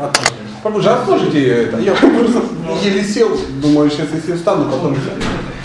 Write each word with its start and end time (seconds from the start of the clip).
Отлично. 0.00 0.92
А 0.92 1.04
слушайте 1.04 1.46
это? 1.48 1.78
Я 1.78 1.94
просто 1.94 2.42
еле 2.82 3.04
сел, 3.04 3.36
думаю, 3.60 3.90
сейчас 3.90 4.08
если 4.12 4.36
встану, 4.36 4.70
потом... 4.70 4.96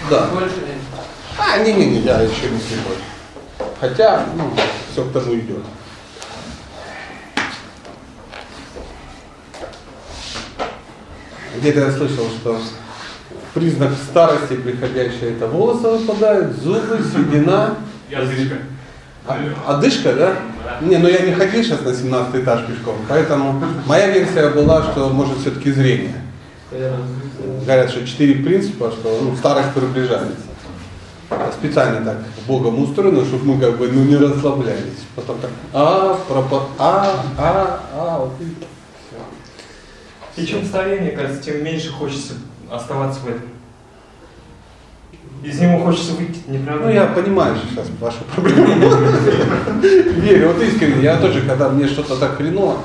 Да. 0.09 0.29
А, 1.37 1.59
не-не-не, 1.59 1.99
я 1.99 2.21
еще 2.21 2.49
не 2.49 2.59
слепой. 2.59 2.95
Хотя, 3.79 4.25
ну, 4.35 4.51
все 4.91 5.05
к 5.05 5.13
тому 5.13 5.35
идет. 5.35 5.63
Где-то 11.57 11.79
я 11.79 11.91
слышал, 11.91 12.25
что 12.41 12.59
признак 13.53 13.91
старости 14.09 14.55
приходящей 14.55 15.35
это 15.35 15.47
волосы 15.47 15.87
выпадают, 15.87 16.57
зубы, 16.57 16.99
седина. 17.03 17.75
И 18.09 18.15
одышка. 18.15 18.55
А, 19.27 19.37
одышка, 19.67 20.13
да? 20.13 20.35
Не, 20.81 20.97
ну 20.97 21.07
я 21.07 21.19
не 21.19 21.33
ходил 21.33 21.63
сейчас 21.63 21.81
на 21.81 21.93
17 21.93 22.35
этаж 22.35 22.65
пешком, 22.65 22.95
поэтому 23.07 23.61
моя 23.85 24.09
версия 24.09 24.49
была, 24.49 24.83
что 24.83 25.09
может 25.09 25.37
все-таки 25.39 25.71
зрение. 25.71 26.15
Говорят, 27.65 27.89
что 27.89 28.05
четыре 28.05 28.43
принципа, 28.43 28.91
что 28.91 29.19
ну, 29.21 29.35
старость 29.35 29.73
приближается. 29.73 30.37
Специально 31.53 32.03
так 32.03 32.17
Богом 32.47 32.81
устроено, 32.81 33.23
чтобы 33.25 33.53
мы 33.53 33.61
как 33.61 33.77
бы 33.77 33.87
ну, 33.87 34.03
не 34.03 34.15
расслаблялись. 34.15 35.05
Потом 35.15 35.39
так, 35.39 35.51
а, 35.73 36.19
пропа, 36.27 36.63
а, 36.77 37.23
а, 37.37 37.79
а, 37.93 38.19
вот 38.19 38.33
и 38.39 40.41
И 40.41 40.45
чем 40.45 40.65
старее, 40.65 41.11
кажется, 41.11 41.43
тем 41.43 41.63
меньше 41.63 41.91
хочется 41.91 42.33
оставаться 42.71 43.19
в 43.21 43.27
этом. 43.27 43.58
Из 45.43 45.59
него 45.59 45.79
хочется 45.79 46.13
выйти, 46.13 46.39
не 46.47 46.57
правда? 46.57 46.85
Ну, 46.85 46.91
я 46.91 47.05
понимаю 47.07 47.55
сейчас 47.55 47.87
вашу 47.99 48.17
проблему. 48.33 48.65
Верю, 49.81 50.49
вот 50.49 50.61
искренне, 50.61 51.03
я 51.03 51.17
тоже, 51.17 51.41
когда 51.41 51.69
мне 51.69 51.87
что-то 51.87 52.17
так 52.17 52.35
хреново, 52.35 52.77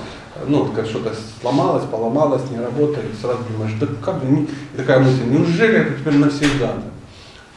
ну, 0.47 0.67
как 0.67 0.87
что-то 0.87 1.13
сломалось, 1.41 1.85
поломалось, 1.91 2.43
не 2.51 2.59
работает, 2.59 3.07
сразу 3.21 3.41
думаешь, 3.51 3.75
да 3.81 3.87
как 4.05 4.23
не... 4.23 4.45
и 4.45 4.77
такая 4.77 5.01
мысль, 5.01 5.25
неужели 5.27 5.79
это 5.79 5.95
теперь 5.95 6.17
навсегда? 6.19 6.75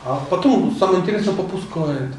А 0.05 0.19
потом, 0.29 0.75
самое 0.79 1.01
интересное, 1.01 1.33
попускает. 1.33 2.09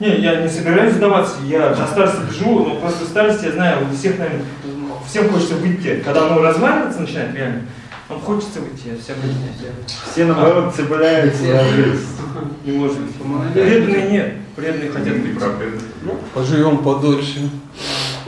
Не, 0.00 0.16
я 0.16 0.42
не 0.42 0.48
собираюсь 0.48 0.94
сдаваться, 0.94 1.36
я 1.46 1.70
на 1.70 1.86
старости 1.86 2.18
живу, 2.38 2.60
но 2.60 2.74
просто 2.76 3.04
старости 3.04 3.46
я 3.46 3.52
знаю, 3.52 3.86
у 3.88 3.96
всех, 3.96 4.18
наверное, 4.18 4.44
всем 5.06 5.30
хочется 5.30 5.54
выйти, 5.54 6.02
когда 6.04 6.26
оно 6.26 6.42
разваливаться 6.42 7.00
начинает 7.00 7.34
реально, 7.34 7.62
вам 8.08 8.20
хочется 8.20 8.60
выйти, 8.60 8.88
я 8.88 8.98
всем 8.98 9.16
Все 10.10 10.26
наоборот 10.26 10.74
цепляются. 10.74 11.42
Не 12.64 12.72
может 12.72 13.00
быть. 13.00 13.14
Преданные 13.52 14.10
нет, 14.10 14.34
преданные 14.56 14.90
хотят 14.90 15.14
выйти. 15.14 15.40
Ну, 16.02 16.18
поживем 16.34 16.78
подольше, 16.78 17.48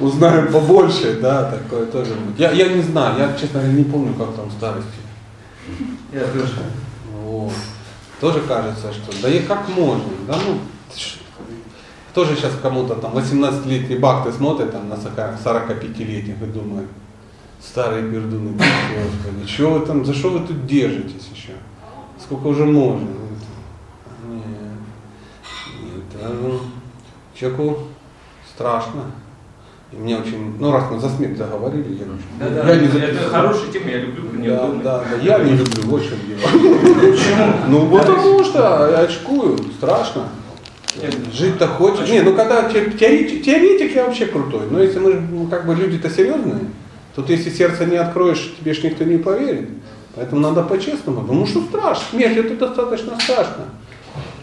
узнаем 0.00 0.52
побольше, 0.52 1.18
да, 1.20 1.50
такое 1.50 1.86
тоже 1.86 2.14
будет. 2.14 2.38
Я, 2.38 2.52
я 2.52 2.68
не 2.68 2.82
знаю, 2.82 3.18
я, 3.18 3.34
честно 3.38 3.60
говоря, 3.60 3.76
не 3.76 3.84
помню, 3.84 4.14
как 4.14 4.34
там 4.34 4.50
старости. 4.50 4.90
Я 6.12 6.20
тоже. 6.20 6.54
Вот. 7.22 7.52
Тоже 8.20 8.40
кажется, 8.40 8.92
что 8.92 9.22
да 9.22 9.28
и 9.28 9.40
как 9.40 9.68
можно, 9.68 10.08
да 10.26 10.38
ну, 10.46 10.58
кто 12.10 12.24
же 12.24 12.34
сейчас 12.34 12.52
кому-то 12.62 12.94
там 12.94 13.14
18-летний 13.14 13.98
бак 13.98 14.24
ты 14.24 14.32
смотрит 14.32 14.72
там 14.72 14.88
на 14.88 14.94
45-летних 14.94 16.40
и 16.40 16.46
думает, 16.46 16.88
старые 17.68 18.02
пердуны, 18.10 18.52
господи, 18.52 19.46
что 19.46 19.70
вы 19.70 19.86
там, 19.86 20.04
за 20.04 20.14
что 20.14 20.30
вы 20.30 20.46
тут 20.46 20.66
держитесь 20.66 21.28
еще? 21.34 21.52
Сколько 22.22 22.46
уже 22.48 22.64
можно? 22.64 23.08
Нет, 24.28 24.42
нет, 25.82 26.22
а, 26.22 26.34
ну, 26.42 26.60
человеку 27.34 27.78
страшно. 28.54 29.02
И 29.92 29.96
мне 29.96 30.16
очень, 30.16 30.56
ну 30.58 30.72
раз 30.72 30.84
мы 30.90 30.98
за 30.98 31.08
смерть 31.08 31.38
заговорили, 31.38 31.94
я, 31.94 32.06
Да, 32.40 32.46
я 32.56 32.62
да, 32.64 32.76
не 32.76 32.86
это 32.86 32.98
записывал. 32.98 33.30
хорошая 33.30 33.70
тема, 33.72 33.90
я 33.90 33.98
люблю 34.00 34.24
про 34.28 34.36
нее 34.38 34.50
Да, 34.50 34.66
думать. 34.66 34.82
да, 34.82 35.04
да, 35.10 35.16
я 35.22 35.38
не 35.38 35.52
люблю, 35.52 35.82
вот 35.84 36.02
в 36.02 36.08
чем 36.08 36.18
дело. 36.26 36.40
Почему? 36.40 37.52
Ну 37.68 37.90
потому 37.96 38.42
что 38.44 38.58
я 38.90 38.98
очкую, 39.00 39.58
страшно. 39.78 40.28
Жить-то 41.32 41.68
хочешь. 41.68 42.08
Не, 42.08 42.22
ну 42.22 42.34
когда 42.34 42.68
те- 42.68 42.90
теоретик, 42.90 43.44
теоретик 43.44 43.94
я 43.94 44.06
вообще 44.06 44.26
крутой. 44.26 44.62
Но 44.70 44.80
если 44.82 44.98
мы 44.98 45.12
ну, 45.14 45.46
как 45.46 45.66
бы 45.66 45.74
люди-то 45.74 46.08
серьезные, 46.10 46.60
то 47.16 47.22
ты 47.22 47.32
если 47.32 47.48
сердце 47.48 47.86
не 47.86 47.96
откроешь, 47.96 48.54
тебе 48.60 48.74
ж 48.74 48.82
никто 48.84 49.04
не 49.04 49.16
поверит. 49.16 49.70
Поэтому 50.14 50.42
надо 50.42 50.62
по-честному. 50.62 51.22
Потому 51.22 51.46
что 51.46 51.62
страшно. 51.62 52.04
Смерть 52.10 52.36
это 52.36 52.56
достаточно 52.56 53.18
страшно. 53.18 53.64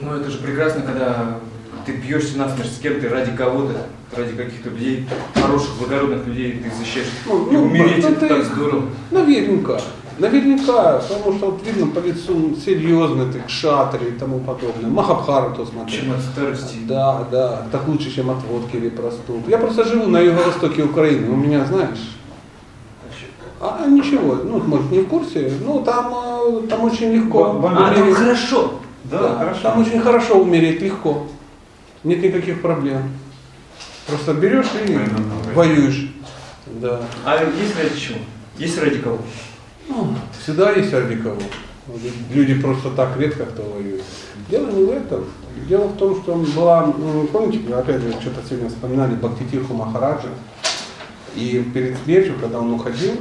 Ну 0.01 0.15
это 0.15 0.29
же 0.31 0.39
прекрасно, 0.39 0.81
когда 0.81 1.37
ты 1.85 1.91
бьешься 1.93 2.37
насмерть 2.37 2.71
с 2.71 2.79
кем-то 2.79 3.09
ради 3.09 3.31
кого-то, 3.37 3.75
ради 4.17 4.33
каких-то 4.33 4.71
людей, 4.71 5.07
хороших, 5.35 5.69
благородных 5.79 6.25
людей, 6.25 6.53
ты 6.63 6.67
их 6.67 6.73
защищаешь. 6.73 7.07
Ну, 7.27 7.47
И 7.51 7.53
ну, 7.53 7.63
умереть 7.63 8.03
ну, 8.03 8.09
это 8.09 8.19
ты- 8.21 8.27
так 8.27 8.43
здорово. 8.43 8.85
Наверняка. 9.11 9.79
Наверняка, 10.17 10.99
потому 10.99 11.37
что 11.37 11.51
вот 11.51 11.65
видно 11.65 11.87
по 11.87 11.99
лицу 11.99 12.55
серьезный 12.63 13.31
ты, 13.31 13.39
кшатри 13.47 14.09
и 14.09 14.11
тому 14.11 14.39
подобное. 14.39 14.89
Махабхарату 14.89 15.65
смотри. 15.65 15.95
Чем 15.97 16.11
от 16.11 16.21
старости. 16.21 16.77
Да, 16.87 17.27
да, 17.31 17.67
так 17.71 17.87
лучше, 17.87 18.13
чем 18.13 18.29
от 18.29 18.43
водки 18.43 18.77
или 18.77 18.89
простуд. 18.89 19.47
Я 19.47 19.57
просто 19.57 19.83
живу 19.85 20.07
на 20.07 20.19
юго-востоке 20.19 20.83
Украины, 20.83 21.31
у 21.31 21.35
меня, 21.35 21.65
знаешь, 21.65 21.97
а 23.63 23.87
ничего, 23.87 24.35
ну, 24.35 24.59
может, 24.59 24.91
не 24.91 24.99
в 24.99 25.07
курсе, 25.07 25.51
ну, 25.65 25.81
там, 25.83 26.13
э, 26.13 26.67
там 26.67 26.83
очень 26.83 27.13
легко. 27.13 27.53
Вам- 27.53 27.77
А, 27.77 27.93
там 27.93 28.13
хорошо. 28.13 28.73
Да, 29.05 29.35
хорошо. 29.37 29.61
Там 29.61 29.81
очень 29.81 29.99
хорошо 30.01 30.39
умереть, 30.39 30.81
легко. 30.81 31.27
Нет 32.03 32.21
никаких 32.21 32.61
проблем. 32.61 33.03
Просто 34.07 34.33
берешь 34.33 34.67
и 34.85 34.97
воюешь. 35.53 36.11
Да. 36.81 37.01
А 37.25 37.35
есть 37.43 37.77
ради 37.81 37.97
чего? 37.97 38.19
Есть 38.57 38.77
ради 38.81 38.99
кого? 38.99 39.19
Ну, 39.87 40.15
всегда 40.41 40.71
есть 40.71 40.93
ради 40.93 41.15
кого. 41.15 41.37
Люди 42.33 42.53
просто 42.55 42.89
так 42.91 43.17
редко 43.17 43.45
кто 43.45 43.63
воюет. 43.63 44.03
Дело 44.49 44.69
не 44.71 44.83
в 44.85 44.91
этом. 44.91 45.25
Дело 45.67 45.85
в 45.87 45.97
том, 45.97 46.21
что 46.21 46.35
была, 46.55 46.85
ну, 46.97 47.27
помните, 47.31 47.59
опять 47.73 48.01
же, 48.01 48.11
что-то 48.19 48.41
сегодня 48.47 48.69
вспоминали 48.69 49.15
Бхактитирху 49.15 49.73
Махараджа. 49.73 50.29
И 51.35 51.65
перед 51.73 51.97
смертью, 52.03 52.35
когда 52.39 52.59
он 52.59 52.73
уходил, 52.73 53.13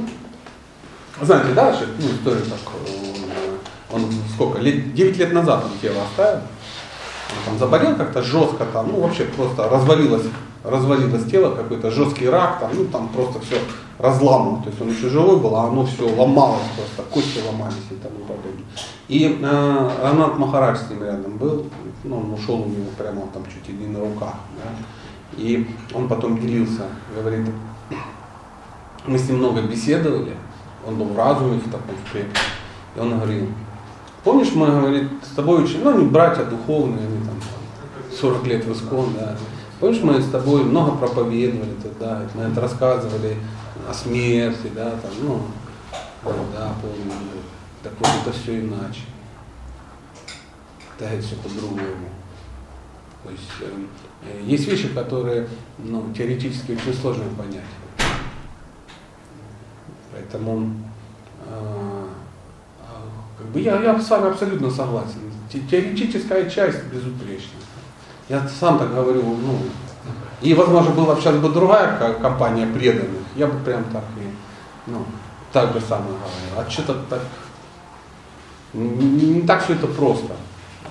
знаете, 1.25 1.53
да, 1.53 1.73
что, 1.73 1.85
ну, 1.99 2.07
история 2.07 2.41
так, 2.41 2.59
э, 2.87 3.95
он 3.95 4.05
сколько, 4.33 4.59
лет, 4.59 4.93
9 4.93 5.17
лет 5.17 5.33
назад 5.33 5.63
он 5.63 5.71
тело 5.79 6.03
оставил, 6.03 6.41
он 6.41 7.45
там 7.45 7.59
заболел 7.59 7.95
как-то 7.95 8.21
жестко, 8.21 8.65
там, 8.65 8.91
ну 8.91 9.01
вообще 9.01 9.25
просто 9.25 9.69
развалилось, 9.69 10.25
развалилось 10.63 11.25
тело, 11.29 11.55
какой-то 11.55 11.91
жесткий 11.91 12.29
рак, 12.29 12.59
там, 12.59 12.71
ну 12.73 12.85
там 12.85 13.09
просто 13.09 13.39
все 13.41 13.57
разламано, 13.99 14.63
то 14.63 14.69
есть 14.69 14.81
он 14.81 14.89
еще 14.89 15.09
живой 15.09 15.37
был, 15.37 15.55
а 15.55 15.67
оно 15.67 15.85
все 15.85 16.09
ломалось 16.09 16.63
просто, 16.75 17.09
кости 17.11 17.39
ломались 17.45 17.75
и 17.91 17.95
тому 17.95 18.19
подобное. 18.19 18.65
И 19.07 19.39
э, 19.41 19.89
Ранат 20.01 20.37
Махарадж 20.37 20.77
с 20.77 20.89
ним 20.89 21.03
рядом 21.03 21.37
был, 21.37 21.67
ну 22.03 22.17
он 22.17 22.33
ушел 22.33 22.55
у 22.55 22.65
него 22.65 22.89
прямо 22.97 23.21
там 23.33 23.43
чуть 23.45 23.69
ли 23.69 23.75
не 23.75 23.87
на 23.87 23.99
руках, 23.99 24.33
да. 24.57 25.41
и 25.41 25.67
он 25.93 26.07
потом 26.07 26.39
делился, 26.39 26.83
говорит, 27.15 27.47
мы 29.05 29.17
с 29.17 29.27
ним 29.27 29.37
много 29.37 29.61
беседовали, 29.61 30.33
он 30.85 30.95
был 30.95 31.05
в 31.05 31.17
разуме 31.17 31.59
в 31.59 31.65
таком 31.65 31.95
крепком, 32.11 32.41
и 32.95 32.99
он 32.99 33.17
говорил, 33.17 33.47
помнишь, 34.23 34.53
мы, 34.53 34.67
говорит, 34.67 35.09
с 35.23 35.35
тобой 35.35 35.67
ну, 35.83 35.89
они 35.89 36.05
братья 36.05 36.43
духовные, 36.45 37.05
они 37.05 37.17
там, 37.25 37.35
там 37.39 38.17
40 38.19 38.47
лет 38.47 38.65
в 38.65 39.15
да, 39.15 39.35
помнишь, 39.79 40.01
мы 40.01 40.21
с 40.21 40.29
тобой 40.29 40.63
много 40.63 40.95
проповедовали 40.97 41.73
тогда, 41.81 42.21
мы 42.35 42.43
это 42.43 42.61
рассказывали 42.61 43.37
о 43.89 43.93
смерти, 43.93 44.71
да, 44.75 44.91
там, 44.91 45.11
ну, 45.21 45.39
да, 46.23 46.73
помню, 46.81 47.11
так 47.81 47.93
вот 47.99 48.09
это 48.21 48.35
все 48.35 48.61
иначе, 48.61 49.01
это 50.97 51.21
все 51.21 51.35
по-другому. 51.35 52.09
То 53.23 53.29
есть 53.31 53.43
э, 53.61 54.41
есть 54.45 54.67
вещи, 54.67 54.89
которые 54.89 55.47
ну, 55.77 56.13
теоретически 56.15 56.73
очень 56.73 56.93
сложно 56.93 57.23
понять. 57.37 57.63
Поэтому 60.33 60.73
э, 61.47 62.05
как 63.37 63.47
бы 63.47 63.59
я, 63.59 63.79
я 63.81 63.99
с 63.99 64.09
вами 64.09 64.29
абсолютно 64.29 64.69
согласен. 64.71 65.19
Те- 65.51 65.59
Теоретическая 65.59 66.49
часть 66.49 66.83
безупречна. 66.85 67.59
Я 68.29 68.47
сам 68.59 68.79
так 68.79 68.93
говорю, 68.93 69.21
ну, 69.23 69.59
и 70.41 70.53
возможно 70.55 70.91
была 70.91 71.13
бы 71.13 71.21
сейчас 71.21 71.35
бы 71.35 71.49
другая 71.49 72.13
компания 72.15 72.65
преданных, 72.65 73.21
я 73.35 73.47
бы 73.47 73.59
прям 73.63 73.83
так 73.85 74.03
и, 74.17 74.89
ну, 74.89 75.05
так 75.51 75.71
бы 75.71 75.79
самое 75.81 76.07
говорил. 76.17 76.67
А 76.67 76.69
что-то 76.69 76.95
так, 77.09 77.19
не, 78.73 79.33
не- 79.33 79.41
так 79.43 79.63
все 79.63 79.73
это 79.73 79.85
просто. 79.87 80.33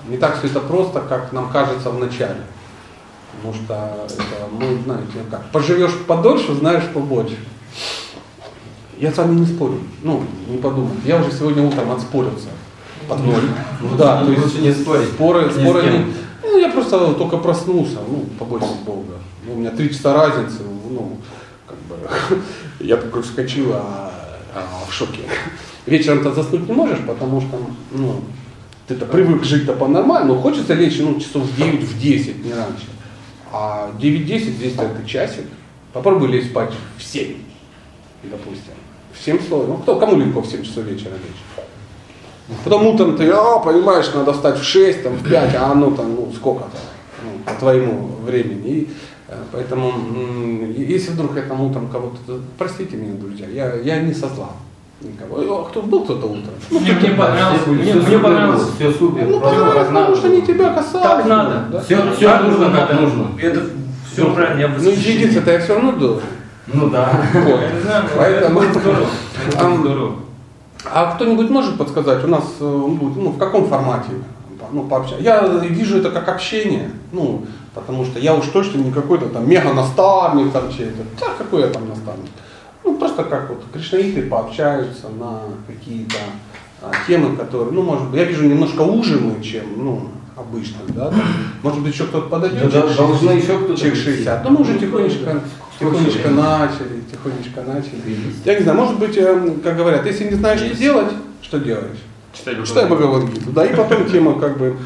Не 0.07 0.17
так 0.17 0.37
все 0.37 0.47
это 0.47 0.59
просто, 0.61 1.01
как 1.01 1.33
нам 1.33 1.49
кажется 1.51 1.89
в 1.89 1.99
начале. 1.99 2.43
Потому 3.35 3.53
что 3.55 4.05
это, 4.05 4.47
мы, 4.51 4.77
знаете, 4.83 5.19
как, 5.29 5.49
поживешь 5.51 5.97
подольше, 6.07 6.53
знаешь 6.55 6.87
побольше. 6.93 7.37
Я 9.03 9.11
с 9.11 9.17
вами 9.17 9.37
не 9.37 9.45
спорю. 9.45 9.79
Ну, 10.01 10.23
не 10.47 10.57
подумайте. 10.59 11.01
Я 11.03 11.19
уже 11.19 11.29
сегодня 11.29 11.61
утром 11.61 11.91
отспорился. 11.91 12.47
Под 13.09 13.19
ноль. 13.19 13.49
Ну 13.81 13.97
да, 13.97 14.23
то 14.23 14.31
есть 14.31 14.61
не 14.61 14.71
спорить. 14.71 15.09
споры, 15.09 15.51
с 15.51 15.55
споры 15.55 15.81
не- 15.91 16.05
Ну, 16.41 16.57
я 16.57 16.69
просто 16.69 17.13
только 17.15 17.35
проснулся, 17.35 17.97
ну, 18.07 18.23
побольше 18.39 18.69
Бога. 18.85 19.15
Ну, 19.45 19.55
у 19.55 19.57
меня 19.57 19.71
три 19.71 19.89
часа 19.89 20.13
разницы, 20.13 20.59
ну, 20.89 21.17
как 21.67 21.77
бы 21.79 21.97
я 22.79 22.95
такой 22.95 23.23
вскочил, 23.23 23.73
а, 23.73 24.09
а, 24.55 24.85
в 24.87 24.93
шоке. 24.93 25.19
Вечером-то 25.85 26.31
заснуть 26.33 26.69
не 26.69 26.73
можешь, 26.73 26.99
потому 27.05 27.41
что, 27.41 27.59
ну, 27.91 28.21
ты-то 28.87 29.05
привык 29.05 29.43
жить-то 29.43 29.73
по-нормальному, 29.73 30.39
хочется 30.39 30.75
лечь, 30.75 30.97
ну, 31.01 31.19
часов 31.19 31.43
в 31.43 31.57
9, 31.57 31.83
в 31.83 31.99
10, 31.99 32.45
не 32.45 32.53
раньше. 32.53 32.85
А 33.51 33.91
9-10 33.99 34.55
здесь 34.55 34.75
это 34.77 35.05
часик. 35.05 35.47
Попробуй 35.91 36.29
лечь 36.29 36.45
спать 36.45 36.71
в 36.97 37.03
7, 37.03 37.35
допустим. 38.23 38.73
В 39.13 39.23
7 39.23 39.39
слов. 39.47 39.65
Ну, 39.67 39.77
кто, 39.77 39.99
кому 39.99 40.17
легко 40.17 40.41
в 40.41 40.47
7 40.47 40.63
часов 40.63 40.83
вечера 40.85 41.11
лечь? 41.11 42.57
Потом 42.63 42.87
утром 42.87 43.15
ты, 43.15 43.29
а, 43.29 43.59
понимаешь, 43.59 44.11
надо 44.13 44.33
встать 44.33 44.59
в 44.59 44.63
6, 44.63 45.03
там, 45.03 45.13
в 45.13 45.29
5, 45.29 45.55
а 45.55 45.71
оно 45.71 45.91
там, 45.91 46.15
ну, 46.15 46.31
сколько-то, 46.35 46.77
ну, 47.23 47.43
по 47.45 47.57
твоему 47.59 48.09
времени. 48.25 48.67
И, 48.69 48.89
э, 49.29 49.35
поэтому, 49.51 49.93
если 50.75 51.11
вдруг 51.11 51.35
я 51.37 51.43
там 51.43 51.61
утром 51.61 51.87
кого-то, 51.87 52.41
простите 52.57 52.97
меня, 52.97 53.13
друзья, 53.13 53.47
я, 53.47 53.75
я 53.75 54.01
не 54.01 54.13
со 54.13 54.27
зла 54.27 54.49
никого. 55.03 55.61
А 55.61 55.69
кто 55.69 55.81
был 55.81 56.03
кто-то 56.03 56.27
утром? 56.27 56.53
Ну, 56.69 56.79
Мне, 56.79 56.93
мне 56.93 57.09
понравилось, 57.11 57.61
Все, 57.61 57.71
мне, 57.71 57.93
мне 57.93 58.19
понравилось. 58.19 58.63
все 58.75 58.91
супер. 58.91 59.27
ну, 59.27 59.39
понравилось, 59.39 59.87
потому 59.87 60.15
что 60.15 60.29
не 60.29 60.37
было. 60.37 60.47
тебя 60.47 60.73
касалось. 60.73 61.07
Так 61.07 61.25
надо. 61.25 61.65
Да? 61.71 61.81
Все, 61.81 62.11
все 62.15 62.25
Так 62.25 62.43
нужно, 62.43 62.71
как 62.71 62.99
нужно. 62.99 63.27
Это 63.41 63.61
все 64.11 64.33
правильно, 64.33 64.59
я 64.61 64.67
Ну, 64.67 64.89
единица-то 64.89 65.51
я 65.51 65.59
все 65.59 65.75
равно 65.75 65.91
должен. 65.93 66.21
Ну 66.67 66.89
да. 66.89 67.11
Вот. 67.33 67.59
Поэтому- 68.17 68.61
это 68.61 68.79
здорово. 68.79 69.07
Это 69.47 69.57
Там- 69.57 69.77
здорово. 69.81 70.15
А 70.85 71.15
кто-нибудь 71.15 71.49
может 71.49 71.77
подсказать, 71.77 72.23
у 72.25 72.27
нас 72.27 72.43
э, 72.59 72.65
он 72.65 72.95
будет, 72.95 73.15
ну, 73.15 73.29
в 73.29 73.37
каком 73.37 73.67
формате 73.67 74.09
ну, 74.71 74.83
пообщаться? 74.83 75.23
Я 75.23 75.47
вижу 75.47 75.97
это 75.97 76.11
как 76.11 76.27
общение, 76.27 76.89
ну, 77.11 77.45
потому 77.73 78.05
что 78.05 78.19
я 78.19 78.35
уж 78.35 78.45
точно 78.47 78.79
не 78.79 78.91
какой-то 78.91 79.27
там 79.27 79.49
мега-наставник 79.49 80.51
там 80.51 80.71
чей-то. 80.71 81.03
Да, 81.19 81.27
какой 81.37 81.61
я 81.61 81.67
там 81.67 81.87
наставник? 81.87 82.29
Ну, 82.83 82.97
просто 82.97 83.23
как 83.23 83.49
вот 83.49 83.63
кришнаиты 83.71 84.23
пообщаются 84.23 85.07
на 85.09 85.41
какие-то 85.67 86.17
а, 86.81 86.91
темы, 87.07 87.37
которые, 87.37 87.71
ну, 87.71 87.81
может 87.81 88.09
быть, 88.09 88.19
я 88.19 88.25
вижу 88.25 88.45
немножко 88.45 88.81
уже 88.81 89.17
мы, 89.17 89.41
чем, 89.41 89.63
ну, 89.77 90.01
обычно, 90.35 90.79
да, 90.89 91.09
там, 91.09 91.21
может 91.61 91.79
быть, 91.81 91.93
еще 91.93 92.05
кто-то 92.05 92.27
подойдет, 92.27 92.63
Да, 92.63 92.71
человек 92.71 92.97
да, 92.97 93.07
60, 93.07 93.35
еще 93.35 93.57
кто-то 93.57 93.79
человек 93.79 94.03
прийти. 94.03 94.17
60, 94.17 94.43
ну, 94.43 94.49
мы 94.49 94.61
уже 94.61 94.79
тихонечко, 94.79 95.41
тихонечко 95.79 96.29
начали, 96.29 97.01
тихонечко 97.11 97.61
начали. 97.61 98.01
Я 98.45 98.55
не 98.55 98.63
знаю, 98.63 98.77
может 98.77 98.99
быть, 98.99 99.17
э, 99.17 99.51
как 99.63 99.75
говорят, 99.77 100.05
если 100.05 100.25
не 100.25 100.35
знаешь, 100.35 100.59
что 100.59 100.75
делать, 100.75 101.11
что 101.41 101.59
делаешь? 101.59 101.97
Читай 102.33 102.55
Читай 102.65 102.85
Бхагавадгиту, 102.87 103.51
да, 103.51 103.65
и 103.65 103.75
потом 103.75 104.09
тема 104.09 104.39
как 104.39 104.57
бы 104.57 104.77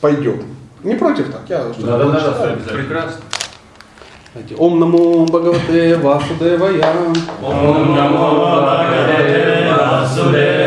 пойдет. 0.00 0.42
Не 0.84 0.94
против 0.94 1.30
так, 1.30 1.42
я 1.48 1.72
что 1.72 1.86
Да-да-да, 1.86 2.20
читаю. 2.20 2.58
Прекрасно. 2.78 3.20
Знаете, 4.32 4.54
Ом 4.56 4.78
намо 4.78 5.26
Бхагавате 5.26 5.96
Васудевая. 5.96 6.94
Ом 7.42 7.96
намо 7.96 8.34
Бхагавате 8.34 9.68
Васудевая. 9.68 10.59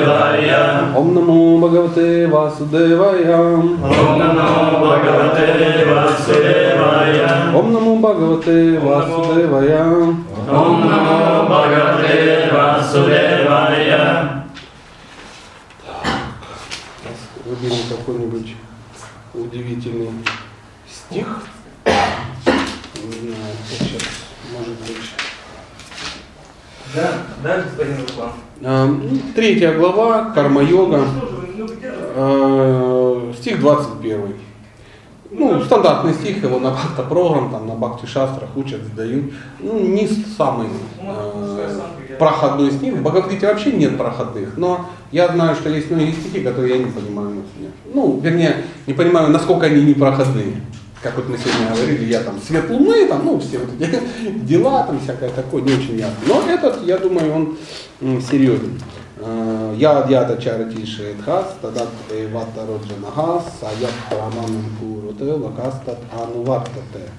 Ом 0.95 1.13
намо 1.13 1.57
Бхагавате 1.59 2.27
Васудевая. 2.27 3.37
Ом 3.57 3.77
намо 4.17 4.79
Бхагавате 4.79 5.85
Васудевая. 5.85 7.51
Ом 7.53 7.73
намо 7.73 7.95
Бхагавате 7.97 8.79
Васудевая. 8.79 9.83
Ом 10.49 10.89
намо 10.89 11.45
Бхагавате 11.45 12.51
Васудевая. 12.53 14.43
Выберем 17.45 17.83
какой-нибудь 17.89 18.55
удивительный 19.33 20.11
стих. 20.89 21.27
Не 21.85 23.11
знаю, 23.19 23.55
сейчас. 23.69 24.32
Да, 26.95 27.11
да, 27.43 27.63
господин 27.63 27.95
Руслан. 28.01 28.29
Ну, 28.59 28.99
Третья 29.35 29.73
глава, 29.73 30.31
карма-йога. 30.35 31.01
Э, 32.15 33.33
стих 33.39 33.59
21. 33.59 34.35
Ну, 35.31 35.63
стандартный 35.63 36.13
стих, 36.13 36.43
его 36.43 36.59
на 36.59 36.69
бхакта 36.69 37.01
программ, 37.01 37.49
там 37.49 37.67
на 37.67 37.73
бхакти 37.73 38.05
шастрах 38.05 38.55
учат, 38.55 38.83
сдают. 38.83 39.33
Ну, 39.59 39.79
не 39.79 40.07
самый 40.07 40.67
э, 41.01 41.79
проходной 42.19 42.71
стих. 42.71 42.93
В 42.93 43.01
Бхагавдгите 43.01 43.47
вообще 43.47 43.71
нет 43.71 43.97
проходных, 43.97 44.55
но 44.57 44.85
я 45.11 45.29
знаю, 45.29 45.55
что 45.55 45.69
есть 45.69 45.89
многие 45.89 46.11
стихи, 46.11 46.41
которые 46.41 46.77
я 46.77 46.83
не 46.83 46.91
понимаю. 46.91 47.43
Ну, 47.91 48.19
вернее, 48.21 48.57
не 48.85 48.93
понимаю, 48.93 49.29
насколько 49.29 49.65
они 49.65 49.83
непроходные. 49.83 50.61
Как 51.03 51.17
вот 51.17 51.27
мы 51.27 51.37
сегодня 51.37 51.73
говорили, 51.75 52.05
я 52.05 52.21
там 52.21 52.39
свет 52.41 52.69
луны, 52.69 53.05
там, 53.07 53.25
ну, 53.25 53.37
все 53.39 53.57
вот 53.59 53.69
эти 53.79 53.99
дела, 54.45 54.83
там 54.83 54.99
всякое 55.01 55.29
такое, 55.31 55.61
не 55.61 55.73
очень 55.73 55.97
ясно. 55.97 56.15
Но 56.27 56.41
этот, 56.49 56.81
я 56.85 56.97
думаю, 56.97 57.33
он 58.01 58.21
серьезен. 58.21 58.79
Э, 59.17 59.75
Я 59.77 59.99
адьята 59.99 60.41
чарати 60.41 60.85
шедхас, 60.85 61.55
тадат 61.61 61.89
эвата 62.09 62.65
роджанахас, 62.65 63.43
саят 63.59 63.91
праманам 64.09 64.63
куруте, 64.79 65.33
лакастат 65.33 65.99
ануваттате. 66.11 67.09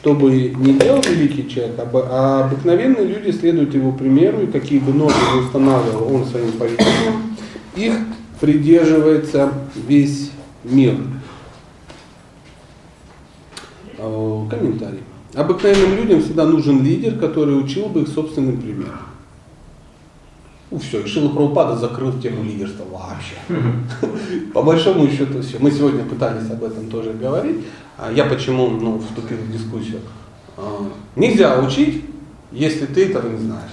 Что 0.00 0.14
бы 0.14 0.30
ни 0.32 0.72
делал 0.72 1.00
великий 1.02 1.48
человек, 1.48 1.78
об- 1.78 1.96
а 1.96 2.44
обыкновенные 2.46 3.04
люди 3.06 3.30
следуют 3.30 3.72
его 3.72 3.92
примеру, 3.92 4.42
и 4.42 4.46
какие 4.48 4.80
бы 4.80 4.92
нормы 4.92 5.14
не 5.34 5.40
устанавливал 5.42 6.12
он 6.12 6.26
своим 6.26 6.50
поведением, 6.52 7.36
их 7.76 7.94
придерживается 8.40 9.52
весь 9.76 10.30
мир. 10.64 10.96
Э, 14.02 14.46
Комментарий. 14.50 15.00
Обыкновенным 15.34 15.96
людям 15.96 16.20
всегда 16.20 16.44
нужен 16.44 16.82
лидер, 16.82 17.18
который 17.18 17.58
учил 17.58 17.86
бы 17.86 18.02
их 18.02 18.08
собственным 18.08 18.60
примером. 18.60 18.98
Ну 20.70 20.78
все, 20.78 21.00
и 21.00 21.06
Шила 21.06 21.28
Прабхупада 21.28 21.76
закрыл 21.76 22.12
тему 22.18 22.42
лидерства 22.42 22.84
вообще. 22.90 23.36
По 24.54 24.62
большому 24.62 25.06
счету 25.08 25.40
все. 25.42 25.58
Мы 25.58 25.70
сегодня 25.70 26.04
пытались 26.04 26.50
об 26.50 26.64
этом 26.64 26.88
тоже 26.90 27.12
говорить. 27.12 27.64
А 27.98 28.10
Я 28.10 28.24
почему 28.24 28.68
ну, 28.68 28.98
вступил 28.98 29.36
в 29.36 29.52
дискуссию. 29.52 30.00
А, 30.56 30.82
Нельзя 31.14 31.58
учить, 31.60 32.04
если 32.50 32.86
ты 32.86 33.06
этого 33.06 33.28
не 33.28 33.38
знаешь. 33.38 33.70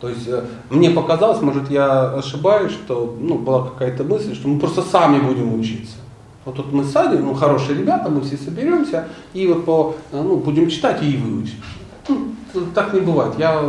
То 0.00 0.08
есть 0.08 0.26
э, 0.26 0.44
мне 0.70 0.90
показалось, 0.90 1.40
может 1.40 1.70
я 1.70 2.10
ошибаюсь, 2.10 2.72
что 2.72 3.16
ну, 3.18 3.38
была 3.38 3.68
какая-то 3.68 4.04
мысль, 4.04 4.34
что 4.34 4.48
мы 4.48 4.60
просто 4.60 4.82
сами 4.82 5.20
будем 5.20 5.58
учиться. 5.58 5.96
Вот 6.44 6.56
тут 6.56 6.72
мы 6.72 6.84
садим, 6.84 7.24
ну 7.24 7.34
хорошие 7.34 7.78
ребята, 7.78 8.10
мы 8.10 8.20
все 8.20 8.36
соберемся 8.36 9.08
и 9.32 9.46
вот 9.46 9.64
по, 9.64 9.94
э, 10.12 10.20
ну, 10.20 10.36
будем 10.36 10.68
читать 10.68 11.02
и 11.02 11.16
выучить. 11.16 11.56
Ну, 12.08 12.34
так 12.74 12.92
не 12.92 13.00
бывает. 13.00 13.34
Я, 13.38 13.62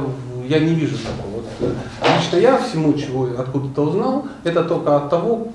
я 0.47 0.59
не 0.59 0.75
вижу 0.75 0.97
такого. 0.97 1.35
Вот, 1.35 1.45
э, 1.61 1.73
Лично 2.17 2.37
я 2.37 2.57
всему, 2.57 2.93
чего 2.93 3.29
откуда-то 3.37 3.81
узнал, 3.81 4.25
это 4.43 4.63
только 4.63 4.97
от 4.97 5.09
того, 5.09 5.47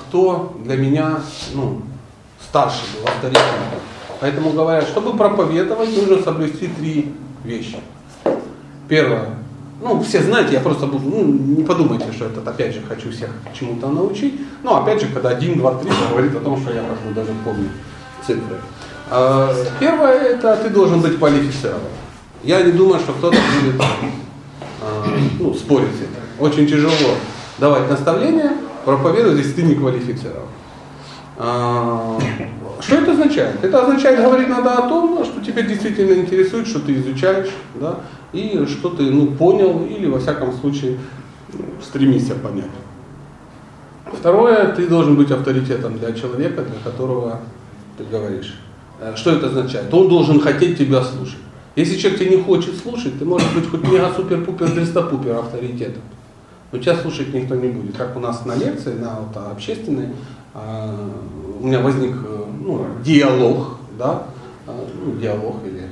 кто 0.00 0.56
для 0.64 0.76
меня 0.76 1.20
ну, 1.54 1.82
старше 2.48 2.82
был, 2.94 3.08
авторитетом. 3.08 3.80
Поэтому 4.20 4.50
говорят, 4.50 4.88
чтобы 4.88 5.16
проповедовать, 5.16 5.96
нужно 5.96 6.22
соблюсти 6.22 6.66
три 6.66 7.14
вещи. 7.44 7.78
Первое. 8.88 9.36
Ну, 9.82 10.02
все 10.02 10.22
знаете, 10.22 10.52
я 10.52 10.60
просто 10.60 10.86
буду, 10.86 11.08
ну, 11.08 11.24
не 11.24 11.64
подумайте, 11.64 12.12
что 12.12 12.26
это 12.26 12.40
опять 12.48 12.74
же 12.74 12.82
хочу 12.86 13.10
всех 13.10 13.30
чему-то 13.58 13.88
научить. 13.88 14.38
Но 14.62 14.82
опять 14.82 15.00
же, 15.00 15.06
когда 15.08 15.30
один, 15.30 15.58
два, 15.58 15.74
три 15.76 15.90
говорит 16.10 16.36
о 16.36 16.40
том, 16.40 16.60
что 16.60 16.72
я 16.72 16.82
бы 16.82 17.14
даже 17.14 17.30
помню 17.44 17.70
цифры. 18.26 18.56
А, 19.10 19.54
Первое, 19.78 20.12
это 20.12 20.56
ты 20.56 20.68
должен 20.68 21.00
быть 21.00 21.18
квалифицирован. 21.18 21.80
Я 22.42 22.62
не 22.62 22.72
думаю, 22.72 23.00
что 23.00 23.12
кто-то 23.12 23.36
будет 23.36 23.80
а, 24.82 25.06
ну, 25.38 25.54
спорить 25.54 25.88
с. 25.88 26.40
Очень 26.40 26.66
тяжело 26.66 26.92
давать 27.58 27.88
наставления, 27.88 28.52
проповедовать, 28.84 29.38
если 29.38 29.52
ты 29.52 29.62
не 29.62 29.74
квалифицирован. 29.74 30.48
А, 31.38 32.18
Что 32.80 32.96
это 32.96 33.12
означает? 33.12 33.64
Это 33.64 33.82
означает, 33.82 34.20
говорить 34.22 34.48
надо 34.48 34.74
о 34.74 34.88
том, 34.88 35.24
что 35.24 35.40
тебя 35.42 35.62
действительно 35.62 36.12
интересует, 36.12 36.66
что 36.66 36.80
ты 36.80 36.94
изучаешь, 36.96 37.48
да, 37.74 38.00
и 38.32 38.64
что 38.66 38.90
ты 38.90 39.04
ну, 39.10 39.26
понял, 39.28 39.84
или 39.84 40.06
во 40.06 40.18
всяком 40.18 40.52
случае 40.52 40.98
стремишься 41.82 42.34
понять. 42.34 42.70
Второе, 44.12 44.72
ты 44.72 44.88
должен 44.88 45.16
быть 45.16 45.30
авторитетом 45.30 45.98
для 45.98 46.12
человека, 46.12 46.62
для 46.62 46.78
которого 46.82 47.40
ты 47.96 48.04
говоришь. 48.04 48.54
Э, 49.00 49.14
Что 49.16 49.32
это 49.32 49.46
означает? 49.46 49.92
Он 49.92 50.08
должен 50.08 50.40
хотеть 50.40 50.78
тебя 50.78 51.02
слушать. 51.02 51.38
Если 51.76 51.96
человек 51.96 52.20
тебя 52.20 52.36
не 52.36 52.42
хочет 52.42 52.76
слушать, 52.76 53.18
ты 53.18 53.24
можешь 53.24 53.50
быть 53.54 53.68
хоть 53.68 53.84
мега 53.84 54.12
супер-пупер 54.14 54.72
дреста-пупер 54.72 55.36
авторитетом. 55.36 56.02
Но 56.72 56.78
тебя 56.78 56.96
слушать 56.96 57.32
никто 57.32 57.54
не 57.54 57.68
будет. 57.68 57.96
Как 57.96 58.16
у 58.16 58.20
нас 58.20 58.44
на 58.44 58.54
лекции, 58.56 58.94
на 58.94 59.20
вот, 59.20 59.36
а, 59.36 59.52
общественной, 59.52 60.08
а, 60.54 60.94
у 61.60 61.66
меня 61.66 61.80
возник 61.80 62.14
э, 62.16 62.44
ну, 62.60 62.86
диалог, 63.04 63.76
да, 63.98 64.24
а, 64.66 64.86
ну, 65.04 65.16
диалог 65.16 65.56
или 65.64 65.84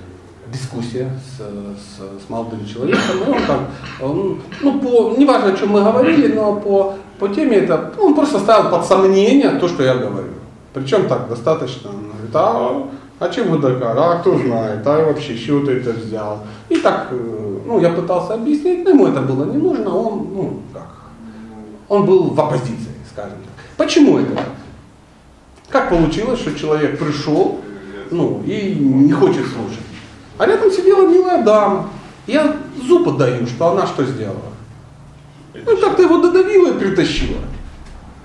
дискуссия 0.52 1.10
с, 1.24 1.40
с, 1.40 2.26
с 2.26 2.30
молодым 2.30 2.66
человеком. 2.66 3.02
И 3.26 3.46
так, 3.46 3.60
он, 4.00 4.40
ну, 4.62 4.80
по, 4.80 5.14
неважно, 5.18 5.52
о 5.52 5.56
чем 5.56 5.70
мы 5.70 5.82
говорили, 5.82 6.32
но 6.34 6.56
по, 6.56 6.94
по 7.18 7.28
теме 7.28 7.58
это, 7.58 7.92
ну, 7.96 8.06
он 8.06 8.14
просто 8.14 8.38
ставил 8.38 8.70
под 8.70 8.84
сомнение 8.86 9.50
то, 9.50 9.68
что 9.68 9.82
я 9.82 9.94
говорю. 9.94 10.32
Причем 10.72 11.08
так 11.08 11.28
достаточно, 11.28 11.90
он 11.90 12.10
говорит, 12.10 12.34
а, 12.34 12.88
а 13.18 13.28
чем 13.30 13.48
вы 13.48 13.58
доказали, 13.58 13.98
а 13.98 14.18
кто 14.20 14.38
знает, 14.38 14.86
а 14.86 15.04
вообще, 15.06 15.34
с 15.34 15.40
чего 15.40 15.64
ты 15.66 15.72
это 15.72 15.90
взял? 15.90 16.40
И 16.68 16.76
так, 16.76 17.08
э, 17.10 17.58
ну, 17.66 17.80
я 17.80 17.90
пытался 17.90 18.34
объяснить, 18.34 18.84
но 18.84 18.90
ему 18.90 19.06
это 19.06 19.20
было 19.20 19.44
не 19.44 19.56
нужно, 19.56 19.94
он, 19.94 20.28
ну, 20.34 20.60
как, 20.72 20.88
он 21.88 22.06
был 22.06 22.30
в 22.30 22.40
оппозиции, 22.40 22.94
скажем 23.10 23.38
так. 23.44 23.64
Почему 23.76 24.18
это? 24.18 24.44
Как 25.68 25.90
получилось, 25.90 26.40
что 26.40 26.54
человек 26.58 26.98
пришел, 26.98 27.60
ну, 28.10 28.42
и 28.46 28.74
не 28.74 29.12
хочет 29.12 29.46
слушать? 29.46 29.87
А 30.38 30.46
рядом 30.46 30.70
сидела 30.70 31.06
милая 31.06 31.42
дама. 31.42 31.90
Я 32.26 32.56
зуб 32.86 33.08
отдаю, 33.08 33.46
что 33.46 33.72
она 33.72 33.86
что 33.86 34.04
сделала? 34.04 34.52
Ну, 35.54 35.76
как-то 35.76 36.02
его 36.02 36.18
додавила 36.18 36.70
и 36.70 36.78
притащила. 36.78 37.38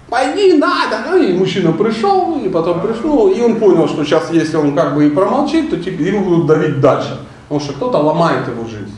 Пойди, 0.09 0.53
надо. 0.53 0.99
Ну, 1.09 1.17
и 1.17 1.33
мужчина 1.33 1.71
пришел, 1.71 2.39
и 2.39 2.49
потом 2.49 2.81
пришел, 2.81 3.29
и 3.29 3.41
он 3.41 3.55
понял, 3.55 3.87
что 3.87 4.03
сейчас, 4.03 4.29
если 4.31 4.57
он 4.57 4.75
как 4.75 4.93
бы 4.93 5.07
и 5.07 5.09
промолчит, 5.09 5.71
то 5.71 5.77
теперь 5.77 6.13
его 6.13 6.23
будут 6.23 6.45
давить 6.45 6.79
дальше. 6.79 7.19
Потому 7.47 7.61
что 7.61 7.73
кто-то 7.73 7.97
ломает 7.97 8.47
его 8.47 8.67
жизнь, 8.67 8.95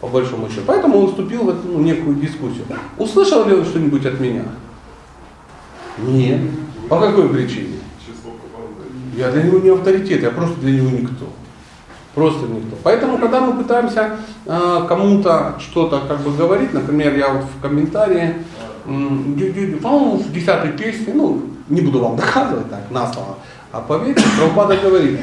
по 0.00 0.06
большому 0.06 0.48
счету. 0.48 0.62
Поэтому 0.66 1.00
он 1.00 1.08
вступил 1.08 1.44
в 1.44 1.50
эту 1.50 1.68
ну, 1.68 1.80
некую 1.80 2.16
дискуссию. 2.16 2.64
Услышал 2.96 3.46
ли 3.46 3.54
он 3.54 3.64
что-нибудь 3.64 4.06
от 4.06 4.18
меня? 4.20 4.44
Нет. 5.98 6.40
По 6.88 6.98
какой 6.98 7.28
причине? 7.28 7.78
Я 9.16 9.30
для 9.30 9.42
него 9.42 9.58
не 9.58 9.68
авторитет, 9.68 10.22
я 10.22 10.30
просто 10.30 10.58
для 10.60 10.80
него 10.80 10.90
никто. 10.90 11.26
Просто 12.14 12.46
никто. 12.46 12.76
Поэтому, 12.84 13.18
когда 13.18 13.40
мы 13.40 13.60
пытаемся 13.60 14.16
э, 14.46 14.84
кому-то 14.88 15.56
что-то 15.58 16.00
как 16.06 16.20
бы 16.20 16.32
говорить, 16.32 16.72
например, 16.72 17.16
я 17.16 17.28
вот 17.30 17.44
в 17.44 17.60
комментарии, 17.60 18.36
по-моему, 18.84 20.16
в 20.18 20.32
десятой 20.32 20.72
песне, 20.72 21.12
ну, 21.14 21.42
не 21.68 21.80
буду 21.80 22.00
вам 22.00 22.16
доказывать 22.16 22.70
так, 22.70 22.90
на 22.90 23.12
слово, 23.12 23.36
а 23.72 23.80
поверьте, 23.80 24.22
Прабхупада 24.38 24.76
говорит, 24.76 25.18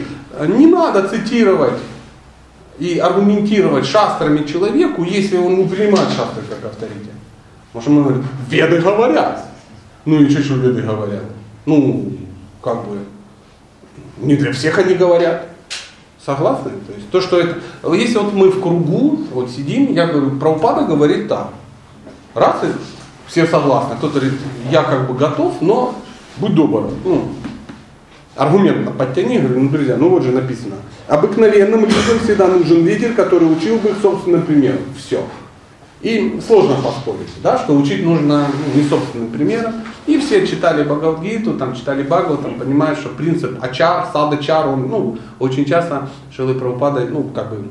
не 0.47 0.67
надо 0.67 1.07
цитировать 1.07 1.79
и 2.77 2.97
аргументировать 2.97 3.85
шастрами 3.85 4.45
человеку, 4.45 5.03
если 5.03 5.37
он 5.37 5.55
не 5.55 5.65
принимает 5.65 6.09
шастры 6.09 6.43
как 6.49 6.71
авторитет. 6.71 7.13
Потому 7.71 7.81
что 7.81 7.91
мы 7.91 8.03
говорим, 8.03 8.27
веды 8.49 8.81
говорят. 8.81 9.45
Ну 10.03 10.19
и 10.19 10.29
что, 10.29 10.41
что 10.43 10.55
веды 10.55 10.81
говорят? 10.81 11.23
Ну, 11.65 12.11
как 12.61 12.85
бы, 12.85 12.99
не 14.17 14.35
для 14.35 14.51
всех 14.51 14.77
они 14.79 14.95
говорят. 14.95 15.50
Согласны? 16.25 16.71
То 16.87 16.93
есть 16.93 17.09
то, 17.09 17.19
что 17.19 17.39
это. 17.39 17.59
Если 17.93 18.17
вот 18.17 18.33
мы 18.33 18.51
в 18.51 18.61
кругу, 18.61 19.21
вот 19.33 19.49
сидим, 19.49 19.91
я 19.91 20.05
говорю, 20.05 20.37
Прабхупада 20.37 20.85
говорит 20.85 21.27
так. 21.27 21.49
Раз 22.35 22.63
и 22.63 22.67
все 23.27 23.47
согласны. 23.47 23.95
Кто-то 23.95 24.19
говорит, 24.19 24.39
я 24.69 24.83
как 24.83 25.07
бы 25.07 25.15
готов, 25.15 25.61
но 25.61 25.95
будь 26.37 26.53
добр. 26.53 26.91
Ну, 27.03 27.29
аргументно 28.35 28.91
подтяни, 28.91 29.39
говорю, 29.39 29.61
ну, 29.61 29.69
друзья, 29.69 29.97
ну 29.97 30.09
вот 30.09 30.23
же 30.23 30.31
написано. 30.31 30.75
Обыкновенным 31.07 31.81
людям 31.81 32.19
всегда 32.23 32.47
нужен 32.47 32.85
лидер, 32.85 33.13
который 33.13 33.51
учил 33.51 33.77
бы 33.79 33.89
их 33.89 33.95
собственным 34.01 34.43
примером. 34.43 34.81
Все. 34.97 35.23
И 36.01 36.39
сложно 36.45 36.75
поспорить, 36.81 37.29
да, 37.43 37.59
что 37.59 37.75
учить 37.75 38.03
нужно 38.03 38.47
ну, 38.47 38.81
не 38.81 38.87
собственным 38.87 39.29
примером. 39.29 39.73
И 40.07 40.17
все 40.17 40.47
читали 40.47 40.83
Бхагавдгиту, 40.83 41.53
там 41.53 41.75
читали 41.75 42.01
Бхагават, 42.01 42.41
там 42.41 42.55
понимают, 42.55 42.97
что 42.97 43.09
принцип 43.09 43.63
ачар, 43.63 44.07
садачар, 44.11 44.67
он 44.67 44.89
ну, 44.89 45.17
очень 45.37 45.63
часто 45.63 46.09
Шилы 46.35 46.55
Прабхупада 46.55 47.01
ну, 47.01 47.25
как 47.35 47.51
бы, 47.51 47.65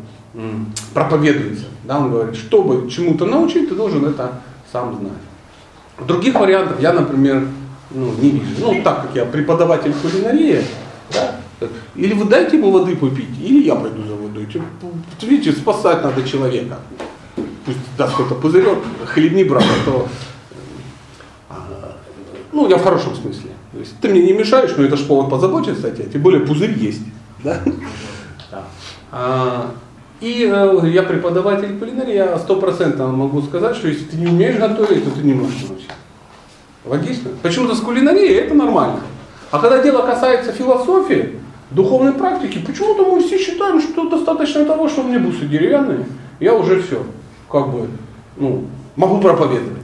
проповедуется. 0.94 1.64
Да, 1.84 1.98
он 1.98 2.12
говорит, 2.12 2.36
чтобы 2.36 2.88
чему-то 2.88 3.26
научить, 3.26 3.68
ты 3.68 3.74
должен 3.74 4.04
это 4.06 4.40
сам 4.70 4.96
знать. 5.00 6.06
Других 6.06 6.34
вариантов 6.34 6.80
я, 6.80 6.92
например, 6.92 7.48
ну, 7.90 8.12
не 8.20 8.30
вижу. 8.30 8.54
Ну, 8.60 8.80
так 8.84 9.02
как 9.02 9.16
я 9.16 9.24
преподаватель 9.24 9.92
кулинарии, 9.92 10.62
да, 11.12 11.66
или 11.96 12.14
вы 12.14 12.26
дайте 12.26 12.58
ему 12.58 12.70
воды 12.70 12.94
попить, 12.94 13.28
или 13.40 13.64
я 13.64 13.74
пойду 13.74 14.02
за 14.06 14.14
водой. 14.14 14.48
Видите, 15.20 15.50
спасать 15.50 16.04
надо 16.04 16.22
человека 16.22 16.78
пусть 17.70 17.96
даст 17.96 18.14
кто-то 18.14 18.34
пузырек, 18.34 18.78
хлебни, 19.06 19.44
брат, 19.44 19.62
а 19.62 19.84
то... 19.90 20.08
А, 21.48 21.96
ну, 22.52 22.68
я 22.68 22.76
в 22.76 22.82
хорошем 22.82 23.14
смысле. 23.14 23.50
То 23.72 23.78
есть, 23.78 23.94
ты 24.00 24.08
мне 24.08 24.22
не 24.22 24.32
мешаешь, 24.32 24.72
но 24.76 24.84
это 24.84 24.96
же 24.96 25.04
повод 25.04 25.30
позаботиться 25.30 25.86
о 25.86 25.90
тебе, 25.90 26.08
тем 26.08 26.22
более 26.22 26.40
пузырь 26.40 26.76
есть. 26.76 27.02
Да? 27.44 27.60
А, 29.12 29.70
и 30.20 30.48
э, 30.52 30.88
я 30.88 31.02
преподаватель 31.02 31.78
кулинарии, 31.78 32.14
я 32.14 32.38
стопроцентно 32.38 33.08
могу 33.08 33.42
сказать, 33.42 33.76
что 33.76 33.88
если 33.88 34.04
ты 34.04 34.16
не 34.16 34.26
умеешь 34.26 34.56
готовить, 34.56 35.04
то 35.04 35.10
ты 35.10 35.20
не 35.20 35.32
можешь 35.32 35.62
научить. 35.68 35.90
Логично? 36.84 37.30
Почему-то 37.42 37.74
с 37.74 37.80
кулинарией 37.80 38.34
это 38.34 38.54
нормально. 38.54 39.00
А 39.50 39.58
когда 39.58 39.82
дело 39.82 40.02
касается 40.02 40.52
философии, 40.52 41.40
духовной 41.70 42.12
практики, 42.12 42.62
почему-то 42.64 43.04
мы 43.04 43.22
все 43.22 43.38
считаем, 43.38 43.80
что 43.80 44.08
достаточно 44.08 44.64
того, 44.64 44.88
что 44.88 45.02
у 45.02 45.04
меня 45.04 45.18
бусы 45.18 45.46
деревянные, 45.46 46.06
я 46.38 46.54
уже 46.54 46.82
все 46.82 47.04
как 47.50 47.70
бы, 47.70 47.88
ну, 48.36 48.64
могу 48.96 49.20
проповедовать. 49.20 49.82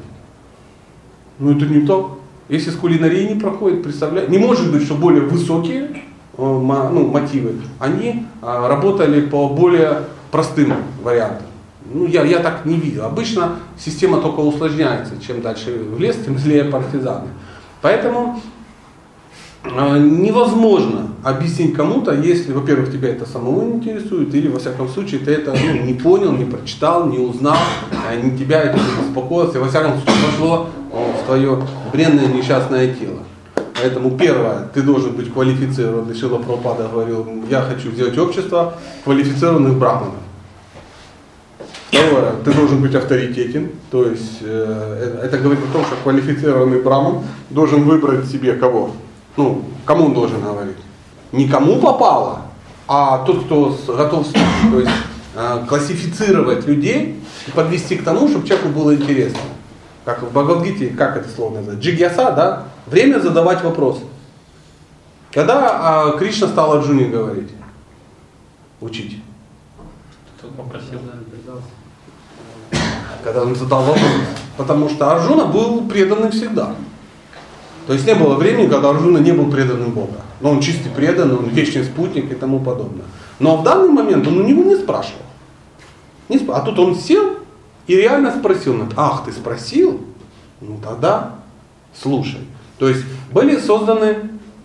Но 1.39 1.53
это 1.53 1.67
не 1.67 1.87
так. 1.87 2.07
Если 2.49 2.71
с 2.71 2.77
кулинарией 2.77 3.35
не 3.35 3.41
проходит, 3.41 3.83
представляете, 3.83 4.31
не 4.31 4.39
может 4.39 4.73
быть, 4.73 4.85
что 4.85 4.95
более 4.95 5.23
высокие 5.23 5.83
э, 5.83 5.97
ну, 6.39 7.09
мотивы, 7.09 7.55
они 7.81 8.27
а, 8.41 8.69
работали 8.69 9.21
по 9.21 9.49
более 9.49 10.03
простым 10.31 10.75
вариантам. 11.03 11.47
Ну, 11.93 12.07
я, 12.07 12.25
я 12.25 12.39
так 12.39 12.65
не 12.65 12.77
видел. 12.77 13.05
Обычно 13.05 13.57
система 13.79 14.21
только 14.21 14.41
усложняется. 14.41 15.15
Чем 15.25 15.41
дальше 15.41 15.73
в 15.73 16.01
лес, 16.01 16.17
тем 16.25 16.39
злее 16.39 16.65
партизаны. 16.65 17.29
Поэтому 17.83 18.41
невозможно 19.99 21.09
объяснить 21.23 21.75
кому-то, 21.75 22.13
если, 22.15 22.53
во-первых, 22.53 22.93
тебя 22.93 23.09
это 23.09 23.27
самого 23.27 23.63
не 23.63 23.75
интересует, 23.75 24.35
или, 24.35 24.49
во 24.49 24.59
всяком 24.59 24.89
случае, 24.89 25.21
ты 25.21 25.33
это 25.33 25.53
ну, 25.53 25.83
не 25.83 25.95
понял, 25.95 26.33
не 26.33 26.45
прочитал, 26.45 27.09
не 27.09 27.19
узнал, 27.19 27.57
а 27.91 28.15
не 28.15 28.39
тебя 28.39 28.63
это 28.63 28.79
не 28.79 29.03
беспокоило, 29.03 29.51
и, 29.53 29.59
во 29.59 29.69
всяком 29.69 29.95
случае, 29.95 30.15
вошло 30.31 30.69
в 30.93 31.27
твое 31.27 31.59
бренное 31.93 32.27
несчастное 32.27 32.95
тело. 32.95 33.19
Поэтому 33.75 34.17
первое, 34.17 34.69
ты 34.73 34.83
должен 34.83 35.13
быть 35.13 35.33
квалифицирован, 35.33 36.15
Шила 36.15 36.39
Пропада 36.39 36.89
говорил, 36.89 37.27
я 37.51 37.61
хочу 37.61 37.91
сделать 37.91 38.17
общество 38.17 38.75
квалифицированных 39.05 39.79
брахманов. 39.79 40.15
Второе, 41.91 42.33
ты 42.45 42.53
должен 42.53 42.81
быть 42.81 42.95
авторитетен, 42.95 43.71
то 43.91 44.05
есть 44.05 44.39
э, 44.43 45.21
это 45.25 45.39
говорит 45.39 45.61
о 45.71 45.73
том, 45.73 45.85
что 45.85 45.97
квалифицированный 46.03 46.81
браман 46.81 47.23
должен 47.51 47.83
выбрать 47.83 48.27
себе 48.27 48.55
кого? 48.55 48.93
Ну, 49.37 49.65
кому 49.85 50.07
он 50.07 50.15
должен 50.15 50.41
говорить? 50.41 50.77
никому 51.33 51.81
попало, 51.81 52.43
а 52.89 53.25
тот, 53.25 53.45
кто 53.45 53.77
готов 53.89 54.27
то 54.33 54.81
есть, 54.81 54.93
э, 55.35 55.65
классифицировать 55.69 56.67
людей 56.67 57.23
и 57.47 57.51
подвести 57.51 57.97
к 57.97 58.05
тому, 58.05 58.29
чтобы 58.29 58.47
человеку 58.47 58.69
было 58.71 58.95
интересно. 58.95 59.41
Как 60.05 60.23
в 60.23 60.31
Бхагавдгите, 60.31 60.89
как 60.89 61.17
это 61.17 61.29
слово 61.29 61.57
называется? 61.57 61.85
Джигьяса, 61.85 62.31
да? 62.31 62.65
Время 62.87 63.19
задавать 63.19 63.63
вопросы. 63.63 64.03
Когда 65.33 66.13
а, 66.13 66.17
Кришна 66.17 66.47
стал 66.47 66.75
Арджуне 66.75 67.07
говорить? 67.07 67.51
Учить. 68.81 69.21
Тот 70.41 70.55
попросил, 70.55 71.01
да, 71.05 71.53
Когда 73.25 73.43
он 73.43 73.57
задал 73.57 73.83
вопрос. 73.83 74.01
Потому 74.57 74.89
что 74.89 75.11
Арджуна 75.11 75.47
был 75.47 75.89
преданным 75.89 76.31
всегда. 76.31 76.77
То 77.87 77.93
есть 77.93 78.07
не 78.07 78.15
было 78.15 78.35
времени, 78.35 78.69
когда 78.69 78.91
Арджуна 78.91 79.19
не 79.19 79.33
был 79.33 79.51
преданным 79.51 79.93
Бога. 79.93 80.21
Но 80.41 80.51
он 80.51 80.61
чистый 80.61 80.91
преданный, 80.91 81.37
он 81.37 81.49
вечный 81.49 81.85
спутник 81.85 82.31
и 82.33 82.35
тому 82.35 82.59
подобное. 82.59 83.05
Но 83.39 83.57
в 83.57 83.63
данный 83.63 83.89
момент 83.89 84.27
он 84.27 84.39
у 84.39 84.43
него 84.43 84.65
не 84.65 84.77
спрашивал. 84.77 85.23
Не 86.29 86.39
спр... 86.39 86.53
А 86.55 86.61
тут 86.61 86.79
он 86.79 86.97
сел 86.97 87.37
и 87.87 87.95
реально 87.95 88.35
спросил. 88.37 88.77
Ах, 88.97 89.25
ты 89.25 89.33
спросил? 89.33 90.01
Ну 90.61 90.79
тогда 90.83 91.37
слушай. 91.95 92.41
То 92.79 92.89
есть 92.89 93.05
были 93.33 93.59
созданы, 93.59 94.17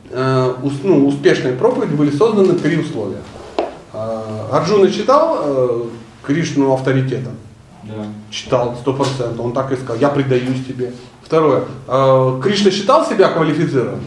э, 0.09 0.53
ну, 0.83 1.07
успешные 1.07 1.53
проповеди 1.53 1.93
были 1.93 2.09
созданы 2.11 2.53
три 2.53 2.77
условия. 2.77 3.21
Э, 3.93 4.47
Арджуна 4.51 4.91
читал 4.91 5.37
э, 5.43 5.83
Кришну 6.23 6.73
авторитетом? 6.73 7.33
Да. 7.83 8.05
Читал, 8.29 8.75
сто 8.79 8.93
процентов. 8.93 9.39
Он 9.39 9.53
так 9.53 9.71
и 9.71 9.75
сказал, 9.75 9.97
я 9.97 10.09
предаюсь 10.09 10.65
тебе. 10.67 10.91
Второе. 11.31 11.63
Э, 11.87 12.41
Кришна 12.43 12.71
считал 12.71 13.05
себя 13.05 13.29
квалифицированным? 13.29 14.03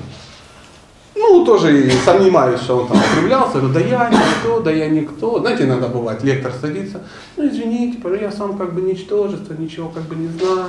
Ну, 1.17 1.43
тоже 1.47 1.87
и 1.87 1.91
сомневаюсь, 2.05 2.61
что 2.61 2.77
он 2.77 2.87
там 2.87 2.99
окрывлялся, 2.99 3.63
да 3.63 3.81
я 3.81 4.11
никто, 4.11 4.61
да 4.61 4.71
я 4.71 4.91
никто. 4.91 5.39
Знаете, 5.39 5.65
иногда 5.65 5.89
бывает, 5.89 6.23
лектор 6.23 6.53
садится, 6.53 7.01
ну 7.39 7.49
извините, 7.49 7.99
я 8.21 8.31
сам 8.31 8.59
как 8.59 8.75
бы 8.75 8.83
ничтожество, 8.83 9.55
ничего 9.55 9.89
как 9.89 10.03
бы 10.03 10.17
не 10.17 10.29
знаю. 10.29 10.69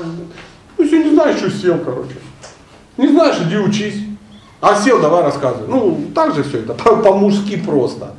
Ну, 0.78 0.84
если 0.86 1.04
не 1.04 1.10
знаешь, 1.10 1.40
что 1.40 1.52
сел, 1.52 1.78
короче. 1.80 2.16
Не 2.96 3.10
знаешь, 3.10 3.36
иди 3.42 3.58
учись. 3.58 4.06
А 4.62 4.82
сел, 4.82 5.02
давай 5.02 5.24
рассказывай. 5.24 5.68
Ну, 5.68 6.06
так 6.16 6.36
же 6.36 6.44
все 6.44 6.60
это, 6.60 6.74
по-мужски 7.04 7.58
просто. 7.58 8.14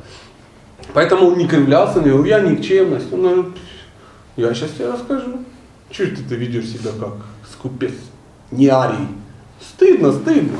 Поэтому 0.93 1.29
он 1.29 1.39
не 1.39 1.47
кривлялся, 1.47 2.01
не 2.01 2.11
говорил, 2.11 2.25
я 2.25 2.41
никчемность. 2.41 3.11
Ну, 3.11 3.47
я 4.35 4.53
сейчас 4.53 4.69
тебе 4.73 4.91
расскажу. 4.91 5.39
Чего 5.89 6.15
ты, 6.15 6.21
ты 6.21 6.35
ведешь 6.35 6.67
себя 6.67 6.91
как 6.99 7.15
скупец? 7.51 7.93
Не 8.51 8.67
арий. 8.67 9.07
Стыдно, 9.59 10.11
стыдно. 10.11 10.57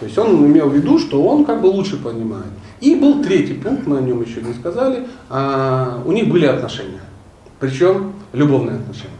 То 0.00 0.06
есть 0.06 0.16
он 0.18 0.46
имел 0.46 0.68
в 0.68 0.74
виду, 0.74 0.98
что 0.98 1.22
он 1.22 1.44
как 1.44 1.60
бы 1.60 1.66
лучше 1.66 1.96
понимает. 1.96 2.52
И 2.80 2.94
был 2.94 3.22
третий 3.22 3.54
пункт, 3.54 3.86
мы 3.86 3.98
о 3.98 4.00
нем 4.00 4.22
еще 4.22 4.40
не 4.40 4.54
сказали, 4.54 5.06
а, 5.28 6.00
у 6.04 6.12
них 6.12 6.28
были 6.28 6.46
отношения. 6.46 7.00
Причем 7.58 8.12
любовные 8.32 8.76
отношения. 8.76 9.14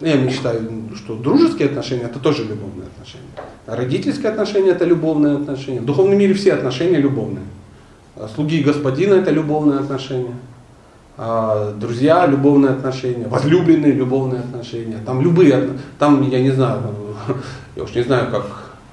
Я 0.00 0.16
не 0.16 0.30
считаю, 0.30 0.68
что 0.96 1.14
дружеские 1.14 1.68
отношения 1.68 2.04
это 2.04 2.18
тоже 2.18 2.44
любовные 2.44 2.86
отношения. 2.86 3.28
Родительские 3.66 4.30
отношения 4.30 4.70
это 4.70 4.84
любовные 4.84 5.36
отношения. 5.36 5.80
В 5.80 5.84
духовном 5.84 6.18
мире 6.18 6.34
все 6.34 6.54
отношения 6.54 6.98
любовные. 6.98 7.44
Слуги 8.34 8.62
господина 8.62 9.14
это 9.14 9.30
любовные 9.30 9.78
отношения. 9.78 10.34
А 11.22 11.74
друзья 11.74 12.24
любовные 12.24 12.70
отношения, 12.70 13.28
возлюбленные 13.28 13.92
любовные 13.92 14.40
отношения. 14.40 14.96
Там 15.04 15.20
любые, 15.20 15.76
там 15.98 16.26
я 16.30 16.40
не 16.40 16.48
знаю, 16.48 16.80
я 17.76 17.82
уж 17.82 17.94
не 17.94 18.00
знаю, 18.02 18.30
как 18.30 18.46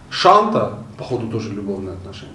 Шанта, 0.09 0.73
походу 0.97 1.29
тоже 1.29 1.53
любовные 1.53 1.93
отношения. 1.93 2.33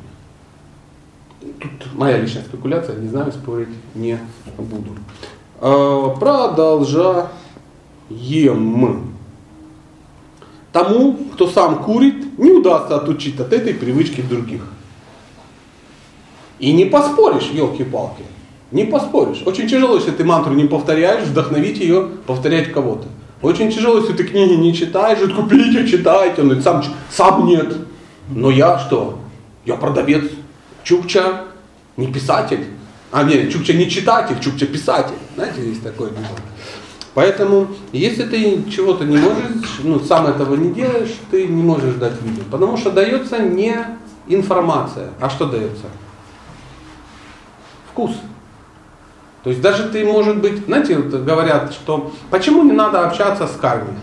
Тут 1.40 1.72
моя 1.92 2.16
личная 2.16 2.42
спекуляция, 2.42 2.96
не 2.96 3.08
знаю, 3.08 3.32
спорить 3.32 3.68
не 3.94 4.18
буду. 4.56 4.92
Продолжаем. 5.60 7.26
Тому, 10.72 11.18
кто 11.34 11.50
сам 11.50 11.84
курит, 11.84 12.38
не 12.38 12.50
удастся 12.50 12.96
отучить 12.96 13.38
от 13.38 13.52
этой 13.52 13.74
привычки 13.74 14.22
других. 14.22 14.62
И 16.58 16.72
не 16.72 16.86
поспоришь, 16.86 17.50
елки-палки. 17.52 18.22
Не 18.72 18.84
поспоришь. 18.84 19.42
Очень 19.44 19.68
тяжело, 19.68 19.96
если 19.96 20.10
ты 20.10 20.24
мантру 20.24 20.54
не 20.54 20.64
повторяешь, 20.64 21.28
вдохновить 21.28 21.78
ее 21.78 22.08
повторять 22.26 22.72
кого-то. 22.72 23.06
Очень 23.42 23.70
тяжело, 23.70 23.98
если 23.98 24.14
ты 24.14 24.24
книги 24.24 24.54
не 24.54 24.74
читаешь, 24.74 25.18
купите, 25.34 25.86
читайте. 25.86 26.40
Он 26.40 26.48
говорит, 26.48 26.64
сам, 26.64 26.82
сам 27.10 27.46
нет. 27.46 27.76
Но 28.30 28.50
я 28.50 28.78
что? 28.78 29.18
Я 29.66 29.76
продавец. 29.76 30.24
Чукча 30.84 31.44
не 31.96 32.06
писатель. 32.06 32.64
А 33.10 33.24
нет, 33.24 33.52
Чукча 33.52 33.74
не 33.74 33.90
читатель, 33.90 34.40
Чукча 34.40 34.66
писатель. 34.66 35.14
Знаете, 35.34 35.68
есть 35.68 35.82
такое 35.82 36.10
дело. 36.10 36.26
Поэтому, 37.14 37.66
если 37.92 38.22
ты 38.22 38.64
чего-то 38.70 39.04
не 39.04 39.18
можешь, 39.18 39.80
ну, 39.84 40.00
сам 40.00 40.28
этого 40.28 40.54
не 40.54 40.72
делаешь, 40.72 41.12
ты 41.30 41.46
не 41.46 41.62
можешь 41.62 41.96
дать 41.96 42.20
видео. 42.22 42.44
Потому 42.50 42.78
что 42.78 42.90
дается 42.90 43.38
не 43.38 43.76
информация. 44.28 45.10
А 45.20 45.28
что 45.28 45.44
дается? 45.44 45.84
Вкус. 47.90 48.12
То 49.42 49.50
есть 49.50 49.60
даже 49.60 49.88
ты, 49.88 50.04
может 50.04 50.38
быть, 50.40 50.64
знаете, 50.66 50.96
вот 50.98 51.12
говорят, 51.22 51.72
что 51.72 52.12
почему 52.30 52.62
не 52.62 52.72
надо 52.72 53.04
общаться 53.06 53.46
с 53.48 53.56
кармой? 53.56 53.94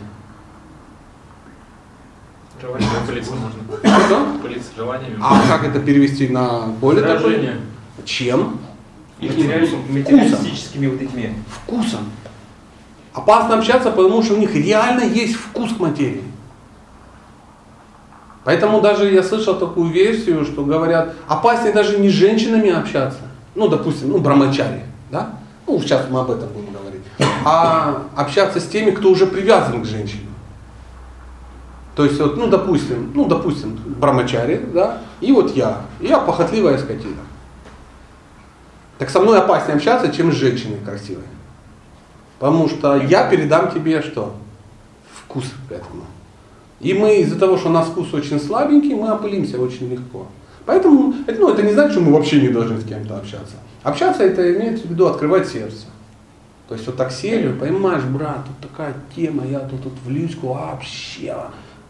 Желание 2.61 2.89
пылиться 3.07 3.31
можно. 3.35 3.99
Что? 4.05 4.27
Пылиться 4.41 4.69
желаниями. 4.75 5.17
А 5.21 5.41
как 5.47 5.63
это 5.63 5.79
перевести 5.79 6.27
на 6.27 6.63
более? 6.81 7.03
Выражение. 7.03 7.61
Чем? 8.03 8.59
Материали- 9.21 9.69
Материалистическими 9.89 10.87
вот 10.87 11.01
этими. 11.01 11.35
Вкусом. 11.47 12.09
Опасно 13.13 13.57
общаться, 13.57 13.91
потому 13.91 14.21
что 14.23 14.33
у 14.33 14.37
них 14.37 14.53
реально 14.55 15.03
есть 15.03 15.35
вкус 15.35 15.71
к 15.73 15.79
материи. 15.79 16.23
Поэтому 18.43 18.81
даже 18.81 19.09
я 19.11 19.23
слышал 19.23 19.55
такую 19.57 19.91
версию, 19.91 20.45
что 20.45 20.63
говорят, 20.63 21.13
опаснее 21.27 21.73
даже 21.73 21.97
не 21.97 22.09
с 22.09 22.13
женщинами 22.13 22.69
общаться, 22.71 23.19
ну, 23.55 23.67
допустим, 23.67 24.09
ну, 24.09 24.17
брамачари, 24.19 24.83
да? 25.09 25.31
Ну, 25.67 25.79
сейчас 25.79 26.07
мы 26.09 26.21
об 26.21 26.31
этом 26.31 26.49
будем 26.49 26.73
говорить. 26.73 27.01
А 27.45 28.03
общаться 28.15 28.59
с 28.59 28.67
теми, 28.67 28.91
кто 28.91 29.09
уже 29.11 29.27
привязан 29.27 29.81
к 29.81 29.85
женщине. 29.85 30.29
То 31.95 32.05
есть, 32.05 32.19
вот, 32.19 32.37
ну, 32.37 32.47
допустим, 32.47 33.11
ну, 33.13 33.25
допустим, 33.25 33.77
брамачари, 33.99 34.65
да, 34.73 34.99
и 35.19 35.31
вот 35.31 35.55
я, 35.55 35.81
я 35.99 36.19
похотливая 36.19 36.77
скотина. 36.77 37.21
Так 38.97 39.09
со 39.09 39.19
мной 39.19 39.39
опаснее 39.39 39.75
общаться, 39.75 40.11
чем 40.11 40.31
с 40.31 40.35
женщиной 40.35 40.79
красивой. 40.83 41.23
Потому 42.39 42.69
что 42.69 42.95
я 42.95 43.29
передам 43.29 43.71
тебе 43.71 44.01
что? 44.01 44.33
Вкус 45.11 45.45
к 45.67 45.71
этому. 45.71 46.03
И 46.79 46.93
мы 46.93 47.17
из-за 47.17 47.37
того, 47.37 47.57
что 47.57 47.67
у 47.69 47.71
нас 47.73 47.87
вкус 47.87 48.13
очень 48.13 48.39
слабенький, 48.39 48.95
мы 48.95 49.09
опылимся 49.09 49.59
очень 49.59 49.89
легко. 49.89 50.27
Поэтому 50.69 51.15
это, 51.25 51.41
ну, 51.41 51.49
это 51.51 51.63
не 51.63 51.73
значит, 51.73 51.93
что 51.93 52.01
мы 52.01 52.13
вообще 52.13 52.39
не 52.39 52.49
должны 52.49 52.79
с 52.79 52.83
кем-то 52.85 53.17
общаться. 53.17 53.55
Общаться 53.81 54.21
это 54.21 54.55
имеется 54.55 54.85
в 54.85 54.91
виду 54.91 55.07
открывать 55.07 55.47
сердце. 55.47 55.87
То 56.67 56.75
есть 56.75 56.85
вот 56.85 56.95
так 56.95 57.11
сели, 57.11 57.51
понимаешь, 57.51 58.03
брат, 58.03 58.45
тут 58.45 58.69
такая 58.69 58.93
тема, 59.15 59.43
я 59.47 59.61
тут, 59.61 59.81
тут 59.81 59.93
в 60.05 60.11
Люську 60.11 60.49
вообще, 60.49 61.35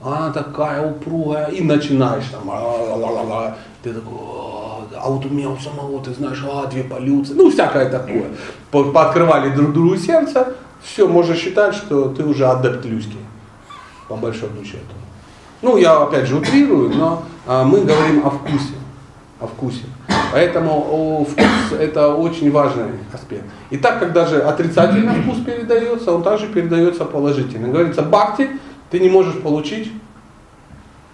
она 0.02 0.32
такая 0.32 0.90
упругая, 0.90 1.48
и 1.48 1.62
начинаешь 1.62 2.24
там, 2.32 2.48
ла-ла-ла-ла, 2.48 3.58
ты 3.84 3.94
такой, 3.94 4.14
«О, 4.18 4.84
а 4.96 5.10
вот 5.10 5.26
у 5.26 5.30
меня 5.30 5.50
у 5.50 5.58
самого, 5.58 6.02
ты 6.02 6.14
знаешь, 6.14 6.42
а, 6.50 6.66
две 6.68 6.86
полюции, 6.86 7.34
ну 7.34 7.52
всякое 7.52 7.90
такое. 7.90 8.28
По- 8.72 8.86
Пооткрывали 8.86 9.54
друг 9.54 9.74
другу 9.74 9.98
сердце, 9.98 10.54
все, 10.82 11.06
можно 11.06 11.36
считать, 11.36 11.76
что 11.76 12.08
ты 12.08 12.24
уже 12.24 12.46
адепт 12.48 12.86
Люськи, 12.86 13.18
по 14.08 14.16
большому 14.16 14.64
счету. 14.64 14.96
Ну, 15.62 15.78
я 15.78 16.02
опять 16.02 16.26
же 16.26 16.38
утрирую, 16.38 16.90
но 16.96 17.24
а, 17.46 17.64
мы 17.64 17.82
говорим 17.82 18.26
о 18.26 18.30
вкусе. 18.30 18.74
О 19.40 19.48
вкусе. 19.48 19.84
Поэтому 20.32 21.26
вкус 21.30 21.80
это 21.80 22.14
очень 22.14 22.52
важный 22.52 22.92
аспект. 23.12 23.46
И 23.70 23.78
так 23.78 24.00
как 24.00 24.14
даже 24.14 24.42
отрицательный 24.42 25.22
вкус 25.22 25.40
передается, 25.44 26.14
он 26.14 26.24
также 26.24 26.48
передается 26.48 27.06
положительно. 27.06 27.68
Говорится, 27.68 28.04
бхакти 28.04 28.50
ты 28.90 29.00
не 29.00 29.10
можешь 29.10 29.42
получить 29.42 29.92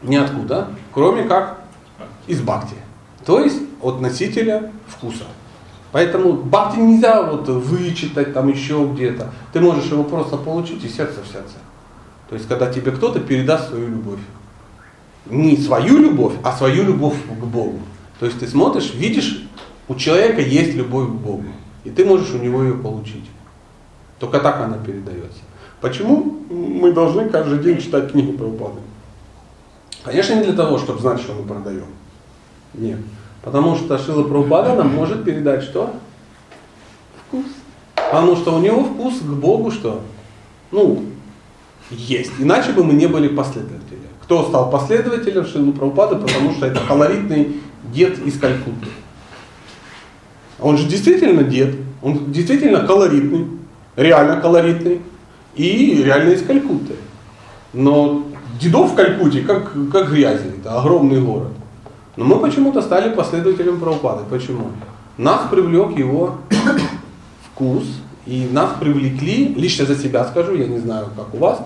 ниоткуда, 0.04 0.68
кроме 0.94 1.24
как 1.24 1.62
из 2.28 2.42
бхакти. 2.42 2.76
То 3.26 3.40
есть 3.40 3.62
от 3.82 4.02
носителя 4.02 4.72
вкуса. 4.88 5.24
Поэтому 5.92 6.34
бхакти 6.34 6.80
нельзя 6.80 7.24
вот 7.24 7.48
вычитать 7.48 8.34
там 8.34 8.50
еще 8.50 8.86
где-то. 8.94 9.32
Ты 9.54 9.62
можешь 9.62 9.86
его 9.86 10.04
просто 10.04 10.38
получить 10.38 10.84
из 10.84 10.96
сердца 10.96 11.22
в 11.24 11.32
сердце. 11.32 11.56
То 12.30 12.36
есть 12.36 12.48
когда 12.48 12.72
тебе 12.72 12.92
кто-то 12.92 13.20
передаст 13.20 13.70
свою 13.70 13.88
любовь. 13.88 14.20
Не 15.28 15.58
свою 15.58 15.98
любовь, 15.98 16.34
а 16.44 16.52
свою 16.52 16.84
любовь 16.84 17.16
к 17.24 17.44
Богу. 17.46 17.80
То 18.20 18.26
есть 18.26 18.40
ты 18.40 18.48
смотришь, 18.48 18.94
видишь, 18.94 19.48
у 19.88 19.96
человека 19.96 20.42
есть 20.42 20.76
любовь 20.76 21.08
к 21.08 21.14
Богу. 21.14 21.46
И 21.84 21.90
ты 21.90 22.06
можешь 22.06 22.34
у 22.34 22.38
него 22.38 22.64
ее 22.64 22.76
получить. 22.76 23.26
Только 24.20 24.40
так 24.40 24.62
она 24.62 24.78
передается. 24.78 25.40
Почему 25.82 26.40
мы 26.50 26.94
должны 26.94 27.30
каждый 27.30 27.60
день 27.60 27.80
читать 27.80 28.12
книги 28.12 28.32
Прабхупады? 28.32 28.80
Конечно, 30.04 30.36
не 30.36 30.44
для 30.44 30.54
того, 30.54 30.78
чтобы 30.78 31.00
знать, 31.00 31.20
что 31.20 31.34
мы 31.34 31.44
продаем. 31.44 31.88
Нет. 32.74 33.00
Потому 33.44 33.76
что 33.76 33.98
Шила 33.98 34.24
Прабхупада 34.24 34.76
нам 34.76 34.94
может 34.96 35.24
передать 35.24 35.64
что? 35.64 35.94
Вкус. 37.28 37.46
Потому 37.96 38.36
что 38.36 38.56
у 38.56 38.60
него 38.60 38.84
вкус 38.84 39.20
к 39.20 39.26
Богу 39.26 39.72
что? 39.72 40.02
Ну, 40.72 41.04
есть. 41.90 42.32
Иначе 42.40 42.72
бы 42.72 42.84
мы 42.84 42.94
не 42.94 43.08
были 43.08 43.28
последователями. 43.28 44.06
Кто 44.24 44.44
стал 44.44 44.72
последователем 44.72 45.46
Шилы 45.46 45.72
Прабхупады? 45.72 46.16
Потому 46.16 46.52
что 46.54 46.66
это 46.66 46.80
колоритный 46.88 47.62
дед 47.94 48.20
из 48.26 48.40
Калькутты. 48.40 48.88
Он 50.60 50.78
же 50.78 50.88
действительно 50.88 51.44
дед, 51.44 51.76
он 52.02 52.32
действительно 52.32 52.86
колоритный, 52.88 53.48
реально 53.96 54.42
колоритный 54.42 55.02
и 55.56 56.02
реально 56.04 56.32
из 56.32 56.44
Калькутты. 56.44 56.96
Но 57.74 58.26
дедов 58.60 58.94
в 58.94 58.96
Калькутте 58.96 59.42
как, 59.42 59.72
как 59.92 60.12
грязи, 60.12 60.54
это 60.60 60.80
огромный 60.80 61.22
город. 61.22 61.52
Но 62.16 62.26
мы 62.26 62.40
почему-то 62.40 62.82
стали 62.82 63.14
последователем 63.14 63.80
Прабхупады. 63.80 64.24
Почему? 64.30 64.72
Нас 65.18 65.50
привлек 65.52 65.98
его 65.98 66.38
вкус, 67.52 67.84
и 68.26 68.48
нас 68.52 68.72
привлекли, 68.80 69.54
лично 69.56 69.86
за 69.86 69.96
себя 69.96 70.26
скажу, 70.26 70.56
я 70.56 70.68
не 70.68 70.80
знаю, 70.80 71.08
как 71.16 71.34
у 71.34 71.38
вас, 71.38 71.60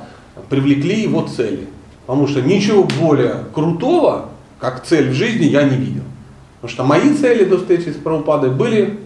привлекли 0.50 1.02
его 1.02 1.28
цели. 1.28 1.68
Потому 2.06 2.28
что 2.28 2.42
ничего 2.42 2.88
более 3.00 3.46
крутого, 3.54 4.30
как 4.60 4.84
цель 4.84 5.10
в 5.10 5.14
жизни, 5.14 5.46
я 5.46 5.64
не 5.64 5.78
видел. 5.78 6.04
Потому 6.62 6.74
что 6.74 6.84
мои 6.84 7.14
цели 7.14 7.46
до 7.46 7.58
встречи 7.58 7.90
с 7.90 7.96
Прабхупадой 7.96 8.50
были, 8.50 9.00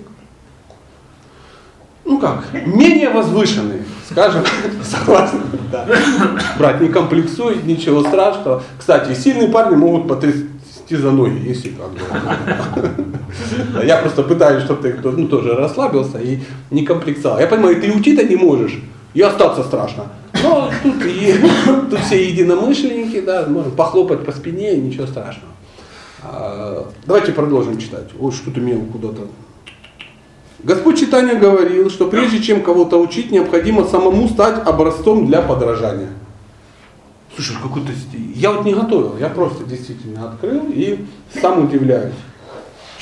ну 2.06 2.18
как, 2.18 2.46
менее 2.66 3.10
возвышенные, 3.10 3.84
скажем, 4.10 4.44
согласен. 4.84 5.42
Да. 5.72 5.88
Брат, 6.58 6.82
не 6.82 6.88
комплексуй, 6.88 7.62
ничего 7.63 8.02
страшного. 8.04 8.63
Кстати, 8.80 9.13
сильные 9.13 9.50
парни 9.50 9.76
могут 9.76 10.08
потрясти 10.08 10.96
за 10.96 11.12
ноги, 11.12 11.48
если 11.48 11.70
как 11.70 11.92
бы. 11.92 13.12
Я 13.84 13.98
просто 13.98 14.24
пытаюсь, 14.24 14.63
чтобы 14.63 14.82
ты 14.84 14.98
ну, 15.04 15.28
тоже 15.28 15.56
расслабился 15.56 16.19
и 16.19 16.39
не 16.72 16.86
комплексовал. 16.86 17.39
Я 17.39 17.48
понимаю, 17.48 17.82
ты 17.82 17.91
уйти-то 17.91 18.24
не 18.24 18.36
можешь, 18.36 18.80
и 19.13 19.22
остаться 19.22 19.63
страшно. 19.63 20.06
Но 20.41 20.72
тут, 20.82 21.06
и, 21.06 21.36
тут 21.65 22.00
все 22.00 22.30
единомышленники, 22.30 23.22
да, 23.22 23.46
можно 23.48 23.72
похлопать 23.72 24.26
по 24.26 24.32
спине, 24.32 24.76
ничего 24.78 25.08
страшного. 25.08 25.54
А, 26.24 26.88
Давайте 27.06 27.32
продолжим 27.32 27.78
читать. 27.78 28.10
Ой, 28.19 28.32
что-то 28.32 28.60
меня 28.60 28.80
куда-то... 28.91 29.28
Господь 30.60 31.00
Читания 31.00 31.36
говорил, 31.36 31.89
что 31.89 32.08
прежде 32.08 32.41
чем 32.41 32.63
кого-то 32.63 32.98
учить, 32.98 33.32
необходимо 33.32 33.86
самому 33.86 34.30
стать 34.30 34.65
образцом 34.65 35.28
для 35.28 35.41
подражания. 35.41 36.10
Слушай, 37.36 37.58
какой-то... 37.62 37.91
Я 38.36 38.52
вот 38.52 38.63
не 38.63 38.74
готовил, 38.74 39.17
я 39.19 39.28
просто 39.30 39.65
действительно 39.65 40.30
открыл 40.30 40.65
и 40.69 41.06
сам 41.41 41.65
удивляюсь. 41.65 42.13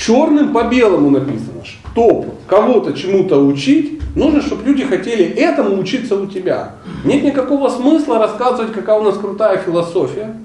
Черным 0.04 0.52
по 0.52 0.64
белому 0.64 1.12
написано, 1.12 1.64
что 1.64 2.26
кого-то 2.48 2.94
чему-то 2.94 3.38
учить, 3.46 4.02
Нужно, 4.16 4.42
чтобы 4.42 4.66
люди 4.66 4.84
хотели 4.84 5.24
этому 5.24 5.80
учиться 5.80 6.16
у 6.16 6.26
тебя. 6.26 6.74
Нет 7.06 7.24
никакого 7.24 7.70
смысла 7.70 8.20
рассказывать, 8.20 8.74
какая 8.74 9.00
у 9.00 9.04
нас 9.04 9.18
крутая 9.18 9.58
философия. 9.58 10.36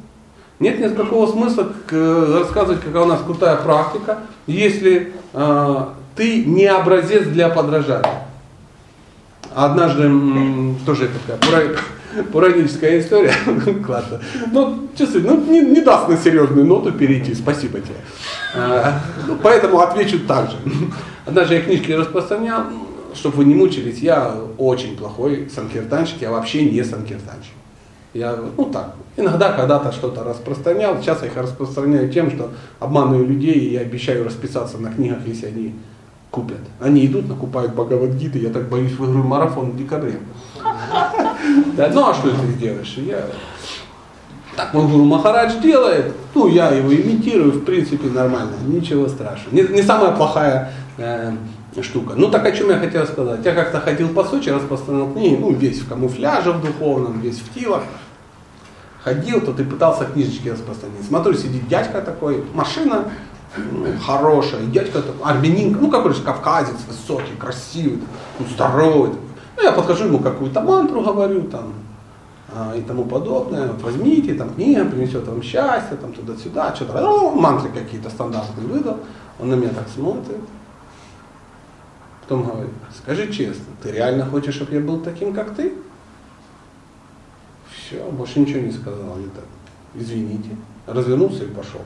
Нет 0.60 0.78
никакого 0.78 1.26
смысла 1.26 1.72
рассказывать, 1.90 2.80
какая 2.80 3.02
у 3.02 3.06
нас 3.06 3.20
крутая 3.22 3.56
практика, 3.56 4.18
если 4.46 5.12
э, 5.32 5.84
ты 6.14 6.44
не 6.44 6.66
образец 6.66 7.26
для 7.26 7.48
подражания. 7.48 8.22
Однажды, 9.54 10.10
тоже 10.86 11.08
такая 11.26 11.38
пураническая 12.24 13.00
история, 13.00 13.34
классно. 13.86 14.20
Ну, 14.52 14.88
чувствую, 14.96 15.24
ну, 15.26 15.44
не, 15.44 15.60
не 15.60 15.80
даст 15.80 16.08
на 16.08 16.16
серьезную 16.16 16.66
ноту 16.66 16.92
перейти, 16.92 17.34
спасибо 17.34 17.80
тебе. 17.80 17.96
А, 18.54 19.00
ну, 19.26 19.36
поэтому 19.42 19.80
отвечу 19.80 20.20
так 20.26 20.50
же. 20.50 20.56
Однажды 21.24 21.54
я 21.54 21.60
книжки 21.62 21.92
распространял, 21.92 22.64
чтобы 23.14 23.38
вы 23.38 23.44
не 23.44 23.54
мучились, 23.54 23.98
я 23.98 24.34
очень 24.58 24.96
плохой 24.96 25.48
санкиртанщик, 25.54 26.22
я 26.22 26.30
вообще 26.30 26.64
не 26.64 26.82
санкиртанщик. 26.82 27.52
Я, 28.14 28.38
ну 28.56 28.64
так, 28.66 28.94
иногда 29.16 29.52
когда-то 29.52 29.92
что-то 29.92 30.24
распространял, 30.24 31.00
сейчас 31.02 31.20
я 31.22 31.28
их 31.28 31.36
распространяю 31.36 32.10
тем, 32.10 32.30
что 32.30 32.50
обманываю 32.78 33.26
людей 33.26 33.54
и 33.54 33.76
обещаю 33.76 34.24
расписаться 34.24 34.78
на 34.78 34.90
книгах, 34.90 35.18
если 35.26 35.46
они 35.46 35.74
купят. 36.30 36.60
Они 36.80 37.04
идут, 37.06 37.28
накупают 37.28 37.74
Бхагавадгиты, 37.74 38.38
я 38.38 38.50
так 38.50 38.68
боюсь, 38.68 38.92
выиграю 38.92 39.24
марафон 39.24 39.70
в 39.70 39.76
декабре. 39.76 40.18
Да, 41.76 41.90
ну 41.92 42.08
а 42.08 42.14
что 42.14 42.30
ты 42.30 42.46
сделаешь? 42.56 42.94
Я 42.98 43.24
так 44.56 44.72
мой 44.72 44.86
гуру 44.86 45.04
Махарадж 45.04 45.60
делает, 45.60 46.14
ну 46.34 46.48
я 46.48 46.70
его 46.70 46.92
имитирую, 46.94 47.52
в 47.52 47.64
принципе 47.64 48.08
нормально, 48.08 48.52
ничего 48.66 49.06
страшного. 49.06 49.54
Не, 49.54 49.62
не 49.62 49.82
самая 49.82 50.12
плохая 50.12 50.72
э, 50.96 51.32
штука. 51.82 52.14
Ну 52.16 52.30
так 52.30 52.44
о 52.46 52.52
чем 52.52 52.70
я 52.70 52.78
хотел 52.78 53.06
сказать. 53.06 53.44
Я 53.44 53.54
как-то 53.54 53.80
ходил 53.80 54.08
по 54.08 54.24
Сочи, 54.24 54.48
распространял 54.48 55.12
книги, 55.12 55.36
ну 55.38 55.52
весь 55.52 55.80
в 55.80 55.88
камуфляже 55.88 56.52
в 56.52 56.64
духовном, 56.64 57.20
весь 57.20 57.38
в 57.38 57.52
тилах. 57.52 57.82
Ходил, 59.04 59.40
тут 59.40 59.60
и 59.60 59.64
пытался 59.64 60.06
книжечки 60.06 60.48
распространить. 60.48 61.04
Смотрю, 61.06 61.34
сидит 61.34 61.68
дядька 61.68 62.00
такой, 62.00 62.42
машина 62.54 63.04
м, 63.56 63.98
хорошая, 64.04 64.62
дядька 64.62 65.02
такой, 65.02 65.22
армянин, 65.22 65.76
ну 65.80 65.90
какой 65.90 66.14
же 66.14 66.22
кавказец, 66.22 66.76
высокий, 66.88 67.36
красивый, 67.38 68.00
ну, 68.38 68.46
здоровый. 68.46 69.12
Ну, 69.56 69.62
я 69.62 69.72
подхожу 69.72 70.04
ему 70.04 70.18
какую-то 70.18 70.60
мантру 70.60 71.00
говорю 71.02 71.44
там 71.44 71.72
а, 72.52 72.74
и 72.76 72.82
тому 72.82 73.04
подобное. 73.04 73.72
Возьмите, 73.80 74.34
там 74.34 74.54
книга 74.54 74.84
принесет 74.84 75.26
вам 75.26 75.42
счастье, 75.42 75.96
там 75.96 76.12
туда-сюда, 76.12 76.74
что-то. 76.74 77.00
Ну, 77.00 77.34
мантры 77.34 77.70
какие-то 77.70 78.10
стандартные 78.10 78.66
выдал. 78.66 78.98
Он 79.40 79.48
на 79.50 79.54
меня 79.54 79.70
так 79.70 79.88
смотрит. 79.88 80.40
Потом 82.22 82.44
говорит, 82.44 82.70
скажи 82.96 83.32
честно, 83.32 83.64
ты 83.82 83.92
реально 83.92 84.26
хочешь, 84.26 84.54
чтобы 84.54 84.74
я 84.74 84.80
был 84.80 85.00
таким, 85.00 85.32
как 85.32 85.54
ты? 85.54 85.74
Все, 87.70 88.04
больше 88.10 88.40
ничего 88.40 88.60
не 88.60 88.72
сказал, 88.72 89.16
не 89.16 89.28
так. 89.28 89.44
Извините. 89.94 90.50
Развернулся 90.86 91.44
и 91.44 91.48
пошел. 91.48 91.82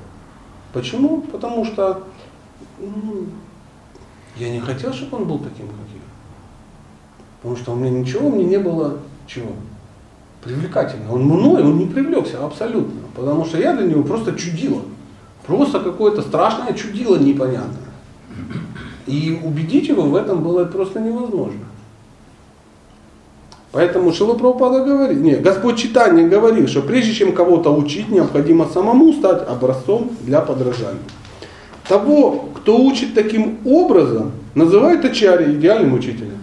Почему? 0.73 1.21
Потому 1.23 1.65
что 1.65 2.05
ну, 2.79 3.27
я 4.37 4.51
не 4.51 4.61
хотел, 4.61 4.93
чтобы 4.93 5.19
он 5.19 5.25
был 5.27 5.39
таким, 5.39 5.67
как 5.67 5.77
я. 5.95 6.00
Потому 7.41 7.57
что 7.57 7.73
у 7.73 7.77
меня 7.77 7.91
ничего, 7.91 8.29
мне 8.29 8.45
не 8.45 8.59
было 8.59 8.99
чего? 9.27 9.53
Привлекательно. 10.45 11.13
Он 11.13 11.25
мной, 11.25 11.63
он 11.63 11.79
не 11.79 11.87
привлекся 11.87 12.45
абсолютно. 12.45 13.01
Потому 13.15 13.45
что 13.45 13.59
я 13.59 13.75
для 13.75 13.87
него 13.87 14.03
просто 14.03 14.33
чудило. 14.33 14.83
Просто 15.47 15.81
какое-то 15.81 16.23
страшное 16.23 16.75
чудило 16.75 17.17
непонятное. 17.17 17.91
И 19.07 19.41
убедить 19.43 19.89
его 19.89 20.03
в 20.03 20.15
этом 20.15 20.43
было 20.43 20.65
просто 20.67 21.01
невозможно. 21.01 21.61
Поэтому 23.73 24.13
Шила 24.13 24.35
Прабхупада 24.35 24.85
говорит, 24.85 25.21
нет, 25.21 25.43
Господь 25.43 25.77
Читание 25.77 26.29
говорил, 26.29 26.67
что 26.67 26.83
прежде 26.83 27.13
чем 27.15 27.33
кого-то 27.33 27.71
учить, 27.75 28.09
необходимо 28.09 28.67
самому 28.67 29.13
стать 29.13 29.49
образцом 29.49 30.11
для 30.23 30.41
подражания. 30.41 30.99
Того, 31.87 32.49
кто 32.57 32.79
учит 32.79 33.15
таким 33.15 33.59
образом, 33.65 34.33
называют 34.55 35.05
Ачарья 35.05 35.53
идеальным 35.53 35.95
учителем. 35.95 36.39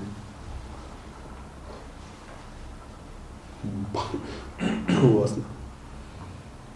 Классно. 4.99 5.43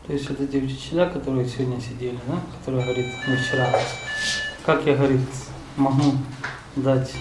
То 0.08 0.14
есть 0.14 0.30
это 0.30 0.58
учителя, 0.58 1.06
которые 1.08 1.48
сегодня 1.48 1.80
сидели, 1.80 2.18
да? 2.28 2.40
Которые 2.60 2.84
говорит, 2.86 3.08
мы 3.28 3.36
вчера, 3.38 3.70
как 4.66 4.86
я, 4.86 4.96
говорит, 4.96 5.20
могу 5.78 6.14
дать, 6.76 7.12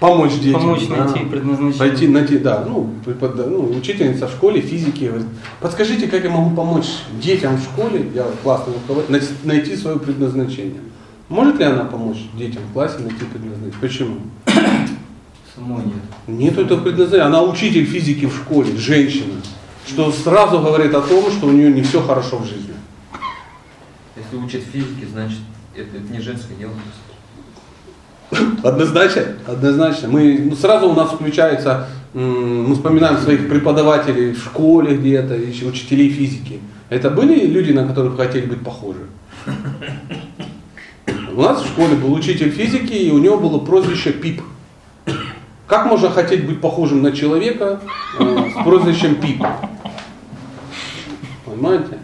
Помочь 0.00 0.34
детям. 0.34 0.60
помочь 0.60 0.86
да. 0.88 1.04
найти 1.04 1.24
предназначение. 1.24 1.78
Пойти 1.78 2.08
найти, 2.08 2.38
да, 2.38 2.64
ну, 2.68 2.90
препода- 3.04 3.46
ну, 3.48 3.70
учительница 3.78 4.26
в 4.28 4.32
школе 4.32 4.60
физики 4.60 5.04
говорит, 5.04 5.26
подскажите, 5.60 6.06
как 6.08 6.22
я 6.24 6.30
могу 6.30 6.54
помочь 6.54 6.86
детям 7.20 7.56
в 7.56 7.62
школе, 7.62 8.10
я 8.14 8.26
классный 8.42 8.74
руководитель, 8.74 9.12
най- 9.12 9.56
найти 9.56 9.76
свое 9.76 9.98
предназначение. 9.98 10.80
Может 11.28 11.58
ли 11.58 11.64
она 11.64 11.84
помочь 11.84 12.18
детям 12.36 12.62
в 12.68 12.72
классе 12.72 12.98
найти 12.98 13.24
предназначение? 13.24 13.80
Почему? 13.80 14.16
Самой 15.54 15.84
нет. 15.86 15.94
Нет 16.26 16.58
этого 16.58 16.80
предназначения. 16.82 17.26
Она 17.26 17.42
учитель 17.42 17.86
физики 17.86 18.26
в 18.26 18.36
школе, 18.36 18.76
женщина, 18.76 19.34
что 19.86 20.10
сразу 20.10 20.60
говорит 20.60 20.94
о 20.94 21.00
том, 21.00 21.30
что 21.30 21.46
у 21.46 21.52
нее 21.52 21.70
не 21.70 21.82
все 21.82 22.02
хорошо 22.02 22.38
в 22.38 22.44
жизни. 22.44 22.74
Если 24.16 24.36
учат 24.36 24.62
физики, 24.62 25.06
значит, 25.10 25.38
это, 25.74 25.96
это 25.96 26.12
не 26.12 26.20
женское 26.20 26.54
дело. 26.56 26.72
Однозначно, 28.62 29.22
однозначно. 29.46 30.08
Мы 30.08 30.38
ну, 30.50 30.56
сразу 30.56 30.88
у 30.88 30.94
нас 30.94 31.10
включается, 31.10 31.88
мы 32.12 32.74
вспоминаем 32.74 33.18
своих 33.18 33.48
преподавателей 33.48 34.32
в 34.32 34.38
школе 34.38 34.96
где-то, 34.96 35.34
еще 35.34 35.66
учителей 35.66 36.10
физики. 36.10 36.60
Это 36.88 37.10
были 37.10 37.46
люди, 37.46 37.72
на 37.72 37.86
которых 37.86 38.16
хотели 38.16 38.46
быть 38.46 38.62
похожи? 38.62 39.06
У 41.32 41.42
нас 41.42 41.62
в 41.62 41.66
школе 41.66 41.94
был 41.96 42.12
учитель 42.14 42.50
физики, 42.50 42.94
и 42.94 43.10
у 43.10 43.18
него 43.18 43.36
было 43.36 43.58
прозвище 43.58 44.12
Пип. 44.12 44.40
Как 45.66 45.86
можно 45.86 46.10
хотеть 46.10 46.46
быть 46.46 46.60
похожим 46.60 47.02
на 47.02 47.12
человека 47.12 47.80
э, 48.18 48.50
с 48.50 48.64
прозвищем 48.64 49.16
Пип? 49.16 49.44
Понимаете? 51.56 51.98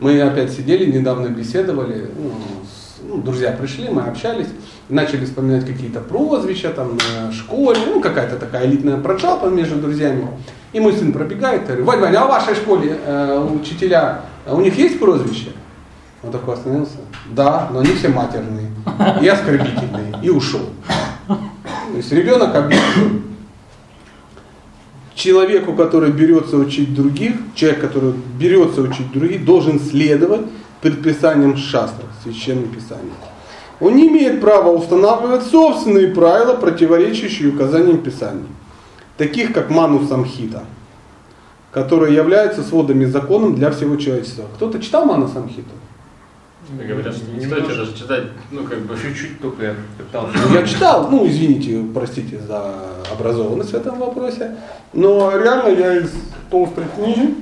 Мы 0.00 0.20
опять 0.20 0.50
сидели, 0.52 0.90
недавно 0.90 1.28
беседовали, 1.28 2.10
ну, 2.16 2.30
с- 2.64 3.00
ну, 3.06 3.18
друзья 3.18 3.52
пришли, 3.52 3.88
мы 3.88 4.02
общались, 4.02 4.48
начали 4.88 5.24
вспоминать 5.24 5.64
какие-то 5.66 6.00
прозвища 6.00 6.70
там 6.70 6.96
на 6.96 7.32
школе, 7.32 7.78
ну 7.86 8.00
какая-то 8.00 8.36
такая 8.36 8.66
элитная 8.66 8.96
прочалка 8.98 9.46
между 9.48 9.76
друзьями. 9.76 10.26
И 10.72 10.80
мой 10.80 10.92
сын 10.92 11.12
пробегает, 11.12 11.66
говорит, 11.66 11.84
Вань, 11.84 12.00
Вань, 12.00 12.14
а 12.16 12.24
в 12.26 12.28
вашей 12.28 12.54
школе 12.54 12.96
э, 13.04 13.48
учителя, 13.60 14.22
а 14.46 14.54
у 14.54 14.60
них 14.60 14.76
есть 14.76 14.98
прозвище? 14.98 15.52
Он 16.22 16.30
такой 16.32 16.54
остановился, 16.54 16.98
да, 17.30 17.68
но 17.72 17.80
они 17.80 17.92
все 17.92 18.08
матерные 18.08 18.70
и 19.22 19.26
оскорбительные, 19.28 20.14
и 20.22 20.30
ушел. 20.30 20.60
То 21.26 21.96
есть 21.96 22.12
ребенок 22.12 22.54
объяснил, 22.54 23.22
человеку, 25.14 25.74
который 25.74 26.12
берется 26.12 26.56
учить 26.56 26.94
других, 26.94 27.34
человек, 27.54 27.80
который 27.80 28.14
берется 28.38 28.82
учить 28.82 29.12
других, 29.12 29.44
должен 29.44 29.80
следовать 29.80 30.42
предписаниям 30.80 31.56
шастров, 31.56 32.08
священным 32.22 32.68
писаниям. 32.68 33.14
Он 33.80 33.96
не 33.96 34.08
имеет 34.08 34.40
права 34.40 34.70
устанавливать 34.70 35.42
собственные 35.44 36.08
правила, 36.08 36.54
противоречащие 36.54 37.48
указаниям 37.48 37.98
Писаний, 37.98 38.46
таких 39.16 39.52
как 39.52 39.70
Ману 39.70 40.06
Самхита, 40.06 40.64
которые 41.70 42.14
являются 42.14 42.62
сводами 42.62 43.06
законом 43.06 43.54
для 43.54 43.70
всего 43.70 43.96
человечества. 43.96 44.44
Кто-то 44.56 44.80
читал 44.80 45.06
Ману 45.06 45.28
Самхиту? 45.28 45.70
Говорят, 46.78 47.14
что 47.16 47.30
не 47.32 47.44
стоит 47.46 47.66
даже 47.66 47.96
читать, 47.96 48.24
ну 48.50 48.64
как 48.64 48.78
бы 48.80 48.96
Чуть-чуть 48.96 49.40
только 49.40 49.64
я 49.64 49.74
пытался. 49.98 50.36
Ну, 50.48 50.54
Я 50.54 50.66
читал, 50.66 51.08
ну 51.10 51.26
извините, 51.26 51.82
простите 51.92 52.38
за 52.38 52.74
образованность 53.12 53.72
в 53.72 53.74
этом 53.74 53.98
вопросе, 53.98 54.56
но 54.92 55.36
реально 55.36 55.68
я 55.76 55.96
из 55.98 56.10
толстой 56.48 56.84
книги 56.94 57.34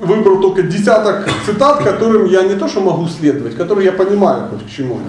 выбрал 0.00 0.40
только 0.40 0.62
десяток 0.62 1.28
цитат, 1.44 1.82
которым 1.82 2.26
я 2.26 2.42
не 2.42 2.54
то 2.54 2.68
что 2.68 2.80
могу 2.80 3.06
следовать, 3.08 3.54
которые 3.56 3.86
я 3.86 3.92
понимаю 3.92 4.48
хоть 4.48 4.66
к 4.66 4.70
чему. 4.70 4.96
они. 4.96 5.04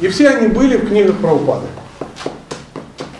И 0.00 0.08
все 0.08 0.28
они 0.28 0.48
были 0.48 0.76
в 0.76 0.88
книгах 0.88 1.16
Праупады. 1.16 1.66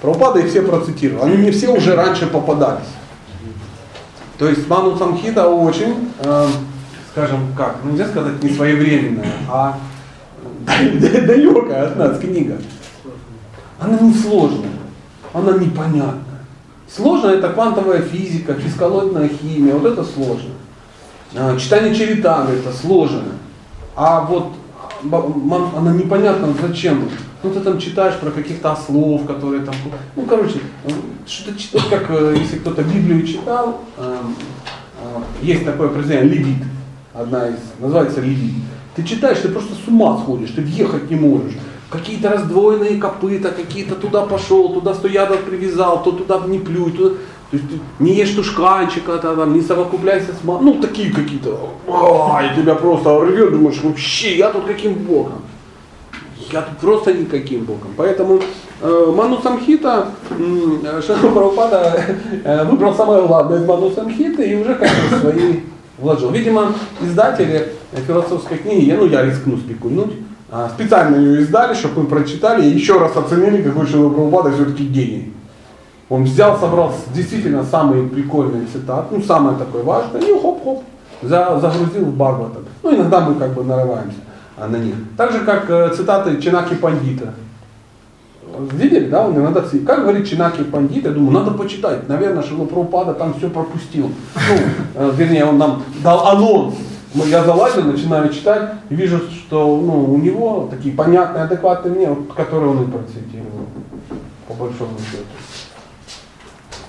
Праупада 0.02 0.40
их 0.40 0.48
все 0.50 0.62
процитировал. 0.62 1.24
Они 1.24 1.36
мне 1.36 1.50
все 1.50 1.68
уже 1.68 1.96
раньше 1.96 2.26
попадались. 2.26 2.86
То 4.38 4.48
есть 4.48 4.68
Ману 4.68 4.96
Самхита 4.96 5.48
очень, 5.48 6.10
э, 6.18 6.46
скажем 7.16 7.54
как, 7.56 7.76
ну, 7.82 7.92
нельзя 7.92 8.08
сказать 8.08 8.42
не 8.42 8.50
своевременная, 8.50 9.32
а 9.48 9.78
далекая 10.66 11.86
от 11.86 11.96
нас 11.96 12.18
книга. 12.18 12.58
Она 13.80 13.98
не 14.00 14.12
сложная, 14.12 14.68
она 15.32 15.52
непонятная. 15.52 16.44
Сложно 16.94 17.28
это 17.28 17.48
квантовая 17.48 18.02
физика, 18.02 18.52
физколотная 18.52 19.30
химия, 19.30 19.72
вот 19.74 19.90
это 19.90 20.04
сложно. 20.04 20.50
А, 21.34 21.58
Читание 21.58 21.94
Чаританы 21.94 22.50
это 22.50 22.70
сложно. 22.70 23.22
А 23.94 24.20
вот 24.20 24.52
она 25.02 25.92
непонятна 25.92 26.48
зачем. 26.60 27.08
Ну 27.42 27.50
ты 27.50 27.60
там 27.60 27.78
читаешь 27.78 28.16
про 28.16 28.30
каких-то 28.30 28.72
ослов, 28.72 29.26
которые 29.26 29.64
там, 29.64 29.74
ну 30.16 30.26
короче, 30.26 30.60
что-то 31.26 31.58
читать, 31.58 31.88
как 31.88 32.10
э, 32.10 32.36
если 32.38 32.58
кто-то 32.58 32.82
Библию 32.82 33.26
читал, 33.26 33.80
э, 33.96 34.16
есть 35.40 35.64
такое 35.64 35.88
произведение 35.88 36.28
Левит, 36.28 36.62
одна 37.18 37.48
из, 37.48 37.56
называется 37.78 38.20
Левит. 38.20 38.54
Ты 38.94 39.02
читаешь, 39.02 39.38
ты 39.38 39.48
просто 39.48 39.74
с 39.74 39.88
ума 39.88 40.18
сходишь, 40.18 40.50
ты 40.50 40.62
въехать 40.62 41.10
не 41.10 41.16
можешь. 41.16 41.52
Какие-то 41.90 42.30
раздвоенные 42.30 42.98
копыта, 42.98 43.50
какие-то 43.50 43.94
туда 43.94 44.22
пошел, 44.22 44.72
туда 44.72 44.94
сто 44.94 45.08
ядов 45.08 45.42
привязал, 45.42 46.02
то 46.02 46.12
туда 46.12 46.40
не 46.46 46.58
плюй, 46.58 46.92
туда... 46.92 47.16
То 47.50 47.58
есть 47.58 47.68
ты 47.70 47.78
не 48.00 48.14
ешь 48.14 48.30
тушканчика, 48.30 49.18
там, 49.18 49.54
не 49.54 49.60
совокупляйся 49.60 50.32
с 50.32 50.44
мамой. 50.44 50.64
Ну, 50.64 50.82
такие 50.82 51.12
какие-то. 51.12 51.70
Ай, 51.88 52.56
тебя 52.56 52.74
просто 52.74 53.20
рвет, 53.20 53.52
думаешь, 53.52 53.80
вообще, 53.82 54.36
я 54.36 54.50
тут 54.50 54.64
каким 54.64 54.94
боком? 54.94 55.42
Я 56.52 56.62
тут 56.62 56.78
просто 56.78 57.14
никаким 57.14 57.64
боком. 57.64 57.92
Поэтому 57.96 58.40
э, 58.80 59.12
Ману 59.16 59.40
Самхита, 59.40 60.08
э, 60.30 61.00
Прабхупада 61.06 62.04
э, 62.44 62.64
выбрал 62.64 62.94
самое 62.94 63.24
главное 63.26 63.60
из 63.60 63.64
Ману 63.64 63.90
Самхиты 63.92 64.50
и 64.50 64.56
уже 64.56 64.74
как-то 64.74 65.20
свои 65.20 65.60
вложил. 65.98 66.30
Видимо, 66.30 66.72
издатели 67.00 67.72
философской 68.06 68.58
книги, 68.58 68.92
ну 68.92 69.06
я 69.06 69.22
рискну 69.24 69.56
спекульнуть, 69.56 70.12
а, 70.50 70.68
специально 70.68 71.16
ее 71.16 71.42
издали, 71.42 71.74
чтобы 71.74 72.02
мы 72.02 72.08
прочитали 72.08 72.66
и 72.66 72.74
еще 72.74 72.98
раз 72.98 73.16
оценили, 73.16 73.62
какой 73.62 73.86
Шила 73.86 74.08
Прабхупада 74.10 74.52
все-таки 74.52 74.84
гений. 74.84 75.32
Он 76.08 76.24
взял, 76.24 76.58
собрал 76.58 76.94
действительно 77.12 77.64
самые 77.64 78.06
прикольные 78.08 78.66
цитаты, 78.66 79.16
ну 79.16 79.22
самое 79.22 79.58
такое 79.58 79.82
важное, 79.82 80.20
и 80.20 80.32
хоп-хоп, 80.32 80.84
загрузил 81.22 82.04
в 82.04 82.16
Бхагаватам. 82.16 82.64
Ну 82.82 82.94
иногда 82.94 83.20
мы 83.20 83.34
как 83.34 83.54
бы 83.54 83.64
нарываемся 83.64 84.18
а, 84.56 84.68
на 84.68 84.76
них. 84.76 84.94
Так 85.16 85.32
же, 85.32 85.40
как 85.40 85.68
э, 85.68 85.92
цитаты 85.96 86.40
Чинаки 86.40 86.74
Пандита. 86.74 87.34
Видели, 88.58 89.08
да, 89.08 89.26
он 89.26 89.36
иногда 89.36 89.62
Как 89.86 90.02
говорит 90.02 90.28
Чинаки 90.28 90.64
Пандит, 90.64 91.04
я 91.04 91.10
думаю, 91.10 91.32
надо 91.32 91.50
почитать. 91.50 92.08
Наверное, 92.08 92.42
Шила 92.42 92.64
Прабхупада 92.64 93.14
там 93.14 93.34
все 93.34 93.50
пропустил. 93.50 94.10
Ну, 94.34 94.54
э, 94.94 95.12
вернее, 95.16 95.44
он 95.44 95.58
нам 95.58 95.82
дал 96.02 96.26
анонс. 96.28 96.74
Я 97.14 97.44
залазил, 97.44 97.84
начинаю 97.84 98.28
читать 98.30 98.72
вижу, 98.90 99.18
что 99.30 99.80
ну, 99.80 100.12
у 100.12 100.18
него 100.18 100.68
такие 100.70 100.94
понятные, 100.94 101.44
адекватные 101.44 101.94
мне, 101.94 102.16
которые 102.36 102.70
он 102.70 102.82
и 102.82 102.90
процитировал, 102.90 103.66
по 104.46 104.54
большому 104.54 104.98
счету. 104.98 105.24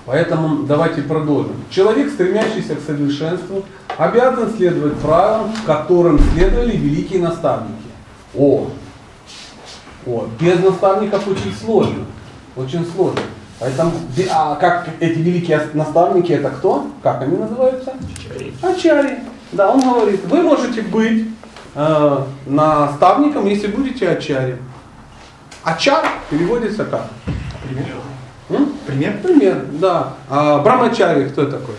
Поэтому 0.04 0.64
давайте 0.64 1.02
продолжим. 1.02 1.52
Человек, 1.70 2.10
стремящийся 2.10 2.74
к 2.76 2.80
совершенству, 2.80 3.62
обязан 3.96 4.50
следовать 4.56 4.94
правилам, 4.96 5.50
которым 5.66 6.18
следовали 6.18 6.76
великие 6.76 7.22
наставники. 7.22 7.74
О, 8.34 8.68
о, 10.08 10.28
без 10.40 10.58
наставников 10.60 11.28
очень 11.28 11.54
сложно. 11.54 12.04
Очень 12.56 12.84
сложно. 12.86 13.20
Поэтому, 13.60 13.92
а 14.30 14.54
как 14.54 14.88
эти 15.00 15.18
великие 15.18 15.68
наставники, 15.74 16.32
это 16.32 16.50
кто? 16.50 16.86
Как 17.02 17.22
они 17.22 17.36
называются? 17.36 17.92
Ачари. 17.92 18.54
Ачари. 18.62 19.18
Да, 19.52 19.70
он 19.70 19.80
говорит, 19.80 20.24
вы 20.26 20.42
можете 20.42 20.82
быть 20.82 21.26
э, 21.74 22.24
наставником, 22.46 23.46
если 23.46 23.66
будете 23.66 24.08
ачари. 24.08 24.58
Ачар 25.62 26.06
переводится 26.30 26.84
как? 26.84 27.08
Пример. 27.66 27.86
М? 28.50 28.72
Пример? 28.86 29.18
Пример, 29.22 29.66
да. 29.72 30.14
А 30.30 30.58
брамачари 30.58 31.28
кто 31.28 31.46
такой? 31.46 31.74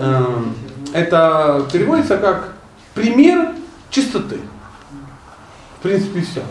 Эм, 0.00 0.54
это 0.92 1.66
переводится 1.72 2.18
как 2.18 2.52
пример 2.94 3.50
чистоты. 3.90 4.38
В 5.78 5.82
принципе, 5.82 6.20
все. 6.20 6.42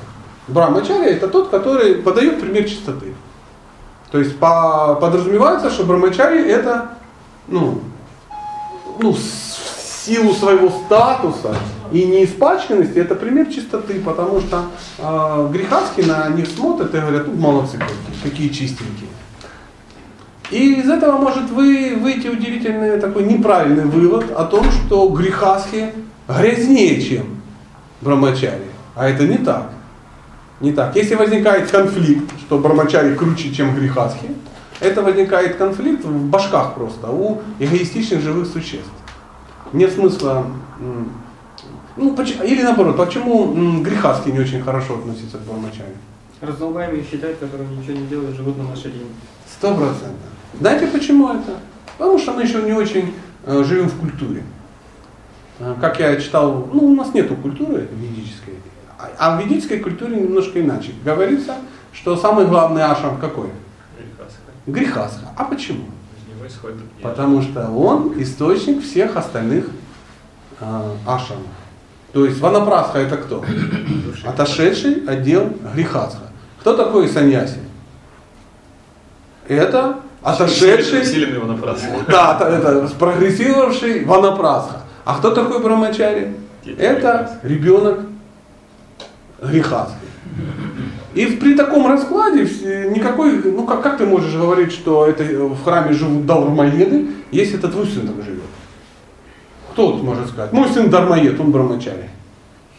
Брамачари 0.47 1.11
это 1.11 1.27
тот, 1.27 1.49
который 1.49 1.95
подает 1.95 2.41
пример 2.41 2.67
чистоты. 2.67 3.13
То 4.11 4.19
есть 4.19 4.37
по, 4.37 4.97
подразумевается, 4.99 5.69
что 5.69 5.85
брамачари 5.85 6.45
это 6.45 6.97
ну, 7.47 7.81
ну, 8.99 9.13
в 9.13 9.19
силу 10.05 10.33
своего 10.33 10.69
статуса 10.69 11.55
и 11.91 12.05
неиспачканности 12.05 12.97
это 12.97 13.15
пример 13.15 13.47
чистоты, 13.47 13.99
потому 13.99 14.41
что 14.41 14.65
э, 14.97 15.49
грехаски 15.51 16.01
на 16.01 16.29
них 16.29 16.47
смотрят 16.47 16.93
и 16.93 16.99
говорят, 16.99 17.27
ну 17.27 17.33
молодцы 17.35 17.77
какие, 17.77 18.31
какие 18.31 18.49
чистенькие. 18.49 19.09
И 20.51 20.81
из 20.81 20.89
этого 20.89 21.17
может 21.17 21.49
вы, 21.49 21.95
выйти 21.95 22.27
удивительный 22.27 22.99
такой 22.99 23.23
неправильный 23.23 23.85
вывод 23.85 24.31
о 24.31 24.43
том, 24.45 24.65
что 24.69 25.07
грехаски 25.07 25.93
грязнее, 26.27 27.01
чем 27.01 27.41
брамачари. 28.01 28.65
А 28.95 29.07
это 29.07 29.25
не 29.25 29.37
так. 29.37 29.71
Не 30.59 30.73
так. 30.73 30.95
Если 30.95 31.15
возникает 31.15 31.71
конфликт, 31.71 32.31
что 32.41 32.59
брамачари 32.59 33.15
круче, 33.15 33.53
чем 33.53 33.73
грехаски, 33.75 34.27
это 34.81 35.01
возникает 35.01 35.55
конфликт 35.55 36.03
в 36.03 36.29
башках 36.29 36.75
просто, 36.75 37.07
у 37.07 37.41
эгоистичных 37.59 38.21
живых 38.21 38.47
существ. 38.47 38.91
Нет 39.71 39.93
смысла 39.93 40.45
ну, 41.97 42.15
или 42.43 42.63
наоборот, 42.63 42.97
почему 42.97 43.81
грехаски 43.81 44.29
не 44.29 44.39
очень 44.39 44.61
хорошо 44.61 44.95
относятся 44.95 45.37
к 45.37 45.41
брамачаре? 45.41 45.95
Раздолбаемые 46.39 47.03
считают, 47.03 47.37
которые 47.37 47.69
ничего 47.69 47.97
не 47.97 48.07
делают, 48.07 48.35
живут 48.35 48.57
на 48.57 48.63
нашей 48.63 48.91
линии. 48.91 49.11
Сто 49.45 49.75
процентов. 49.75 50.31
Знаете 50.59 50.87
почему 50.87 51.29
это? 51.29 51.57
Потому 51.97 52.19
что 52.19 52.33
мы 52.33 52.43
еще 52.43 52.61
не 52.61 52.73
очень 52.73 53.13
э, 53.45 53.63
живем 53.63 53.87
в 53.89 53.99
культуре. 53.99 54.43
Э, 55.59 55.75
как 55.79 55.99
я 55.99 56.15
читал, 56.17 56.69
ну 56.73 56.85
у 56.85 56.95
нас 56.95 57.13
нету 57.13 57.35
культуры 57.35 57.87
ведической, 57.93 58.55
а, 58.97 59.09
а 59.17 59.37
в 59.37 59.43
ведической 59.43 59.79
культуре 59.79 60.17
немножко 60.17 60.61
иначе. 60.61 60.91
Говорится, 61.03 61.55
что 61.93 62.15
самый 62.15 62.45
главный 62.45 62.83
ашам 62.83 63.19
какой? 63.19 63.49
Грехасха. 63.97 64.41
Грехасха. 64.67 65.25
А 65.35 65.43
почему? 65.45 65.85
Потому 67.01 67.41
что 67.41 67.69
он 67.69 68.21
источник 68.21 68.83
всех 68.83 69.15
остальных 69.15 69.67
э, 70.59 70.95
ашамов. 71.07 71.45
То 72.13 72.25
есть 72.25 72.39
ванапрасха 72.39 72.99
это 72.99 73.17
кто? 73.17 73.43
Отошедший 74.25 75.05
отдел 75.07 75.49
грехасха. 75.73 76.31
Кто 76.59 76.75
такой 76.75 77.07
саньяси? 77.07 77.59
Это 79.47 80.01
отошедший... 80.23 80.99
Да, 82.07 82.37
это 82.49 82.87
спрогрессировавший 82.87 84.05
ванапрасха. 84.05 84.81
А 85.05 85.17
кто 85.17 85.31
такой 85.31 85.61
брамачари? 85.61 86.35
Это 86.77 87.39
ребенок 87.43 88.01
грехасхи. 89.41 89.95
И 91.13 91.25
при 91.25 91.55
таком 91.55 91.87
раскладе 91.87 92.43
никакой, 92.89 93.41
ну 93.43 93.65
как, 93.65 93.81
как 93.81 93.97
ты 93.97 94.05
можешь 94.05 94.33
говорить, 94.33 94.71
что 94.71 95.05
это 95.07 95.23
в 95.23 95.63
храме 95.63 95.93
живут 95.93 96.25
дармоеды, 96.25 97.07
если 97.31 97.57
это 97.57 97.67
твой 97.67 97.85
сын 97.85 98.07
там 98.07 98.23
живет? 98.23 98.43
Кто 99.71 99.91
вот 99.91 100.03
может 100.03 100.29
сказать? 100.29 100.53
Мой 100.53 100.69
сын 100.69 100.89
дармоед, 100.89 101.39
он 101.39 101.51
брамачари. 101.51 102.09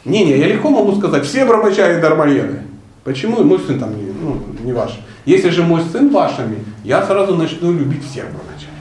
Не-не, 0.04 0.38
я 0.38 0.48
легко 0.48 0.70
могу 0.70 0.94
сказать, 0.96 1.24
все 1.24 1.44
брамачари 1.44 2.00
дармоеды. 2.00 2.62
Почему 3.04 3.42
мой 3.42 3.58
сын 3.58 3.78
там 3.78 3.96
не, 3.96 4.12
ну, 4.12 4.40
не 4.62 4.72
ваш? 4.72 4.98
Если 5.24 5.50
же 5.50 5.62
мой 5.62 5.82
сын 5.82 6.10
вашими, 6.10 6.64
я 6.84 7.04
сразу 7.04 7.36
начну 7.36 7.72
любить 7.72 8.04
всех 8.04 8.26
брамачари. 8.26 8.72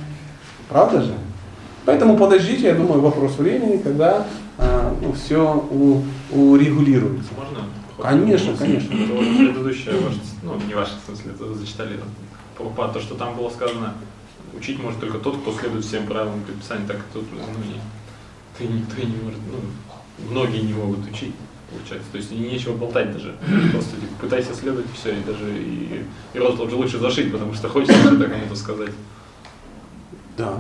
Правда 0.69 1.01
же? 1.01 1.13
Поэтому 1.85 2.17
подождите, 2.17 2.67
я 2.67 2.75
думаю, 2.75 3.01
вопрос 3.01 3.37
времени, 3.37 3.77
когда 3.77 4.25
а, 4.57 4.95
ну, 5.01 5.13
все 5.13 5.67
у, 5.71 6.03
урегулируется. 6.31 7.29
Можно? 7.37 7.65
Конечно, 8.01 8.55
конечно. 8.57 8.89
Предыдущая 8.89 9.93
ваша, 9.99 10.19
ну 10.43 10.55
не 10.67 10.73
ваша, 10.73 10.93
в 11.01 11.05
смысле, 11.05 11.31
это 11.33 11.53
зачитали 11.53 11.99
то, 12.57 12.99
что 12.99 13.15
там 13.15 13.35
было 13.35 13.49
сказано, 13.49 13.93
учить 14.57 14.81
может 14.81 14.99
только 14.99 15.17
тот, 15.17 15.37
кто 15.37 15.53
следует 15.53 15.85
всем 15.85 16.05
правилам 16.05 16.41
предписаний, 16.41 16.85
так 16.87 16.97
как 16.97 17.05
тут, 17.13 17.25
ну, 17.31 17.39
не, 17.65 17.79
ты 18.57 18.71
никто 18.71 19.01
и 19.01 19.05
не 19.05 19.17
может, 19.23 19.39
ну, 19.51 20.29
многие 20.29 20.61
не 20.61 20.73
могут 20.73 21.07
учить, 21.09 21.33
получается. 21.71 22.11
То 22.11 22.17
есть 22.17 22.31
нечего 22.31 22.73
болтать 22.73 23.13
даже. 23.13 23.35
Просто 23.71 23.95
типа, 23.95 24.13
пытайся 24.21 24.53
следовать 24.53 24.85
и 24.85 24.97
все, 24.97 25.11
и 25.11 25.23
даже 25.23 25.51
и, 25.51 26.03
и 26.33 26.39
рот 26.39 26.59
уже 26.59 26.75
лучше 26.75 26.99
зашить, 26.99 27.31
потому 27.31 27.53
что 27.53 27.69
хочется 27.69 27.97
что-то 27.99 28.25
кому-то 28.25 28.55
сказать. 28.55 28.91
Да. 30.37 30.53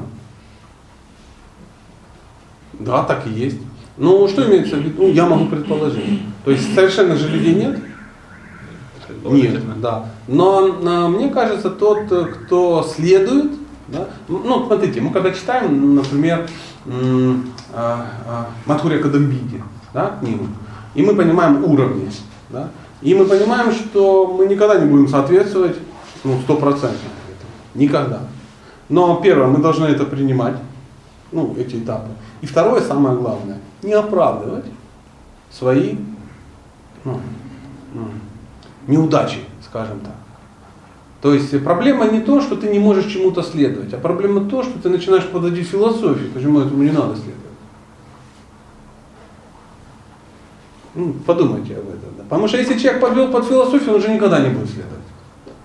Да, 2.73 3.03
так 3.03 3.27
и 3.27 3.29
есть. 3.31 3.57
Ну, 3.97 4.27
что 4.27 4.47
имеется 4.47 4.77
в 4.77 4.79
виду? 4.79 5.03
Ну, 5.03 5.09
я 5.09 5.25
могу 5.25 5.47
предположить. 5.47 6.21
То 6.43 6.51
есть 6.51 6.73
совершенно 6.73 7.15
же 7.15 7.29
людей 7.29 7.53
нет? 7.53 7.79
Нет, 9.23 9.81
да. 9.81 10.05
Но 10.27 10.79
а, 10.83 11.07
мне 11.09 11.29
кажется, 11.29 11.69
тот, 11.69 12.05
кто 12.05 12.83
следует, 12.83 13.51
да, 13.87 14.07
ну, 14.27 14.65
смотрите, 14.65 15.01
мы 15.01 15.11
когда 15.11 15.31
читаем, 15.31 15.95
например, 15.95 16.47
а, 17.73 18.07
а, 18.25 18.49
Матхурия 18.65 18.99
Кадамбиди, 18.99 19.61
да, 19.93 20.17
книгу, 20.19 20.47
и 20.95 21.01
мы 21.03 21.15
понимаем 21.15 21.63
уровни, 21.63 22.09
да, 22.49 22.69
и 23.01 23.13
мы 23.15 23.25
понимаем, 23.25 23.71
что 23.71 24.27
мы 24.27 24.45
никогда 24.45 24.79
не 24.79 24.85
будем 24.85 25.07
соответствовать 25.07 25.77
ну, 26.23 26.39
стопроцентно. 26.41 27.09
Никогда. 27.73 28.21
Но 28.89 29.21
первое, 29.21 29.47
мы 29.47 29.59
должны 29.59 29.85
это 29.85 30.05
принимать. 30.05 30.55
ну, 31.31 31.55
эти 31.57 31.77
этапы. 31.77 32.09
И 32.41 32.45
второе, 32.45 32.81
самое 32.81 33.17
главное, 33.17 33.59
не 33.81 33.93
оправдывать 33.93 34.65
свои 35.49 35.95
ну, 37.03 37.19
ну, 37.93 38.07
неудачи, 38.87 39.39
скажем 39.65 39.99
так. 40.01 40.13
То 41.21 41.33
есть 41.33 41.63
проблема 41.63 42.09
не 42.09 42.19
то, 42.19 42.41
что 42.41 42.55
ты 42.55 42.67
не 42.67 42.79
можешь 42.79 43.05
чему-то 43.05 43.43
следовать, 43.43 43.93
а 43.93 43.97
проблема 43.97 44.49
то, 44.49 44.63
что 44.63 44.79
ты 44.79 44.89
начинаешь 44.89 45.25
подводить 45.27 45.67
философию, 45.67 46.31
почему 46.33 46.61
этому 46.61 46.83
не 46.83 46.91
надо 46.91 47.15
следовать. 47.15 47.40
Ну, 50.93 51.13
подумайте 51.25 51.75
об 51.75 51.87
этом. 51.87 52.09
Да. 52.17 52.23
Потому 52.23 52.47
что 52.47 52.57
если 52.57 52.77
человек 52.77 53.01
подвел 53.01 53.29
под 53.29 53.45
философию, 53.45 53.91
он 53.91 53.95
уже 53.95 54.09
никогда 54.13 54.39
не 54.39 54.49
будет 54.49 54.69
следовать. 54.69 55.01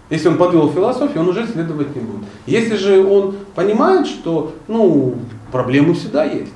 Если 0.09 0.29
он 0.29 0.37
подвел 0.37 0.71
философию, 0.71 1.21
он 1.21 1.29
уже 1.29 1.47
следовать 1.47 1.95
не 1.97 2.03
будет. 2.03 2.29
Если 2.47 2.77
же 2.77 3.05
он 3.05 3.35
понимает, 3.55 4.07
что 4.07 4.55
ну, 4.69 5.17
проблемы 5.51 5.95
всегда 5.95 6.25
есть. 6.25 6.53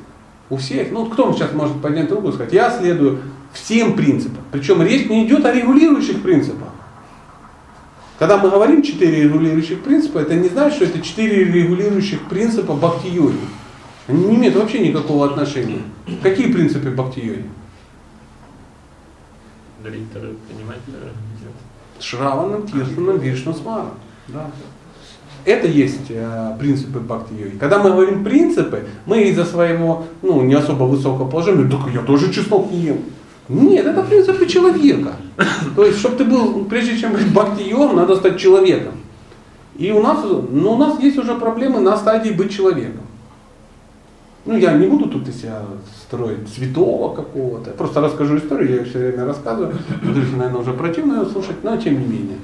У 0.51 0.57
всех. 0.57 0.91
Ну, 0.91 1.07
кто 1.07 1.33
сейчас 1.33 1.53
может 1.53 1.81
поднять 1.81 2.11
руку 2.11 2.29
и 2.29 2.33
сказать, 2.33 2.53
я 2.53 2.71
следую 2.71 3.21
всем 3.53 3.95
принципам. 3.95 4.43
Причем 4.53 4.83
речь 4.83 5.09
не 5.09 5.27
идет 5.27 5.45
о 5.45 5.53
регулирующих 5.53 6.23
принципах. 6.23 6.69
Когда 8.19 8.37
мы 8.37 8.51
говорим 8.51 8.83
четыре 8.83 9.23
регулирующих 9.25 9.83
принципа, 9.83 10.19
это 10.19 10.35
не 10.35 10.49
значит, 10.49 10.77
что 10.77 10.85
это 10.85 11.01
четыре 11.01 11.45
регулирующих 11.45 12.29
принципа 12.29 12.75
бхакти-йоги. 12.75 13.39
Они 14.07 14.25
не 14.27 14.37
имеют 14.37 14.57
вообще 14.57 14.81
никакого 14.81 15.27
отношения. 15.27 15.81
Какие 16.23 16.53
принципы 16.53 16.91
бхакти-йоги? 16.91 17.47
Даритары, 19.83 20.35
понимаете? 20.49 20.85
Шраванам, 22.01 22.67
Киртанам, 22.67 23.19
Вишну, 23.19 23.55
Смарам. 23.55 23.91
Да. 24.29 24.47
Это 25.45 25.67
есть 25.67 26.11
э, 26.11 26.57
принципы 26.59 27.01
бхакти-йоги. 27.01 27.57
Когда 27.59 27.79
мы 27.79 27.91
говорим 27.91 28.25
принципы, 28.25 28.87
мы 29.07 29.23
из-за 29.23 29.45
своего 29.45 30.05
ну, 30.23 30.43
не 30.43 30.55
особо 30.55 30.85
высокого 30.85 31.29
положения, 31.29 31.69
так 31.71 31.81
я 31.95 32.03
тоже 32.03 32.33
чеснок 32.33 32.71
не 32.71 32.81
ем. 32.81 32.99
Нет, 33.49 33.87
это 33.87 34.03
принципы 34.03 34.47
человека. 34.47 35.17
То 35.77 35.85
есть, 35.85 35.99
чтобы 35.99 36.17
ты 36.17 36.25
был, 36.25 36.65
прежде 36.67 36.99
чем 36.99 37.13
быть 37.13 37.33
бхакти 37.33 37.73
надо 37.73 38.17
стать 38.17 38.39
человеком. 38.39 38.95
И 39.77 39.91
у 39.93 40.03
нас, 40.03 40.19
ну, 40.23 40.73
у 40.73 40.77
нас 40.77 41.01
есть 41.01 41.17
уже 41.17 41.35
проблемы 41.35 41.81
на 41.81 41.97
стадии 41.97 42.31
быть 42.31 42.55
человеком. 42.55 43.07
Ну, 44.45 44.57
я 44.57 44.75
не 44.75 44.87
буду 44.87 45.09
тут 45.09 45.27
из 45.29 45.41
себя 45.41 45.63
строить 46.11 46.49
святого 46.49 47.15
какого-то. 47.15 47.71
просто 47.71 48.01
расскажу 48.01 48.39
историю, 48.39 48.69
я 48.71 48.77
ее 48.79 48.85
все 48.85 48.99
время 48.99 49.27
рассказываю. 49.27 49.77
Друзья, 50.03 50.37
наверное, 50.37 50.61
уже 50.61 50.73
противно 50.73 51.21
ее 51.21 51.27
слушать, 51.27 51.63
но 51.63 51.77
тем 51.77 52.01
не 52.01 52.07
менее. 52.07 52.39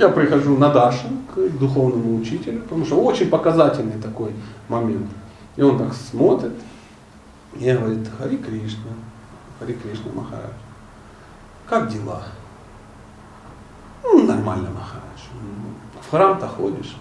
Я 0.00 0.08
прихожу 0.08 0.58
на 0.58 0.70
Дашин 0.70 1.18
к 1.32 1.38
духовному 1.58 2.18
учителю, 2.18 2.62
потому 2.62 2.84
что 2.84 3.00
очень 3.00 3.28
показательный 3.28 4.00
такой 4.02 4.32
момент. 4.68 5.06
И 5.54 5.62
он 5.62 5.78
так 5.78 5.92
смотрит, 5.94 6.54
и 7.54 7.70
говорит, 7.70 8.08
Хари 8.18 8.36
Кришна, 8.38 8.90
Хари 9.60 9.74
Кришна 9.74 10.10
Махарадж. 10.12 10.50
Как 11.68 11.92
дела? 11.92 12.22
Ну, 14.02 14.24
нормально, 14.24 14.68
Махарадж. 14.70 15.28
В 16.00 16.10
храм-то 16.10 16.48
ходишь. 16.48 16.96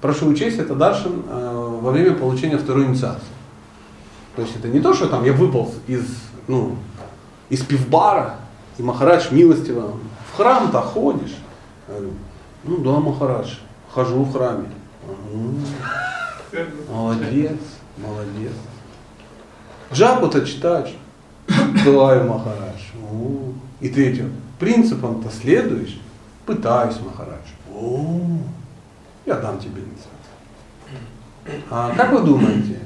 Прошу 0.00 0.26
учесть, 0.26 0.58
это 0.58 0.74
Даршин 0.74 1.22
э, 1.28 1.78
во 1.80 1.92
время 1.92 2.14
получения 2.14 2.58
второй 2.58 2.86
инициации. 2.86 3.33
То 4.36 4.42
есть 4.42 4.56
это 4.56 4.68
не 4.68 4.80
то, 4.80 4.94
что 4.94 5.08
там 5.08 5.24
я 5.24 5.32
выполз 5.32 5.74
из, 5.86 6.04
ну, 6.48 6.76
из 7.48 7.62
пивбара, 7.62 8.36
и 8.78 8.82
Махарадж 8.82 9.32
милостиво, 9.32 9.92
в 10.32 10.36
храм-то 10.36 10.80
ходишь. 10.80 11.36
Я 11.88 11.94
говорю, 11.94 12.12
ну 12.64 12.78
да, 12.78 13.00
Махарадж, 13.00 13.54
хожу 13.90 14.24
в 14.24 14.32
храме. 14.32 14.68
Молодец, 16.90 17.58
молодец. 17.96 18.52
Джапу-то 19.92 20.44
читаешь. 20.44 20.94
Пытаю, 21.46 22.28
Махарадж. 22.28 22.80
О. 23.12 23.52
И 23.80 23.88
третье. 23.88 24.28
Принципом-то 24.58 25.30
следуешь? 25.30 26.00
Пытаюсь, 26.46 26.96
Махарадж. 27.00 27.48
О, 27.74 28.38
я 29.26 29.34
дам 29.34 29.58
тебе 29.58 29.82
инициацию. 29.82 30.10
А 31.70 31.94
как 31.94 32.12
вы 32.12 32.20
думаете, 32.22 32.78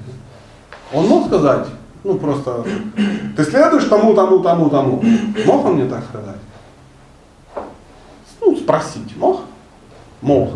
он 0.93 1.07
мог 1.07 1.27
сказать, 1.27 1.69
ну 2.05 2.19
просто, 2.19 2.65
ты 3.37 3.45
следуешь 3.45 3.85
тому, 3.85 4.15
тому, 4.15 4.41
тому, 4.41 4.71
тому. 4.71 5.03
Мог 5.45 5.65
он 5.65 5.75
мне 5.75 5.89
так 5.89 6.05
сказать? 6.05 6.39
Ну, 8.41 8.57
спросить 8.57 9.17
мог? 9.17 9.43
Мог. 10.23 10.51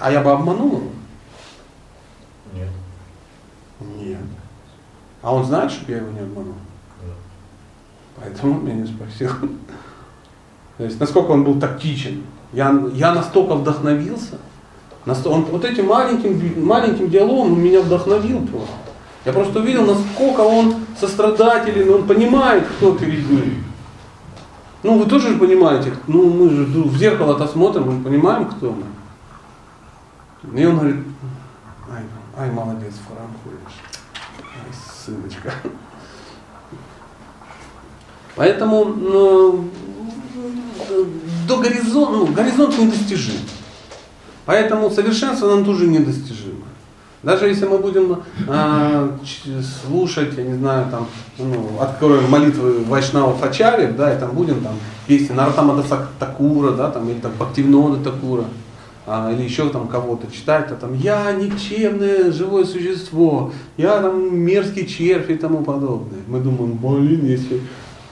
А 0.00 0.10
я 0.10 0.20
бы 0.20 0.32
обманул 0.32 0.68
его? 0.68 0.90
Нет. 2.54 2.68
Нет. 3.80 4.20
А 5.22 5.34
он 5.34 5.44
знает, 5.44 5.70
что 5.70 5.90
я 5.90 5.98
его 5.98 6.10
не 6.10 6.20
обманул? 6.20 6.54
Поэтому 8.16 8.54
он 8.54 8.64
меня 8.64 8.74
не 8.76 8.86
спросил. 8.86 9.30
То 10.78 10.84
есть, 10.84 10.98
насколько 10.98 11.30
он 11.30 11.44
был 11.44 11.58
тактичен. 11.60 12.24
Я, 12.52 12.84
я 12.94 13.14
настолько 13.14 13.54
вдохновился. 13.54 14.38
Настолько, 15.04 15.36
он 15.36 15.44
вот 15.44 15.64
этим 15.64 15.86
маленьким, 15.86 16.64
маленьким 16.64 17.10
диалогом 17.10 17.62
меня 17.62 17.80
вдохновил 17.80 18.46
просто. 18.46 18.83
Я 19.24 19.32
просто 19.32 19.60
увидел, 19.60 19.86
насколько 19.86 20.40
он 20.40 20.76
сострадателен, 21.00 21.94
он 21.94 22.06
понимает, 22.06 22.66
кто 22.66 22.94
перед 22.94 23.28
ним. 23.28 23.64
Ну, 24.82 24.98
вы 24.98 25.06
тоже 25.06 25.30
же 25.30 25.38
понимаете, 25.38 25.94
ну, 26.06 26.28
мы 26.28 26.50
же 26.50 26.64
в 26.64 26.96
зеркало-то 26.98 27.46
смотрим, 27.46 27.90
мы 27.90 28.04
понимаем, 28.04 28.46
кто 28.46 28.72
мы. 28.72 28.84
И 30.60 30.66
он 30.66 30.76
говорит, 30.76 30.96
ай, 31.90 32.02
ай 32.36 32.50
молодец, 32.50 32.92
Фарам 33.08 33.30
ходишь. 33.42 33.78
Ай, 34.38 34.72
сыночка. 35.06 35.54
Поэтому 38.36 38.84
ну, 38.84 39.70
до 41.48 41.56
горизонта, 41.56 42.12
ну, 42.12 42.26
горизонт 42.26 42.78
недостижим. 42.78 43.40
Поэтому 44.44 44.90
совершенство 44.90 45.48
нам 45.48 45.64
тоже 45.64 45.86
недостижимо. 45.86 46.53
Даже 47.24 47.48
если 47.48 47.64
мы 47.64 47.78
будем 47.78 48.22
э, 48.46 49.08
слушать, 49.86 50.34
я 50.36 50.44
не 50.44 50.54
знаю, 50.58 50.86
там, 50.90 51.06
ну, 51.38 51.80
откроем 51.80 52.28
молитвы 52.28 52.84
Вайшнава 52.84 53.34
Фачари, 53.34 53.92
да, 53.96 54.14
и 54.14 54.20
там 54.20 54.32
будем 54.32 54.60
там 54.60 54.74
песни 55.06 55.32
Наратамада 55.32 55.82
Такура, 56.18 56.72
да, 56.72 56.90
там, 56.90 57.08
или 57.08 57.18
там 57.18 57.32
Бхактивнода 57.38 58.04
Такура, 58.04 58.44
а, 59.06 59.32
или 59.32 59.42
еще 59.42 59.70
там 59.70 59.88
кого-то 59.88 60.30
читать, 60.30 60.70
а 60.70 60.74
там 60.74 60.92
я 60.92 61.32
никчемное 61.32 62.30
живое 62.30 62.66
существо, 62.66 63.52
я 63.78 64.02
там 64.02 64.36
мерзкий 64.36 64.86
червь 64.86 65.30
и 65.30 65.36
тому 65.36 65.64
подобное. 65.64 66.20
Мы 66.28 66.40
думаем, 66.40 66.76
блин, 66.76 67.24
если 67.24 67.62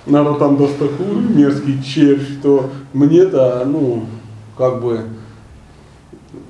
надо 0.07 0.35
там 0.35 0.57
Достакур, 0.57 1.19
мерзкий 1.35 1.83
червь, 1.83 2.41
то 2.43 2.71
мне-то, 2.95 3.65
ну, 3.67 4.07
как 4.57 4.81
бы, 4.81 5.03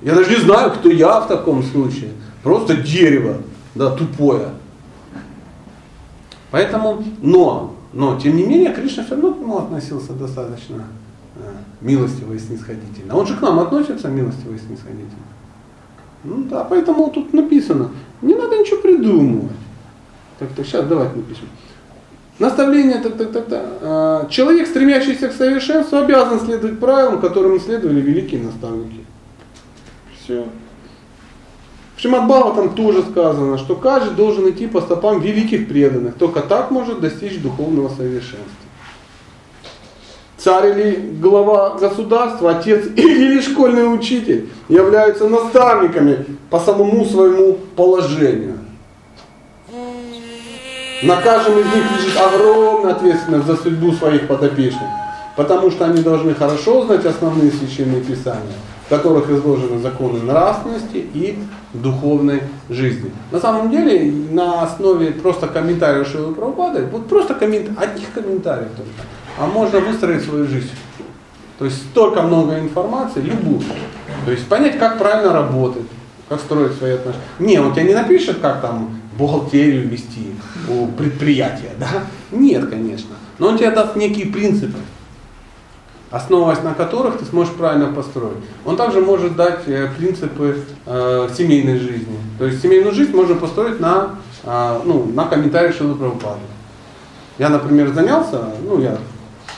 я 0.00 0.14
даже 0.14 0.30
не 0.30 0.40
знаю, 0.40 0.70
кто 0.70 0.90
я 0.90 1.20
в 1.20 1.26
таком 1.26 1.64
случае. 1.64 2.10
Просто 2.42 2.76
дерево, 2.76 3.38
да, 3.74 3.90
тупое. 3.90 4.48
Поэтому, 6.50 7.02
но, 7.22 7.74
но, 7.92 8.18
тем 8.18 8.36
не 8.36 8.44
менее, 8.44 8.74
Кришна 8.74 9.04
все 9.04 9.14
равно 9.14 9.32
к 9.32 9.40
нему 9.40 9.58
относился 9.58 10.12
достаточно 10.12 10.84
э, 11.36 11.40
милостиво 11.80 12.34
и 12.34 12.38
снисходительно. 12.38 13.16
Он 13.16 13.26
же 13.26 13.36
к 13.36 13.40
нам 13.40 13.58
относится 13.60 14.08
милостиво 14.08 14.54
и 14.54 14.58
снисходительно. 14.58 15.22
Ну 16.24 16.44
да, 16.44 16.64
поэтому 16.64 17.10
тут 17.10 17.32
написано, 17.32 17.90
не 18.20 18.34
надо 18.34 18.58
ничего 18.58 18.80
придумывать. 18.80 19.56
Так-то 20.38 20.64
сейчас 20.64 20.86
давайте 20.86 21.16
напишем. 21.16 21.48
Наставление, 22.38 23.00
так, 23.00 23.16
так, 23.16 23.32
так, 23.32 23.46
так. 23.46 24.30
Человек, 24.30 24.66
стремящийся 24.66 25.28
к 25.28 25.32
совершенству, 25.32 25.98
обязан 25.98 26.40
следовать 26.40 26.80
правилам, 26.80 27.20
которым 27.20 27.60
следовали 27.60 28.00
великие 28.00 28.42
наставники. 28.42 29.04
Все. 30.18 30.46
В 32.02 32.04
Шимат 32.04 32.26
там 32.56 32.74
тоже 32.74 33.04
сказано, 33.08 33.58
что 33.58 33.76
каждый 33.76 34.16
должен 34.16 34.50
идти 34.50 34.66
по 34.66 34.80
стопам 34.80 35.20
великих 35.20 35.68
преданных. 35.68 36.16
Только 36.16 36.40
так 36.40 36.72
может 36.72 37.00
достичь 37.00 37.40
духовного 37.40 37.90
совершенства. 37.90 38.42
Царь 40.36 40.80
или 40.80 40.96
глава 41.20 41.78
государства, 41.78 42.56
отец 42.56 42.86
или 42.96 43.40
школьный 43.40 43.84
учитель 43.94 44.48
являются 44.68 45.28
наставниками 45.28 46.26
по 46.50 46.58
самому 46.58 47.04
своему 47.04 47.58
положению. 47.76 48.58
На 51.04 51.22
каждом 51.22 51.56
из 51.60 51.66
них 51.66 51.84
лежит 51.98 52.20
огромная 52.20 52.94
ответственность 52.94 53.46
за 53.46 53.54
судьбу 53.54 53.92
своих 53.92 54.26
подопечных, 54.26 54.88
потому 55.36 55.70
что 55.70 55.84
они 55.84 56.02
должны 56.02 56.34
хорошо 56.34 56.84
знать 56.84 57.06
основные 57.06 57.52
священные 57.52 58.00
писания, 58.00 58.56
которых 58.92 59.30
изложены 59.30 59.80
законы 59.80 60.20
нравственности 60.20 61.06
и 61.14 61.38
духовной 61.72 62.42
жизни. 62.68 63.10
На 63.30 63.40
самом 63.40 63.70
деле, 63.70 64.12
на 64.30 64.64
основе 64.64 65.12
просто 65.12 65.46
комментариев 65.46 66.06
Шилы 66.06 66.34
Прабхупады, 66.34 66.84
вот 66.92 67.08
просто 67.08 67.32
коммент, 67.32 67.70
одних 67.78 68.12
комментариев 68.12 68.68
только, 68.76 68.90
а 69.38 69.46
можно 69.46 69.80
выстроить 69.80 70.22
свою 70.22 70.46
жизнь. 70.46 70.72
То 71.58 71.64
есть 71.64 71.78
столько 71.90 72.20
много 72.20 72.58
информации, 72.58 73.22
любую. 73.22 73.62
То 74.26 74.30
есть 74.30 74.46
понять, 74.46 74.78
как 74.78 74.98
правильно 74.98 75.32
работать, 75.32 75.86
как 76.28 76.40
строить 76.40 76.76
свои 76.76 76.92
отношения. 76.92 77.24
Не, 77.38 77.60
он 77.60 77.72
тебе 77.72 77.84
не 77.84 77.94
напишет, 77.94 78.40
как 78.42 78.60
там 78.60 79.00
бухгалтерию 79.16 79.88
вести 79.88 80.34
у 80.68 80.86
предприятия, 80.88 81.70
да? 81.80 81.88
Нет, 82.30 82.68
конечно. 82.68 83.14
Но 83.38 83.48
он 83.48 83.56
тебе 83.56 83.70
даст 83.70 83.96
некие 83.96 84.26
принципы, 84.26 84.76
основываясь 86.12 86.62
на 86.62 86.74
которых 86.74 87.18
ты 87.18 87.24
сможешь 87.24 87.52
правильно 87.54 87.92
построить. 87.92 88.36
Он 88.64 88.76
также 88.76 89.00
может 89.00 89.34
дать 89.34 89.66
э, 89.66 89.88
принципы 89.96 90.58
э, 90.86 91.28
семейной 91.36 91.78
жизни. 91.78 92.18
То 92.38 92.44
есть 92.46 92.62
семейную 92.62 92.94
жизнь 92.94 93.16
можно 93.16 93.34
построить 93.34 93.80
на, 93.80 94.10
э, 94.44 94.80
ну, 94.84 95.06
на 95.06 95.24
комментариях 95.24 95.74
Шилы 95.74 95.94
Прабхупады. 95.94 96.40
Я, 97.38 97.48
например, 97.48 97.92
занялся, 97.92 98.44
ну, 98.62 98.78
я 98.80 98.98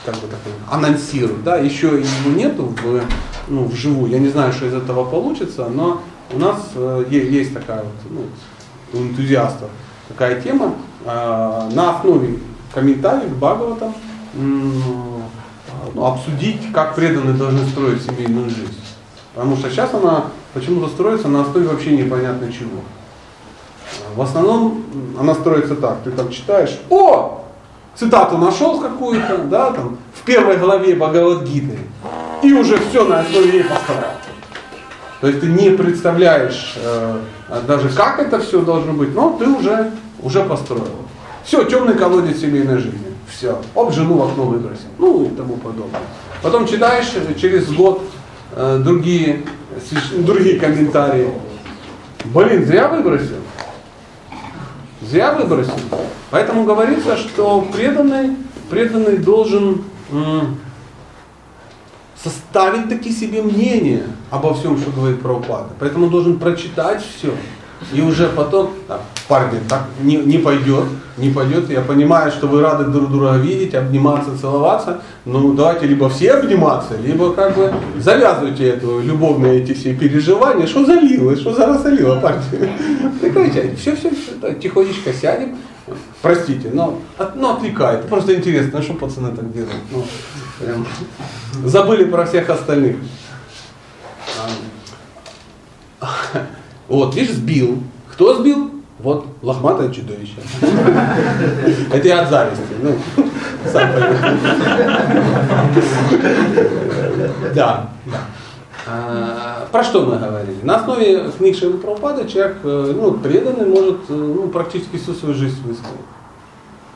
как 0.05 0.15
бы 0.15 0.27
такой 0.27 0.53
анонсирую, 0.71 1.39
да, 1.43 1.57
еще 1.57 1.87
его 1.87 2.31
нету 2.33 2.73
в, 2.81 3.01
ну, 3.49 3.65
вживую, 3.65 4.11
я 4.11 4.19
не 4.19 4.29
знаю, 4.29 4.53
что 4.53 4.65
из 4.65 4.73
этого 4.73 5.03
получится, 5.03 5.67
но 5.67 6.01
у 6.31 6.39
нас 6.39 6.71
э, 6.75 7.05
есть 7.09 7.53
такая 7.53 7.83
вот, 7.83 7.93
ну, 8.09 8.21
у 8.93 9.03
энтузиастов 9.03 9.69
такая 10.07 10.41
тема, 10.41 10.73
э, 11.03 11.69
на 11.73 11.97
основе 11.97 12.39
комментариев 12.73 13.35
Бхагаватам, 13.37 13.93
ну, 15.93 16.05
обсудить, 16.05 16.71
как 16.73 16.95
преданные 16.95 17.35
должны 17.35 17.65
строить 17.67 18.03
семейную 18.03 18.49
жизнь. 18.49 18.81
Потому 19.33 19.57
что 19.57 19.69
сейчас 19.69 19.93
она 19.93 20.25
почему-то 20.53 20.89
строится 20.89 21.27
на 21.27 21.41
основе 21.41 21.67
вообще 21.67 21.91
непонятно 21.91 22.51
чего. 22.51 22.81
В 24.15 24.21
основном 24.21 24.83
она 25.19 25.33
строится 25.35 25.75
так, 25.75 25.97
ты 26.03 26.11
там 26.11 26.29
читаешь, 26.29 26.79
о, 26.89 27.43
цитату 27.95 28.37
нашел 28.37 28.79
какую-то, 28.79 29.39
да, 29.39 29.71
там, 29.71 29.97
в 30.13 30.21
первой 30.23 30.57
главе 30.57 30.95
Бхагавадгиты, 30.95 31.79
и 32.41 32.53
уже 32.53 32.77
все 32.89 33.05
на 33.05 33.19
основе 33.19 33.49
ей 33.49 33.63
построил. 33.63 34.01
То 35.21 35.27
есть 35.27 35.41
ты 35.41 35.47
не 35.47 35.71
представляешь 35.71 36.75
э, 36.77 37.19
даже 37.67 37.89
как 37.89 38.19
это 38.19 38.39
все 38.39 38.61
должно 38.61 38.93
быть, 38.93 39.13
но 39.15 39.35
ты 39.39 39.47
уже, 39.47 39.91
уже 40.21 40.43
построил. 40.43 40.83
Все, 41.43 41.63
темный 41.63 41.93
колодец 41.93 42.39
семейной 42.39 42.77
жизни. 42.77 43.14
Все. 43.27 43.61
Об, 43.73 43.91
жену 43.91 44.17
в 44.17 44.23
окно 44.23 44.45
выбросил. 44.45 44.87
Ну 44.97 45.25
и 45.25 45.29
тому 45.29 45.57
подобное. 45.57 46.01
Потом 46.41 46.67
читаешь 46.67 47.11
через 47.39 47.71
год 47.71 48.03
э, 48.51 48.81
другие, 48.83 49.43
другие 50.17 50.59
комментарии. 50.59 51.29
Блин, 52.25 52.65
зря 52.65 52.87
выбросил. 52.87 53.37
Зря 55.01 55.33
выбросил. 55.33 55.73
Поэтому 56.31 56.63
говорится, 56.63 57.17
что 57.17 57.61
преданный, 57.71 58.35
преданный 58.69 59.17
должен 59.17 59.83
составить 62.25 62.89
таки 62.89 63.11
себе 63.11 63.41
мнение 63.43 64.07
обо 64.31 64.53
всем, 64.55 64.77
что 64.79 64.89
говорит 64.91 65.21
Прабхупада. 65.21 65.69
Поэтому 65.79 66.09
должен 66.09 66.39
прочитать 66.39 67.03
все. 67.03 67.33
И 67.93 68.01
уже 68.01 68.29
потом, 68.29 68.71
так, 68.87 69.01
парни, 69.27 69.59
так 69.69 69.83
не, 70.01 70.17
не 70.17 70.37
пойдет, 70.37 70.85
не 71.17 71.29
пойдет. 71.29 71.69
Я 71.69 71.81
понимаю, 71.81 72.31
что 72.31 72.47
вы 72.47 72.61
рады 72.61 72.85
друг 72.85 73.11
друга 73.11 73.37
видеть, 73.37 73.75
обниматься, 73.75 74.37
целоваться. 74.39 75.01
Ну, 75.25 75.53
давайте 75.53 75.85
либо 75.85 76.09
все 76.09 76.33
обниматься, 76.33 76.97
либо 76.97 77.33
как 77.33 77.55
бы 77.55 77.73
завязывайте 77.99 78.69
эту 78.69 79.01
любовные 79.01 79.61
эти 79.61 79.73
все 79.73 79.93
переживания. 79.93 80.67
Что 80.67 80.85
залило, 80.85 81.35
что 81.35 81.53
за 81.53 81.67
рассолило, 81.67 82.19
парни? 82.19 82.41
Прекращайте. 83.21 83.75
Все, 83.75 83.95
все, 83.95 84.09
все, 84.09 84.53
тихонечко 84.55 85.13
сядем. 85.13 85.55
Простите, 86.21 86.71
но, 86.73 86.99
от, 87.17 87.35
но 87.35 87.53
отвлекает. 87.53 88.07
Просто 88.07 88.33
интересно, 88.33 88.81
что 88.81 88.93
пацаны 88.95 89.35
так 89.35 89.53
делают. 89.53 89.75
Ну, 89.91 90.03
прям, 90.59 90.85
забыли 91.63 92.05
про 92.05 92.25
всех 92.25 92.49
остальных. 92.49 92.95
Вот, 96.87 97.15
видишь, 97.15 97.35
сбил. 97.35 97.79
Кто 98.11 98.35
сбил? 98.35 98.71
Вот, 98.99 99.25
лохматое 99.41 99.91
чудовище. 99.91 100.35
Это 101.91 102.07
я 102.07 102.21
от 102.21 102.29
зависти. 102.29 102.63
Ну, 102.81 102.95
Да. 107.53 107.89
А, 108.87 109.67
про 109.71 109.83
что 109.83 110.05
мы 110.05 110.17
говорили? 110.17 110.57
На 110.61 110.75
основе 110.75 111.31
книг 111.31 111.57
Шилы 111.57 111.77
Прабхупады 111.79 112.29
человек 112.29 112.57
э, 112.63 112.93
ну, 112.95 113.13
преданный 113.13 113.65
может 113.65 114.01
э, 114.09 114.13
ну, 114.13 114.47
практически 114.49 114.97
всю 114.97 115.13
свою 115.13 115.33
жизнь 115.33 115.57
выстроить 115.63 116.05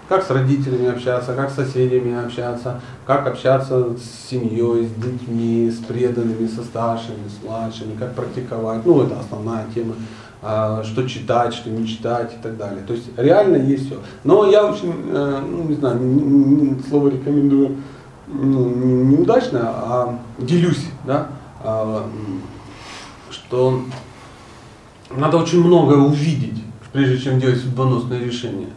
как 0.10 0.24
с 0.24 0.32
родителями 0.32 0.88
общаться, 0.88 1.36
как 1.36 1.52
с 1.52 1.56
соседями 1.56 2.20
общаться, 2.20 2.82
как 3.06 3.28
общаться 3.28 3.96
с 3.96 4.30
семьей, 4.30 4.88
с 4.88 5.02
детьми, 5.02 5.70
с 5.70 5.78
преданными, 5.86 6.48
со 6.48 6.64
старшими, 6.64 7.30
с 7.30 7.44
младшими, 7.46 7.96
как 7.98 8.16
практиковать. 8.16 8.84
Ну, 8.86 9.04
это 9.04 9.20
основная 9.20 9.66
тема. 9.74 9.94
А, 10.42 10.84
что 10.84 11.08
читать, 11.08 11.54
что 11.54 11.70
не 11.70 11.88
читать 11.88 12.34
и 12.34 12.42
так 12.42 12.58
далее. 12.58 12.84
То 12.88 12.94
есть 12.94 13.10
реально 13.18 13.58
есть 13.58 13.86
все. 13.86 14.00
Но 14.24 14.50
я 14.50 14.66
очень, 14.66 14.94
э, 15.12 15.42
ну, 15.46 15.64
не 15.64 15.76
знаю, 15.76 16.80
слово 16.90 17.10
рекомендую 17.10 17.78
ну, 18.28 18.70
неудачно, 18.70 19.60
а 19.64 20.20
делюсь, 20.38 20.86
да, 21.06 21.30
а, 21.62 22.08
что 23.30 23.82
надо 25.10 25.38
очень 25.38 25.64
многое 25.64 25.98
увидеть, 25.98 26.64
прежде 26.94 27.18
чем 27.18 27.40
делать 27.40 27.60
судьбоносное 27.60 28.24
решение. 28.24 28.70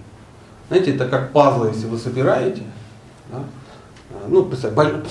Знаете, 0.73 0.93
это 0.93 1.05
как 1.05 1.33
пазлы, 1.33 1.69
если 1.69 1.87
вы 1.87 1.99
собираете. 1.99 2.63
Да? 3.31 3.41
Ну, 4.27 4.51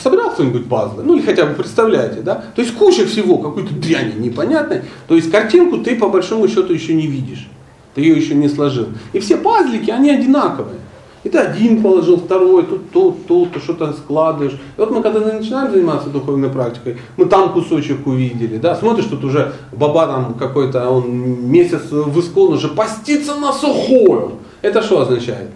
собирал 0.02 0.32
кто-нибудь 0.32 0.68
пазлы, 0.68 1.04
ну 1.04 1.16
или 1.16 1.24
хотя 1.24 1.46
бы 1.46 1.54
представляете, 1.54 2.22
да? 2.22 2.44
То 2.56 2.64
есть 2.64 2.76
куча 2.76 3.06
всего, 3.06 3.38
какой-то 3.38 3.72
дряни 3.76 4.14
непонятной. 4.18 4.82
То 5.08 5.14
есть 5.14 5.30
картинку 5.30 5.78
ты 5.78 5.96
по 5.96 6.10
большому 6.10 6.48
счету 6.48 6.74
еще 6.74 6.96
не 6.96 7.06
видишь. 7.06 7.48
Ты 7.94 8.02
ее 8.02 8.16
еще 8.16 8.34
не 8.34 8.50
сложил. 8.50 8.88
И 9.14 9.20
все 9.20 9.38
пазлики, 9.38 9.92
они 9.92 10.10
одинаковые. 10.10 10.80
И 11.24 11.30
ты 11.30 11.38
один 11.38 11.84
положил, 11.84 12.18
второй, 12.18 12.64
тут, 12.64 12.92
тут, 12.92 13.28
тут, 13.28 13.54
ты 13.54 13.60
что-то 13.60 13.94
складываешь. 13.94 14.54
И 14.54 14.58
вот 14.78 14.90
мы 14.92 15.04
когда 15.04 15.20
начинаем 15.20 15.72
заниматься 15.72 16.10
духовной 16.10 16.50
практикой, 16.50 16.98
мы 17.16 17.26
там 17.26 17.54
кусочек 17.54 18.08
увидели, 18.08 18.58
да, 18.58 18.76
смотришь, 18.76 19.06
тут 19.06 19.24
уже 19.24 19.54
баба 19.72 20.08
там 20.08 20.34
какой-то, 20.34 20.90
он 20.90 21.12
месяц 21.52 21.92
в 21.92 22.20
искон 22.20 22.54
уже 22.54 22.70
постится 22.70 23.36
на 23.36 23.54
сухую. 23.54 24.40
Это 24.64 24.82
что 24.82 25.02
означает? 25.02 25.52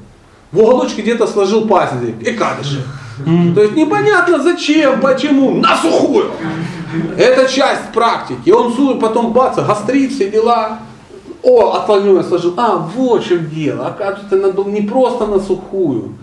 В 0.52 0.60
уголочке 0.60 1.02
где-то 1.02 1.26
сложил 1.26 1.68
пазлик 1.68 2.22
и 2.22 2.32
кадыши. 2.34 2.84
То 3.56 3.62
есть 3.62 3.76
непонятно 3.76 4.42
зачем, 4.44 5.00
почему, 5.02 5.56
на 5.56 5.78
сухую. 5.78 6.32
Это 7.18 7.52
часть 7.52 7.92
практики. 7.94 8.40
И 8.46 8.52
он 8.52 9.00
потом 9.00 9.34
бац, 9.34 9.56
гастрит, 9.58 10.12
все 10.12 10.30
дела. 10.30 10.80
О, 11.46 11.74
отложил, 11.74 12.24
сложил. 12.24 12.56
А, 12.58 12.78
вот 12.78 13.24
в 13.24 13.28
чем 13.28 13.48
дело. 13.50 13.88
Оказывается, 13.88 14.36
надо 14.36 14.54
было 14.54 14.68
не 14.68 14.82
просто 14.82 15.28
на 15.28 15.40
сухую. 15.40 16.14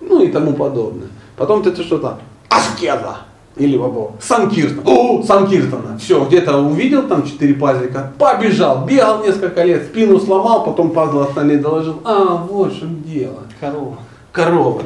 Ну 0.00 0.22
и 0.22 0.28
тому 0.28 0.52
подобное. 0.52 1.08
Потом 1.36 1.62
ты 1.62 1.74
что-то, 1.82 2.18
аскеза. 2.50 3.16
Или 3.56 3.76
бабо. 3.76 4.12
Санкиртан. 4.20 4.82
О, 4.84 5.22
Санкиртана. 5.22 5.98
Все, 5.98 6.24
где-то 6.24 6.58
увидел 6.58 7.02
там 7.08 7.24
четыре 7.24 7.54
пазлика, 7.54 8.12
побежал, 8.18 8.84
бегал 8.84 9.24
несколько 9.24 9.64
лет, 9.64 9.86
спину 9.86 10.20
сломал, 10.20 10.64
потом 10.64 10.90
пазл 10.90 11.20
остальные 11.20 11.58
доложил. 11.58 12.00
А, 12.04 12.36
вот 12.36 12.72
что 12.72 12.86
дело. 12.86 13.38
Корова. 13.60 13.96
Корова, 14.30 14.82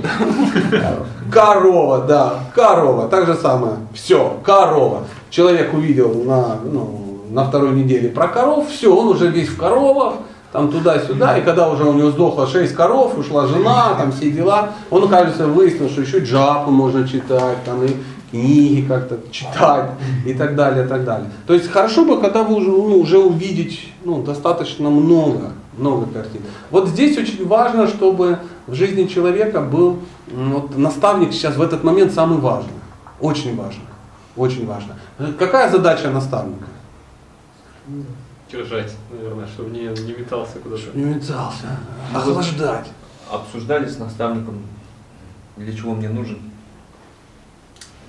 да. 0.70 0.94
Корова, 1.30 1.98
да, 2.06 2.34
корова. 2.54 3.08
Так 3.08 3.26
же 3.26 3.34
самое. 3.34 3.74
Все, 3.92 4.38
корова. 4.42 5.00
Человек 5.28 5.74
увидел 5.74 6.22
на, 6.24 6.56
ну, 6.64 7.01
на 7.32 7.44
второй 7.44 7.72
неделе 7.72 8.08
про 8.08 8.28
коров, 8.28 8.68
все, 8.68 8.94
он 8.94 9.08
уже 9.08 9.28
весь 9.28 9.48
в 9.48 9.56
коровах, 9.56 10.14
там 10.52 10.70
туда-сюда, 10.70 11.38
и 11.38 11.42
когда 11.42 11.70
уже 11.70 11.84
у 11.84 11.94
него 11.94 12.10
сдохло 12.10 12.46
6 12.46 12.74
коров, 12.74 13.16
ушла 13.16 13.46
жена, 13.46 13.94
там 13.94 14.12
все 14.12 14.30
дела, 14.30 14.72
он, 14.90 15.08
кажется, 15.08 15.46
выяснил, 15.46 15.88
что 15.88 16.02
еще 16.02 16.18
джапу 16.18 16.70
можно 16.70 17.08
читать, 17.08 17.64
там 17.64 17.82
и 17.84 17.96
книги 18.30 18.86
как-то 18.86 19.18
читать 19.30 19.90
и 20.26 20.34
так 20.34 20.54
далее, 20.54 20.84
и 20.84 20.88
так 20.88 21.04
далее. 21.04 21.30
То 21.46 21.54
есть 21.54 21.70
хорошо 21.70 22.04
бы, 22.04 22.20
когда 22.20 22.42
вы 22.42 22.56
уже, 22.56 22.68
ну, 22.68 22.98
уже 22.98 23.18
увидеть 23.18 23.92
ну, 24.04 24.22
достаточно 24.22 24.90
много, 24.90 25.52
много 25.76 26.06
картин. 26.06 26.42
Вот 26.70 26.88
здесь 26.88 27.16
очень 27.16 27.46
важно, 27.46 27.86
чтобы 27.86 28.38
в 28.66 28.74
жизни 28.74 29.04
человека 29.06 29.60
был 29.60 29.98
вот, 30.30 30.76
наставник 30.76 31.32
сейчас 31.32 31.56
в 31.56 31.62
этот 31.62 31.82
момент 31.82 32.12
самый 32.12 32.38
важный. 32.38 32.72
Очень 33.20 33.56
важно. 33.56 33.82
Очень 34.36 34.66
важно. 34.66 34.96
Какая 35.38 35.70
задача 35.70 36.10
наставника? 36.10 36.66
Держать, 38.50 38.92
наверное, 39.10 39.46
чтобы 39.46 39.70
не, 39.70 39.86
не 39.86 40.12
метался 40.12 40.58
куда-то. 40.58 40.82
Не 40.94 41.04
метался. 41.04 41.78
Охлаждать. 42.14 42.88
Обсуждали 43.30 43.88
с 43.88 43.98
наставником, 43.98 44.62
для 45.56 45.72
чего 45.74 45.94
мне 45.94 46.08
нужен 46.10 46.38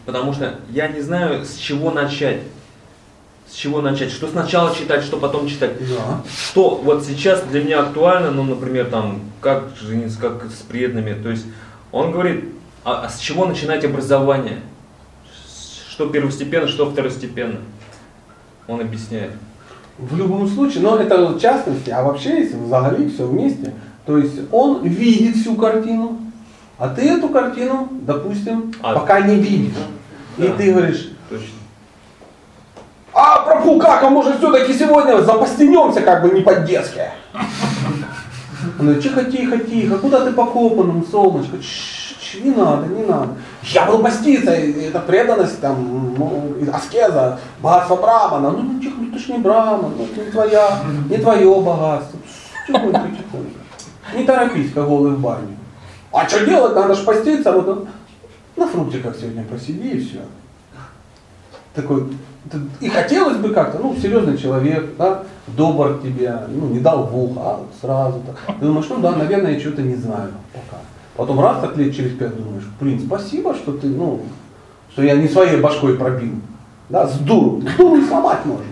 Потому 0.06 0.34
что 0.34 0.60
я 0.70 0.88
не 0.90 1.02
знаю, 1.02 1.46
с 1.46 1.56
чего 1.56 1.92
начать. 1.92 2.42
С 3.48 3.56
чего 3.56 3.82
начать? 3.82 4.12
Что 4.12 4.28
сначала 4.28 4.76
читать, 4.76 5.04
что 5.04 5.18
потом 5.18 5.48
читать? 5.48 5.78
Да. 5.80 6.22
Что 6.30 6.76
вот 6.76 7.06
сейчас 7.06 7.44
для 7.44 7.64
меня 7.64 7.82
актуально, 7.82 8.32
ну, 8.32 8.44
например, 8.44 8.90
там, 8.90 9.22
как 9.42 9.70
жениться, 9.80 10.20
как 10.20 10.46
с 10.46 10.62
преданными. 10.62 11.22
То 11.22 11.30
есть 11.30 11.46
он 11.92 12.12
говорит, 12.12 12.46
а, 12.84 13.06
а 13.06 13.10
с 13.10 13.20
чего 13.20 13.46
начинать 13.46 13.86
образование? 13.86 14.60
Что 15.90 16.10
первостепенно, 16.10 16.68
что 16.68 16.90
второстепенно? 16.90 17.60
Он 18.68 18.82
объясняет. 18.82 19.32
В 19.98 20.18
любом 20.18 20.48
случае, 20.48 20.84
но 20.84 20.98
это 20.98 21.28
в 21.28 21.40
частности, 21.40 21.90
а 21.90 22.04
вообще, 22.04 22.40
если 22.42 22.56
взагали 22.58 23.08
все 23.10 23.26
вместе, 23.28 23.74
то 24.06 24.18
есть 24.18 24.40
он 24.52 24.84
видит 24.84 25.36
всю 25.36 25.56
картину, 25.56 26.18
а 26.78 26.90
ты 26.90 27.04
эту 27.10 27.30
картину, 27.30 27.88
допустим, 28.02 28.74
А. 28.82 28.94
пока 28.94 29.22
не 29.22 29.36
видишь. 29.36 29.78
И 30.38 30.42
Да. 30.48 30.54
ты 30.58 30.72
говоришь, 30.74 31.12
Точно. 31.30 31.46
а 33.14 33.40
пропу 33.44 33.78
как, 33.80 34.04
а 34.04 34.10
может 34.10 34.40
все-таки 34.40 34.74
сегодня 34.74 35.22
запостенемся 35.22 36.02
как 36.02 36.24
бы 36.24 36.32
не 36.32 36.42
по-детски. 36.42 37.02
Он 38.80 38.86
говорит, 38.86 39.04
тихо, 39.04 39.24
тихо, 39.26 39.58
тихо, 39.60 39.98
куда 40.00 40.26
ты 40.26 40.32
по 40.32 40.46
копанам, 40.46 41.06
солнышко, 41.10 41.58
Чш, 41.60 42.03
чш, 42.34 42.44
не 42.44 42.52
надо, 42.52 42.88
не 42.88 43.04
надо. 43.04 43.36
Я 43.64 43.86
буду 43.86 44.04
поститься, 44.04 44.54
и 44.54 44.84
это 44.84 45.00
преданность, 45.00 45.60
там, 45.62 46.16
ну, 46.18 46.56
аскеза, 46.74 47.40
богатство 47.62 47.96
Брамана. 47.96 48.52
Ну, 48.52 48.62
ну, 48.62 48.80
тихо, 48.80 48.96
ну, 49.00 49.12
ты 49.12 49.20
ж 49.20 49.30
не 49.30 49.38
Браман, 49.38 49.94
ну, 49.98 50.06
это 50.06 50.26
не 50.26 50.32
твоя, 50.32 50.82
не 51.10 51.18
твое 51.18 51.62
богатство. 51.62 52.20
Тихонько, 52.68 53.10
тихонько. 53.18 53.60
Не 54.16 54.24
торопись, 54.24 54.74
как 54.74 54.88
голый 54.88 55.12
в 55.12 55.20
баню. 55.20 55.58
А 56.12 56.28
что 56.28 56.46
делать, 56.46 56.76
надо 56.76 56.94
же 56.94 57.04
поститься, 57.04 57.52
вот 57.52 57.66
ну, 57.68 57.88
на 58.56 58.68
фруктиках 58.68 59.16
сегодня 59.16 59.44
посиди 59.44 59.90
и 59.90 60.00
все 60.00 60.22
такой, 61.74 62.08
и 62.80 62.90
хотелось 62.90 63.38
бы 63.38 63.50
как-то, 63.50 63.80
ну, 63.80 63.96
серьезный 63.96 64.38
человек, 64.38 64.96
да, 64.98 65.24
добр 65.48 65.98
к 65.98 66.04
тебе, 66.04 66.38
ну, 66.50 66.68
не 66.68 66.80
дал 66.80 67.04
в 67.04 67.40
а 67.40 67.62
сразу 67.82 68.22
так. 68.26 68.56
Ты 68.60 68.66
думаешь, 68.66 68.86
ну 68.90 68.98
да, 69.00 69.12
наверное, 69.12 69.54
я 69.54 69.60
что-то 69.60 69.82
не 69.82 69.96
знаю 69.96 70.32
пока. 70.54 70.82
Потом 71.16 71.40
раз 71.40 71.62
так 71.62 71.78
лет 71.78 71.96
через 71.96 72.12
пять 72.18 72.36
думаешь, 72.36 72.64
блин, 72.80 73.00
спасибо, 73.06 73.54
что 73.54 73.74
ты, 73.74 73.88
ну, 73.88 74.22
что 74.92 75.04
я 75.04 75.16
не 75.16 75.28
своей 75.28 75.58
башкой 75.62 75.96
пробил. 75.96 76.34
Да, 76.90 77.08
с 77.08 77.18
дуру. 77.20 77.62
С 77.62 77.78
дуру 77.78 77.98
и 77.98 78.06
сломать 78.06 78.46
можно. 78.46 78.66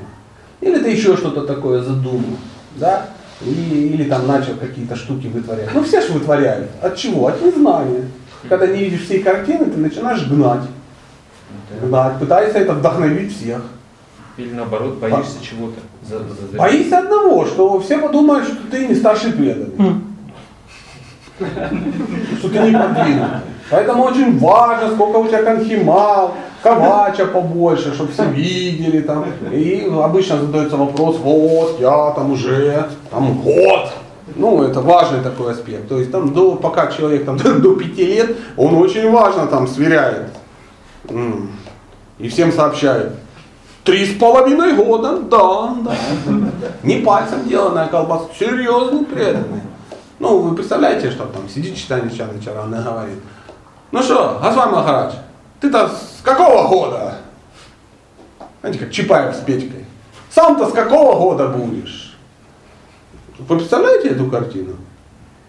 Или 0.62 0.80
ты 0.80 0.89
еще 0.89 1.16
что-то 1.18 1.42
такое 1.46 1.82
задумал, 1.82 2.38
да, 2.76 3.08
или, 3.42 3.88
или 3.88 4.04
там 4.04 4.28
начал 4.28 4.54
какие-то 4.56 4.96
штуки 4.96 5.28
вытворять. 5.28 5.70
Ну, 5.74 5.84
все 5.84 6.02
же 6.02 6.14
вытворяют. 6.14 6.70
От 6.82 6.96
чего? 6.96 7.28
От 7.28 7.42
незнания. 7.42 8.08
Когда 8.50 8.68
не 8.68 8.80
видишь 8.80 9.04
всей 9.06 9.22
картины, 9.22 9.66
ты 9.66 9.78
начинаешь 9.78 10.28
гнать. 10.28 10.64
Гнать, 11.82 12.20
пытаешься 12.20 12.60
это 12.60 12.74
вдохновить 12.74 13.36
всех. 13.36 13.62
Или 14.38 14.54
наоборот, 14.54 14.98
боишься 14.98 15.38
чего-то. 15.42 15.80
За- 16.08 16.20
за- 16.20 16.52
за- 16.52 16.58
Боишься 16.58 17.00
одного, 17.00 17.46
что 17.46 17.80
все 17.80 17.98
подумают, 18.00 18.46
что 18.48 18.58
ты 18.72 18.88
не 18.88 18.96
старший 18.96 19.32
преданный. 19.34 20.02
Что 22.39 22.50
ты 22.50 22.60
не 22.60 22.72
продвинутый. 22.72 23.42
Поэтому 23.70 24.04
очень 24.04 24.38
важно, 24.38 24.92
сколько 24.92 25.18
у 25.18 25.28
тебя 25.28 25.44
конхимал, 25.44 26.34
кавача 26.62 27.26
побольше, 27.26 27.94
чтобы 27.94 28.12
все 28.12 28.26
видели 28.26 29.02
там. 29.02 29.26
И 29.52 29.89
обычно 29.89 30.39
задается 30.39 30.78
вопрос, 30.78 31.18
вот, 31.20 31.80
я 31.80 32.12
там 32.12 32.32
уже 32.32 32.89
там 33.10 33.42
год. 33.42 33.94
Ну, 34.36 34.64
это 34.64 34.82
важный 34.82 35.22
такой 35.22 35.54
аспект. 35.54 35.88
То 35.88 36.00
есть 36.00 36.12
там 36.12 36.34
до, 36.34 36.56
пока 36.56 36.88
человек 36.88 37.26
там 37.26 37.38
до 37.62 37.76
пяти 37.76 38.06
лет, 38.06 38.36
он 38.58 38.76
очень 38.76 39.10
важно 39.10 39.48
там 39.48 39.68
сверяет. 39.68 40.30
И 42.20 42.28
всем 42.28 42.52
сообщает. 42.52 43.14
Три 43.84 44.06
с 44.06 44.18
половиной 44.20 44.74
года, 44.74 45.18
да, 45.22 45.76
да. 45.84 45.96
Не 46.84 46.98
пальцем 46.98 47.48
деланная 47.48 47.88
колбаса, 47.88 48.26
серьезный 48.38 49.06
преданный. 49.06 49.62
Ну, 50.22 50.38
вы 50.38 50.54
представляете, 50.56 51.10
что 51.10 51.26
там 51.26 51.50
сидит 51.50 51.76
читание 51.76 52.16
Чара 52.16 52.62
она 52.62 52.84
говорит. 52.84 53.18
Ну 53.92 54.04
что, 54.04 54.40
Гасвай 54.40 54.72
Махарадж, 54.72 55.16
ты-то 55.60 55.90
с 55.90 56.22
какого 56.22 56.68
года? 56.68 57.18
Знаете, 58.62 58.78
как 58.78 58.92
Чапаев 58.92 59.36
с 59.36 59.40
Петькой. 59.40 59.84
Сам-то 60.30 60.70
с 60.70 60.74
какого 60.74 61.18
года 61.18 61.48
будешь? 61.48 62.16
Вы 63.40 63.58
представляете 63.58 64.10
эту 64.10 64.30
картину? 64.30 64.76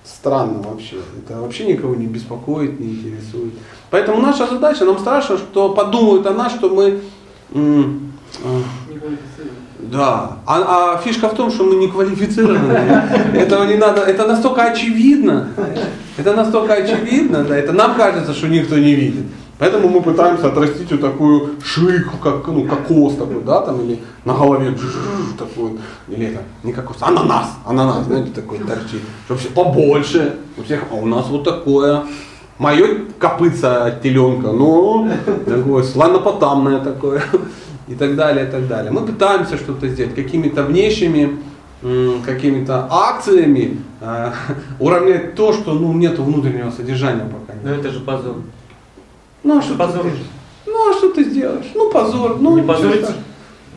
Странно 0.05 0.63
вообще. 0.63 0.97
Это 1.19 1.39
вообще 1.39 1.67
никого 1.67 1.95
не 1.95 2.07
беспокоит, 2.07 2.81
не 2.81 2.95
интересует. 2.95 3.53
Поэтому 3.91 4.23
наша 4.23 4.47
задача, 4.47 4.87
нам 4.87 4.99
страшно, 4.99 5.37
что 5.37 5.75
подумают 5.75 6.27
о 6.27 6.33
нас, 6.33 6.51
что 6.51 6.71
мы... 6.71 7.03
м, 7.53 8.15
э, 8.43 8.63
да, 9.93 10.39
а, 10.47 10.95
а 10.95 10.99
фишка 11.05 11.29
в 11.29 11.35
том, 11.35 11.51
что 11.51 11.65
мы 11.65 11.75
не 11.75 11.89
квалифицированы. 11.89 12.73
Этого 13.35 13.65
не 13.65 13.75
надо, 13.75 14.01
это 14.01 14.27
настолько 14.27 14.63
очевидно. 14.63 15.49
Это 16.17 16.33
настолько 16.35 16.73
очевидно, 16.73 17.45
да, 17.45 17.57
это 17.57 17.73
нам 17.73 17.95
кажется, 17.95 18.33
что 18.33 18.49
никто 18.49 18.79
не 18.79 18.95
видит. 18.95 19.27
Поэтому 19.59 19.89
мы 19.89 20.01
пытаемся 20.01 20.49
отрастить 20.49 20.91
вот 20.91 21.01
такую 21.03 21.51
шейку, 21.63 22.17
как 22.17 22.47
ну, 22.47 22.67
кокос 22.67 23.17
такой, 23.17 23.43
да, 23.45 23.61
там, 23.61 23.83
или 23.83 24.01
на 24.25 24.33
голове 24.33 24.75
такой, 25.39 25.79
или 26.09 26.27
это, 26.27 26.43
не 26.63 26.73
кокос, 26.73 26.97
ананас, 27.01 27.51
ананас, 27.67 28.07
знаете, 28.07 28.31
такой 28.35 28.59
торчит, 28.59 29.03
чтобы 29.27 29.41
все 29.41 29.51
побольше, 29.51 30.37
у 30.57 30.63
всех, 30.63 30.85
а 30.91 30.95
у 30.95 31.07
нас 31.07 31.29
вот 31.29 31.45
такое, 31.45 32.03
мое 32.59 33.05
копытце 33.19 33.67
от 33.67 34.03
теленка, 34.03 34.53
ну, 34.53 35.11
такое 35.47 35.83
слонопотамное 35.83 36.81
такое, 36.81 37.23
и 37.93 37.95
так 37.95 38.17
далее, 38.17 38.47
и 38.47 38.51
так 38.51 38.67
далее. 38.69 38.91
Мы 38.91 39.07
пытаемся 39.07 39.57
что-то 39.57 39.89
сделать, 39.89 40.15
какими-то 40.15 40.63
внешними 40.63 41.39
какими-то 42.25 42.87
акциями 42.89 43.81
э, 44.01 44.33
уравнять 44.79 45.35
то, 45.35 45.53
что 45.53 45.75
ну, 45.75 45.93
нет 45.93 46.19
внутреннего 46.19 46.71
содержания 46.71 47.25
пока. 47.25 47.59
Ну 47.61 47.71
Нет. 47.71 47.81
это 47.81 47.91
же 47.91 48.01
позор. 48.01 48.37
Ну 49.43 49.59
а 49.59 49.63
что 49.63 49.75
позор. 49.75 50.05
ты 50.05 50.11
сделаешь? 50.11 50.27
Ну 50.65 50.91
а 50.91 50.95
что 50.95 51.13
ты 51.13 51.25
сделаешь? 51.25 51.67
Ну 51.75 51.91
позор. 51.91 52.39
Ну, 52.41 52.57
не 52.57 52.63
позориться? 52.63 53.15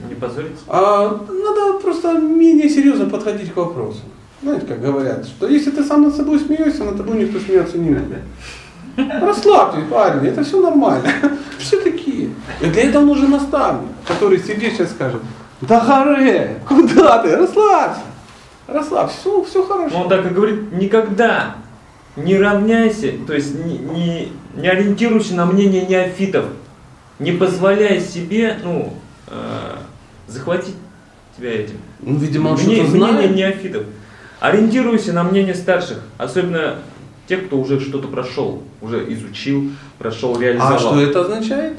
Не 0.08 0.14
позориться? 0.16 0.64
А, 0.68 1.20
надо 1.28 1.80
просто 1.80 2.14
менее 2.20 2.70
серьезно 2.70 3.10
подходить 3.10 3.52
к 3.52 3.58
вопросу. 3.58 4.02
Знаете, 4.44 4.68
как 4.68 4.82
говорят, 4.82 5.26
что 5.26 5.48
если 5.48 5.72
ты 5.72 5.84
сам 5.84 6.04
над 6.04 6.16
собой 6.16 6.40
смеешься, 6.40 6.84
над 6.84 6.98
тобой 6.98 7.18
никто 7.18 7.40
смеяться 7.40 7.80
не 7.80 7.90
будет. 7.90 8.20
Расслабьтесь, 8.98 9.90
парни, 9.90 10.30
это 10.30 10.44
все 10.44 10.62
нормально. 10.62 11.10
Все 11.58 11.80
такие. 11.80 12.30
И 12.62 12.66
для 12.68 12.84
этого 12.84 13.04
нужен 13.04 13.32
наставник, 13.32 13.90
который 14.06 14.40
сердечно 14.40 14.86
скажет, 14.86 15.22
да 15.62 15.80
харе, 15.80 16.60
куда 16.68 17.24
ты, 17.24 17.36
расслабься. 17.36 18.02
Расслабься, 18.68 19.18
все, 19.18 19.44
все 19.44 19.66
хорошо. 19.66 19.96
он 19.98 20.10
так 20.10 20.26
и 20.26 20.30
говорит, 20.30 20.72
никогда 20.74 21.56
не 22.16 22.38
равняйся, 22.38 23.14
то 23.26 23.34
есть 23.34 23.56
не, 23.64 23.78
не, 23.78 24.32
не 24.56 24.68
ориентируйся 24.68 25.36
на 25.36 25.46
мнение 25.46 25.86
неофитов, 25.86 26.46
не 27.20 27.32
позволяй 27.32 28.00
себе, 28.00 28.58
ну, 28.64 28.94
э, 29.28 29.76
захватить 30.28 30.76
тебя 31.38 31.52
этим. 31.52 31.78
Ну, 32.00 32.18
видимо, 32.18 32.50
он 32.50 32.58
что-то 32.58 32.72
мнение 32.72 32.90
знает. 32.90 33.36
неофитов. 33.36 33.84
Ориентируйся 34.40 35.14
на 35.14 35.24
мнение 35.24 35.56
старших, 35.56 36.00
особенно 36.18 36.78
тех, 37.28 37.48
кто 37.48 37.58
уже 37.58 37.80
что-то 37.80 38.08
прошел, 38.08 38.62
уже 38.82 39.12
изучил, 39.14 39.72
прошел, 39.98 40.40
реализовал. 40.40 40.76
А 40.76 40.80
что 40.80 41.02
это 41.02 41.22
означает? 41.22 41.78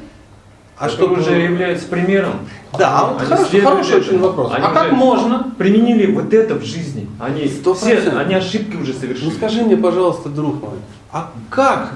А 0.78 0.88
что 0.90 1.06
уже 1.08 1.38
является 1.38 1.86
примером. 1.88 2.40
Да, 2.78 3.06
вот 3.06 3.20
Они 3.20 3.30
хорошо, 3.30 3.48
следуют 3.48 3.70
хороший 3.70 3.96
очень 4.00 4.18
вопрос. 4.18 4.52
Они 4.52 4.66
а 4.66 4.70
как 4.70 4.92
можно? 4.92 5.54
Применили 5.56 6.12
вот 6.12 6.34
это 6.34 6.54
в 6.54 6.64
жизни. 6.64 7.08
Они, 7.18 7.48
Сто 7.48 7.72
все, 7.72 7.94
процентов. 7.94 8.20
они 8.20 8.34
ошибки 8.34 8.76
уже 8.76 8.92
Ну 8.92 9.00
совершили. 9.00 9.30
скажи 9.30 9.62
мне, 9.62 9.76
пожалуйста, 9.76 10.28
друг 10.28 10.60
мой, 10.60 10.74
а 11.12 11.32
как 11.48 11.94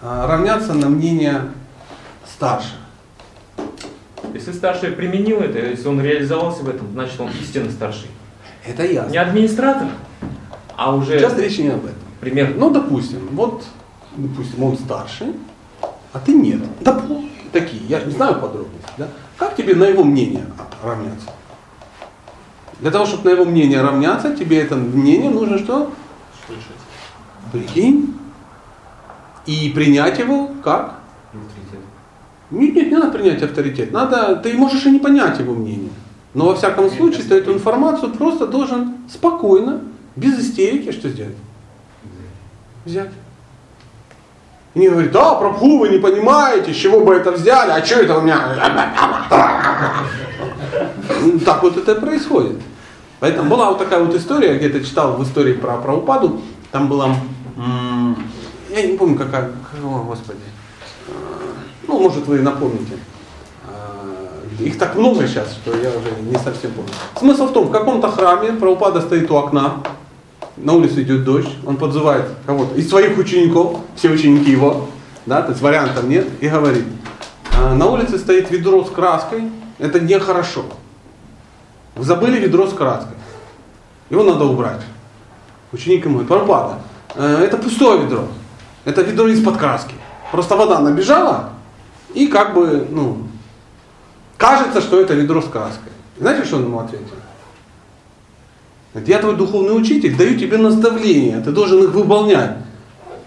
а, 0.00 0.28
равняться 0.28 0.74
на 0.74 0.88
мнение 0.88 1.42
старших? 2.24 2.74
Если 4.32 4.52
старший 4.52 4.92
применил 4.92 5.40
это, 5.40 5.58
если 5.58 5.88
он 5.88 6.00
реализовался 6.00 6.62
в 6.62 6.68
этом, 6.68 6.86
значит 6.92 7.20
он 7.20 7.30
истинно 7.42 7.70
старший. 7.72 8.08
Это 8.64 8.84
ясно. 8.84 9.10
Не 9.10 9.18
администратор, 9.18 9.88
а 10.76 10.94
уже 10.94 11.18
Сейчас 11.18 11.36
речь 11.36 11.58
не 11.58 11.68
об 11.68 11.84
этом. 11.84 11.98
Пример. 12.20 12.54
Ну, 12.56 12.70
допустим, 12.70 13.28
вот, 13.32 13.64
допустим, 14.16 14.62
он 14.62 14.76
старший, 14.76 15.34
а 16.12 16.18
ты 16.18 16.34
нет. 16.34 16.60
Допустим, 16.80 17.30
такие, 17.52 17.82
я 17.88 18.00
же 18.00 18.06
не 18.06 18.12
знаю 18.12 18.34
подробностей, 18.34 18.92
да? 18.98 19.08
Как 19.36 19.56
тебе 19.56 19.74
на 19.74 19.84
его 19.84 20.04
мнение 20.04 20.46
равняться? 20.82 21.28
Для 22.80 22.90
того, 22.90 23.06
чтобы 23.06 23.24
на 23.24 23.34
его 23.34 23.44
мнение 23.44 23.82
равняться, 23.82 24.34
тебе 24.34 24.60
это 24.60 24.76
мнение 24.76 25.30
нужно 25.30 25.58
что? 25.58 25.92
Слышать. 26.46 26.64
Прикинь. 27.52 28.14
И 29.46 29.70
принять 29.74 30.18
его 30.18 30.50
как? 30.62 31.00
Авторитет. 31.32 31.80
Нет, 32.50 32.74
нет, 32.74 32.90
не 32.90 32.96
надо 32.96 33.10
принять 33.10 33.42
авторитет. 33.42 33.92
Надо, 33.92 34.36
ты 34.36 34.52
можешь 34.54 34.84
и 34.86 34.90
не 34.90 34.98
понять 34.98 35.38
его 35.38 35.54
мнение. 35.54 35.90
Но 36.34 36.46
во 36.46 36.54
всяком 36.54 36.90
случае, 36.90 37.24
ты 37.24 37.34
эту 37.36 37.52
информацию 37.52 38.12
просто 38.12 38.46
должен 38.46 38.98
спокойно, 39.08 39.82
без 40.16 40.38
истерики, 40.38 40.92
что 40.92 41.08
сделать? 41.08 41.36
Взять. 42.90 43.10
И 44.74 44.80
не 44.80 44.88
говорит, 44.88 45.12
да, 45.12 45.34
Прабху, 45.34 45.78
вы 45.78 45.90
не 45.90 45.98
понимаете, 45.98 46.72
с 46.74 46.76
чего 46.76 47.04
бы 47.04 47.14
это 47.14 47.30
взяли, 47.30 47.70
а 47.70 47.84
что 47.84 48.00
это 48.00 48.18
у 48.18 48.22
меня? 48.22 48.38
Ну, 51.20 51.38
Так 51.38 51.62
вот 51.62 51.76
это 51.76 51.94
происходит. 51.94 52.60
Поэтому 53.20 53.48
была 53.48 53.68
вот 53.68 53.78
такая 53.78 54.02
вот 54.02 54.12
история, 54.16 54.54
я 54.54 54.58
где-то 54.58 54.84
читал 54.84 55.16
в 55.16 55.22
истории 55.22 55.52
про 55.52 55.76
Прабхупаду, 55.76 56.40
там 56.72 56.88
была, 56.88 57.14
я 58.70 58.82
не 58.82 58.96
помню 58.96 59.16
какая, 59.16 59.52
о, 59.84 60.02
господи, 60.02 60.40
Э, 61.06 61.12
ну, 61.86 62.00
может, 62.00 62.26
вы 62.26 62.40
напомните, 62.40 62.98
э, 63.68 64.64
Их 64.64 64.78
так 64.78 64.96
много 64.96 65.26
сейчас, 65.26 65.52
что 65.52 65.76
я 65.76 65.90
уже 65.90 66.10
не 66.22 66.38
совсем 66.38 66.72
помню. 66.72 66.90
Смысл 67.16 67.46
в 67.46 67.52
том, 67.52 67.66
в 67.66 67.70
каком-то 67.70 68.10
храме 68.10 68.52
Прабхупада 68.52 69.00
стоит 69.00 69.30
у 69.30 69.36
окна, 69.36 69.74
на 70.62 70.74
улице 70.74 71.02
идет 71.02 71.24
дождь, 71.24 71.50
он 71.66 71.76
подзывает 71.76 72.26
кого-то 72.46 72.74
из 72.74 72.88
своих 72.88 73.16
учеников, 73.18 73.80
все 73.96 74.10
ученики 74.10 74.50
его, 74.50 74.88
да, 75.26 75.42
то 75.42 75.50
есть 75.50 75.62
вариантов 75.62 76.04
нет, 76.04 76.26
и 76.40 76.48
говорит, 76.48 76.84
«А, 77.56 77.74
на 77.74 77.86
улице 77.86 78.18
стоит 78.18 78.50
ведро 78.50 78.84
с 78.84 78.90
краской, 78.90 79.50
это 79.78 80.00
нехорошо. 80.00 80.64
Вы 81.94 82.04
забыли 82.04 82.38
ведро 82.38 82.66
с 82.66 82.74
краской. 82.74 83.16
Его 84.10 84.22
надо 84.22 84.44
убрать. 84.44 84.82
Ученик 85.72 86.04
ему 86.04 86.18
говорит, 86.18 86.28
Прабхупада, 86.28 86.78
э, 87.14 87.44
это 87.44 87.56
пустое 87.56 88.02
ведро. 88.02 88.24
Это 88.84 89.02
ведро 89.02 89.28
из-под 89.28 89.56
краски. 89.56 89.94
Просто 90.32 90.56
вода 90.56 90.80
набежала, 90.80 91.50
и 92.14 92.26
как 92.26 92.54
бы, 92.54 92.86
ну, 92.90 93.28
кажется, 94.36 94.80
что 94.80 95.00
это 95.00 95.14
ведро 95.14 95.40
с 95.40 95.48
краской. 95.48 95.92
Знаете, 96.18 96.44
что 96.44 96.56
он 96.56 96.64
ему 96.64 96.80
ответил? 96.80 97.06
Я 98.94 99.18
твой 99.18 99.36
духовный 99.36 99.76
учитель, 99.76 100.16
даю 100.16 100.36
тебе 100.38 100.56
наставления, 100.56 101.40
ты 101.40 101.52
должен 101.52 101.84
их 101.84 101.90
выполнять. 101.90 102.56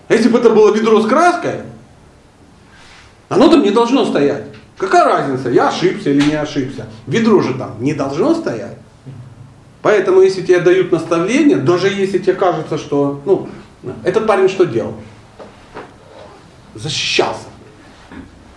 А 0.09 0.13
если 0.13 0.27
бы 0.29 0.39
это 0.39 0.49
было 0.49 0.73
ведро 0.73 1.01
с 1.01 1.07
краской, 1.07 1.61
оно 3.29 3.47
там 3.49 3.63
не 3.63 3.71
должно 3.71 4.05
стоять. 4.05 4.43
Какая 4.77 5.05
разница, 5.05 5.49
я 5.49 5.69
ошибся 5.69 6.09
или 6.09 6.29
не 6.29 6.35
ошибся? 6.35 6.87
Ведро 7.07 7.41
же 7.41 7.53
там 7.53 7.75
не 7.79 7.93
должно 7.93 8.35
стоять. 8.35 8.77
Поэтому, 9.81 10.21
если 10.21 10.41
тебе 10.41 10.59
дают 10.59 10.91
наставление, 10.91 11.57
даже 11.57 11.87
если 11.87 12.17
тебе 12.17 12.33
кажется, 12.33 12.77
что, 12.77 13.21
ну, 13.25 13.47
этот 14.03 14.27
парень 14.27 14.49
что 14.49 14.65
делал? 14.65 14.95
Защищался. 16.75 17.47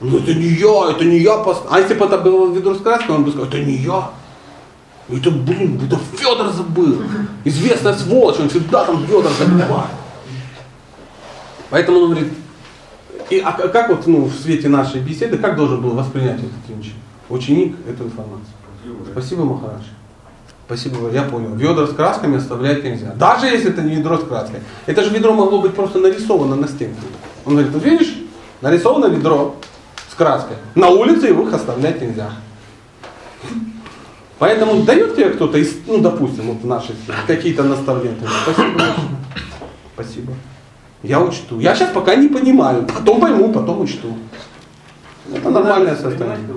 Ну 0.00 0.18
это 0.18 0.34
не 0.34 0.46
я, 0.46 0.90
это 0.90 1.04
не 1.04 1.18
я. 1.18 1.42
А 1.70 1.80
если 1.80 1.94
бы 1.94 2.04
это 2.04 2.18
было 2.18 2.52
ведро 2.52 2.74
с 2.74 2.80
краской, 2.80 3.14
он 3.14 3.24
бы 3.24 3.30
сказал, 3.30 3.48
это 3.48 3.59
не 3.59 3.76
я. 3.76 4.11
Это, 5.09 5.30
блин, 5.30 5.80
это 5.84 5.98
Федор 6.16 6.52
забыл. 6.52 7.02
Известная 7.44 7.94
сволочь, 7.94 8.40
он 8.40 8.48
всегда 8.48 8.84
там 8.84 9.04
ведра 9.04 9.30
забывает. 9.30 9.90
Поэтому 11.70 11.98
он 11.98 12.11
говорит, 12.11 12.32
и, 13.30 13.38
а 13.38 13.52
как 13.52 13.88
вот 13.88 14.07
ну, 14.07 14.24
в 14.24 14.34
свете 14.34 14.68
нашей 14.68 15.00
беседы, 15.00 15.38
как 15.38 15.57
должен 15.57 15.80
был 15.80 15.90
воспринять 15.90 16.38
этот 16.38 16.78
ученик, 16.78 16.94
ученик 17.28 17.76
эту 17.88 18.04
информацию? 18.04 18.46
Спасибо, 19.12 19.44
Махарадж. 19.44 19.82
Спасибо, 20.66 21.11
я 21.11 21.22
понял. 21.22 21.54
Ведра 21.54 21.86
с 21.86 21.92
красками 21.92 22.38
оставлять 22.38 22.82
нельзя. 22.82 23.12
Даже 23.14 23.46
если 23.46 23.70
это 23.70 23.82
не 23.82 23.96
ведро 23.96 24.18
с 24.18 24.24
краской. 24.24 24.61
Это 24.86 25.02
же 25.04 25.11
ведро 25.11 25.32
могло 25.32 25.61
быть 25.61 25.74
просто 25.74 26.00
нарисовано 26.00 26.57
на 26.57 26.66
стенке. 26.66 27.00
Он 27.44 27.52
говорит, 27.52 27.72
вот 27.72 27.84
видишь, 27.84 28.16
нарисовано 28.61 29.07
ведро 29.07 29.54
с 30.11 30.14
краской. 30.14 30.57
На 30.74 30.88
улице 30.88 31.30
их 31.30 31.52
оставлять 31.52 32.00
нельзя. 32.00 32.30
Поэтому 34.39 34.82
дает 34.82 35.16
тебе 35.16 35.30
кто-то, 35.30 35.57
из, 35.59 35.74
ну, 35.87 35.99
допустим, 35.99 36.49
вот 36.49 36.59
в 36.59 36.66
нашей 36.66 36.95
стране, 36.97 37.22
какие-то 37.26 37.62
наставления. 37.62 38.18
Спасибо. 38.43 38.72
большое. 38.78 39.09
Спасибо. 39.95 40.32
Я 41.03 41.20
учту. 41.22 41.59
Я 41.61 41.74
сейчас 41.74 41.93
пока 41.93 42.14
не 42.16 42.28
понимаю. 42.28 42.87
Потом 42.87 43.20
пойму, 43.20 43.53
потом 43.53 43.80
учту. 43.80 44.16
Это 45.32 45.51
нормальное 45.51 45.97
состояние. 45.97 46.49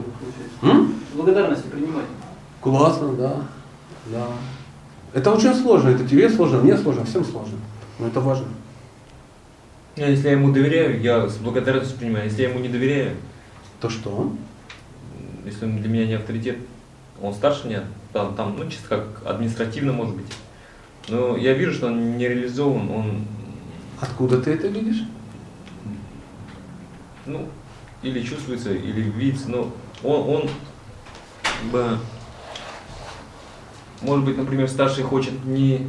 М? 0.62 0.94
Благодарности 1.14 1.68
принимать. 1.68 2.06
Классно, 2.62 3.14
да. 3.14 3.36
Да. 4.08 4.28
Это 5.14 5.32
очень 5.32 5.54
сложно. 5.56 5.90
Это 5.90 6.08
тебе 6.08 6.30
сложно, 6.30 6.60
мне 6.60 6.78
сложно, 6.78 7.06
всем 7.06 7.24
сложно. 7.24 7.58
Но 7.98 8.08
это 8.08 8.20
важно. 8.20 8.48
Ну, 9.96 10.06
Если 10.06 10.28
я 10.28 10.34
ему 10.34 10.52
доверяю, 10.52 11.02
я 11.02 11.28
с 11.28 11.38
благодарностью 11.38 11.98
принимаю. 11.98 12.26
Если 12.26 12.42
я 12.42 12.50
ему 12.50 12.60
не 12.60 12.70
доверяю, 12.70 13.16
То 13.80 13.90
что? 13.90 14.32
если 15.46 15.66
он 15.66 15.78
для 15.78 15.90
меня 15.90 16.06
не 16.06 16.14
авторитет, 16.14 16.58
он 17.22 17.34
старше 17.34 17.68
меня, 17.68 17.84
там, 18.14 18.36
там, 18.36 18.56
ну, 18.58 18.70
чисто 18.70 18.88
как 18.90 19.04
административно, 19.26 19.94
может 19.94 20.16
быть. 20.16 20.26
Но 21.08 21.38
я 21.38 21.54
вижу, 21.54 21.74
что 21.74 21.88
он 21.88 22.18
не 22.18 22.28
реализован, 22.28 22.90
он, 22.92 23.26
Откуда 24.00 24.40
ты 24.40 24.52
это 24.52 24.68
видишь? 24.68 25.04
ну, 27.26 27.48
или 28.02 28.22
чувствуется, 28.22 28.72
или 28.72 29.02
видится, 29.02 29.50
но 29.50 29.72
он, 30.04 30.30
он 30.36 30.50
бы, 31.72 31.98
может 34.02 34.26
быть, 34.26 34.38
например, 34.38 34.68
старший 34.68 35.04
хочет 35.04 35.46
не 35.46 35.76
э, 35.76 35.80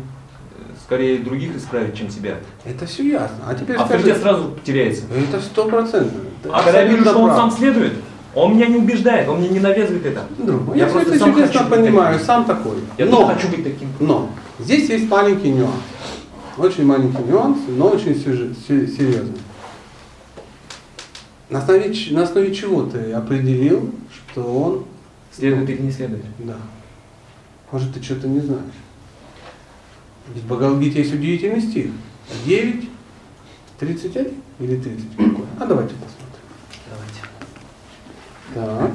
скорее 0.85 1.19
других 1.19 1.57
исправить, 1.57 1.97
чем 1.97 2.11
себя. 2.11 2.39
Это 2.65 2.85
все 2.87 3.09
ясно. 3.09 3.39
А 3.47 3.55
теперь 3.55 3.77
Авторитет 3.77 4.19
скажи. 4.19 4.21
сразу 4.21 4.59
теряется. 4.65 5.05
Это 5.15 5.41
сто 5.41 5.69
процентов. 5.69 6.21
А 6.53 6.63
когда 6.63 6.83
я 6.83 6.89
вижу, 6.89 7.05
что 7.05 7.19
он 7.19 7.31
сам 7.31 7.51
следует, 7.51 7.95
он 8.35 8.55
меня 8.57 8.67
не 8.67 8.77
убеждает, 8.77 9.29
он 9.29 9.39
мне 9.41 9.49
не 9.49 9.61
навязывает 9.61 10.07
это. 10.07 10.25
Друг 10.39 10.75
Я 10.77 10.87
я, 10.87 10.93
просто 10.93 11.11
это 11.11 11.19
сам 11.19 11.35
чудесно 11.35 11.65
понимаю, 11.65 12.13
таким. 12.15 12.27
сам 12.27 12.45
такой. 12.45 12.77
Я 12.99 13.07
но, 13.07 13.17
тоже 13.23 13.35
хочу 13.35 13.49
быть 13.49 13.65
таким. 13.65 13.89
но 14.01 14.31
здесь 14.59 14.89
есть 14.89 15.09
маленький 15.09 15.51
нюанс. 15.51 15.75
Очень 16.57 16.85
маленький 16.87 17.23
нюанс, 17.23 17.59
но 17.69 17.89
очень 17.89 18.15
сюжет- 18.15 18.57
се- 18.67 18.87
серьезный. 18.87 19.39
На 21.49 21.59
основе, 21.59 21.93
на 22.13 22.23
основе 22.23 22.55
чего 22.55 22.83
ты 22.85 23.13
определил, 23.13 23.91
что 24.31 24.43
он... 24.43 24.85
Следует 25.33 25.71
или 25.71 25.81
не 25.83 25.93
следует. 25.93 26.25
Да. 26.41 26.57
Может, 27.71 27.95
ты 27.95 28.03
что-то 28.03 28.27
не 28.27 28.41
знаешь. 28.41 28.63
Ведь 30.35 30.43
в 30.43 30.47
Бхагавадгите 30.49 30.99
есть 30.99 31.15
удивительный 31.15 31.61
стих. 31.61 31.87
9, 32.47 32.89
31 33.79 34.33
или 34.59 34.77
30? 34.77 35.11
Какой? 35.17 35.45
А 35.61 35.67
давайте 35.67 35.95
посмотрим. 35.95 36.20
Так. 38.55 38.91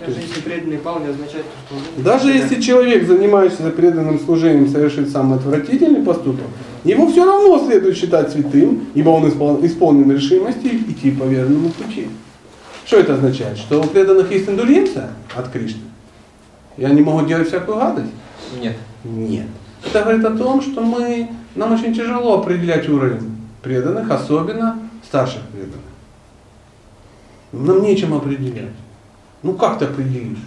Даже 0.00 0.20
если 0.20 0.40
преданный 0.40 0.78
пал, 0.78 1.00
не 1.00 1.08
означает, 1.08 1.46
что 1.66 1.76
он... 1.76 2.02
Даже 2.02 2.30
если 2.30 2.60
человек, 2.60 3.06
занимающийся 3.06 3.70
преданным 3.70 4.18
служением, 4.20 4.68
совершит 4.68 5.10
самый 5.10 5.38
отвратительный 5.38 6.02
поступок, 6.02 6.46
его 6.84 7.08
все 7.08 7.24
равно 7.24 7.64
следует 7.64 7.96
считать 7.96 8.30
святым, 8.30 8.86
ибо 8.94 9.10
он 9.10 9.26
испол- 9.26 9.64
исполнен 9.64 10.10
решимости 10.10 10.66
идти 10.66 11.10
по 11.10 11.24
верному 11.24 11.70
пути. 11.70 12.08
Что 12.84 12.98
это 12.98 13.14
означает? 13.14 13.58
Что 13.58 13.80
у 13.80 13.86
преданных 13.86 14.30
есть 14.30 14.48
индульгенция 14.48 15.10
от 15.34 15.48
Кришны? 15.50 15.80
И 16.76 16.84
они 16.84 17.00
могут 17.00 17.26
делать 17.26 17.48
всякую 17.48 17.78
гадость? 17.78 18.12
Нет. 18.60 18.76
Нет. 19.02 19.46
Это 19.84 20.02
говорит 20.02 20.24
о 20.24 20.36
том, 20.36 20.60
что 20.62 20.82
мы, 20.82 21.28
нам 21.54 21.72
очень 21.72 21.94
тяжело 21.94 22.40
определять 22.40 22.88
уровень 22.88 23.36
преданных, 23.62 24.10
особенно 24.10 24.78
старших 25.06 25.42
преданных. 25.52 25.80
Нам 27.52 27.82
нечем 27.82 28.14
определять. 28.14 28.72
Ну 29.42 29.54
как 29.54 29.78
ты 29.78 29.86
определишь? 29.86 30.38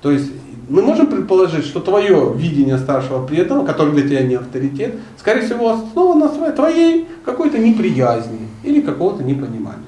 То 0.00 0.10
есть 0.10 0.30
мы 0.68 0.82
можем 0.82 1.06
предположить, 1.06 1.64
что 1.64 1.80
твое 1.80 2.32
видение 2.34 2.78
старшего 2.78 3.26
преданного, 3.26 3.66
который 3.66 3.92
для 3.94 4.06
тебя 4.06 4.22
не 4.22 4.34
авторитет, 4.34 4.96
скорее 5.18 5.42
всего 5.42 5.70
основано 5.70 6.30
на 6.32 6.52
твоей 6.52 7.08
какой-то 7.24 7.58
неприязни 7.58 8.48
или 8.62 8.80
какого-то 8.80 9.22
непонимания. 9.22 9.80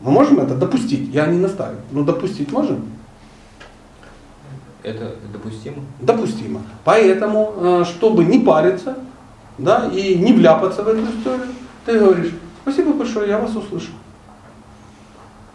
Мы 0.00 0.10
можем 0.10 0.40
это 0.40 0.54
допустить? 0.54 1.12
Я 1.14 1.26
не 1.26 1.38
настаиваю. 1.38 1.80
Но 1.92 2.02
допустить 2.02 2.52
можем? 2.52 2.84
Это 4.82 5.14
допустимо? 5.32 5.82
допустимо. 6.00 6.60
Поэтому, 6.84 7.54
э, 7.56 7.84
чтобы 7.86 8.24
не 8.24 8.40
париться, 8.40 8.98
да, 9.56 9.90
и 9.90 10.14
не 10.16 10.34
вляпаться 10.34 10.82
в 10.82 10.88
эту 10.88 11.00
историю, 11.00 11.48
ты 11.84 11.98
говоришь, 11.98 12.32
спасибо 12.62 12.92
большое, 12.92 13.28
я 13.28 13.38
вас 13.38 13.54
услышал. 13.54 13.94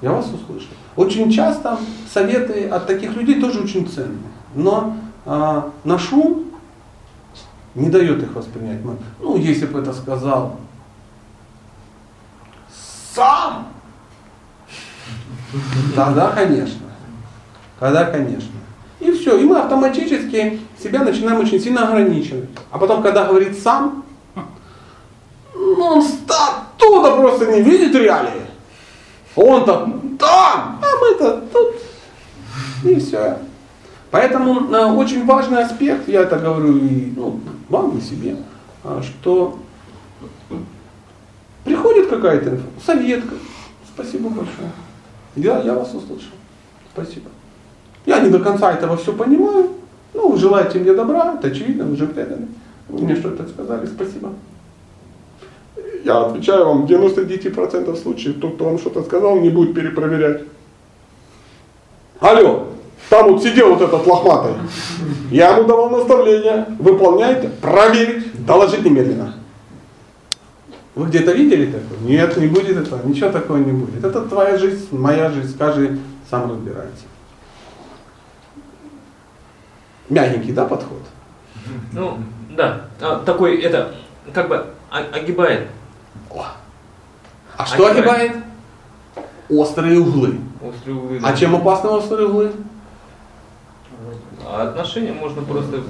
Я 0.01 0.11
вас 0.11 0.27
услышал. 0.27 0.69
Очень 0.95 1.32
часто 1.32 1.77
советы 2.11 2.67
от 2.67 2.88
таких 2.88 3.15
людей 3.15 3.41
тоже 3.41 3.61
очень 3.61 3.88
ценные. 3.88 4.17
Но 4.55 4.95
а, 5.25 5.71
на 5.84 5.99
шум 5.99 6.45
не 7.75 7.89
дает 7.89 8.23
их 8.23 8.34
воспринять. 8.34 8.80
Ну, 9.19 9.38
если 9.38 9.65
бы 9.65 9.80
это 9.80 9.93
сказал 9.93 10.57
сам, 13.13 13.67
тогда, 15.95 16.32
конечно. 16.32 16.88
Тогда, 17.80 18.05
конечно. 18.05 18.51
И 18.99 19.11
все, 19.11 19.38
и 19.38 19.45
мы 19.45 19.57
автоматически 19.57 20.59
себя 20.82 21.03
начинаем 21.03 21.39
очень 21.39 21.59
сильно 21.59 21.88
ограничивать. 21.88 22.49
А 22.71 22.77
потом, 22.77 23.01
когда 23.01 23.25
говорит 23.25 23.57
сам, 23.57 24.03
он 25.89 26.05
оттуда 26.27 27.15
просто 27.15 27.47
не 27.47 27.61
видит 27.61 27.95
реалии. 27.95 28.41
Он-то 29.35 29.91
там, 30.19 30.81
а 30.81 30.87
мы-то 31.01 31.43
тут. 31.51 31.75
И 32.83 32.99
все. 32.99 33.37
Поэтому 34.11 34.73
э, 34.73 34.85
очень 34.93 35.25
важный 35.25 35.63
аспект, 35.63 36.07
я 36.07 36.21
это 36.21 36.37
говорю 36.37 36.77
и 36.77 37.13
ну, 37.15 37.39
вам, 37.69 37.97
и 37.97 38.01
себе, 38.01 38.37
а, 38.83 39.01
что 39.03 39.59
приходит 41.63 42.09
какая-то 42.09 42.49
инфа, 42.49 42.65
советка. 42.83 43.35
Спасибо 43.93 44.29
большое. 44.29 44.71
Я, 45.35 45.59
я 45.59 45.73
вас 45.75 45.93
услышал. 45.93 46.31
Спасибо. 46.91 47.29
Я 48.05 48.19
не 48.19 48.31
до 48.31 48.39
конца 48.39 48.71
этого 48.73 48.97
все 48.97 49.13
понимаю. 49.13 49.69
Ну, 50.13 50.29
вы 50.29 50.37
желаете 50.39 50.79
мне 50.79 50.93
добра, 50.93 51.35
это 51.35 51.49
очевидно, 51.49 51.85
вы 51.85 51.95
же 51.95 52.07
преданы. 52.07 52.47
Вы 52.87 53.05
мне 53.05 53.15
что-то 53.15 53.47
сказали, 53.47 53.85
спасибо. 53.85 54.33
Я 56.04 56.26
отвечаю 56.26 56.66
вам, 56.66 56.86
в 56.86 56.89
99% 56.89 57.95
случаев 57.95 58.39
тот, 58.39 58.56
кто 58.56 58.66
вам 58.66 58.80
что-то 58.80 59.04
сказал, 59.04 59.38
не 59.39 59.50
будет 59.50 59.74
перепроверять. 59.74 60.43
Алло, 62.20 62.68
там 63.10 63.32
вот 63.32 63.43
сидел 63.43 63.76
вот 63.76 63.82
этот 63.82 64.06
лохматый. 64.06 64.54
Я 65.32 65.58
ему 65.58 65.68
давал 65.68 65.89
наставление. 65.89 66.66
Выполняйте, 66.80 67.50
проверить, 67.62 68.45
доложить 68.45 68.84
немедленно. 68.84 69.36
Вы 70.95 71.08
где-то 71.08 71.32
видели 71.32 71.66
такое? 71.66 72.00
Нет, 72.02 72.36
не 72.38 72.47
будет 72.47 72.76
этого, 72.76 73.06
ничего 73.08 73.30
такого 73.30 73.58
не 73.58 73.72
будет. 73.72 74.04
Это 74.04 74.22
твоя 74.22 74.58
жизнь, 74.58 74.88
моя 74.91 75.30
жизнь, 75.30 75.58
каждый 75.58 76.00
сам 76.30 76.50
разбирается. 76.50 77.06
Мягенький, 80.10 80.52
да, 80.54 80.66
подход? 80.66 81.02
Ну, 81.93 82.18
да, 82.56 82.82
а, 83.00 83.20
такой, 83.24 83.62
это, 83.62 83.93
как 84.34 84.50
бы 84.50 84.66
о- 84.89 85.16
огибает. 85.16 85.68
О. 86.32 86.45
А 87.57 87.66
что 87.66 87.88
Огибает. 87.88 88.32
огибает? 88.32 88.45
Острые 89.49 89.99
углы. 89.99 90.39
острые 90.62 90.95
углы. 90.97 91.20
А 91.24 91.36
чем 91.36 91.55
опасны 91.55 91.89
острые 91.89 92.28
углы? 92.28 92.51
А 94.45 94.64
отношения 94.70 95.14
можно 95.14 95.41
просто 95.41 95.84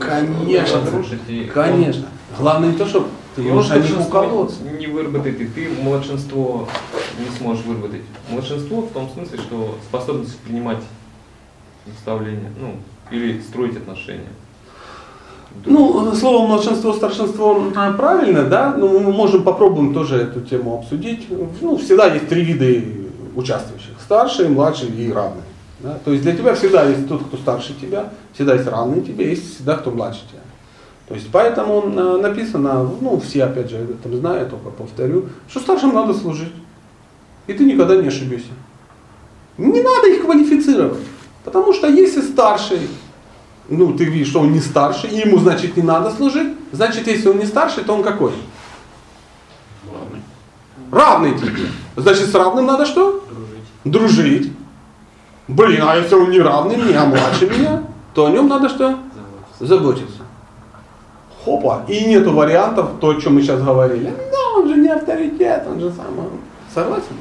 Конечно. 0.00 0.80
разрушить. 0.80 1.20
И 1.28 1.44
Конечно. 1.44 2.06
Главное 2.38 2.70
не 2.70 2.76
то, 2.78 2.86
чтобы 2.86 3.08
ты 3.34 3.42
можешь 3.42 3.70
о 3.70 3.78
них 3.78 4.00
уколоться. 4.00 4.62
не 4.62 4.86
выработает, 4.86 5.40
и 5.40 5.46
ты 5.46 5.68
младшинство 5.82 6.68
не 7.18 7.36
сможешь 7.36 7.64
выработать. 7.64 8.02
Младшинство 8.28 8.80
в 8.82 8.92
том 8.92 9.08
смысле, 9.10 9.38
что 9.38 9.78
способность 9.88 10.38
принимать 10.40 10.82
наставления, 11.86 12.52
ну, 12.60 12.76
или 13.10 13.40
строить 13.40 13.76
отношения. 13.76 14.28
Ну, 15.64 16.14
слово 16.14 16.46
младшинство, 16.46 16.92
старшинство 16.92 17.72
правильно, 17.96 18.44
да? 18.44 18.74
Ну, 18.76 18.98
мы 19.00 19.12
можем 19.12 19.42
попробуем 19.42 19.94
тоже 19.94 20.16
эту 20.16 20.40
тему 20.40 20.78
обсудить. 20.78 21.26
Ну, 21.60 21.76
всегда 21.76 22.12
есть 22.12 22.28
три 22.28 22.42
вида 22.42 22.86
участвующих. 23.34 23.94
Старший, 24.00 24.48
младший 24.48 24.88
и 24.88 25.12
равный. 25.12 25.42
Да? 25.80 25.98
То 26.04 26.10
есть 26.10 26.22
для 26.22 26.34
тебя 26.34 26.54
всегда 26.54 26.84
есть 26.84 27.08
тот, 27.08 27.22
кто 27.24 27.36
старше 27.36 27.74
тебя, 27.80 28.10
всегда 28.32 28.54
есть 28.54 28.66
равный 28.66 29.02
тебе, 29.02 29.30
есть 29.30 29.54
всегда 29.54 29.76
кто 29.76 29.90
младше 29.90 30.20
тебя. 30.30 30.40
То 31.08 31.14
есть 31.14 31.28
поэтому 31.30 31.82
э, 31.84 32.16
написано, 32.18 32.90
ну 33.00 33.20
все 33.20 33.44
опять 33.44 33.70
же 33.70 33.76
этом 33.76 34.16
знают, 34.16 34.50
только 34.50 34.70
повторю, 34.70 35.26
что 35.48 35.60
старшим 35.60 35.94
надо 35.94 36.14
служить. 36.14 36.52
И 37.46 37.52
ты 37.52 37.64
никогда 37.64 37.96
не 37.96 38.08
ошибешься. 38.08 38.50
Не 39.58 39.82
надо 39.82 40.08
их 40.08 40.24
квалифицировать. 40.24 40.98
Потому 41.44 41.72
что 41.72 41.86
если 41.86 42.22
старший, 42.22 42.80
ну 43.68 43.94
ты 43.94 44.04
видишь, 44.04 44.28
что 44.28 44.40
он 44.40 44.52
не 44.52 44.60
старший, 44.60 45.10
и 45.10 45.18
ему 45.18 45.38
значит 45.38 45.76
не 45.76 45.82
надо 45.82 46.10
служить, 46.10 46.54
значит 46.72 47.06
если 47.06 47.28
он 47.28 47.38
не 47.38 47.46
старший, 47.46 47.84
то 47.84 47.94
он 47.94 48.02
какой? 48.02 48.32
Равный 50.90 51.36
тебе. 51.36 51.68
Значит 51.96 52.28
с 52.28 52.34
равным 52.34 52.66
надо 52.66 52.86
что? 52.86 53.24
Дружить. 53.84 54.52
Блин, 55.48 55.82
а 55.84 55.96
если 55.96 56.14
он 56.14 56.30
не 56.30 56.40
равный 56.40 56.76
мне, 56.76 56.96
а 56.96 57.06
младше 57.06 57.48
меня, 57.48 57.82
то 58.14 58.26
о 58.26 58.30
нем 58.30 58.48
надо 58.48 58.68
что? 58.68 58.98
Заботиться. 59.60 60.22
Хопа. 61.44 61.84
И 61.88 62.04
нету 62.04 62.32
вариантов, 62.32 62.90
то, 63.00 63.10
о 63.10 63.20
чем 63.20 63.34
мы 63.34 63.42
сейчас 63.42 63.62
говорили. 63.62 64.12
Да, 64.32 64.58
он 64.60 64.68
же 64.68 64.76
не 64.76 64.88
авторитет, 64.88 65.64
он 65.68 65.80
же 65.80 65.90
сам. 65.92 66.06
Согласен? 66.72 67.14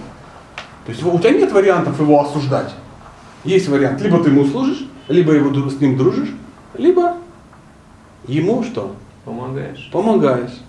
То 0.86 0.92
есть 0.92 1.04
у 1.04 1.18
тебя 1.20 1.32
нет 1.32 1.52
вариантов 1.52 2.00
его 2.00 2.22
осуждать. 2.22 2.74
Есть 3.44 3.68
вариант, 3.68 4.02
либо 4.02 4.24
ты 4.24 4.30
ему 4.30 4.46
служишь, 4.46 4.88
либо 5.08 5.34
его, 5.34 5.70
с 5.70 5.80
ним 5.80 5.98
дружишь, 5.98 6.34
либо 6.78 7.18
ему 8.28 8.64
что? 8.64 8.96
Помогаешь. 9.24 9.90
Помогаешь. 9.92 10.62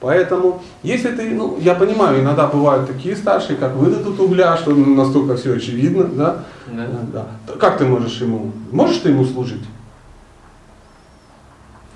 Поэтому, 0.00 0.62
если 0.84 1.10
ты, 1.10 1.30
ну, 1.30 1.58
я 1.58 1.74
понимаю, 1.74 2.20
иногда 2.20 2.46
бывают 2.46 2.86
такие 2.86 3.16
старшие, 3.16 3.56
как 3.56 3.74
выдадут 3.74 4.20
угля, 4.20 4.56
что 4.56 4.72
настолько 4.74 5.36
все 5.36 5.54
очевидно, 5.54 6.04
да? 6.04 6.44
Да. 6.66 6.86
Да. 7.12 7.54
Как 7.58 7.78
ты 7.78 7.84
можешь 7.84 8.20
ему, 8.20 8.52
можешь 8.70 8.98
ты 8.98 9.08
ему 9.08 9.24
служить? 9.24 9.64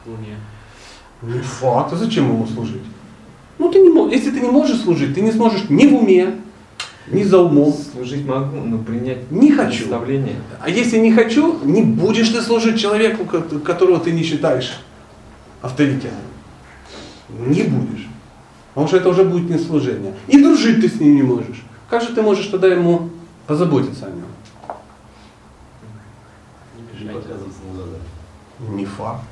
Луне. 0.04 0.36
Не 1.22 1.38
факт, 1.38 1.92
а 1.92 1.96
зачем 1.96 2.28
ему 2.28 2.46
служить? 2.46 2.82
Ну 3.58 3.70
ты 3.70 3.78
не 3.78 3.92
если 4.12 4.32
ты 4.32 4.40
не 4.40 4.48
можешь 4.48 4.80
служить, 4.80 5.14
ты 5.14 5.20
не 5.20 5.30
сможешь 5.30 5.68
ни 5.68 5.86
в 5.86 5.94
уме, 5.94 6.40
ни 7.08 7.22
за 7.22 7.38
умом. 7.38 7.72
Служить 7.72 8.26
могу, 8.26 8.56
но 8.58 8.78
принять 8.78 9.30
Не 9.30 9.52
хочу. 9.52 9.86
А 10.60 10.68
если 10.68 10.98
не 10.98 11.12
хочу, 11.12 11.58
не 11.64 11.82
будешь 11.82 12.28
ты 12.28 12.40
служить 12.42 12.78
человеку, 12.80 13.24
ко- 13.24 13.40
которого 13.60 13.98
ты 14.00 14.12
не 14.12 14.22
считаешь 14.22 14.78
авторитетом. 15.60 16.18
Не 17.28 17.62
будешь. 17.64 18.08
Потому 18.74 18.88
что 18.88 18.96
это 18.98 19.08
уже 19.08 19.24
будет 19.24 19.50
не 19.50 19.58
служение. 19.58 20.14
И 20.28 20.42
дружить 20.42 20.80
ты 20.80 20.88
с 20.88 21.00
ним 21.00 21.16
не 21.16 21.22
можешь. 21.22 21.62
Как 21.90 22.02
же 22.02 22.08
ты 22.14 22.22
можешь 22.22 22.46
тогда 22.46 22.68
ему 22.68 23.10
позаботиться 23.46 24.06
о 24.06 24.10
нем? 24.10 24.24
Не 26.98 27.08
глаза. 27.72 27.96
Не 28.70 28.84
факт. 28.84 29.24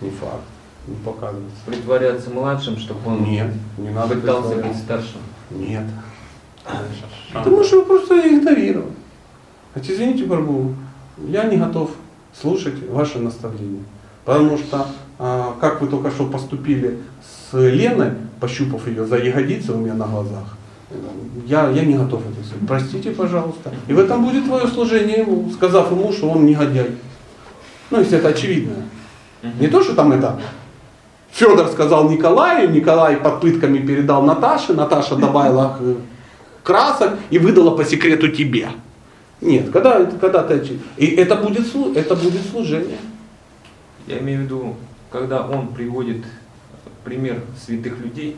Не 0.00 0.10
факт. 0.10 0.42
Не 0.86 0.94
показывается. 0.96 1.56
Притворяться 1.66 2.30
младшим, 2.30 2.78
чтобы 2.78 3.00
он 3.10 3.24
Нет, 3.24 3.52
не 3.78 3.90
надо 3.90 4.14
пытался 4.14 4.56
быть 4.56 4.76
старшим. 4.76 5.20
Нет. 5.50 5.84
Можешь 7.46 7.72
его 7.72 7.84
просто 7.84 8.20
игнорировать. 8.28 8.92
Хотя, 9.74 9.92
извините, 9.92 10.24
Барбу, 10.24 10.74
я 11.28 11.44
не 11.44 11.56
готов 11.56 11.90
слушать 12.38 12.88
ваши 12.88 13.18
наставления. 13.18 13.84
Потому 14.24 14.58
что, 14.58 14.86
а, 15.18 15.54
как 15.60 15.80
вы 15.80 15.88
только 15.88 16.10
что 16.10 16.26
поступили 16.26 16.98
с 17.22 17.56
Леной, 17.56 18.12
пощупав 18.40 18.86
ее 18.86 19.06
за 19.06 19.16
ягодицы 19.18 19.72
у 19.72 19.78
меня 19.78 19.94
на 19.94 20.06
глазах, 20.06 20.56
я, 21.46 21.70
я 21.70 21.84
не 21.84 21.94
готов 21.94 22.22
это 22.22 22.44
сделать. 22.44 22.66
Простите, 22.66 23.12
пожалуйста. 23.12 23.72
И 23.86 23.92
в 23.92 23.98
этом 23.98 24.24
будет 24.24 24.44
твое 24.44 24.66
служение 24.66 25.20
ему, 25.20 25.48
сказав 25.50 25.90
ему, 25.92 26.12
что 26.12 26.30
он 26.30 26.44
негодяй. 26.44 26.90
Ну, 27.90 28.00
если 28.00 28.18
это 28.18 28.28
очевидно. 28.28 28.74
Не 29.58 29.68
то, 29.68 29.82
что 29.82 29.94
там 29.94 30.12
это 30.12 30.38
Федор 31.32 31.68
сказал 31.68 32.10
Николаю, 32.10 32.70
Николай 32.70 33.16
под 33.16 33.40
пытками 33.40 33.78
передал 33.78 34.22
Наташе, 34.22 34.74
Наташа 34.74 35.16
добавила 35.16 35.76
э, 35.80 35.94
красок 36.62 37.18
и 37.30 37.38
выдала 37.38 37.76
по 37.76 37.84
секрету 37.84 38.28
тебе. 38.28 38.68
Нет, 39.40 39.70
когда, 39.70 40.04
когда 40.04 40.42
ты 40.42 40.78
И 40.96 41.06
это 41.06 41.36
будет, 41.36 41.66
это 41.96 42.14
будет 42.14 42.42
служение. 42.50 42.98
Я 44.06 44.18
имею 44.18 44.40
в 44.40 44.42
виду, 44.44 44.76
когда 45.10 45.46
он 45.46 45.68
приводит 45.68 46.24
пример 47.04 47.42
святых 47.58 47.98
людей, 47.98 48.36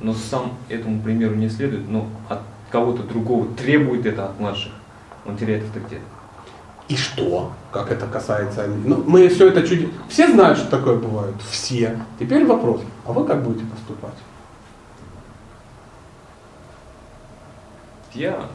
но 0.00 0.14
сам 0.14 0.56
этому 0.68 1.02
примеру 1.02 1.34
не 1.34 1.48
следует, 1.48 1.88
но 1.88 2.08
от 2.28 2.40
кого-то 2.70 3.02
другого 3.02 3.46
требует 3.54 4.06
это 4.06 4.26
от 4.26 4.38
младших, 4.38 4.72
он 5.26 5.36
теряет 5.36 5.64
авторитет. 5.64 6.00
И 6.88 6.96
что? 6.96 7.52
Как 7.70 7.92
это 7.92 8.06
касается... 8.06 8.66
Ну, 8.66 9.04
мы 9.06 9.28
все 9.28 9.48
это 9.48 9.66
чуть... 9.66 9.88
Все 10.08 10.28
знают, 10.28 10.58
что 10.58 10.68
такое 10.68 10.96
бывает. 10.96 11.36
Все. 11.48 11.96
Теперь 12.18 12.44
вопрос. 12.44 12.80
А 13.06 13.12
вы 13.12 13.24
как 13.24 13.44
будете 13.44 13.64
поступать? 13.66 14.14
Я 18.14 18.48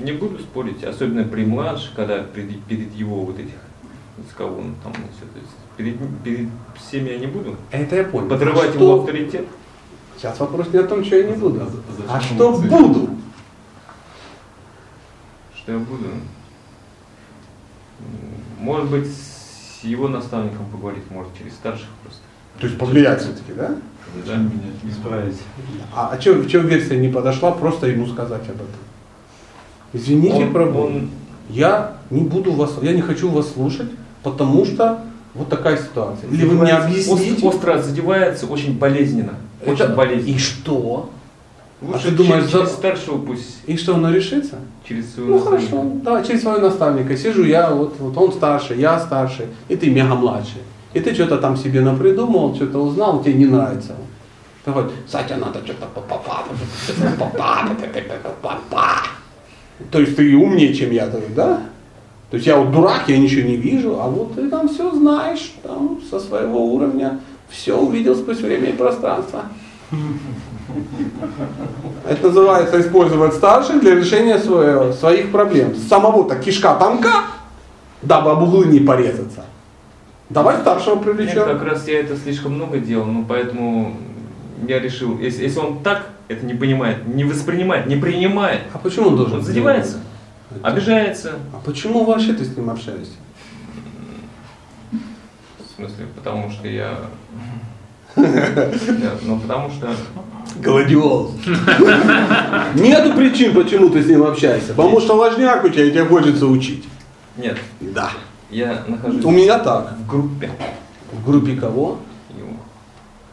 не 0.00 0.12
буду 0.12 0.38
спорить, 0.38 0.82
особенно 0.84 1.24
при 1.24 1.44
младших, 1.44 1.94
когда 1.94 2.22
перед, 2.22 2.62
перед 2.64 2.94
его 2.94 3.24
вот 3.24 3.38
этих, 3.38 3.54
с 4.30 4.34
кого 4.34 4.58
он 4.60 4.74
там, 4.82 4.92
то 4.92 4.98
есть 5.00 5.50
перед, 5.76 5.96
перед 6.22 6.48
всеми 6.76 7.10
я 7.10 7.18
не 7.18 7.26
буду 7.26 7.56
Это 7.70 7.96
я 7.96 8.04
понял. 8.04 8.28
подрывать 8.28 8.70
А 8.70 8.74
его 8.74 8.76
что- 8.84 9.00
авторитет. 9.00 9.46
Сейчас 10.16 10.38
вопрос 10.38 10.68
не 10.72 10.78
о 10.78 10.84
том, 10.84 11.04
что 11.04 11.16
я 11.16 11.24
не 11.28 11.36
буду. 11.36 11.60
А 12.08 12.14
ему 12.18 12.20
что 12.22 12.60
цель? 12.60 12.70
буду? 12.70 13.10
Что 15.56 15.72
я 15.72 15.78
буду? 15.78 16.04
Может 18.58 18.90
быть, 18.90 19.08
с 19.08 19.82
его 19.82 20.06
наставником 20.08 20.66
поговорить, 20.70 21.10
может, 21.10 21.36
через 21.36 21.54
старших 21.54 21.88
просто. 22.04 22.20
То 22.60 22.66
есть 22.66 22.78
повлиять 22.78 23.20
все-таки, 23.20 23.52
да? 23.56 23.70
Да? 24.26 24.36
меня 24.36 24.50
исправить? 24.90 25.36
А, 25.94 26.10
а 26.12 26.18
чем, 26.18 26.46
чем 26.48 26.66
версия 26.66 26.98
не 26.98 27.08
подошла, 27.08 27.50
просто 27.52 27.86
ему 27.86 28.06
сказать 28.06 28.42
об 28.42 28.56
этом. 28.56 28.66
Извините, 29.94 30.44
Он- 30.54 30.76
он- 30.76 31.10
я 31.50 31.94
не 32.10 32.22
буду 32.22 32.52
вас, 32.52 32.72
я 32.82 32.92
не 32.92 33.00
хочу 33.02 33.30
вас 33.30 33.52
слушать, 33.52 33.88
потому 34.22 34.64
что 34.64 35.00
вот 35.34 35.48
такая 35.48 35.76
ситуация. 35.76 36.28
Или 36.30 36.44
вы 36.46 36.62
мне 36.62 36.72
объясните. 36.72 37.46
Остро, 37.46 37.78
задевается, 37.80 38.46
очень 38.46 38.78
болезненно. 38.78 39.34
Очень 39.64 39.84
это- 39.84 39.94
болезненно. 39.94 40.34
И 40.34 40.38
что? 40.38 41.10
Лучше 41.80 42.08
а 42.08 42.10
ты 42.10 42.16
думаешь, 42.16 42.42
через, 42.44 42.52
через 42.52 42.68
за- 42.68 42.74
старшего 42.76 43.18
пусть, 43.18 43.56
И 43.66 43.76
что, 43.76 43.96
оно 43.96 44.10
решится? 44.12 44.56
через 44.86 45.14
своего 45.14 45.30
Ну 45.30 45.36
наставника. 45.38 45.70
хорошо, 45.72 45.90
давай 46.04 46.24
через 46.24 46.42
своего 46.42 46.60
наставника. 46.60 47.16
Сижу 47.16 47.44
я, 47.44 47.70
вот, 47.70 47.96
вот 47.98 48.16
он 48.16 48.32
старший, 48.32 48.78
я 48.78 49.00
старший, 49.00 49.46
и 49.68 49.74
ты 49.74 49.90
мега 49.90 50.14
младший. 50.14 50.60
И 50.94 51.00
ты 51.00 51.14
что-то 51.14 51.38
там 51.38 51.56
себе 51.56 51.80
напридумал, 51.80 52.54
что-то 52.54 52.78
узнал, 52.78 53.22
тебе 53.22 53.34
не 53.34 53.46
нравится. 53.46 53.96
Давай, 54.66 54.84
Сатя, 55.08 55.36
надо 55.36 55.60
что-то. 55.64 55.86
То 59.90 60.00
есть 60.00 60.16
ты 60.16 60.36
умнее, 60.36 60.74
чем 60.74 60.90
я, 60.92 61.06
да? 61.34 61.62
То 62.30 62.36
есть 62.36 62.46
я 62.46 62.56
вот 62.56 62.70
дурак, 62.70 63.08
я 63.08 63.18
ничего 63.18 63.46
не 63.46 63.56
вижу, 63.56 64.00
а 64.00 64.08
вот 64.08 64.34
ты 64.34 64.48
там 64.48 64.68
все 64.68 64.90
знаешь, 64.94 65.52
там 65.62 66.00
со 66.08 66.20
своего 66.20 66.64
уровня 66.64 67.20
все 67.50 67.76
увидел 67.76 68.14
сквозь 68.14 68.40
время 68.40 68.70
и 68.70 68.72
пространство. 68.72 69.42
Это 72.08 72.28
называется 72.28 72.80
использовать 72.80 73.34
старших 73.34 73.80
для 73.80 73.94
решения 73.94 74.38
своего- 74.38 74.92
своих 74.92 75.30
проблем. 75.30 75.74
Самого-то 75.76 76.36
кишка 76.36 76.74
тонка, 76.76 77.24
дабы 78.00 78.30
об 78.30 78.42
углы 78.42 78.66
не 78.66 78.80
порезаться. 78.80 79.44
Давай 80.32 80.58
старшего 80.60 80.94
Нет, 80.96 81.04
привлечем. 81.04 81.44
как 81.44 81.62
раз 81.62 81.86
я 81.88 82.00
это 82.00 82.16
слишком 82.16 82.54
много 82.54 82.78
делал, 82.78 83.04
ну 83.06 83.24
поэтому 83.28 83.96
я 84.66 84.78
решил, 84.78 85.18
если, 85.18 85.42
если 85.44 85.58
он 85.58 85.82
так 85.82 86.06
это 86.28 86.46
не 86.46 86.54
понимает, 86.54 87.06
не 87.06 87.24
воспринимает, 87.24 87.86
не 87.86 87.96
принимает, 87.96 88.60
А 88.72 88.78
почему 88.78 89.08
он 89.08 89.16
должен 89.16 89.38
он 89.38 89.42
задевается, 89.44 89.98
делать? 90.50 90.64
обижается. 90.64 91.32
А 91.52 91.60
почему 91.64 92.04
вообще 92.04 92.32
ты 92.32 92.44
с 92.44 92.56
ним 92.56 92.70
общаешься? 92.70 93.12
В 94.90 95.76
смысле, 95.76 96.06
потому 96.14 96.50
что 96.50 96.68
я... 96.68 96.94
Я- 98.16 99.18
Ну, 99.22 99.38
потому 99.40 99.70
что... 99.70 99.90
Гладиолус. 100.60 101.32
Нету 102.74 103.14
причин, 103.16 103.54
почему 103.54 103.88
ты 103.88 104.02
с 104.02 104.06
ним 104.06 104.22
общаешься. 104.24 104.74
Потому 104.74 105.00
что 105.00 105.16
важняк 105.16 105.64
у 105.64 105.68
тебя, 105.68 105.84
и 105.84 105.90
тебе 105.90 106.04
хочется 106.04 106.46
учить. 106.46 106.84
Нет, 107.36 107.58
Да. 107.80 108.10
Я 108.52 108.84
нахожусь 108.86 109.24
У 109.24 109.30
меня 109.30 109.58
так. 109.58 109.94
в 109.98 110.06
группе. 110.08 110.50
В 111.12 111.24
группе 111.26 111.56
кого? 111.56 111.98
его. 112.36 112.50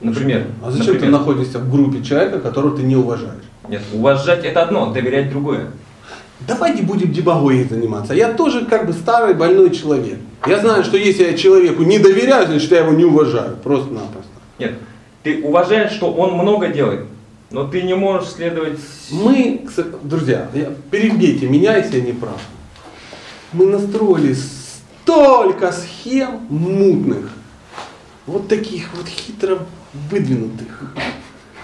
Например, 0.02 0.48
А 0.64 0.72
зачем 0.72 0.88
ты 0.88 0.94
например, 0.94 1.20
находишься 1.20 1.60
в 1.60 1.70
группе 1.72 2.02
человека, 2.04 2.40
которого 2.40 2.76
ты 2.76 2.84
не 2.84 2.96
уважаешь? 2.96 3.44
Нет, 3.68 3.82
уважать 3.94 4.44
это 4.46 4.64
одно, 4.64 4.92
доверять 4.92 5.30
другое. 5.30 5.68
Давай 6.48 6.74
не 6.74 6.82
будем 6.82 7.12
демагогией 7.12 7.68
заниматься. 7.68 8.14
Я 8.14 8.32
тоже 8.32 8.66
как 8.66 8.88
бы 8.88 8.94
старый 8.94 9.34
больной 9.34 9.72
человек. 9.72 10.20
Я 10.48 10.60
знаю, 10.60 10.84
что 10.86 10.96
если 10.98 11.26
я 11.26 11.38
человеку 11.38 11.84
не 11.84 12.00
доверяю, 12.00 12.48
значит 12.48 12.72
я 12.72 12.80
его 12.80 12.94
не 12.94 13.04
уважаю. 13.04 13.58
Просто-напросто. 13.58 14.32
Нет, 14.58 14.76
ты 15.24 15.44
уважаешь, 15.44 15.92
что 15.92 16.12
он 16.14 16.34
много 16.36 16.70
делает, 16.70 17.02
но 17.52 17.66
ты 17.66 17.82
не 17.82 17.94
можешь 17.94 18.30
следовать... 18.30 18.80
Мы, 19.12 19.66
друзья, 20.04 20.48
перебейте 20.90 21.48
меня, 21.48 21.76
если 21.76 21.98
я 22.00 22.06
не 22.06 22.14
прав. 22.14 22.40
Мы 23.52 23.66
настроили 23.66 24.34
столько 25.10 25.72
схем 25.72 26.42
мутных, 26.50 27.32
вот 28.28 28.48
таких 28.48 28.90
вот 28.96 29.08
хитро 29.08 29.58
выдвинутых. 30.12 30.94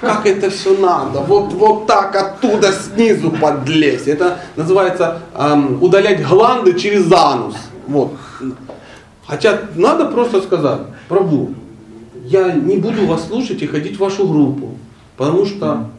Как 0.02 0.26
это 0.26 0.50
все 0.50 0.76
надо, 0.76 1.22
вот, 1.22 1.54
вот 1.54 1.86
так 1.86 2.16
оттуда 2.16 2.74
снизу 2.74 3.30
подлезть. 3.30 4.08
Это 4.08 4.40
называется 4.56 5.20
эм, 5.36 5.82
удалять 5.82 6.28
гланды 6.28 6.74
через 6.74 7.12
анус. 7.12 7.56
Вот. 7.88 8.14
Хотя 9.28 9.60
надо 9.76 10.06
просто 10.06 10.42
сказать, 10.42 10.82
Прабу, 11.08 11.54
я 12.24 12.52
не 12.52 12.78
буду 12.78 13.06
вас 13.06 13.28
слушать 13.28 13.62
и 13.62 13.68
ходить 13.68 13.98
в 13.98 14.00
вашу 14.00 14.28
группу, 14.28 14.72
потому 15.18 15.46
что 15.46 15.92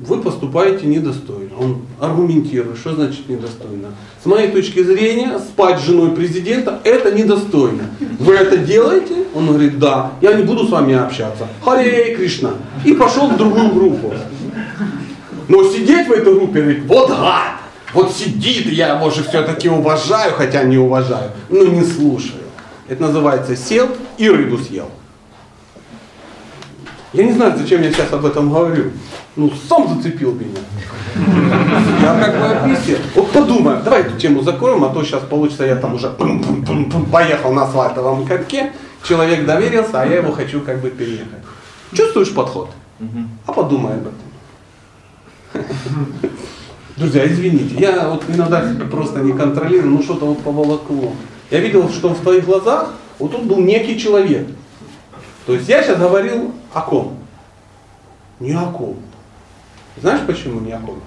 вы 0.00 0.20
поступаете 0.20 0.86
недостойно. 0.86 1.50
Он 1.58 1.82
аргументирует, 1.98 2.78
что 2.78 2.94
значит 2.94 3.28
недостойно. 3.28 3.88
С 4.22 4.26
моей 4.26 4.50
точки 4.50 4.82
зрения, 4.82 5.38
спать 5.38 5.80
с 5.80 5.84
женой 5.84 6.10
президента 6.10 6.80
это 6.84 7.12
недостойно. 7.12 7.84
Вы 8.18 8.34
это 8.34 8.56
делаете? 8.58 9.24
Он 9.34 9.48
говорит, 9.48 9.78
да. 9.78 10.12
Я 10.20 10.34
не 10.34 10.42
буду 10.42 10.66
с 10.66 10.70
вами 10.70 10.94
общаться. 10.94 11.48
Харе 11.64 12.14
Кришна. 12.14 12.54
И 12.84 12.92
пошел 12.94 13.28
в 13.28 13.36
другую 13.36 13.70
группу. 13.70 14.12
Но 15.48 15.64
сидеть 15.64 16.08
в 16.08 16.12
этой 16.12 16.34
группе, 16.34 16.60
говорит, 16.60 16.84
вот 16.86 17.08
гад, 17.08 17.60
вот 17.94 18.12
сидит, 18.12 18.66
я 18.66 19.00
же 19.10 19.22
все-таки 19.22 19.68
уважаю, 19.68 20.32
хотя 20.34 20.64
не 20.64 20.76
уважаю, 20.76 21.30
но 21.48 21.64
не 21.64 21.84
слушаю. 21.84 22.42
Это 22.88 23.02
называется 23.02 23.56
сел 23.56 23.88
и 24.18 24.28
рыбу 24.28 24.58
съел. 24.58 24.90
Я 27.16 27.24
не 27.24 27.32
знаю, 27.32 27.56
зачем 27.56 27.80
я 27.82 27.90
сейчас 27.90 28.12
об 28.12 28.26
этом 28.26 28.52
говорю. 28.52 28.90
Ну, 29.36 29.50
сам 29.68 29.88
зацепил 29.88 30.34
меня. 30.34 30.60
Я 32.02 32.20
как 32.22 32.38
бы 32.38 32.44
объяснил. 32.44 32.98
Вот 33.14 33.30
подумай, 33.30 33.76
давай 33.82 34.02
эту 34.02 34.18
тему 34.18 34.42
закроем, 34.42 34.84
а 34.84 34.90
то 34.90 35.02
сейчас 35.02 35.22
получится, 35.22 35.64
я 35.64 35.76
там 35.76 35.94
уже 35.94 36.10
поехал 37.10 37.54
на 37.54 37.62
асфальтовом 37.64 38.26
катке, 38.26 38.72
человек 39.02 39.46
доверился, 39.46 40.02
а 40.02 40.06
я 40.06 40.16
его 40.16 40.30
хочу 40.30 40.60
как 40.60 40.82
бы 40.82 40.90
переехать. 40.90 41.40
Чувствуешь 41.94 42.34
подход? 42.34 42.68
А 43.46 43.52
подумай 43.52 43.94
об 43.94 44.08
этом. 44.08 45.64
Друзья, 46.98 47.26
извините, 47.26 47.76
я 47.78 48.10
вот 48.10 48.24
иногда 48.28 48.60
себя 48.70 48.84
просто 48.84 49.20
не 49.20 49.32
контролирую, 49.32 49.90
ну 49.90 50.02
что-то 50.02 50.26
вот 50.26 50.42
поволокло. 50.42 51.14
Я 51.50 51.60
видел, 51.60 51.88
что 51.88 52.10
в 52.10 52.20
твоих 52.20 52.44
глазах 52.44 52.92
вот 53.18 53.32
тут 53.32 53.44
был 53.44 53.58
некий 53.60 53.98
человек. 53.98 54.48
То 55.46 55.54
есть 55.54 55.66
я 55.66 55.82
сейчас 55.82 55.98
говорил 55.98 56.52
о 56.76 56.82
ком? 56.82 57.16
Не 58.38 58.52
о 58.52 58.66
ком. 58.66 58.96
Знаешь 59.96 60.20
почему 60.26 60.60
не 60.60 60.72
о 60.72 60.78
ком? 60.78 61.00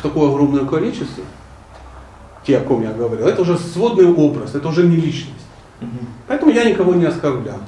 Такое 0.00 0.30
огромное 0.30 0.64
количество, 0.64 1.24
те, 2.46 2.58
о 2.58 2.60
ком 2.60 2.82
я 2.82 2.92
говорил, 2.92 3.26
это 3.26 3.42
уже 3.42 3.58
сводный 3.58 4.06
образ, 4.06 4.54
это 4.54 4.68
уже 4.68 4.84
не 4.84 4.94
личность. 4.96 5.34
Поэтому 6.28 6.52
я 6.52 6.64
никого 6.64 6.94
не 6.94 7.06
оскорблял. 7.06 7.58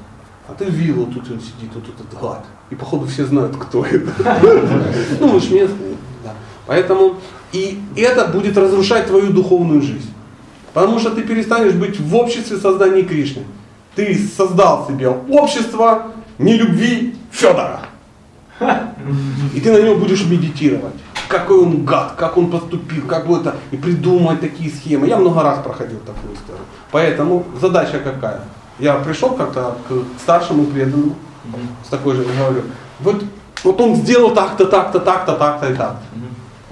А 0.47 0.53
ты 0.53 0.65
вот 0.93 1.13
тут 1.13 1.29
он 1.29 1.41
сидит, 1.41 1.69
вот 1.75 1.83
этот 1.83 2.19
гад. 2.19 2.45
И 2.69 2.75
походу 2.75 3.07
все 3.07 3.25
знают, 3.25 3.57
кто 3.57 3.85
это. 3.85 4.11
Ну, 5.19 5.27
вы 5.27 5.39
ж 5.41 5.51
местные. 5.51 5.97
Поэтому 6.65 7.15
и 7.51 7.83
это 7.97 8.25
будет 8.27 8.57
разрушать 8.57 9.07
твою 9.07 9.33
духовную 9.33 9.81
жизнь. 9.81 10.13
Потому 10.73 10.99
что 10.99 11.09
ты 11.09 11.23
перестанешь 11.23 11.73
быть 11.73 11.99
в 11.99 12.15
обществе 12.15 12.57
создания 12.57 13.03
Кришны. 13.03 13.43
Ты 13.95 14.17
создал 14.17 14.87
себе 14.87 15.09
общество 15.09 16.13
нелюбви 16.39 17.15
Федора. 17.31 17.81
И 19.53 19.61
ты 19.61 19.71
на 19.71 19.81
него 19.81 19.95
будешь 19.95 20.25
медитировать. 20.25 20.95
Какой 21.27 21.59
он 21.59 21.85
гад, 21.85 22.13
как 22.17 22.37
он 22.37 22.49
поступил, 22.49 23.05
как 23.05 23.27
бы 23.27 23.37
это, 23.37 23.55
и 23.69 23.77
придумывать 23.77 24.41
такие 24.41 24.71
схемы. 24.71 25.07
Я 25.07 25.17
много 25.17 25.43
раз 25.43 25.59
проходил 25.59 25.99
такую 25.99 26.33
историю. 26.33 26.65
Поэтому 26.91 27.45
задача 27.61 27.99
какая? 27.99 28.41
Я 28.79 28.95
пришел 28.95 29.31
как-то 29.31 29.77
к 29.87 30.21
старшему 30.21 30.65
преданному, 30.65 31.15
с 31.85 31.89
такой 31.89 32.15
же, 32.15 32.23
говорю, 32.23 32.63
вот, 32.99 33.23
вот 33.63 33.81
он 33.81 33.95
сделал 33.95 34.33
так-то, 34.33 34.65
так-то, 34.65 34.99
так-то, 34.99 35.35
так-то 35.35 35.71
и 35.71 35.75
так. 35.75 35.97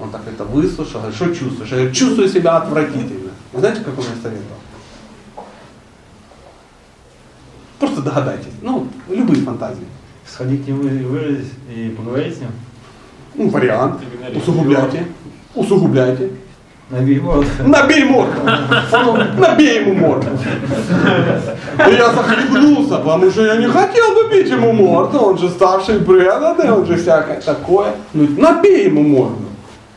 Он 0.00 0.10
так 0.10 0.22
это 0.26 0.44
выслушал, 0.44 1.00
говорит, 1.00 1.16
что 1.16 1.26
чувствуешь? 1.34 1.70
Я 1.70 1.76
говорю, 1.76 1.92
чувствую 1.92 2.28
себя 2.28 2.56
отвратительно. 2.56 3.30
Вы 3.52 3.60
знаете, 3.60 3.80
как 3.80 3.98
он 3.98 4.04
мне 4.04 4.22
советовал? 4.22 4.58
Просто 7.78 8.02
догадайтесь. 8.02 8.52
Ну, 8.62 8.88
любые 9.08 9.42
фантазии. 9.42 9.86
Сходи 10.26 10.58
к 10.58 10.66
нему 10.66 10.82
и 10.82 11.04
выразить 11.04 11.52
и 11.74 11.90
поговорить 11.90 12.36
с 12.36 12.40
ним. 12.40 12.50
Ну, 13.34 13.48
вариант. 13.48 14.00
Усугубляйте. 14.34 15.06
Усугубляйте. 15.54 16.30
Набей 16.90 17.20
морду. 17.20 17.46
Набей 17.66 18.04
морду. 18.04 18.40
Набей 19.38 19.80
ему 19.80 19.94
морду. 19.94 20.26
И 21.86 21.90
я 21.90 22.12
захлебнулся, 22.12 22.96
потому 22.96 23.30
что 23.30 23.44
я 23.44 23.56
не 23.56 23.68
хотел 23.68 24.14
бы 24.14 24.30
бить 24.30 24.48
ему 24.48 24.72
морду. 24.72 25.18
Он 25.18 25.38
же 25.38 25.50
старший 25.50 26.00
преданный, 26.00 26.72
он 26.72 26.86
же 26.86 26.96
всякое 26.96 27.40
такое. 27.42 27.94
Ну, 28.14 28.26
набей 28.38 28.86
ему 28.86 29.02
морду. 29.02 29.44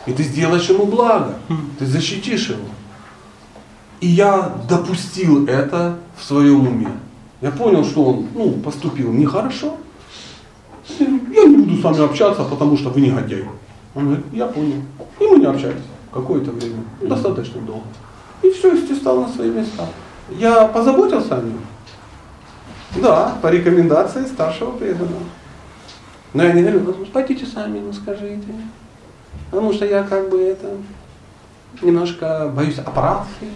И 0.05 0.11
ты 0.11 0.23
сделаешь 0.23 0.69
ему 0.69 0.85
благо. 0.85 1.35
Ты 1.79 1.85
защитишь 1.85 2.49
его. 2.49 2.65
И 4.01 4.07
я 4.07 4.55
допустил 4.67 5.45
это 5.47 5.95
в 6.17 6.23
своем 6.23 6.67
уме. 6.67 6.89
Я 7.41 7.51
понял, 7.51 7.83
что 7.83 8.05
он 8.05 8.27
ну, 8.35 8.51
поступил 8.53 9.11
нехорошо. 9.11 9.77
Я 10.99 11.45
не 11.45 11.57
буду 11.57 11.77
с 11.77 11.83
вами 11.83 12.05
общаться, 12.05 12.43
потому 12.43 12.77
что 12.77 12.89
вы 12.89 13.01
негодяй. 13.01 13.45
Он 13.95 14.05
говорит, 14.05 14.25
я 14.31 14.45
понял. 14.45 14.81
И 15.19 15.27
мы 15.27 15.39
не 15.39 15.45
общались 15.45 15.81
какое-то 16.13 16.51
время, 16.51 16.83
достаточно 17.01 17.61
долго. 17.61 17.85
И 18.43 18.51
все, 18.51 18.73
и 18.75 18.95
стал 18.95 19.21
на 19.21 19.29
свои 19.29 19.49
места. 19.49 19.87
Я 20.29 20.67
позаботился 20.67 21.37
о 21.37 21.41
нем. 21.41 21.59
Да, 23.01 23.37
по 23.41 23.47
рекомендации 23.47 24.25
старшего 24.25 24.71
преданного. 24.71 25.23
Но 26.33 26.43
я 26.43 26.53
не 26.53 26.61
говорю, 26.61 27.05
пойдите 27.11 27.45
сами, 27.45 27.79
ну 27.79 27.91
скажите. 27.93 28.47
Потому 29.49 29.73
что 29.73 29.85
я 29.85 30.03
как 30.03 30.29
бы 30.29 30.39
это 30.41 30.67
немножко 31.81 32.51
боюсь 32.53 32.79
операции. 32.79 33.49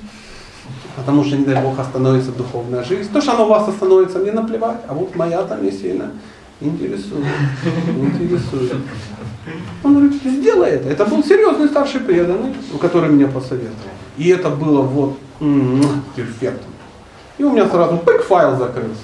Потому 0.96 1.24
что, 1.24 1.36
не 1.36 1.46
дай 1.46 1.62
Бог, 1.62 1.78
остановится 1.78 2.32
духовная 2.32 2.84
жизнь. 2.84 3.12
То, 3.12 3.22
что 3.22 3.34
она 3.34 3.44
у 3.44 3.50
вас 3.50 3.68
остановится, 3.68 4.20
мне 4.20 4.32
наплевать. 4.32 4.80
А 4.88 4.94
вот 4.94 5.16
моя 5.16 5.44
там 5.44 5.64
не 5.64 5.72
сильно 5.72 6.12
интересует. 6.62 7.26
Интересует. 7.98 8.78
Он 9.84 9.94
говорит, 9.94 10.22
сделай 10.24 10.72
это. 10.72 10.90
Это 10.90 11.06
был 11.06 11.24
серьезный 11.24 11.68
старший 11.68 12.00
преданный, 12.00 12.56
который 12.80 13.10
меня 13.10 13.28
посоветовал. 13.28 13.92
И 14.18 14.30
это 14.30 14.50
было 14.50 14.82
вот 14.82 15.18
перфектно. 16.16 16.72
И 17.38 17.44
у 17.44 17.52
меня 17.52 17.68
сразу 17.68 17.98
пык, 17.98 18.24
файл 18.24 18.58
закрылся. 18.58 19.02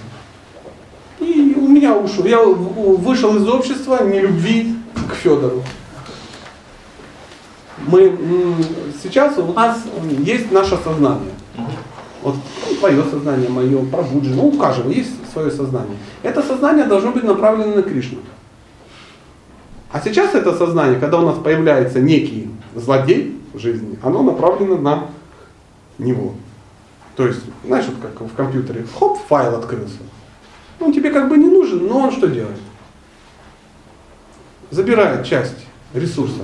И 1.19 1.53
у 1.57 1.67
меня 1.67 1.95
ушел. 1.97 2.23
Я 2.25 2.41
вышел 2.41 3.35
из 3.35 3.47
общества 3.49 4.01
нелюбви 4.03 4.77
к 5.09 5.13
Федору. 5.15 5.61
Мы 7.85 8.17
сейчас 9.03 9.37
у 9.37 9.51
нас 9.51 9.79
есть 10.19 10.51
наше 10.51 10.77
сознание. 10.77 11.33
Вот 12.23 12.35
ну, 12.35 12.75
твое 12.75 13.03
сознание, 13.03 13.49
мое, 13.49 13.83
пробуджено, 13.85 14.43
у 14.43 14.51
каждого 14.51 14.91
есть 14.91 15.11
свое 15.31 15.49
сознание. 15.49 15.97
Это 16.21 16.43
сознание 16.43 16.85
должно 16.85 17.11
быть 17.11 17.23
направлено 17.23 17.75
на 17.75 17.81
Кришну. 17.81 18.19
А 19.91 19.99
сейчас 19.99 20.35
это 20.35 20.55
сознание, 20.55 20.99
когда 20.99 21.19
у 21.19 21.25
нас 21.25 21.37
появляется 21.37 21.99
некий 21.99 22.49
злодей 22.75 23.39
в 23.53 23.59
жизни, 23.59 23.97
оно 24.03 24.23
направлено 24.23 24.77
на 24.77 25.09
него. 25.97 26.33
То 27.15 27.27
есть, 27.27 27.41
знаешь, 27.65 27.85
вот 27.87 27.95
как 28.01 28.27
в 28.27 28.35
компьютере, 28.35 28.85
хоп, 28.97 29.19
файл 29.27 29.55
открылся. 29.55 29.97
Он 30.79 30.93
тебе 30.93 31.11
как 31.11 31.27
бы 31.27 31.37
не 31.37 31.47
нужен, 31.47 31.87
но 31.87 31.99
он 31.99 32.11
что 32.11 32.27
делает? 32.27 32.57
Забирает 34.69 35.25
часть 35.25 35.65
ресурса. 35.93 36.43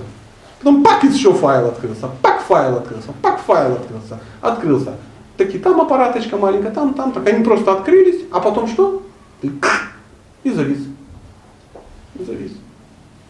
Потом 0.60 0.84
пак 0.84 1.04
еще 1.04 1.34
файл 1.34 1.68
открылся, 1.68 2.10
пак 2.22 2.42
файл 2.42 2.78
открылся, 2.78 3.10
пак 3.22 3.40
файл 3.42 3.74
открылся, 3.74 4.20
открылся. 4.42 4.96
Такие, 5.38 5.64
там 5.64 5.80
аппараточка 5.80 6.38
маленькая, 6.38 6.72
там, 6.72 6.94
там, 6.96 7.12
так 7.12 7.28
они 7.28 7.44
просто 7.44 7.74
открылись, 7.74 8.26
а 8.32 8.40
потом 8.40 8.68
что? 8.68 9.04
И, 9.44 9.52
и 10.44 10.50
завис. 10.50 10.80
И 12.16 12.24
завис. 12.24 12.54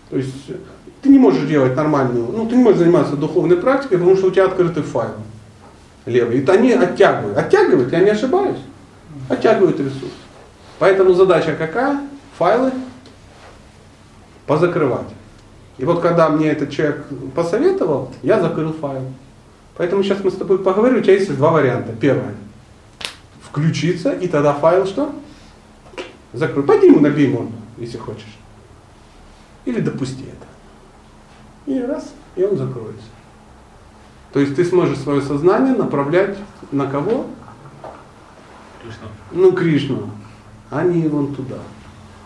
То 0.09 0.15
есть 0.15 0.49
э, 0.49 0.55
ты 1.01 1.09
не 1.09 1.19
можешь 1.19 1.45
делать 1.47 1.75
нормальную, 1.75 2.27
ну 2.31 2.47
ты 2.47 2.55
не 2.55 2.63
можешь 2.63 2.79
заниматься 2.79 3.17
духовной 3.17 3.57
практикой, 3.57 3.97
потому 3.97 4.15
что 4.15 4.27
у 4.27 4.31
тебя 4.31 4.45
открытый 4.45 4.83
файл 4.83 5.15
левый. 6.07 6.39
И 6.39 6.49
они 6.49 6.71
оттягивают. 6.71 7.37
Оттягивают, 7.37 7.91
я 7.91 7.99
не 7.99 8.09
ошибаюсь. 8.09 8.57
Оттягивают 9.29 9.79
ресурс. 9.79 10.13
Поэтому 10.79 11.13
задача 11.13 11.55
какая? 11.55 11.99
Файлы 12.37 12.71
позакрывать. 14.45 15.07
И 15.77 15.85
вот 15.85 16.01
когда 16.01 16.29
мне 16.29 16.47
этот 16.47 16.71
человек 16.71 17.05
посоветовал, 17.35 18.11
я 18.23 18.41
закрыл 18.41 18.73
файл. 18.73 19.11
Поэтому 19.75 20.03
сейчас 20.03 20.23
мы 20.23 20.31
с 20.31 20.35
тобой 20.35 20.57
поговорим, 20.59 20.97
у 20.97 21.01
тебя 21.01 21.13
есть 21.13 21.35
два 21.35 21.51
варианта. 21.51 21.93
Первое. 21.93 22.33
Включиться, 23.43 24.11
и 24.11 24.27
тогда 24.27 24.53
файл 24.53 24.87
что? 24.87 25.13
Закрой. 26.33 26.65
Пойди 26.65 26.87
ему 26.87 26.99
набей 26.99 27.27
морду, 27.27 27.53
если 27.77 27.97
хочешь. 27.97 28.37
Или 29.65 29.79
допусти 29.79 30.23
это. 30.23 31.71
И 31.71 31.79
раз, 31.81 32.13
и 32.35 32.43
он 32.43 32.57
закроется. 32.57 33.03
То 34.33 34.39
есть 34.39 34.55
ты 34.55 34.65
сможешь 34.65 34.99
свое 34.99 35.21
сознание 35.21 35.75
направлять 35.75 36.37
на 36.71 36.87
кого? 36.87 37.27
Кришна. 38.81 39.07
Ну, 39.31 39.51
Кришну, 39.51 40.09
а 40.69 40.83
не 40.83 41.07
вон 41.07 41.35
туда. 41.35 41.57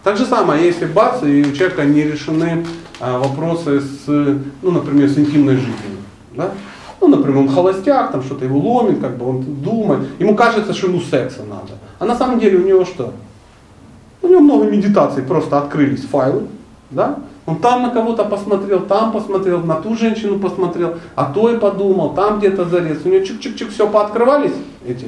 Так 0.03 0.17
же 0.17 0.25
самое, 0.25 0.65
если 0.65 0.85
бац, 0.85 1.21
и 1.23 1.41
у 1.41 1.53
человека 1.53 1.85
не 1.85 2.03
решены 2.03 2.65
вопросы 3.01 3.81
с, 3.81 4.07
ну, 4.07 4.71
например, 4.71 5.09
с 5.09 5.17
интимной 5.17 5.55
жизнью. 5.55 5.97
Да? 6.35 6.51
Ну, 6.99 7.07
например, 7.07 7.39
он 7.39 7.49
холостяк, 7.49 8.11
там 8.11 8.21
что-то 8.21 8.45
его 8.45 8.59
ломит, 8.59 8.99
как 8.99 9.17
бы 9.17 9.27
он 9.27 9.41
думает. 9.41 10.07
Ему 10.19 10.35
кажется, 10.35 10.73
что 10.73 10.87
ему 10.87 11.01
секса 11.01 11.43
надо. 11.43 11.73
А 11.99 12.05
на 12.05 12.15
самом 12.15 12.39
деле 12.39 12.59
у 12.59 12.67
него 12.67 12.85
что? 12.85 13.13
У 14.21 14.27
него 14.27 14.41
много 14.41 14.65
медитаций, 14.65 15.23
просто 15.23 15.57
открылись 15.57 16.05
файлы, 16.05 16.47
да? 16.91 17.17
Он 17.47 17.57
там 17.57 17.81
на 17.81 17.89
кого-то 17.89 18.23
посмотрел, 18.25 18.81
там 18.81 19.11
посмотрел, 19.11 19.61
на 19.61 19.75
ту 19.75 19.95
женщину 19.95 20.37
посмотрел, 20.37 20.97
а 21.15 21.25
то 21.25 21.49
и 21.49 21.57
подумал, 21.57 22.13
там 22.13 22.37
где-то 22.37 22.65
зарез. 22.65 22.99
У 23.03 23.09
него 23.09 23.23
чик-чик-чик 23.23 23.71
все 23.71 23.89
пооткрывались, 23.89 24.53
эти 24.85 25.07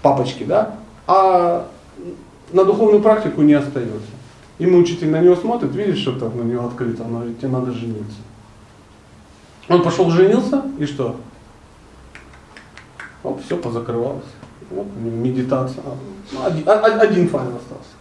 папочки, 0.00 0.44
да? 0.44 0.76
А 1.06 1.66
на 2.52 2.64
духовную 2.64 3.02
практику 3.02 3.42
не 3.42 3.52
остается. 3.52 4.08
И 4.58 4.66
учитель 4.66 5.10
на 5.10 5.20
него 5.20 5.36
смотрит, 5.36 5.74
видишь, 5.74 5.98
что 5.98 6.12
там 6.12 6.36
на 6.38 6.42
него 6.42 6.66
открыто, 6.66 7.02
он 7.02 7.12
говорит, 7.12 7.38
тебе 7.38 7.48
надо 7.48 7.72
жениться. 7.72 8.18
Он 9.68 9.82
пошел 9.82 10.10
женился, 10.10 10.62
и 10.78 10.86
что? 10.86 11.16
Оп, 13.22 13.42
все 13.44 13.56
позакрывалось. 13.56 14.24
Вот 14.70 14.86
медитация. 14.96 15.82
Один, 16.44 16.68
один 16.68 17.28
файл 17.28 17.48
остался. 17.48 17.96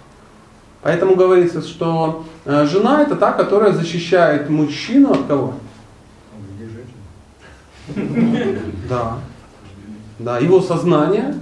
Поэтому 0.82 1.16
говорится, 1.16 1.62
что 1.62 2.26
э, 2.45 2.66
жена 2.66 3.01
это 3.01 3.16
та, 3.16 3.32
которая 3.32 3.72
защищает 3.72 4.49
мужчину 4.49 5.12
от 5.12 5.26
кого? 5.26 5.56
Да. 8.88 9.18
Да, 10.20 10.38
его 10.38 10.62
сознание 10.62 11.36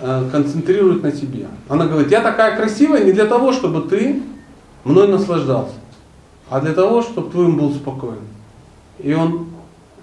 э, 0.00 0.28
концентрирует 0.32 1.02
на 1.02 1.12
себе. 1.12 1.46
Она 1.68 1.86
говорит, 1.86 2.10
я 2.10 2.22
такая 2.22 2.56
красивая 2.56 3.04
не 3.04 3.12
для 3.12 3.26
того, 3.26 3.52
чтобы 3.52 3.82
ты 3.82 4.22
мной 4.84 5.08
наслаждался, 5.08 5.74
а 6.48 6.60
для 6.60 6.72
того, 6.72 7.02
чтобы 7.02 7.30
твоим 7.30 7.56
был 7.56 7.72
спокоен. 7.72 8.20
И 8.98 9.12
он 9.14 9.46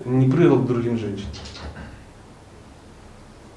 не 0.06 0.30
прыгал 0.30 0.60
к 0.60 0.68
другим 0.68 0.98
женщинам. 0.98 1.32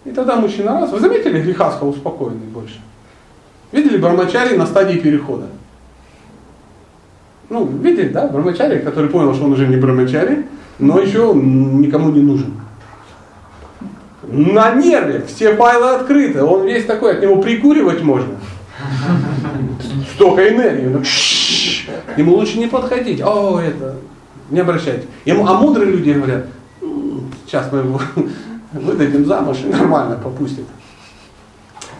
И 0.04 0.10
тогда 0.10 0.36
мужчина 0.36 0.80
раз. 0.80 0.90
Вы 0.90 1.00
заметили, 1.00 1.42
греха 1.42 1.68
успокоенный 1.80 2.46
больше? 2.46 2.80
Видели 3.72 3.98
Бармачари 3.98 4.56
на 4.56 4.66
стадии 4.66 4.98
перехода? 4.98 5.46
Ну, 7.48 7.66
видели, 7.66 8.08
да, 8.08 8.28
Бармачари, 8.28 8.78
который 8.80 9.10
понял, 9.10 9.34
что 9.34 9.44
он 9.44 9.52
уже 9.52 9.66
не 9.66 9.76
Бармачари, 9.76 10.46
но 10.78 10.98
еще 10.98 11.32
никому 11.34 12.10
не 12.10 12.22
нужен. 12.22 12.54
На 14.22 14.74
нерве, 14.74 15.24
все 15.26 15.56
файлы 15.56 15.90
открыты, 15.90 16.42
он 16.42 16.64
весь 16.64 16.86
такой, 16.86 17.12
от 17.12 17.22
него 17.22 17.42
прикуривать 17.42 18.02
можно. 18.02 18.34
Столько 20.20 20.50
энергии. 20.50 20.84
Ну, 20.84 21.02
ему 22.18 22.34
лучше 22.34 22.58
не 22.58 22.66
подходить. 22.66 23.22
О, 23.22 23.58
это, 23.58 23.96
не 24.50 24.60
обращайте. 24.60 25.06
Ему, 25.24 25.46
а 25.46 25.54
мудрые 25.54 25.92
люди 25.92 26.10
говорят, 26.10 26.44
сейчас 27.46 27.72
мы 27.72 27.78
его 27.78 27.98
выдадим 28.74 29.24
замуж 29.24 29.56
и 29.64 29.68
нормально 29.68 30.16
попустит. 30.22 30.66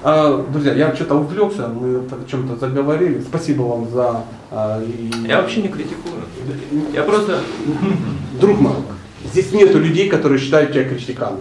А, 0.03 0.47
друзья, 0.53 0.75
я 0.75 0.95
что-то 0.95 1.15
увлекся, 1.15 1.69
мы 1.69 1.97
о 1.97 2.31
чем-то 2.31 2.57
заговорили. 2.57 3.23
Спасибо 3.23 3.63
вам 3.63 3.89
за... 3.89 4.25
А, 4.51 4.83
и... 4.83 5.27
Я 5.27 5.41
вообще 5.41 5.63
не 5.63 5.69
критикую. 5.69 6.17
Я 6.93 7.05
просто... 7.05 7.39
Друг 8.39 8.61
мой, 8.61 8.75
здесь 9.33 9.51
нету 9.53 9.79
людей, 9.79 10.11
которые 10.11 10.39
считают 10.39 10.73
тебя 10.73 10.85
критиканом. 10.85 11.41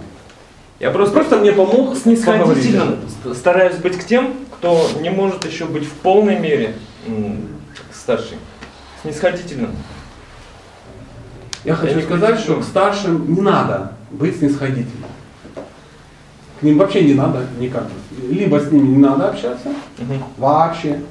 Я 0.80 0.92
просто, 0.92 1.14
просто 1.14 1.40
мне 1.40 1.52
помог 1.52 1.98
снисходительно 1.98 2.96
стараюсь 3.34 3.76
быть 3.76 3.98
к 3.98 4.06
тем, 4.06 4.34
кто 4.60 4.90
не 5.00 5.10
может 5.10 5.46
еще 5.46 5.66
быть 5.66 5.86
в 5.86 5.94
полной 5.94 6.38
мере 6.38 6.76
старший. 7.94 8.38
Снисходительно. 9.02 9.70
Я 11.64 11.76
хочу 11.76 12.00
я 12.00 12.02
сказать, 12.04 12.40
что 12.40 12.60
к 12.60 12.64
старшим 12.64 13.34
не 13.34 13.42
надо 13.42 13.94
быть 14.12 14.38
снисходительным. 14.38 15.10
К 16.60 16.64
ним 16.64 16.78
вообще 16.78 17.06
не 17.06 17.14
надо 17.14 17.46
никак. 17.58 17.86
Либо 18.30 18.60
с 18.60 18.70
ними 18.70 18.90
не 18.90 18.98
надо 18.98 19.30
общаться, 19.30 19.70
угу. 19.70 20.14
вообще, 20.38 21.02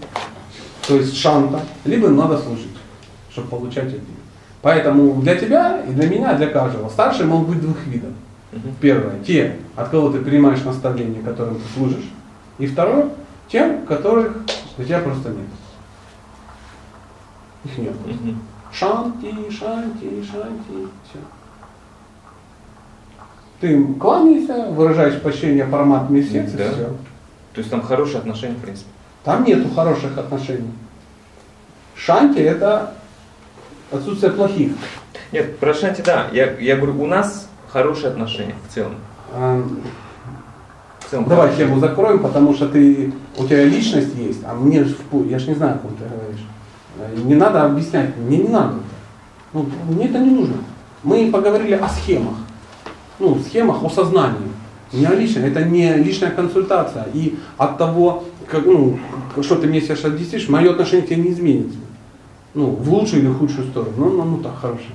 то 0.87 0.97
есть 0.97 1.17
шанта, 1.17 1.61
либо 1.87 2.09
надо 2.09 2.37
служить, 2.37 2.77
чтобы 3.33 3.49
получать 3.49 3.87
от 3.87 3.93
них. 3.93 4.19
Поэтому 4.61 5.23
для 5.23 5.37
тебя 5.37 5.83
и 5.89 5.93
для 5.93 6.07
меня, 6.07 6.35
для 6.35 6.49
каждого, 6.49 6.91
старшие 6.91 7.27
могут 7.27 7.49
быть 7.49 7.61
двух 7.63 7.79
видов. 7.87 8.11
Угу. 8.53 8.69
Первое, 8.81 9.19
те, 9.27 9.57
от 9.75 9.89
кого 9.89 10.11
ты 10.11 10.19
принимаешь 10.19 10.63
наставления, 10.65 11.23
которым 11.23 11.55
ты 11.55 11.63
служишь. 11.75 12.11
И 12.59 12.67
второе, 12.67 13.09
тем, 13.49 13.87
которых 13.87 14.37
у 14.77 14.83
тебя 14.83 15.01
просто 15.01 15.31
нет. 15.31 15.49
Их 17.65 17.79
нет. 17.79 17.95
Шанти, 18.73 19.33
шанти, 19.51 20.23
шанти, 20.23 20.89
все. 21.09 21.19
Ты 23.61 23.85
кланяешься, 23.95 24.71
выражаешь 24.71 25.21
почтение 25.21 25.67
формат 25.67 26.11
месяц, 26.11 26.53
да. 26.53 26.67
и 26.67 26.73
все. 26.73 26.97
То 27.55 27.59
есть 27.59 27.71
там 27.71 27.83
хорошие 27.83 28.19
отношения, 28.19 28.55
в 28.55 28.61
принципе. 28.61 28.91
Там 29.25 29.45
нету 29.45 29.69
хороших 29.75 30.17
отношений. 30.17 30.71
Шанти 31.97 32.39
это 32.39 32.95
отсутствие 33.91 34.33
плохих. 34.33 34.73
Нет, 35.33 35.59
про 35.59 35.75
шанти 35.75 36.03
да. 36.03 36.29
Я, 36.33 36.57
я 36.59 36.77
говорю, 36.77 37.03
у 37.03 37.07
нас 37.07 37.49
хорошие 37.69 38.11
отношения 38.11 38.55
в 38.69 38.73
целом. 38.73 38.95
А, 39.33 39.67
в 41.09 41.11
целом 41.11 41.29
Давай 41.29 41.57
тему 41.57 41.81
закроем, 41.81 42.21
потому 42.21 42.55
что 42.55 42.69
ты, 42.69 43.13
у 43.37 43.45
тебя 43.45 43.65
личность 43.65 44.15
есть, 44.17 44.41
а 44.45 44.55
мне 44.55 44.85
же, 44.85 44.95
я 45.29 45.39
же 45.39 45.49
не 45.49 45.55
знаю, 45.55 45.77
о 45.77 45.79
ком 45.79 45.91
ты 45.97 46.05
говоришь. 46.05 47.25
Не 47.25 47.35
надо 47.35 47.65
объяснять, 47.65 48.17
мне 48.17 48.39
не 48.39 48.49
надо. 48.49 48.75
Ну, 49.53 49.67
мне 49.89 50.07
это 50.07 50.19
не 50.19 50.31
нужно. 50.31 50.57
Мы 51.03 51.31
поговорили 51.31 51.75
о 51.75 51.89
схемах 51.89 52.35
ну, 53.19 53.39
схемах 53.39 53.83
о 53.83 53.91
сознании. 53.91 54.49
Не 54.93 55.05
о 55.05 55.15
личном, 55.15 55.45
это 55.45 55.65
не 55.65 55.95
личная 55.95 56.31
консультация. 56.31 57.07
И 57.13 57.39
от 57.59 57.77
того, 57.77 58.25
как, 58.47 58.65
ну, 58.65 58.99
что 59.43 59.57
ты 59.57 59.67
мне 59.67 59.81
сейчас 59.81 60.05
объяснишь, 60.05 60.49
мое 60.49 60.71
отношение 60.71 61.07
к 61.07 61.11
тебе 61.11 61.23
не 61.23 61.31
изменится. 61.31 61.79
Ну, 62.55 62.71
в 62.71 62.91
лучшую 62.91 63.23
или 63.23 63.33
худшую 63.33 63.69
сторону. 63.69 63.93
Ну, 63.99 64.11
ну, 64.11 64.25
ну 64.25 64.39
так, 64.39 64.59
хорошее. 64.59 64.91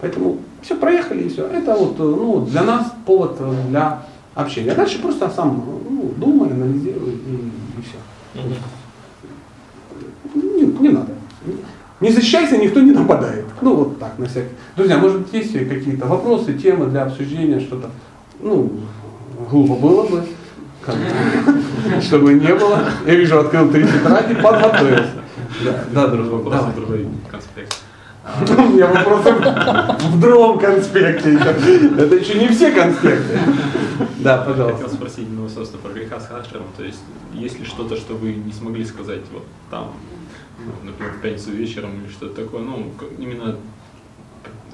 Поэтому 0.00 0.38
все, 0.60 0.76
проехали 0.76 1.24
и 1.24 1.28
все. 1.28 1.46
Это 1.46 1.74
вот 1.74 1.98
ну, 1.98 2.44
для 2.44 2.62
нас 2.62 2.92
повод 3.06 3.38
для 3.68 4.02
общения. 4.34 4.72
А 4.72 4.74
дальше 4.74 5.00
просто 5.00 5.30
сам 5.30 5.64
ну, 5.88 6.12
думай, 6.16 6.50
анализируй 6.50 7.12
и, 7.12 7.52
и 7.78 7.82
все. 7.82 7.98
Не, 10.34 10.66
не 10.66 10.88
надо. 10.90 11.12
Не 12.00 12.10
защищайся, 12.10 12.56
никто 12.56 12.80
не 12.80 12.92
нападает. 12.92 13.46
Ну 13.60 13.74
вот 13.74 13.98
так, 13.98 14.18
на 14.18 14.26
всякий. 14.26 14.54
Друзья, 14.76 14.98
может 14.98 15.22
быть, 15.22 15.32
есть 15.32 15.52
какие-то 15.52 16.06
вопросы, 16.06 16.54
темы 16.54 16.86
для 16.86 17.04
обсуждения, 17.04 17.58
что-то, 17.58 17.90
ну, 18.40 18.70
глупо 19.50 19.74
было 19.74 20.06
бы, 20.06 20.22
чтобы 22.00 22.34
не 22.34 22.54
было. 22.54 22.84
Я 23.04 23.14
вижу, 23.16 23.40
открыл 23.40 23.68
три 23.70 23.84
тетради, 23.84 24.34
подготовился. 24.34 25.24
Да, 25.64 25.84
да, 25.92 26.06
друг 26.08 26.30
вопрос, 26.30 26.66
другой 26.76 27.08
конспект. 27.28 27.76
У 28.40 28.62
меня 28.72 28.86
вопросы 28.86 29.32
в 29.32 30.20
другом 30.20 30.58
конспекте. 30.58 31.34
Это 31.34 32.14
еще 32.14 32.38
не 32.38 32.48
все 32.48 32.70
конспекты. 32.72 33.38
Да, 34.20 34.38
Хотел 34.38 34.54
пожалуйста. 34.54 34.88
спросить, 34.90 35.28
ну, 35.30 35.48
собственно, 35.48 35.82
про 35.82 35.92
греха 35.92 36.20
с 36.20 36.26
Хашером. 36.26 36.66
То 36.76 36.84
есть, 36.84 37.00
есть 37.34 37.58
ли 37.58 37.64
что-то, 37.64 37.96
что 37.96 38.14
вы 38.14 38.34
не 38.34 38.52
смогли 38.52 38.84
сказать 38.84 39.22
вот 39.32 39.44
там, 39.70 39.92
ну, 40.64 40.72
например, 40.90 41.14
в 41.14 41.20
пятницу 41.20 41.50
вечером 41.52 41.90
или 42.02 42.10
что-то 42.10 42.42
такое, 42.42 42.60
ну, 42.62 42.92
именно, 43.18 43.56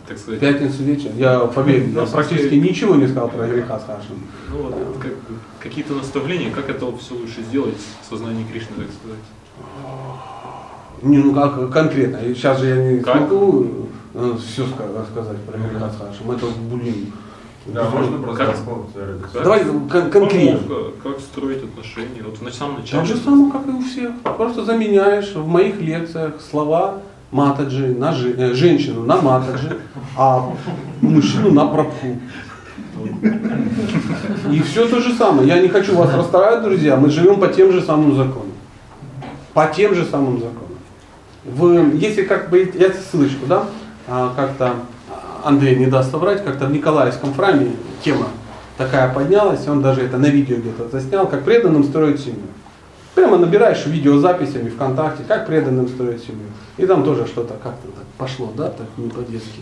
так 0.09 0.19
сказать, 0.19 0.41
пятницу 0.41 0.83
вечером, 0.83 1.17
я 1.19 1.41
поверь, 1.41 1.89
Ну, 1.93 2.01
я 2.01 2.07
практически 2.07 2.55
ничего 2.55 2.97
не 2.97 3.07
сказал 3.07 3.29
про 3.29 3.47
греха 3.47 3.79
с 3.79 3.85
Хашем. 3.85 4.19
ну, 4.51 4.63
вот, 4.63 4.75
как 5.01 5.13
бы 5.13 5.35
какие-то 5.61 5.95
наставления, 5.95 6.51
как 6.51 6.69
это 6.69 6.95
все 6.99 7.15
лучше 7.15 7.43
сделать 7.43 7.77
в 8.03 8.09
сознании 8.09 8.45
Кришны, 8.45 8.77
так 8.77 8.87
сказать. 8.99 9.25
Не, 11.03 11.19
ну 11.19 11.35
как 11.35 11.71
конкретно. 11.71 12.17
И 12.19 12.35
Сейчас 12.35 12.61
же 12.61 12.67
я 12.69 12.77
не 12.77 13.01
Как? 13.01 13.17
смогу 13.17 13.67
все 14.39 14.63
рассказать 14.97 15.39
про 15.47 15.59
греха 15.59 15.91
с 15.91 15.97
Хашем. 15.99 16.31
Это, 16.31 16.47
блин. 16.73 17.13
Да, 17.67 17.89
можно 17.89 18.19
просто 18.19 18.45
Как? 18.45 18.57
Как? 19.33 19.43
Давай 19.43 19.65
кон- 19.65 20.11
конкретно. 20.11 20.59
Помолвка, 20.59 20.93
как 21.03 21.21
строить 21.21 21.65
отношения, 21.65 22.23
вот 22.23 22.39
в 22.39 22.55
самом 22.55 22.81
начале. 22.81 23.03
Так 23.03 23.07
же 23.07 23.17
самое, 23.23 23.51
как 23.53 23.67
и 23.67 23.71
у 23.71 23.81
всех. 23.81 24.11
Просто 24.37 24.65
заменяешь 24.65 25.35
в 25.35 25.47
моих 25.47 25.81
лекциях 25.81 26.35
слова 26.51 26.97
матаджи 27.31 27.95
на 27.95 28.13
жи- 28.13 28.35
э, 28.37 28.53
женщину 28.55 29.05
на 29.05 29.21
матаджи, 29.21 29.79
а 30.17 30.51
мужчину 31.01 31.53
на 31.53 31.67
прабху. 31.67 32.19
И 34.53 34.61
все 34.63 34.87
то 34.89 35.01
же 35.01 35.15
самое. 35.15 35.49
Я 35.49 35.59
не 35.61 35.69
хочу 35.69 35.97
вас 35.97 36.13
расстраивать, 36.15 36.65
друзья. 36.65 36.97
Мы 36.97 37.11
живем 37.11 37.41
по 37.41 37.49
тем 37.49 37.73
же 37.73 37.81
самым 37.83 38.15
законам. 38.17 38.53
По 39.55 39.67
тем 39.75 39.95
же 39.95 40.05
самым 40.05 40.35
законам. 40.39 40.64
В, 41.45 41.95
если 41.97 42.25
как 42.25 42.51
бы, 42.51 42.73
я 42.75 42.91
ссылочку, 42.93 43.47
да, 43.47 43.65
а, 44.07 44.33
как-то 44.35 44.75
Андрей 45.45 45.77
не 45.77 45.87
даст 45.87 46.11
соврать, 46.11 46.43
как-то 46.43 46.67
в 46.67 46.73
Николаевском 46.73 47.35
храме 47.35 47.73
тема 48.03 48.29
такая 48.79 49.13
поднялась, 49.13 49.67
он 49.69 49.83
даже 49.83 50.03
это 50.03 50.19
на 50.19 50.27
видео 50.27 50.57
где-то 50.57 50.89
заснял, 50.89 51.29
как 51.29 51.45
преданным 51.45 51.85
строить 51.85 52.21
семью. 52.21 52.47
Прямо 53.15 53.37
набираешь 53.37 53.87
видеозаписями 53.87 54.71
ВКонтакте, 54.71 55.23
как 55.29 55.47
преданным 55.47 55.89
строить 55.89 56.25
семью. 56.25 56.49
И 56.77 56.87
там 56.87 57.05
тоже 57.05 57.27
что-то 57.27 57.55
как-то 57.55 57.89
так 57.89 58.07
пошло, 58.19 58.53
да, 58.57 58.71
так 58.71 58.87
не 58.97 59.09
по-детски. 59.09 59.61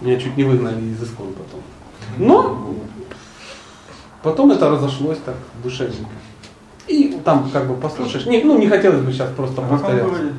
Меня 0.00 0.18
чуть 0.18 0.36
не 0.36 0.44
выгнали 0.44 0.80
из 0.82 1.02
искон 1.02 1.28
потом. 1.32 1.60
Но 2.18 2.74
потом 4.22 4.50
это 4.50 4.68
разошлось 4.68 5.18
так 5.24 5.36
душевненько. 5.62 6.10
И 6.86 7.18
там 7.24 7.48
как 7.50 7.66
бы 7.66 7.74
послушаешь. 7.74 8.26
Не, 8.26 8.42
ну 8.42 8.58
не 8.58 8.68
хотелось 8.68 9.00
бы 9.00 9.12
сейчас 9.12 9.30
просто 9.30 9.62
А 9.62 9.68
повторяться. 9.68 10.32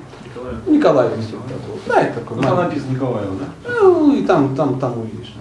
Говорит? 0.51 0.67
Николай. 0.67 1.09
Такое. 1.09 1.79
Да, 1.87 2.01
это 2.01 2.19
такой. 2.19 2.37
Ну, 2.37 2.43
там 2.43 2.57
написано 2.57 2.91
Николаева, 2.91 3.35
да? 3.35 3.71
Ну 3.81 4.15
и 4.15 4.23
там, 4.25 4.55
там, 4.55 4.79
там 4.79 4.99
увидишь. 4.99 5.33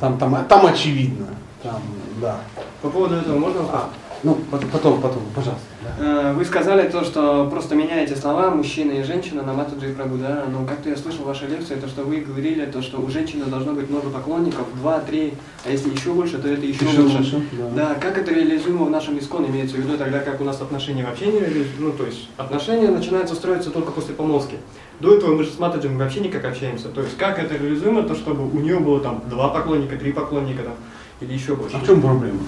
Там, 0.00 0.18
там, 0.18 0.44
там 0.48 0.66
очевидно. 0.66 1.26
Там, 1.62 1.80
да. 2.20 2.36
По 2.82 2.88
поводу 2.88 3.16
этого 3.16 3.38
можно? 3.38 3.60
А, 3.72 3.88
ну, 4.22 4.34
пот- 4.50 4.66
потом, 4.70 5.00
потом, 5.00 5.22
пожалуйста. 5.34 5.64
да. 5.98 6.30
Э, 6.30 6.32
Вы 6.34 6.44
сказали 6.44 6.88
то, 6.88 7.04
что 7.04 7.48
просто 7.50 7.74
меняете 7.74 8.16
слова 8.16 8.50
мужчина 8.50 8.92
и 8.92 9.02
женщина 9.02 9.42
на 9.42 9.52
Матаджи 9.54 9.90
и 9.90 9.94
Прабу, 9.94 10.16
да? 10.16 10.44
Но 10.50 10.64
как-то 10.66 10.88
я 10.90 10.96
слышал 10.96 11.24
в 11.24 11.26
вашей 11.26 11.48
лекции, 11.48 11.74
то, 11.76 11.88
что 11.88 12.02
вы 12.02 12.18
говорили, 12.20 12.66
то, 12.66 12.82
что 12.82 12.98
у 13.00 13.08
женщины 13.10 13.44
должно 13.46 13.72
быть 13.72 13.88
много 13.90 14.10
поклонников, 14.10 14.66
два, 14.80 15.00
три, 15.00 15.34
а 15.64 15.70
если 15.70 15.90
еще 15.90 16.12
больше, 16.12 16.38
то 16.38 16.48
это 16.48 16.64
еще, 16.66 16.84
Еще 16.84 17.00
лучше. 17.00 17.16
лучше, 17.18 17.42
да. 17.52 17.70
Да, 17.74 17.94
как 17.94 18.18
это 18.18 18.32
реализуемо 18.32 18.84
в 18.84 18.90
нашем 18.90 19.18
исконе 19.18 19.48
имеется 19.48 19.76
в 19.76 19.80
виду, 19.80 19.96
тогда 19.96 20.20
как 20.20 20.40
у 20.40 20.44
нас 20.44 20.60
отношения 20.60 21.04
вообще 21.04 21.26
не 21.26 21.40
реализуются, 21.40 21.74
ну 21.80 21.92
то 21.92 22.04
есть 22.06 22.28
отношения 22.36 22.88
начинаются 22.88 23.34
строиться 23.34 23.70
только 23.70 23.90
после 23.92 24.14
помолвки. 24.14 24.56
До 25.00 25.14
этого 25.16 25.34
мы 25.34 25.44
же 25.44 25.50
с 25.50 25.58
Матаджем 25.58 25.96
вообще 25.96 26.20
никак 26.20 26.44
общаемся, 26.44 26.88
то 26.88 27.00
есть 27.00 27.16
как 27.16 27.38
это 27.38 27.54
реализуемо, 27.56 28.02
то 28.02 28.14
чтобы 28.14 28.46
у 28.50 28.60
нее 28.60 28.78
было 28.80 29.00
там 29.00 29.22
два 29.30 29.48
поклонника, 29.48 29.96
три 29.96 30.12
поклонника 30.12 30.62
там, 30.62 30.74
или 31.20 31.32
еще 31.32 31.56
больше. 31.56 31.74
А 31.76 31.80
в 31.80 31.86
чем 31.86 32.02
проблема? 32.02 32.38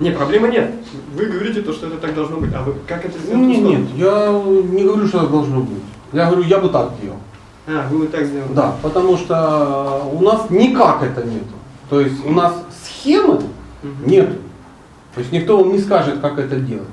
Не, 0.00 0.12
проблемы 0.12 0.48
нет. 0.48 0.70
Вы 1.14 1.26
говорите 1.26 1.62
то, 1.62 1.72
что 1.72 1.88
это 1.88 1.96
так 1.96 2.14
должно 2.14 2.36
быть, 2.36 2.54
а 2.54 2.62
вы 2.62 2.74
как 2.86 3.04
это 3.04 3.18
сделать? 3.18 3.36
Ну, 3.36 3.48
нет, 3.48 3.62
нет, 3.62 3.80
я 3.96 4.30
не 4.32 4.84
говорю, 4.84 5.08
что 5.08 5.20
так 5.20 5.30
должно 5.30 5.60
быть. 5.60 5.82
Я 6.12 6.26
говорю, 6.26 6.44
я 6.44 6.58
бы 6.58 6.68
так 6.68 6.92
делал. 7.02 7.18
А, 7.66 7.86
вы 7.90 7.98
вот 7.98 8.10
так 8.10 8.24
сделали. 8.24 8.52
Да, 8.54 8.76
потому 8.80 9.16
что 9.16 10.08
у 10.12 10.22
нас 10.22 10.48
никак 10.50 11.02
это 11.02 11.24
нету. 11.24 11.54
То 11.90 12.00
есть 12.00 12.24
у 12.24 12.30
нас 12.30 12.54
схемы 12.84 13.40
нету. 14.06 14.34
То 15.14 15.20
есть 15.20 15.32
никто 15.32 15.58
вам 15.58 15.72
не 15.72 15.78
скажет, 15.78 16.20
как 16.20 16.38
это 16.38 16.56
делать. 16.56 16.86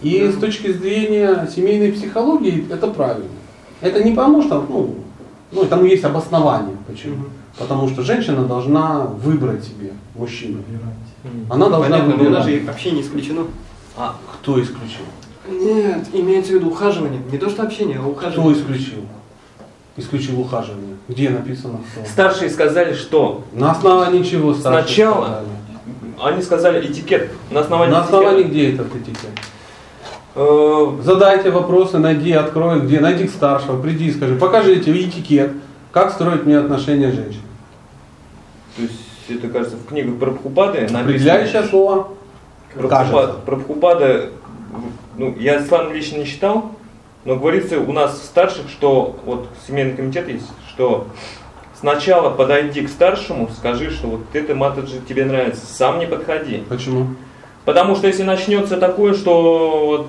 И 0.00 0.26
с 0.28 0.36
точки 0.36 0.72
зрения 0.72 1.46
семейной 1.54 1.92
психологии 1.92 2.66
это 2.70 2.88
правильно. 2.88 3.28
Это 3.80 4.02
не 4.02 4.12
потому 4.12 4.42
что, 4.42 4.64
ну, 4.66 4.96
ну 5.52 5.64
тому 5.66 5.84
есть 5.84 6.04
обоснование. 6.04 6.76
Почему? 6.86 7.16
Мгм. 7.16 7.30
Потому 7.58 7.88
что 7.88 8.02
женщина 8.02 8.44
должна 8.44 9.00
выбрать 9.00 9.64
себе 9.64 9.92
мужчину. 10.14 10.62
Она 11.48 11.68
должна 11.68 11.98
Понятно, 11.98 12.16
но 12.22 12.28
у 12.28 12.32
нас 12.32 12.46
же 12.46 12.62
вообще 12.66 12.92
не 12.92 13.02
исключено. 13.02 13.44
А 13.96 14.16
кто 14.34 14.60
исключил? 14.62 15.04
Нет, 15.48 16.06
имеется 16.12 16.52
в 16.52 16.54
виду 16.56 16.68
ухаживание. 16.70 17.20
Не 17.30 17.38
то 17.38 17.48
что 17.50 17.62
общение, 17.62 17.96
а 17.98 18.00
Кто 18.00 18.10
ухаживание. 18.10 18.54
исключил? 18.54 19.04
Исключил 19.96 20.40
ухаживание. 20.40 20.96
Где 21.08 21.30
написано 21.30 21.80
кто? 21.92 22.06
Старшие 22.08 22.48
сказали, 22.50 22.94
что 22.94 23.44
На 23.52 23.72
основании 23.72 24.22
чего 24.22 24.54
старшие 24.54 24.82
Сначала 24.84 25.24
сказали? 25.26 26.32
они 26.34 26.42
сказали 26.42 26.86
этикет. 26.90 27.30
На 27.50 27.60
основании, 27.60 27.92
На 27.92 28.02
основании 28.02 28.42
этикета. 28.42 28.50
где 28.52 28.74
этот 28.74 28.96
этикет? 28.96 29.30
Э, 30.36 30.86
Задайте 31.02 31.50
вопросы, 31.50 31.98
найди, 31.98 32.32
открой, 32.32 32.80
где, 32.80 33.00
найди 33.00 33.26
к 33.26 33.30
старшего, 33.30 33.80
приди 33.82 34.06
и 34.06 34.12
скажи, 34.12 34.36
покажите 34.36 34.92
этикет, 34.92 35.52
как 35.92 36.12
строить 36.12 36.44
мне 36.46 36.56
отношения 36.58 37.10
с 37.10 37.14
женщиной. 37.14 37.42
То 38.76 38.82
есть 38.82 38.94
это, 39.30 39.48
кажется, 39.48 39.76
в 39.76 39.86
книгах 39.86 40.18
Прабхупады 40.18 40.80
написано. 40.80 41.00
Определяющее 41.00 41.62
слово. 41.64 42.08
Про 42.74 42.88
Прабхупада, 43.46 44.30
ну, 45.16 45.34
я 45.38 45.60
сам 45.60 45.92
лично 45.92 46.18
не 46.18 46.26
читал, 46.26 46.72
но 47.24 47.36
говорится 47.36 47.80
у 47.80 47.92
нас 47.92 48.20
в 48.20 48.24
старших, 48.24 48.68
что 48.68 49.16
вот 49.24 49.48
семейный 49.66 49.94
комитет 49.94 50.28
есть, 50.28 50.46
что 50.68 51.08
сначала 51.78 52.30
подойди 52.30 52.82
к 52.82 52.88
старшему, 52.88 53.48
скажи, 53.56 53.90
что 53.90 54.06
вот 54.06 54.20
это 54.32 54.54
матаджи 54.54 55.00
тебе 55.08 55.24
нравится, 55.24 55.66
сам 55.66 55.98
не 55.98 56.06
подходи. 56.06 56.62
Почему? 56.68 57.08
Потому 57.64 57.94
что 57.96 58.06
если 58.06 58.22
начнется 58.22 58.78
такое, 58.78 59.14
что 59.14 59.86
вот 59.86 60.06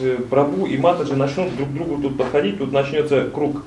э, 0.00 0.18
Прабу 0.30 0.66
и 0.66 0.78
Матаджи 0.78 1.14
начнут 1.14 1.54
друг 1.54 1.68
к 1.68 1.72
другу 1.72 2.02
тут 2.02 2.16
подходить, 2.16 2.58
тут 2.58 2.72
начнется 2.72 3.28
круг 3.32 3.62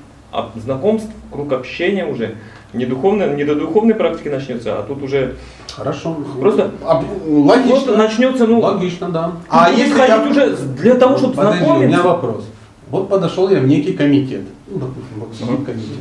знакомств, 0.56 1.10
круг 1.32 1.52
общения 1.52 2.04
уже. 2.04 2.36
Не, 2.74 2.84
духовной, 2.84 3.34
не 3.34 3.44
до 3.44 3.54
духовной 3.54 3.94
практики 3.94 4.28
начнется, 4.28 4.78
а 4.78 4.82
тут 4.82 5.02
уже 5.02 5.36
Хорошо. 5.74 6.16
Просто- 6.40 6.70
Об- 6.84 7.04
логично. 7.26 7.70
просто 7.70 7.96
начнется, 7.96 8.46
ну, 8.46 8.60
Логично, 8.60 9.08
да. 9.08 9.32
а 9.48 9.70
если 9.70 9.94
ходить 9.94 10.30
уже 10.32 10.56
для 10.56 10.94
того, 10.94 11.16
чтобы 11.16 11.34
Подожди, 11.34 11.64
у 11.64 11.66
меня 11.66 11.76
знакомиться. 11.76 12.02
вопрос. 12.02 12.44
Вот 12.90 13.08
подошел 13.08 13.48
я 13.48 13.60
в 13.60 13.66
некий 13.66 13.92
комитет, 13.92 14.42
ну, 14.66 14.80
допустим, 14.80 15.64
комитет. 15.64 15.98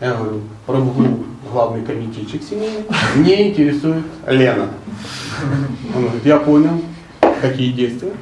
Я 0.00 0.14
говорю, 0.14 0.40
Прабху, 0.66 1.02
главный 1.52 1.84
комитетчик 1.84 2.42
семейный, 2.42 2.84
мне 3.16 3.50
интересует 3.50 4.04
Лена. 4.26 4.68
Он 5.94 6.02
говорит, 6.04 6.24
я 6.24 6.38
понял, 6.38 6.80
какие 7.42 7.72
действия. 7.72 8.12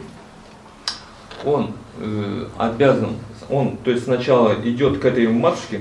Он 1.44 1.70
э, 2.00 2.46
обязан, 2.58 3.10
он, 3.48 3.76
то 3.76 3.90
есть 3.90 4.04
сначала 4.04 4.54
идет 4.64 4.98
к 4.98 5.04
этой 5.04 5.28
матушке, 5.28 5.80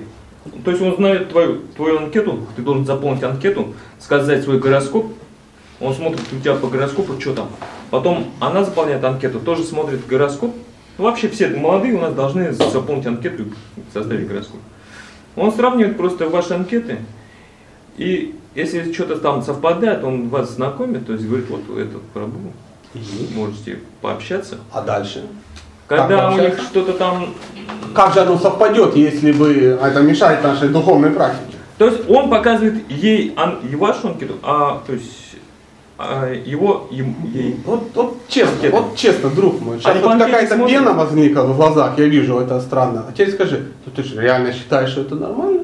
то 0.64 0.72
есть 0.72 0.82
он 0.82 0.96
знает 0.96 1.30
твою, 1.30 1.62
твою 1.76 1.98
анкету, 1.98 2.48
ты 2.56 2.62
должен 2.62 2.86
заполнить 2.86 3.24
анкету, 3.24 3.74
сказать 4.00 4.44
свой 4.44 4.60
гороскоп, 4.60 5.08
он 5.80 5.94
смотрит 5.94 6.22
у 6.32 6.40
тебя 6.40 6.56
по 6.56 6.68
гороскопу, 6.68 7.20
что 7.20 7.34
там. 7.34 7.50
Потом 7.90 8.32
она 8.40 8.64
заполняет 8.64 9.04
анкету, 9.04 9.40
тоже 9.40 9.64
смотрит 9.64 10.06
гороскоп. 10.08 10.56
Вообще 10.98 11.28
все 11.28 11.50
молодые 11.50 11.96
у 11.96 12.00
нас 12.00 12.14
должны 12.14 12.52
заполнить 12.54 13.06
анкету 13.06 13.44
и 13.44 13.82
составить 13.94 14.28
гороскоп. 14.28 14.60
Он 15.36 15.52
сравнивает 15.52 15.98
просто 15.98 16.30
ваши 16.30 16.54
анкеты, 16.54 17.00
и 17.98 18.36
если 18.56 18.94
что-то 18.94 19.18
там 19.18 19.42
совпадает, 19.42 20.04
он 20.04 20.30
вас 20.30 20.52
знакомит, 20.52 21.06
то 21.08 21.14
есть 21.14 21.26
говорит, 21.26 21.50
вот 21.50 21.78
этот 21.78 22.02
пробу, 22.04 22.54
можете 23.34 23.80
пообщаться. 24.02 24.60
А 24.72 24.82
дальше? 24.82 25.26
Когда 25.88 26.32
у 26.32 26.40
них 26.40 26.60
что-то 26.62 26.94
там... 26.94 27.34
Как 27.96 28.14
же 28.14 28.20
оно 28.20 28.38
совпадет, 28.38 28.96
если 28.96 29.32
бы 29.32 29.80
это 29.82 30.02
мешает 30.02 30.44
нашей 30.44 30.70
духовной 30.70 31.12
практике? 31.12 31.58
То 31.78 31.88
есть 31.88 32.10
он 32.10 32.30
показывает 32.30 32.90
ей 32.90 33.36
и 33.70 33.76
вашу 33.76 34.10
анкету, 34.10 34.36
а 34.44 34.82
то 34.86 34.94
есть 34.94 35.26
а, 35.98 36.30
его 36.34 36.88
ем- 36.92 37.16
ей. 37.34 37.58
Вот, 37.66 37.84
вот 37.94 38.18
честно, 38.28 38.54
Анкеты. 38.56 38.76
вот 38.76 38.96
честно, 38.98 39.30
друг 39.30 39.62
мой. 39.62 39.80
Сейчас 39.80 39.98
по 39.98 40.10
вот 40.10 40.20
какая-то 40.20 40.56
смотрят? 40.56 40.78
пена 40.78 40.94
возникла 40.94 41.44
в 41.44 41.56
глазах, 41.56 41.98
я 41.98 42.06
вижу, 42.06 42.38
это 42.40 42.60
странно. 42.60 43.06
А 43.08 43.12
теперь 43.14 43.32
скажи, 43.32 43.72
ну 43.86 43.92
ты 43.96 44.04
же 44.04 44.22
реально 44.22 44.52
считаешь, 44.52 44.90
что 44.90 45.02
это 45.02 45.16
нормально? 45.16 45.64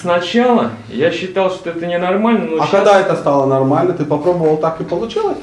Сначала 0.00 0.72
я 0.88 1.12
считал, 1.12 1.50
что 1.50 1.70
это 1.70 1.86
ненормально, 1.86 2.46
но 2.50 2.56
а 2.56 2.66
щас, 2.66 2.70
когда 2.70 3.00
это 3.00 3.14
стало 3.14 3.46
нормально, 3.46 3.94
ты 3.94 4.04
попробовал, 4.04 4.56
так 4.56 4.80
и 4.80 4.84
получилось? 4.84 5.38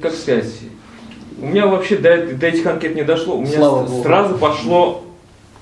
как 0.00 0.14
сказать, 0.14 0.46
у 1.40 1.46
меня 1.46 1.66
вообще 1.66 1.96
до, 1.96 2.26
до 2.26 2.46
этих 2.46 2.66
анкет 2.66 2.94
не 2.94 3.02
дошло, 3.02 3.36
у 3.36 3.40
меня 3.42 3.56
Слава 3.56 3.86
с- 3.86 3.90
Богу. 3.90 4.02
сразу 4.02 4.34
пошло 4.36 5.04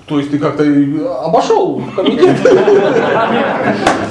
То 0.07 0.19
есть 0.19 0.31
ты 0.31 0.39
как-то 0.39 0.63
обошел 1.23 1.81
комитет. 1.95 2.37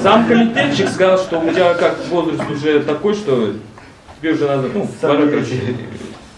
Сам 0.03 0.27
комитетчик 0.27 0.89
сказал, 0.89 1.19
что 1.19 1.41
у 1.41 1.51
тебя 1.51 1.75
как 1.75 1.99
возраст 2.09 2.43
уже 2.51 2.81
такой, 2.81 3.15
что 3.15 3.55
тебе 4.21 4.33
уже 4.33 4.47
надо, 4.47 4.69
ну, 4.73 4.89
пора, 5.01 5.27
короче, 5.27 5.61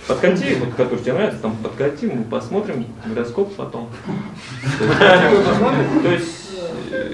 подкати, 0.07 0.57
вот, 0.59 0.75
который 0.75 0.99
тебе 0.99 1.13
нравится, 1.13 1.39
там 1.41 1.57
подкати, 1.57 2.07
мы 2.07 2.25
посмотрим 2.25 2.87
гороскоп 3.07 3.55
потом. 3.55 3.89
То 6.03 6.11
есть, 6.11 6.51
э, 6.91 7.13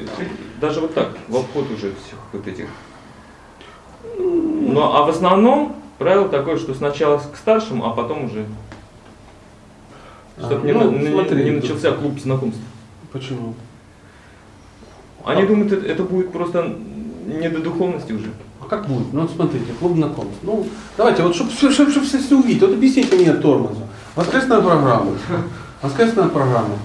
даже 0.61 0.81
вот 0.81 0.95
так, 0.95 1.11
в 1.29 1.37
обход 1.37 1.65
уже 1.71 1.93
всех 1.93 2.19
вот 2.33 2.47
этих. 2.47 2.67
Ну, 4.19 4.81
а 4.83 5.05
в 5.05 5.11
основном 5.11 5.77
правило 5.99 6.29
такое, 6.29 6.57
что 6.57 6.75
сначала 6.75 7.19
к 7.19 7.37
старшим, 7.37 7.83
а 7.83 7.91
потом 7.91 8.25
уже 8.25 8.47
чтобы 10.39 10.66
не, 10.66 10.73
Ну, 10.73 10.91
на- 10.91 11.11
смотри. 11.11 11.45
не 11.45 11.51
начался 11.51 11.93
клуб 11.93 12.19
знакомств. 12.20 12.61
Почему? 13.12 13.55
Они 15.25 15.45
думают, 15.45 15.73
это, 15.73 15.85
это 15.87 16.03
будет 16.05 16.31
просто 16.33 16.77
не 17.27 17.49
до 17.49 17.59
духовности 17.61 18.12
уже. 18.12 18.31
А 18.61 18.66
как 18.66 18.87
будет? 18.87 19.12
Ну 19.12 19.23
вот 19.23 19.31
смотрите, 19.31 19.73
клуб 19.81 19.97
знакомств. 19.97 20.39
Ну, 20.43 20.66
давайте, 20.97 21.23
вот 21.23 21.35
чтобы 21.35 21.51
чтоб, 21.51 21.73
чтоб, 21.73 22.05
все, 22.05 22.19
все 22.19 22.39
увидеть, 22.39 22.62
вот 22.62 22.73
объясните 22.73 23.16
мне 23.16 23.33
тормоза. 23.35 23.81
Воскресная 24.15 24.61
программа. 24.61 25.12
Воскресная 25.83 26.29
программа. 26.29 26.77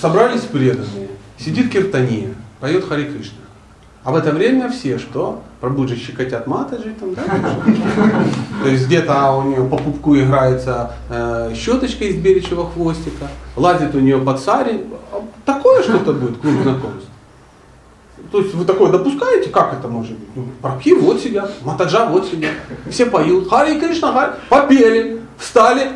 Собрались 0.00 0.42
преданные. 0.42 1.08
Сидит 1.38 1.70
Киртания, 1.72 2.34
поет 2.60 2.84
Хари 2.84 3.04
Кришна. 3.10 3.38
А 4.04 4.10
в 4.10 4.16
это 4.16 4.32
время 4.32 4.68
все 4.68 4.98
что? 4.98 5.42
Пробуджи 5.60 5.96
щекотят 5.96 6.48
матаджи 6.48 6.92
там, 6.98 7.14
да? 7.14 7.22
То 8.64 8.68
есть 8.68 8.86
где-то 8.86 9.32
у 9.32 9.42
нее 9.42 9.64
по 9.64 9.76
пупку 9.76 10.16
играется 10.16 10.92
э, 11.08 11.52
щеточка 11.54 12.04
из 12.04 12.16
беречьего 12.16 12.68
хвостика, 12.68 13.28
лазит 13.54 13.94
у 13.94 14.00
нее 14.00 14.18
под 14.18 14.40
сари. 14.40 14.84
А 15.12 15.22
Такое 15.44 15.82
что-то 15.82 16.12
будет, 16.14 16.38
клуб 16.38 16.62
знакомств. 16.62 17.08
То 18.32 18.40
есть 18.40 18.54
вы 18.54 18.64
такое 18.64 18.90
допускаете? 18.90 19.50
Как 19.50 19.74
это 19.74 19.86
может 19.86 20.18
быть? 20.18 20.28
Ну, 20.34 20.46
Прабхи 20.60 20.94
вот 20.94 21.20
сидят, 21.20 21.52
Матаджа 21.62 22.06
вот 22.06 22.26
сидят, 22.26 22.52
все 22.90 23.06
поют, 23.06 23.48
Хари 23.48 23.78
Кришна, 23.78 24.12
Хари, 24.12 24.32
попели, 24.48 25.20
встали, 25.38 25.92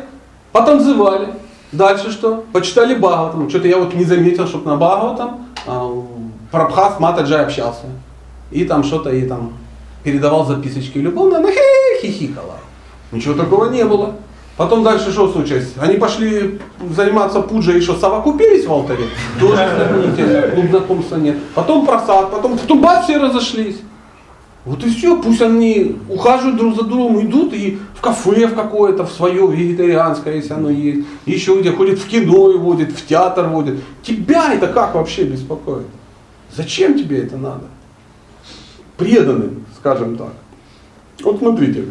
потанцевали. 0.53 1.33
Дальше 1.73 2.11
что? 2.11 2.45
Почитали 2.53 2.95
Бхагаватам. 2.95 3.49
Что-то 3.49 3.67
я 3.67 3.77
вот 3.77 3.93
не 3.93 4.05
заметил, 4.05 4.47
чтобы 4.47 4.69
на 4.69 4.77
Бхагаватам 4.77 5.47
а, 5.65 5.85
Прабха 6.51 6.91
с 6.95 6.99
Матаджай 6.99 7.43
общался. 7.43 7.85
И 8.51 8.63
там 8.65 8.83
что-то 8.83 9.09
и 9.09 9.25
там 9.27 9.53
передавал 10.03 10.45
записочки 10.45 10.97
любовно, 10.99 11.39
она 11.39 11.49
хихикала. 12.01 12.55
Ничего 13.11 13.33
такого 13.33 13.69
не 13.69 13.83
было. 13.83 14.15
Потом 14.55 14.83
дальше 14.83 15.11
что 15.11 15.31
случилось? 15.31 15.73
Они 15.77 15.97
пошли 15.97 16.59
заниматься 16.95 17.41
пуджей, 17.41 17.77
и 17.77 17.81
что, 17.81 17.95
совокупились 17.95 18.65
в 18.65 18.71
алтаре? 18.71 19.05
Тоже 19.39 19.55
знаменитые, 19.55 20.41
клуб 20.53 20.65
знакомства 20.69 21.17
нет. 21.17 21.37
Потом 21.53 21.85
просад, 21.85 22.31
потом, 22.31 22.57
потом 22.57 22.81
бац, 22.81 23.03
все 23.03 23.17
разошлись. 23.17 23.77
Вот 24.65 24.83
и 24.83 24.89
все, 24.89 25.21
пусть 25.21 25.41
они 25.41 25.97
ухаживают 26.09 26.57
друг 26.57 26.75
за 26.75 26.83
другом, 26.83 27.21
идут 27.21 27.53
и 27.53 27.79
в 27.95 28.01
кафе 28.01 28.47
в 28.47 28.55
какое-то, 28.55 29.05
в 29.05 29.11
свое 29.11 29.47
вегетарианское, 29.47 30.35
если 30.35 30.53
оно 30.53 30.69
есть, 30.69 31.05
еще 31.25 31.59
где 31.59 31.71
ходят 31.71 31.99
в 31.99 32.07
кино 32.07 32.51
и 32.51 32.57
водят, 32.57 32.91
в 32.91 33.05
театр 33.05 33.47
водят. 33.47 33.75
Тебя 34.01 34.53
это 34.53 34.67
как 34.67 34.95
вообще 34.95 35.23
беспокоит? 35.23 35.85
Зачем 36.57 36.97
тебе 36.97 37.19
это 37.19 37.37
надо? 37.37 37.65
Преданным, 38.97 39.63
скажем 39.79 40.17
так. 40.17 40.33
Вот 41.21 41.37
смотрите, 41.37 41.85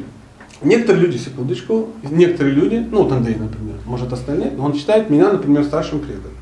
некоторые 0.60 1.06
люди, 1.06 1.18
секундочку, 1.18 1.90
некоторые 2.02 2.56
люди, 2.56 2.84
ну 2.90 3.04
вот 3.04 3.12
Андрей, 3.12 3.36
например, 3.36 3.76
может 3.84 4.12
остальные, 4.12 4.50
но 4.56 4.64
он 4.64 4.74
считает 4.74 5.08
меня, 5.08 5.30
например, 5.30 5.62
старшим 5.62 6.00
преданным. 6.00 6.32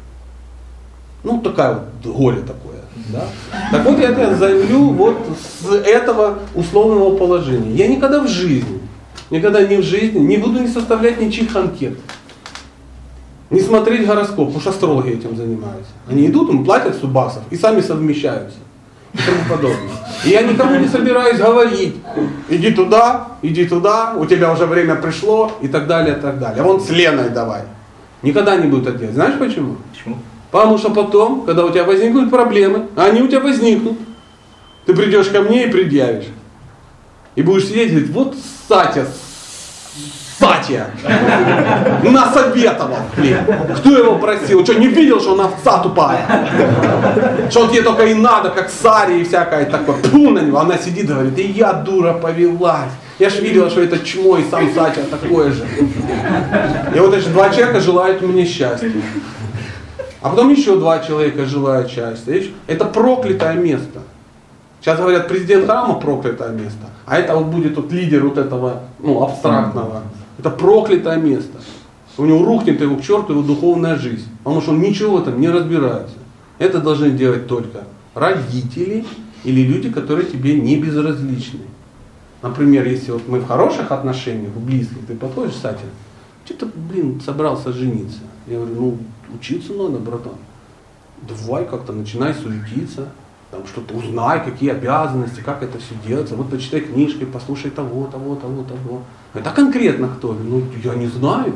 Ну, 1.22 1.40
такая 1.42 1.74
вот 2.02 2.14
горе 2.14 2.40
такое. 2.40 2.80
Да? 3.08 3.26
Так 3.70 3.84
вот 3.84 3.98
я 3.98 4.12
тебя 4.12 4.34
заявлю 4.34 4.90
вот 4.90 5.18
с 5.60 5.70
этого 5.70 6.38
условного 6.54 7.16
положения. 7.16 7.74
Я 7.74 7.88
никогда 7.88 8.22
в 8.22 8.28
жизни, 8.28 8.80
никогда 9.28 9.66
не 9.66 9.76
в 9.76 9.82
жизни 9.82 10.18
не 10.18 10.38
буду 10.38 10.60
не 10.60 10.68
составлять 10.68 11.20
ничьих 11.20 11.54
анкет. 11.54 11.98
Не 13.54 13.60
смотреть 13.60 14.04
гороскоп, 14.04 14.46
потому 14.46 14.60
что 14.60 14.70
астрологи 14.70 15.10
этим 15.10 15.36
занимаются. 15.36 15.92
Они 16.10 16.26
идут, 16.26 16.50
им 16.50 16.64
платят 16.64 16.96
субасов 16.96 17.44
и 17.50 17.56
сами 17.56 17.80
совмещаются. 17.82 18.58
И 19.12 19.18
тому 19.18 19.38
подобное. 19.48 19.92
И 20.24 20.30
я 20.30 20.42
никому 20.42 20.74
не 20.74 20.88
собираюсь 20.88 21.38
говорить, 21.38 21.94
иди 22.48 22.72
туда, 22.72 23.28
иди 23.42 23.64
туда, 23.64 24.14
у 24.18 24.26
тебя 24.26 24.52
уже 24.52 24.66
время 24.66 24.96
пришло 24.96 25.52
и 25.62 25.68
так 25.68 25.86
далее, 25.86 26.16
и 26.16 26.20
так 26.20 26.40
далее. 26.40 26.62
А 26.62 26.64
вон 26.64 26.80
с 26.80 26.90
Леной 26.90 27.30
давай. 27.30 27.62
Никогда 28.22 28.56
не 28.56 28.66
будут 28.66 28.88
это 28.88 28.98
делать. 28.98 29.14
Знаешь 29.14 29.38
почему? 29.38 29.76
Почему? 29.92 30.18
Потому 30.50 30.76
что 30.76 30.90
потом, 30.90 31.42
когда 31.42 31.64
у 31.64 31.70
тебя 31.70 31.84
возникнут 31.84 32.30
проблемы, 32.30 32.88
они 32.96 33.22
у 33.22 33.28
тебя 33.28 33.38
возникнут, 33.38 33.98
ты 34.84 34.94
придешь 34.94 35.28
ко 35.28 35.42
мне 35.42 35.68
и 35.68 35.70
предъявишь. 35.70 36.26
И 37.36 37.42
будешь 37.42 37.66
сидеть 37.66 37.88
и 37.88 37.90
говорить, 37.90 38.10
вот 38.10 38.34
Сатя, 38.68 39.06
Сатя, 40.44 40.86
насоветовал, 42.02 42.98
блин. 43.16 43.38
Кто 43.76 43.96
его 43.96 44.18
просил? 44.18 44.62
Что, 44.62 44.74
не 44.74 44.88
видел, 44.88 45.20
что 45.20 45.32
он 45.32 45.40
овца 45.40 45.78
тупая? 45.78 46.26
Что 47.50 47.66
тебе 47.68 47.82
только 47.82 48.04
и 48.04 48.14
надо, 48.14 48.50
как 48.50 48.68
Саре 48.68 49.20
и 49.20 49.24
всякое 49.24 49.64
такое. 49.64 49.96
Пу 49.96 50.30
на 50.30 50.40
него. 50.40 50.58
Она 50.58 50.76
сидит 50.76 51.04
и 51.04 51.12
говорит, 51.12 51.38
и 51.38 51.46
я 51.46 51.72
дура 51.72 52.12
повелась. 52.12 52.90
Я 53.18 53.30
ж 53.30 53.38
видела, 53.40 53.70
что 53.70 53.80
это 53.80 53.98
чмо 54.00 54.38
и 54.38 54.44
сам 54.50 54.68
Сатя 54.74 55.00
такое 55.10 55.52
же. 55.52 55.64
И 56.94 56.98
вот 56.98 57.14
эти 57.14 57.28
два 57.28 57.48
человека 57.50 57.80
желают 57.80 58.20
мне 58.22 58.44
счастья. 58.44 58.92
А 60.20 60.30
потом 60.30 60.50
еще 60.50 60.76
два 60.76 60.98
человека 60.98 61.46
желают 61.46 61.90
счастья. 61.90 62.42
Это 62.66 62.84
проклятое 62.84 63.54
место. 63.54 64.00
Сейчас 64.80 64.98
говорят, 64.98 65.28
президент 65.28 65.64
храма 65.64 65.94
проклятое 65.94 66.50
место. 66.50 66.86
А 67.06 67.18
это 67.18 67.34
вот 67.36 67.46
будет 67.46 67.76
вот 67.76 67.90
лидер 67.92 68.24
вот 68.24 68.36
этого 68.36 68.80
ну, 68.98 69.22
абстрактного. 69.22 70.02
Это 70.38 70.50
проклятое 70.50 71.16
место. 71.16 71.58
У 72.16 72.24
него 72.24 72.44
рухнет 72.44 72.80
его 72.80 72.96
к 72.96 73.02
черту 73.02 73.32
его 73.32 73.42
духовная 73.42 73.96
жизнь. 73.96 74.28
Потому 74.38 74.60
что 74.60 74.70
он 74.72 74.80
ничего 74.80 75.16
в 75.16 75.22
этом 75.22 75.40
не 75.40 75.48
разбирается. 75.48 76.16
Это 76.58 76.80
должны 76.80 77.10
делать 77.10 77.46
только 77.46 77.84
родители 78.14 79.04
или 79.42 79.62
люди, 79.62 79.90
которые 79.90 80.26
тебе 80.26 80.58
не 80.58 80.76
безразличны. 80.76 81.60
Например, 82.42 82.86
если 82.86 83.10
вот 83.10 83.26
мы 83.26 83.40
в 83.40 83.46
хороших 83.46 83.90
отношениях, 83.90 84.52
в 84.52 84.64
близких, 84.64 85.06
ты 85.06 85.14
подходишь, 85.14 85.54
кстати, 85.54 85.84
что-то, 86.44 86.66
блин, 86.66 87.20
собрался 87.20 87.72
жениться. 87.72 88.18
Я 88.46 88.58
говорю, 88.58 88.74
ну, 88.74 88.98
учиться 89.34 89.72
надо, 89.72 89.98
братан. 89.98 90.34
Давай 91.26 91.64
как-то 91.64 91.92
начинай 91.92 92.34
суетиться, 92.34 93.08
там 93.54 93.66
что-то 93.68 93.94
узнай, 93.94 94.44
какие 94.44 94.70
обязанности, 94.70 95.40
как 95.40 95.62
это 95.62 95.78
все 95.78 95.94
делается. 96.04 96.34
Вот 96.34 96.50
почитай 96.50 96.80
книжки, 96.80 97.24
послушай 97.24 97.70
того, 97.70 98.06
того, 98.06 98.34
того, 98.34 98.64
того. 98.64 99.02
Это 99.32 99.50
конкретно 99.50 100.08
кто? 100.08 100.32
Ну, 100.32 100.64
я 100.82 100.94
не 100.94 101.06
знаю. 101.06 101.54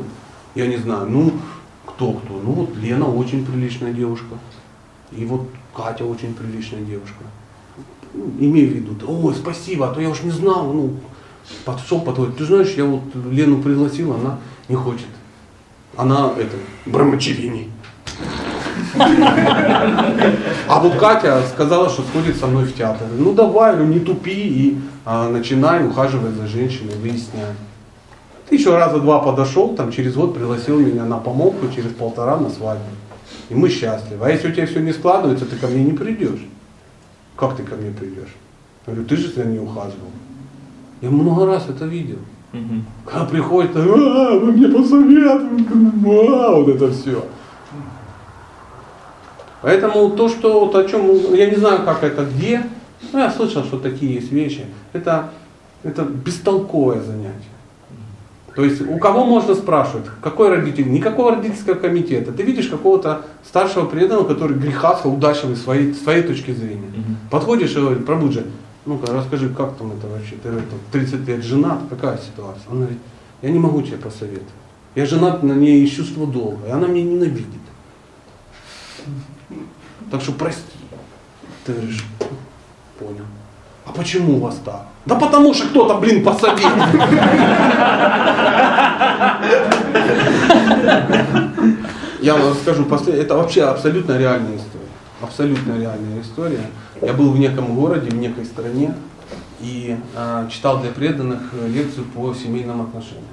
Я 0.55 0.67
не 0.67 0.77
знаю. 0.77 1.07
Ну, 1.09 1.33
кто 1.85 2.13
кто? 2.13 2.41
Ну, 2.41 2.51
вот 2.51 2.77
Лена 2.77 3.05
очень 3.05 3.45
приличная 3.45 3.91
девушка. 3.91 4.35
И 5.11 5.25
вот 5.25 5.49
Катя 5.75 6.05
очень 6.05 6.33
приличная 6.33 6.81
девушка. 6.81 7.23
Ну, 8.13 8.31
имею 8.39 8.69
в 8.69 8.73
виду, 8.75 8.95
ой, 9.05 9.35
спасибо, 9.35 9.89
а 9.89 9.93
то 9.93 9.99
я 9.99 10.09
уж 10.09 10.23
не 10.23 10.31
знал, 10.31 10.71
ну, 10.71 10.95
подшел, 11.65 11.99
подходит. 11.99 12.37
Ты 12.37 12.45
знаешь, 12.45 12.73
я 12.75 12.85
вот 12.85 13.03
Лену 13.29 13.61
пригласил, 13.61 14.13
она 14.13 14.39
не 14.69 14.75
хочет. 14.75 15.07
Она 15.97 16.31
это, 16.37 16.55
брамачевини. 16.85 17.69
А 20.69 20.79
вот 20.79 20.97
Катя 20.97 21.41
сказала, 21.51 21.89
что 21.89 22.03
сходит 22.03 22.37
со 22.37 22.45
мной 22.45 22.65
в 22.65 22.75
театр. 22.75 23.07
Ну 23.17 23.33
давай, 23.33 23.75
ну 23.75 23.85
не 23.85 23.99
тупи 23.99 24.31
и 24.31 24.77
а, 25.03 25.27
начинай 25.27 25.83
ухаживать 25.83 26.35
за 26.35 26.45
женщиной, 26.45 26.93
выясняй. 27.01 27.55
Ты 28.47 28.55
еще 28.55 28.77
раза 28.77 28.99
два 28.99 29.17
подошел, 29.17 29.73
там 29.75 29.91
через 29.91 30.13
год 30.13 30.35
пригласил 30.35 30.79
меня 30.79 31.05
на 31.05 31.17
помолвку, 31.17 31.73
через 31.75 31.91
полтора 31.91 32.37
на 32.37 32.51
свадьбу. 32.51 32.85
И 33.49 33.55
мы 33.55 33.69
счастливы. 33.69 34.23
А 34.23 34.29
если 34.29 34.49
у 34.49 34.51
тебя 34.51 34.67
все 34.67 34.79
не 34.79 34.93
складывается, 34.93 35.47
ты 35.47 35.55
ко 35.55 35.65
мне 35.65 35.83
не 35.83 35.93
придешь. 35.93 36.45
Как 37.35 37.55
ты 37.55 37.63
ко 37.63 37.75
мне 37.75 37.89
придешь? 37.89 38.35
Я 38.85 38.93
говорю, 38.93 39.09
ты 39.09 39.17
же 39.17 39.31
за 39.31 39.45
ней 39.45 39.57
ухаживал. 39.57 40.11
Я 41.01 41.09
много 41.09 41.47
раз 41.47 41.65
это 41.67 41.85
видел. 41.85 42.19
Мгм. 42.53 42.85
Когда 43.05 43.25
приходит, 43.25 43.71
а, 43.75 44.39
вы 44.39 44.51
мне 44.51 44.67
посоветуете, 44.67 45.73
а, 46.05 46.55
вот 46.55 46.67
это 46.67 46.91
все. 46.91 47.23
Поэтому 49.61 50.11
то, 50.11 50.29
что 50.29 50.65
вот 50.65 50.75
о 50.75 50.87
чем, 50.87 51.33
я 51.33 51.49
не 51.49 51.55
знаю, 51.55 51.83
как 51.83 52.03
это 52.03 52.25
где, 52.25 52.63
но 53.11 53.19
я 53.19 53.31
слышал, 53.31 53.63
что 53.63 53.77
такие 53.77 54.15
есть 54.15 54.31
вещи, 54.31 54.65
это, 54.93 55.31
это 55.83 56.03
бестолковое 56.03 57.01
занятие. 57.01 57.49
То 58.55 58.63
есть 58.63 58.81
у 58.81 58.97
кого 58.97 59.25
можно 59.25 59.55
спрашивать, 59.55 60.05
какой 60.21 60.49
родитель, 60.49 60.91
никакого 60.91 61.35
родительского 61.35 61.75
комитета. 61.75 62.31
Ты 62.31 62.43
видишь 62.43 62.67
какого-то 62.67 63.21
старшего 63.47 63.85
преданного, 63.85 64.25
который 64.25 64.57
грехастко, 64.57 65.07
удачливый 65.07 65.55
своей, 65.55 65.93
своей 65.93 66.23
точки 66.23 66.51
зрения. 66.51 66.89
Мгм. 66.89 67.17
Подходишь 67.29 67.71
и 67.71 67.79
говоришь, 67.79 68.03
пробуджи, 68.03 68.45
ну-ка 68.85 69.13
расскажи, 69.13 69.49
как 69.49 69.75
там 69.75 69.91
это 69.91 70.07
вообще, 70.07 70.35
ты 70.41 70.49
это, 70.49 70.75
30 70.91 71.27
лет 71.27 71.43
женат, 71.43 71.79
какая 71.89 72.17
ситуация? 72.17 72.63
Он 72.69 72.79
говорит, 72.79 72.97
я 73.41 73.49
не 73.49 73.59
могу 73.59 73.81
тебе 73.81 73.97
посоветовать. 73.97 74.49
Я 74.95 75.05
женат 75.05 75.43
на 75.43 75.53
ней 75.53 75.83
из 75.83 75.91
чувства 75.91 76.25
долга, 76.25 76.67
и 76.67 76.71
она 76.71 76.87
меня 76.87 77.03
ненавидит. 77.03 77.58
Так 80.11 80.21
что 80.21 80.31
прости. 80.33 80.61
Ты 81.65 81.73
говоришь, 81.73 82.03
понял. 82.99 83.25
А 83.85 83.91
почему 83.91 84.37
у 84.37 84.39
вас 84.39 84.55
так? 84.65 84.85
Да 85.05 85.15
потому 85.15 85.53
что 85.53 85.67
кто-то, 85.67 85.95
блин, 85.95 86.23
пособил. 86.23 86.67
Я 92.21 92.35
вам 92.35 92.53
скажу, 92.55 92.85
после- 92.85 93.13
это 93.21 93.35
вообще 93.35 93.63
абсолютно 93.63 94.17
реальная 94.17 94.57
история. 94.57 94.85
Абсолютно 95.21 95.79
реальная 95.79 96.21
история. 96.21 96.61
Я 97.01 97.13
был 97.13 97.31
в 97.31 97.39
неком 97.39 97.75
городе, 97.75 98.09
в 98.09 98.15
некой 98.15 98.45
стране 98.45 98.93
и 99.61 99.97
а, 100.15 100.47
читал 100.49 100.79
для 100.79 100.91
преданных 100.91 101.39
э, 101.53 101.67
лекцию 101.67 102.05
по 102.05 102.33
семейным 102.33 102.81
отношениям. 102.81 103.25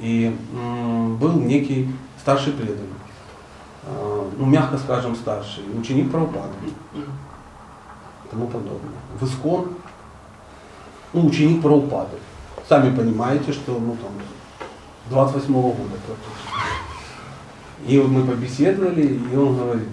И 0.00 0.34
м, 0.54 1.16
был 1.16 1.32
некий 1.32 1.88
старший 2.20 2.52
преданный, 2.52 2.97
ну 4.36 4.46
мягко 4.46 4.78
скажем 4.78 5.16
старший, 5.16 5.64
ученик 5.78 6.10
Прабхупады 6.10 6.54
и 6.94 7.04
тому 8.30 8.46
подобное. 8.46 8.98
В 9.18 9.24
Искон, 9.24 9.74
ну 11.12 11.26
ученик 11.26 11.62
Прабхупады. 11.62 12.16
Сами 12.68 12.94
понимаете, 12.94 13.52
что 13.52 13.72
ну 13.78 13.96
там 13.96 14.12
28 15.10 15.52
года 15.52 15.74
практически. 16.06 16.48
И 17.86 17.98
мы 18.00 18.24
побеседовали, 18.24 19.20
и 19.32 19.36
он 19.36 19.56
говорит, 19.56 19.88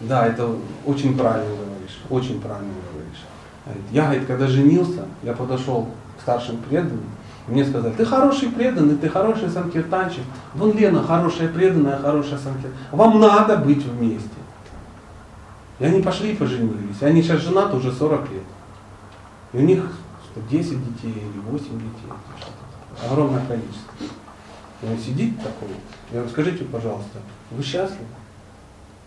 да, 0.00 0.26
это 0.26 0.54
очень 0.84 1.16
правильно 1.16 1.56
говоришь, 1.56 1.98
очень 2.10 2.40
правильно 2.40 2.74
говоришь. 2.92 3.80
Я, 3.90 4.04
говорит, 4.04 4.26
когда 4.26 4.46
женился, 4.46 5.06
я 5.22 5.32
подошел 5.32 5.88
к 6.18 6.20
старшим 6.20 6.58
преданным, 6.58 7.04
мне 7.48 7.64
сказали, 7.64 7.94
ты 7.94 8.04
хороший 8.04 8.48
преданный, 8.48 8.96
ты 8.96 9.08
хороший 9.08 9.48
санкиртанчик. 9.48 10.24
Вон 10.54 10.76
Лена 10.76 11.02
хорошая 11.02 11.48
преданная, 11.48 11.98
хорошая 11.98 12.38
санкиртанчик. 12.38 12.92
Вам 12.92 13.20
надо 13.20 13.56
быть 13.56 13.84
вместе. 13.84 14.28
И 15.78 15.84
они 15.84 16.02
пошли 16.02 16.32
и 16.32 16.36
поженились. 16.36 17.02
Они 17.02 17.22
сейчас 17.22 17.42
женаты 17.42 17.76
уже 17.76 17.92
40 17.92 18.30
лет. 18.32 18.42
И 19.52 19.58
у 19.58 19.60
них 19.60 19.84
что, 20.24 20.40
10 20.50 20.70
детей 20.70 21.12
или 21.12 21.40
8 21.50 21.64
детей. 21.64 22.12
Огромное 23.08 23.44
количество. 23.46 23.92
И 24.82 24.86
он 24.86 24.98
сидит 24.98 25.36
такой. 25.38 25.68
Я 26.10 26.18
говорю, 26.18 26.30
скажите, 26.30 26.64
пожалуйста, 26.64 27.18
вы 27.50 27.62
счастливы? 27.62 28.06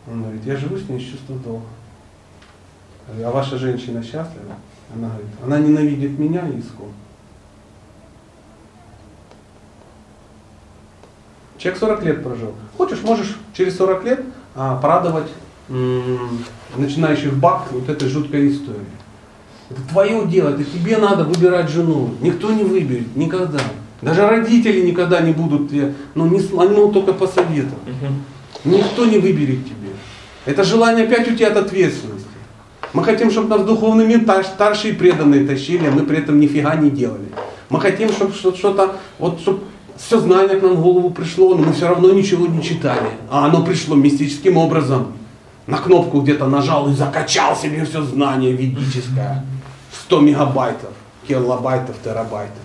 Он 0.08 0.24
говорит, 0.24 0.46
я 0.46 0.56
живу 0.56 0.78
с 0.78 0.88
ней 0.88 1.00
с 1.00 1.12
чувством 1.12 1.40
долга. 1.40 1.66
А 3.10 3.32
ваша 3.32 3.58
женщина 3.58 4.02
счастлива? 4.02 4.56
Она 4.96 5.10
говорит, 5.10 5.30
она 5.44 5.60
ненавидит 5.60 6.18
меня 6.18 6.48
и 6.48 6.60
искон. 6.60 6.90
Человек 11.60 11.80
40 11.80 12.04
лет 12.06 12.24
прожил. 12.24 12.54
Хочешь, 12.78 13.02
можешь 13.04 13.38
через 13.54 13.76
40 13.78 14.04
лет 14.06 14.22
а, 14.56 14.78
порадовать 14.78 15.28
м, 15.70 16.40
начинающих 16.78 17.34
бак 17.36 17.68
вот 17.72 17.90
этой 17.90 18.08
жуткой 18.08 18.50
историей. 18.50 18.86
Это 19.70 19.82
твое 19.92 20.26
дело, 20.26 20.50
это 20.50 20.64
тебе 20.64 20.98
надо 20.98 21.26
выбирать 21.26 21.70
жену. 21.70 22.12
Никто 22.22 22.50
не 22.52 22.64
выберет, 22.64 23.16
никогда. 23.16 23.60
Даже 24.02 24.26
родители 24.26 24.82
никогда 24.90 25.20
не 25.20 25.34
будут 25.34 25.70
тебе, 25.70 25.94
ну, 26.16 26.26
не, 26.28 26.40
они 26.60 26.76
могут 26.76 26.94
только 26.94 27.14
посоветовать. 27.14 27.84
Никто 28.64 29.06
не 29.06 29.20
выберет 29.20 29.66
тебе. 29.66 29.90
Это 30.46 30.64
желание 30.64 31.06
опять 31.06 31.28
у 31.30 31.36
тебя 31.36 31.50
от 31.50 31.58
ответственности. 31.58 32.26
Мы 32.94 33.04
хотим, 33.04 33.30
чтобы 33.30 33.50
нас 33.50 33.66
духовный 33.68 34.08
мир 34.08 34.24
та- 34.26 34.44
старшие 34.44 34.94
преданные 34.94 35.46
тащили, 35.46 35.86
а 35.86 35.92
мы 35.92 36.04
при 36.06 36.18
этом 36.18 36.40
нифига 36.40 36.76
не 36.76 36.90
делали. 36.90 37.26
Мы 37.70 37.80
хотим, 37.80 38.10
чтобы 38.12 38.34
что-то, 38.34 38.96
вот, 39.20 39.40
чтобы 39.42 39.60
все 40.00 40.20
знание 40.20 40.58
к 40.58 40.64
нам 40.64 40.76
в 40.76 40.82
голову 40.82 41.12
пришло, 41.12 41.56
но 41.56 41.64
мы 41.66 41.74
все 41.74 41.88
равно 41.88 42.12
ничего 42.12 42.48
не 42.48 42.64
читали. 42.64 43.10
А 43.30 43.46
оно 43.46 43.64
пришло 43.64 43.96
мистическим 43.96 44.58
образом. 44.58 45.14
На 45.68 45.78
кнопку 45.78 46.22
где-то 46.22 46.48
нажал 46.48 46.90
и 46.90 46.94
закачал 46.94 47.56
себе 47.56 47.86
все 47.86 48.02
знание 48.02 48.54
ведическое. 48.54 49.46
100 50.06 50.20
мегабайтов, 50.22 50.92
килобайтов, 51.28 51.96
терабайтов. 52.04 52.58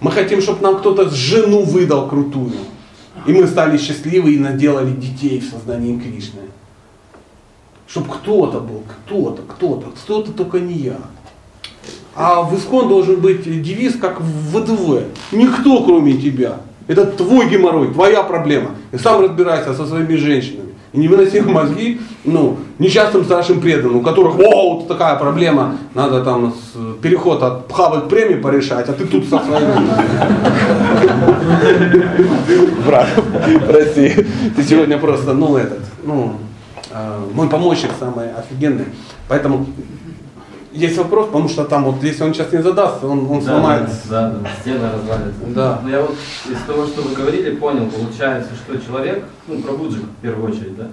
Мы 0.00 0.12
хотим, 0.12 0.40
чтобы 0.40 0.62
нам 0.62 0.78
кто-то 0.78 1.10
жену 1.10 1.64
выдал 1.64 2.08
крутую. 2.08 2.52
И 3.26 3.32
мы 3.32 3.46
стали 3.46 3.76
счастливы 3.76 4.34
и 4.34 4.38
наделали 4.38 4.92
детей 4.92 5.40
в 5.40 5.50
сознании 5.50 5.98
Кришны. 5.98 6.42
Чтобы 7.88 8.14
кто-то 8.14 8.60
был, 8.60 8.84
кто-то, 8.88 9.42
кто-то, 9.42 9.90
кто-то 9.90 10.32
только 10.32 10.60
не 10.60 10.74
я. 10.74 10.98
А 12.14 12.42
в 12.42 12.56
Искон 12.56 12.88
должен 12.88 13.20
быть 13.20 13.44
девиз, 13.62 13.96
как 13.96 14.20
в 14.20 14.56
ВДВ. 14.56 15.04
Никто, 15.32 15.84
кроме 15.84 16.14
тебя. 16.14 16.56
Это 16.88 17.06
твой 17.06 17.48
геморрой, 17.48 17.88
твоя 17.88 18.22
проблема. 18.22 18.70
И 18.92 18.98
сам 18.98 19.22
разбирайся 19.22 19.74
со 19.74 19.86
своими 19.86 20.16
женщинами. 20.16 20.70
И 20.92 20.98
не 20.98 21.06
выноси 21.06 21.40
мозги 21.40 22.00
ну, 22.24 22.58
несчастным 22.80 23.24
старшим 23.24 23.60
преданным, 23.60 23.98
у 23.98 24.02
которых, 24.02 24.38
о, 24.40 24.74
вот 24.74 24.88
такая 24.88 25.14
проблема, 25.16 25.76
надо 25.94 26.24
там 26.24 26.52
переход 27.00 27.42
от 27.44 27.68
пхавы 27.68 28.00
к 28.00 28.08
премии 28.08 28.34
порешать, 28.34 28.88
а 28.88 28.92
ты 28.92 29.06
тут 29.06 29.24
со 29.28 29.38
своими. 29.38 29.88
Брат, 32.84 33.08
прости, 33.68 34.26
ты 34.56 34.62
сегодня 34.64 34.98
просто, 34.98 35.32
ну, 35.32 35.56
этот, 35.56 35.80
ну, 36.02 36.34
э, 36.90 37.18
мой 37.34 37.48
помощник 37.48 37.90
самый 37.98 38.32
офигенный. 38.34 38.86
Поэтому 39.28 39.66
есть 40.72 40.96
вопрос, 40.98 41.26
потому 41.26 41.48
что 41.48 41.64
там 41.64 41.84
вот, 41.84 42.02
если 42.02 42.22
он 42.22 42.34
сейчас 42.34 42.52
не 42.52 42.62
задаст, 42.62 43.02
он, 43.04 43.30
он 43.30 43.40
Да, 43.40 43.44
сломает. 43.44 43.90
Да, 44.08 44.30
да, 44.30 44.50
стена 44.60 44.92
развалится. 44.92 45.40
Да. 45.48 45.80
Но 45.82 45.90
я 45.90 46.02
вот 46.02 46.16
из 46.48 46.62
того, 46.66 46.86
что 46.86 47.02
вы 47.02 47.14
говорили, 47.14 47.56
понял, 47.56 47.86
получается, 47.86 48.50
что 48.54 48.78
человек, 48.78 49.24
ну, 49.48 49.60
пробуджик 49.60 50.04
в 50.04 50.22
первую 50.22 50.50
очередь, 50.52 50.76
да, 50.76 50.88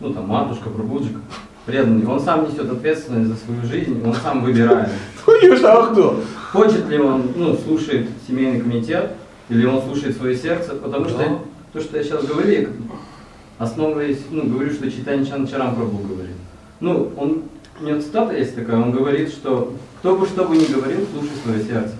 ну, 0.00 0.12
там, 0.12 0.28
матушка, 0.28 0.68
пробуджик, 0.68 1.16
преданный, 1.64 2.06
он 2.06 2.20
сам 2.20 2.44
несет 2.44 2.70
ответственность 2.70 3.28
за 3.28 3.36
свою 3.36 3.62
жизнь, 3.64 4.02
он 4.04 4.14
сам 4.14 4.42
выбирает. 4.42 4.90
А 5.64 5.86
кто? 5.86 6.20
Хочет 6.52 6.88
ли 6.88 6.98
он, 6.98 7.30
ну, 7.36 7.56
слушает 7.56 8.08
семейный 8.26 8.60
комитет, 8.60 9.12
или 9.48 9.64
он 9.64 9.80
слушает 9.82 10.16
свое 10.16 10.36
сердце, 10.36 10.74
потому 10.74 11.08
что 11.08 11.38
то, 11.72 11.80
что 11.80 11.96
я 11.96 12.02
сейчас 12.02 12.24
говорю, 12.24 12.50
я 12.50 12.66
основываясь, 13.58 14.18
ну, 14.30 14.44
говорю, 14.44 14.72
что 14.72 14.90
Читань 14.90 15.26
Чанчарам 15.26 15.74
Прабhu 15.74 16.06
говорит. 16.06 16.36
Ну, 16.80 17.12
он, 17.16 17.44
у 17.82 17.86
него 17.86 18.00
цитата 18.00 18.36
есть 18.36 18.54
такая, 18.54 18.80
он 18.80 18.92
говорит, 18.92 19.28
что 19.30 19.74
кто 19.98 20.16
бы 20.16 20.26
что 20.26 20.44
бы 20.44 20.56
ни 20.56 20.64
говорил, 20.64 21.00
слушай 21.12 21.32
свое 21.42 21.64
сердце. 21.64 21.94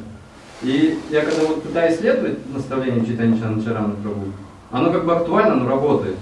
И 0.62 0.98
я 1.10 1.22
когда 1.22 1.42
вот 1.46 1.62
пытаюсь 1.62 1.96
исследовать 1.96 2.38
наставление 2.54 3.04
Читани 3.04 3.38
Чанчарана 3.38 3.94
Прабhu, 4.02 4.30
оно 4.70 4.92
как 4.92 5.04
бы 5.04 5.14
актуально, 5.14 5.56
но 5.56 5.68
работает. 5.68 6.16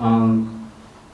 А, 0.00 0.36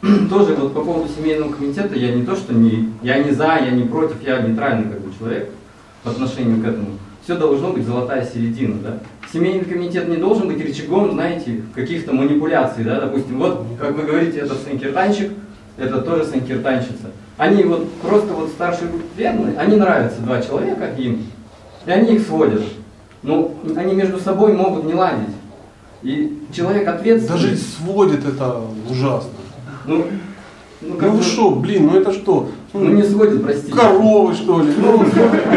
тоже 0.30 0.54
вот 0.54 0.72
по 0.72 0.80
поводу 0.80 1.08
семейного 1.08 1.52
комитета, 1.52 1.94
я 1.94 2.14
не 2.14 2.24
то, 2.24 2.34
что 2.34 2.54
не, 2.54 2.90
я 3.02 3.22
не 3.22 3.32
за, 3.32 3.56
я 3.56 3.70
не 3.70 3.84
против, 3.84 4.22
я 4.22 4.40
нейтральный 4.40 4.90
как 4.90 5.00
бы 5.02 5.12
человек 5.16 5.50
по 6.02 6.10
отношению 6.10 6.62
к 6.62 6.66
этому. 6.66 6.98
Все 7.22 7.36
должно 7.36 7.72
быть 7.72 7.86
золотая 7.86 8.24
середина, 8.24 8.76
да. 8.82 8.98
Семейный 9.30 9.64
комитет 9.64 10.08
не 10.08 10.16
должен 10.16 10.48
быть 10.48 10.62
рычагом, 10.62 11.12
знаете, 11.12 11.62
каких-то 11.74 12.14
манипуляций, 12.14 12.84
да, 12.84 13.00
допустим, 13.00 13.38
вот, 13.38 13.66
как 13.78 13.92
вы 13.92 14.04
говорите, 14.04 14.38
это 14.38 14.54
санкиртанщик, 14.54 15.32
это 15.76 16.00
тоже 16.00 16.24
санкиртанщица. 16.24 17.10
Они 17.36 17.64
вот 17.64 17.90
просто 18.00 18.32
вот 18.32 18.50
старшие 18.50 18.88
преданные, 19.16 19.56
они 19.58 19.76
нравятся 19.76 20.20
два 20.20 20.40
человека 20.40 20.86
им, 20.96 21.26
и 21.84 21.90
они 21.90 22.14
их 22.14 22.26
сводят. 22.26 22.62
Ну, 23.22 23.54
они 23.76 23.94
между 23.94 24.18
собой 24.18 24.52
могут 24.52 24.84
не 24.84 24.94
ладить. 24.94 25.34
И 26.02 26.46
человек 26.54 26.86
ответственный. 26.86 27.40
Даже 27.40 27.56
сводит 27.56 28.26
это 28.26 28.60
ужасно. 28.88 29.30
Ну, 29.86 30.04
ну, 30.80 30.96
Ну 31.00 31.10
вы 31.12 31.22
что, 31.22 31.50
блин, 31.50 31.86
ну 31.86 31.98
это 31.98 32.12
что? 32.12 32.50
Ну 32.74 32.88
не 32.90 33.02
сводит, 33.02 33.42
простите. 33.42 33.72
Коровы 33.72 34.34
что 34.34 34.60
ли? 34.60 34.72
Ну, 34.76 35.04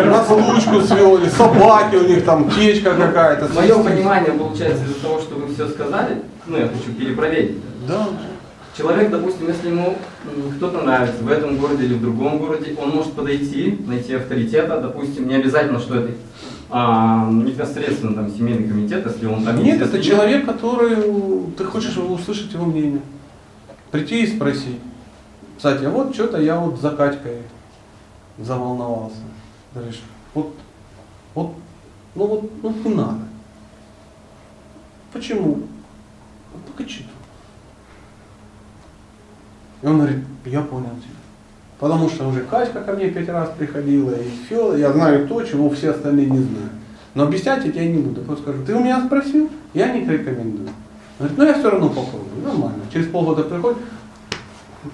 на 0.06 0.24
случку 0.24 0.82
свел, 0.82 1.18
или 1.18 1.28
собаки 1.30 1.96
у 1.96 2.08
них 2.08 2.24
там, 2.24 2.50
течка 2.50 2.94
какая-то. 2.94 3.54
Мое 3.54 3.78
понимание 3.84 4.32
получается 4.32 4.84
из-за 4.86 5.02
того, 5.02 5.20
что 5.20 5.36
вы 5.36 5.54
все 5.54 5.68
сказали, 5.68 6.22
ну 6.46 6.58
я 6.58 6.68
хочу 6.68 6.94
перепроверить. 6.98 7.58
Да. 7.88 8.08
Человек, 8.78 9.10
допустим, 9.10 9.48
если 9.48 9.70
ему 9.70 9.96
кто-то 10.58 10.84
нравится 10.84 11.24
в 11.24 11.32
этом 11.32 11.58
городе 11.58 11.86
или 11.86 11.96
в 11.96 12.02
другом 12.02 12.38
городе, 12.38 12.76
он 12.80 12.92
может 12.92 13.14
подойти, 13.14 13.76
найти 13.88 14.14
авторитета, 14.14 14.80
допустим, 14.80 15.28
не 15.28 15.34
обязательно, 15.34 15.80
что 15.80 15.96
это 15.96 16.14
а, 16.70 17.28
непосредственно 17.32 18.14
там 18.14 18.30
семейный 18.30 18.68
комитет, 18.68 19.04
если 19.04 19.26
он 19.26 19.44
там 19.44 19.64
Нет, 19.64 19.80
есть, 19.80 19.90
это 19.90 20.04
человек, 20.04 20.46
который, 20.46 20.96
ты 21.58 21.64
хочешь 21.64 21.98
услышать 21.98 22.54
его 22.54 22.66
мнение. 22.66 23.02
Прийти 23.90 24.22
и 24.22 24.28
спросить. 24.28 24.80
Кстати, 25.56 25.86
а 25.86 25.90
вот 25.90 26.14
что-то 26.14 26.40
я 26.40 26.60
вот 26.60 26.80
за 26.80 26.92
Катькой 26.92 27.38
заволновался. 28.38 29.18
Говоришь, 29.74 30.02
вот, 30.36 30.54
вот, 31.34 31.54
ну 32.14 32.28
вот, 32.28 32.52
ну 32.62 32.76
не 32.86 32.94
надо. 32.94 33.28
Почему? 35.12 35.64
Ну, 36.54 36.60
покачи. 36.68 37.06
И 39.82 39.88
он 39.88 39.98
говорит, 39.98 40.20
я 40.46 40.62
понял 40.62 40.90
тебя. 41.02 41.14
Потому 41.80 42.10
что 42.10 42.28
уже 42.28 42.42
Катька 42.42 42.82
ко 42.82 42.94
мне 42.94 43.10
пять 43.10 43.30
раз 43.30 43.52
приходила, 43.58 44.12
и 44.12 44.28
все, 44.46 44.76
я 44.78 44.92
знаю 44.92 45.28
то, 45.28 45.44
чего 45.44 45.70
все 45.70 45.92
остальные 45.92 46.26
не 46.26 46.40
знают. 46.40 46.72
Но 47.14 47.24
объяснять 47.24 47.66
я 47.66 47.72
тебе 47.72 47.88
не 47.90 48.00
буду. 48.00 48.22
Просто 48.22 48.44
скажу, 48.44 48.64
ты 48.66 48.74
у 48.76 48.80
меня 48.80 49.04
спросил, 49.06 49.50
я 49.74 49.92
не 49.94 50.02
рекомендую. 50.02 50.70
Он 51.20 51.28
говорит, 51.28 51.38
ну 51.38 51.44
я 51.46 51.54
все 51.54 51.70
равно 51.70 51.90
попробую. 51.90 52.44
нормально. 52.44 52.80
Через 52.92 53.08
полгода 53.08 53.44
приходит, 53.44 53.78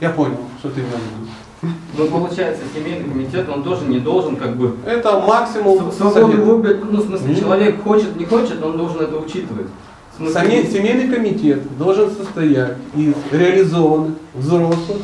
я 0.01 0.09
понял, 0.09 0.37
что 0.59 0.69
ты 0.69 0.81
имел 0.81 0.89
в 0.91 0.93
виду. 0.93 1.73
Ну, 1.97 2.07
получается, 2.07 2.63
семейный 2.75 3.09
комитет, 3.09 3.47
он 3.47 3.63
тоже 3.63 3.85
не 3.85 3.99
должен 3.99 4.35
как 4.35 4.57
бы 4.57 4.75
Это 4.85 5.21
максимум 5.21 5.89
Свободу 5.93 6.41
выбора, 6.43 6.75
ну, 6.91 6.99
в 7.01 7.05
смысле, 7.05 7.31
Мгм. 7.31 7.39
человек 7.39 7.81
хочет, 7.83 8.17
не 8.17 8.25
хочет, 8.25 8.61
он 8.61 8.77
должен 8.77 8.99
это 8.99 9.15
учитывать. 9.17 9.67
Сами- 10.17 10.63
семейный 10.71 11.13
комитет 11.13 11.77
должен 11.77 12.11
состоять 12.11 12.77
из 12.95 13.13
реализованных 13.31 14.15
взрослых 14.35 15.01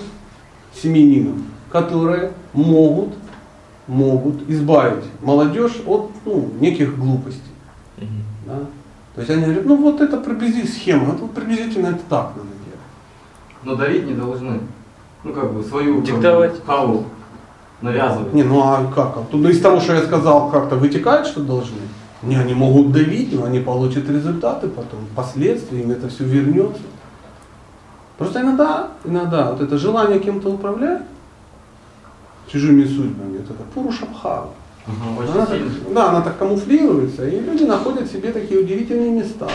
семьянинов, 0.74 1.38
которые 1.72 2.32
могут, 2.54 3.10
могут 3.88 4.48
избавить 4.50 5.06
молодежь 5.22 5.82
от 5.88 6.12
ну, 6.26 6.50
неких 6.60 6.98
глупостей. 6.98 7.42
Да? 8.46 8.60
То 9.16 9.22
есть 9.22 9.32
они 9.32 9.44
говорят, 9.44 9.66
ну 9.66 9.76
вот 9.78 10.00
это 10.00 10.18
приблизительно 10.18 10.72
схема, 10.72 11.14
это 11.14 11.24
вот 11.24 11.34
приблизительно 11.34 11.88
это 11.88 12.02
так 12.08 12.34
надо 12.36 12.50
делать. 12.50 13.64
Но 13.64 13.76
давить 13.76 14.06
не 14.06 14.14
должны. 14.14 14.60
Ну, 15.24 15.34
как 15.34 15.54
бы, 15.54 15.64
свою 15.64 16.02
Диктовать. 16.02 16.64
халу 16.66 17.06
навязывать. 17.82 18.34
Не, 18.34 18.44
ну 18.44 18.62
а 18.62 18.90
как? 18.94 19.18
А 19.18 19.26
тут 19.30 19.46
из 19.50 19.60
того, 19.60 19.80
что 19.82 19.94
я 19.94 20.02
сказал, 20.04 20.50
как-то 20.50 20.76
вытекает, 20.76 21.28
что 21.28 21.42
должны? 21.42 21.82
Не, 22.22 22.36
они 22.36 22.54
могут 22.54 22.92
давить, 22.92 23.34
но 23.34 23.46
они 23.46 23.60
получат 23.60 24.10
результаты 24.10 24.68
потом, 24.68 25.00
последствия, 25.16 25.82
им 25.82 25.92
это 25.92 26.10
все 26.10 26.26
вернется. 26.26 26.82
Просто 28.18 28.42
иногда, 28.42 28.90
иногда 29.06 29.52
вот 29.52 29.62
это 29.62 29.78
желание 29.78 30.20
кем-то 30.20 30.50
управлять 30.50 31.04
чужими 32.52 32.84
судьбами, 32.84 33.38
это 33.38 33.54
пурушабхава. 33.74 34.50
Ага, 34.86 35.32
Она 35.32 35.44
очень 35.44 35.70
так, 35.70 35.94
да, 35.94 36.10
она 36.10 36.22
так 36.22 36.38
камуфлируется, 36.38 37.28
и 37.28 37.40
люди 37.40 37.64
находят 37.64 38.12
себе 38.12 38.32
такие 38.32 38.60
удивительные 38.60 39.12
места. 39.12 39.48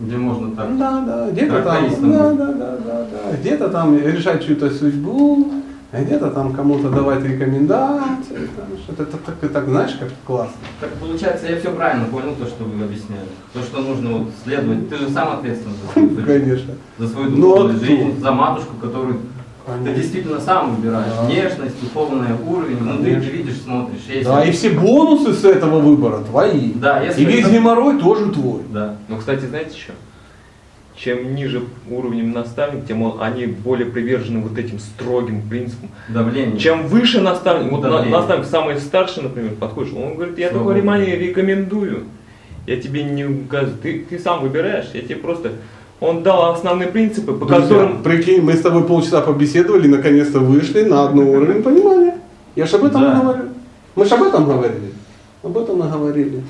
Где 0.00 0.16
можно 0.16 0.56
так. 0.56 0.78
Да, 0.78 1.00
да, 1.02 1.30
где-то 1.30 1.62
там, 1.62 2.10
да, 2.10 2.32
да, 2.32 2.52
да, 2.52 2.76
да, 2.78 3.06
да, 3.12 3.36
где-то 3.36 3.68
там 3.68 3.98
решать 3.98 4.44
чью-то 4.44 4.70
судьбу, 4.70 5.52
а 5.90 6.02
где-то 6.02 6.30
там 6.30 6.52
кому-то 6.52 6.90
давать 6.90 7.24
рекомендации, 7.24 8.48
что-то 8.84 9.04
так, 9.06 9.20
так, 9.40 9.50
так, 9.52 9.64
знаешь, 9.68 9.96
как 9.98 10.10
классно. 10.26 10.54
Так 10.80 10.90
получается, 10.94 11.46
я 11.48 11.58
все 11.58 11.70
правильно 11.70 12.04
понял, 12.06 12.34
то, 12.38 12.44
что 12.46 12.64
вы 12.64 12.84
объясняли. 12.84 13.28
То, 13.54 13.62
что 13.62 13.80
нужно 13.80 14.10
вот 14.18 14.28
следовать. 14.44 14.90
Ты 14.90 14.96
же 14.96 15.08
сам 15.08 15.32
ответственен 15.38 15.74
за 15.86 15.92
свою 15.92 16.08
судьбу, 16.10 16.26
Конечно. 16.26 16.74
за 16.98 17.08
свою 17.08 17.30
Ну, 17.30 17.36
а 17.36 17.40
духовную 17.40 17.76
кто? 17.78 17.86
жизнь, 17.86 18.20
за 18.20 18.32
матушку, 18.32 18.74
которую 18.80 19.14
ты 19.14 19.20
Конечно. 19.72 19.94
действительно 19.94 20.40
сам 20.40 20.74
выбираешь. 20.76 21.12
Да. 21.16 21.24
Внешность, 21.24 21.80
духовный 21.82 22.28
уровень, 22.46 22.76
внутри 22.76 23.14
ты 23.14 23.20
видишь, 23.30 23.56
смотришь. 23.62 24.00
Если... 24.08 24.24
Да, 24.24 24.44
и 24.44 24.52
все 24.52 24.70
бонусы 24.70 25.32
с 25.32 25.44
этого 25.44 25.80
выбора 25.80 26.18
твои. 26.18 26.72
Да, 26.74 27.02
если 27.02 27.22
И 27.22 27.24
весь 27.24 27.46
это- 27.46 27.50
геморрой 27.54 27.98
тоже 27.98 28.30
твой. 28.30 28.60
Да. 28.72 28.96
Ну, 29.08 29.16
кстати, 29.16 29.46
знаете 29.46 29.70
что? 29.78 29.92
Чем 30.98 31.36
ниже 31.36 31.62
уровнем 31.88 32.32
наставник, 32.32 32.86
тем 32.86 33.02
он- 33.02 33.18
они 33.20 33.46
более 33.46 33.86
привержены 33.86 34.40
вот 34.40 34.58
этим 34.58 34.80
строгим 34.80 35.42
принципам. 35.48 35.90
Давление. 36.08 36.58
Чем 36.58 36.88
выше 36.88 37.20
наставник, 37.20 37.70
вот 37.70 37.82
Давление. 37.82 38.10
наставник 38.10 38.46
самый 38.46 38.80
старший, 38.80 39.22
например, 39.22 39.52
подходишь, 39.60 39.92
он 39.92 40.16
говорит, 40.16 40.36
я 40.38 40.48
такой 40.50 40.74
внимание 40.74 41.16
рекомендую. 41.16 42.04
Я 42.66 42.76
тебе 42.80 43.04
не 43.04 43.24
указываю, 43.24 43.78
ты, 43.80 44.04
ты 44.10 44.18
сам 44.18 44.42
выбираешь, 44.42 44.86
я 44.92 45.02
тебе 45.02 45.16
просто... 45.16 45.52
Он 46.00 46.22
дал 46.22 46.52
основные 46.52 46.88
принципы, 46.88 47.32
по 47.32 47.46
Друзья, 47.46 47.60
которым... 47.68 48.02
прикинь, 48.02 48.40
мы 48.40 48.52
с 48.52 48.60
тобой 48.60 48.84
полчаса 48.84 49.20
побеседовали, 49.20 49.88
наконец-то 49.88 50.38
вышли 50.40 50.82
на 50.84 51.04
одно 51.08 51.22
уровень 51.28 51.62
понимания. 51.62 52.18
Я 52.54 52.66
же 52.66 52.76
об 52.76 52.84
этом 52.84 53.00
Да. 53.02 53.20
говорю. 53.20 53.44
Мы 53.96 54.04
же 54.04 54.14
об 54.14 54.22
этом 54.22 54.44
говорили. 54.44 54.92
Об 55.42 55.56
этом 55.58 55.78
мы 55.78 55.88
говорили. 55.88 56.36
Об 56.36 56.36
этом 56.36 56.42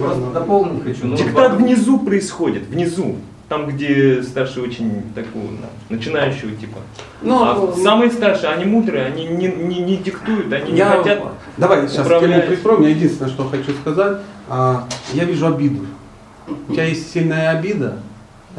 Просто 0.00 0.30
дополнить 0.32 0.82
хочу. 0.84 1.06
Ну, 1.06 1.16
Диктат 1.16 1.52
вот- 1.52 1.60
внизу 1.60 1.98
происходит, 1.98 2.64
внизу. 2.66 3.16
Там, 3.48 3.66
где 3.68 4.22
старший 4.22 4.62
очень 4.62 5.02
такого, 5.14 5.44
начинающего 5.90 6.52
типа. 6.52 6.78
Ну, 7.20 7.42
а 7.44 7.74
самые 7.76 8.10
старшие, 8.10 8.50
они 8.50 8.64
мудрые, 8.64 9.04
они 9.04 9.26
не, 9.26 9.48
не, 9.48 9.80
не 9.80 9.96
диктуют, 9.98 10.50
они 10.52 10.72
не 10.72 10.78
Я- 10.78 10.90
хотят. 10.96 11.20
Давай 11.58 11.86
сейчас 11.86 12.06
управлять. 12.06 12.46
тему 12.46 12.56
прикроем. 12.56 12.82
Я 12.82 12.88
единственное, 12.88 13.30
что 13.30 13.44
хочу 13.48 13.72
сказать. 13.74 14.18
А, 14.48 14.88
я 15.12 15.24
вижу 15.24 15.46
обиду. 15.46 15.84
У 16.68 16.72
тебя 16.72 16.84
есть 16.84 17.12
сильная 17.12 17.50
обида, 17.50 17.98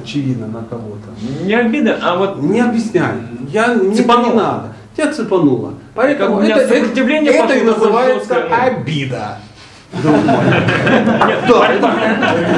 очевидно, 0.01 0.47
на 0.47 0.63
кого-то. 0.63 1.09
Не 1.43 1.55
обида, 1.55 1.99
а 2.01 2.15
вот 2.17 2.41
Не 2.41 2.61
объясняй. 2.61 3.13
Я, 3.49 3.73
это 3.73 3.95
Цепануло. 3.95 4.29
не 4.31 4.33
надо. 4.35 4.73
Тебя 4.95 5.11
цепануло. 5.11 5.73
Поэтому 5.93 6.39
это, 6.39 6.67
сопротивление 6.67 7.33
это, 7.33 7.53
это 7.53 7.73
пошло 7.73 7.87
и 7.87 7.87
называется 7.87 8.33
жесткое, 8.35 8.49
ну. 8.71 8.79
обида. 8.79 9.37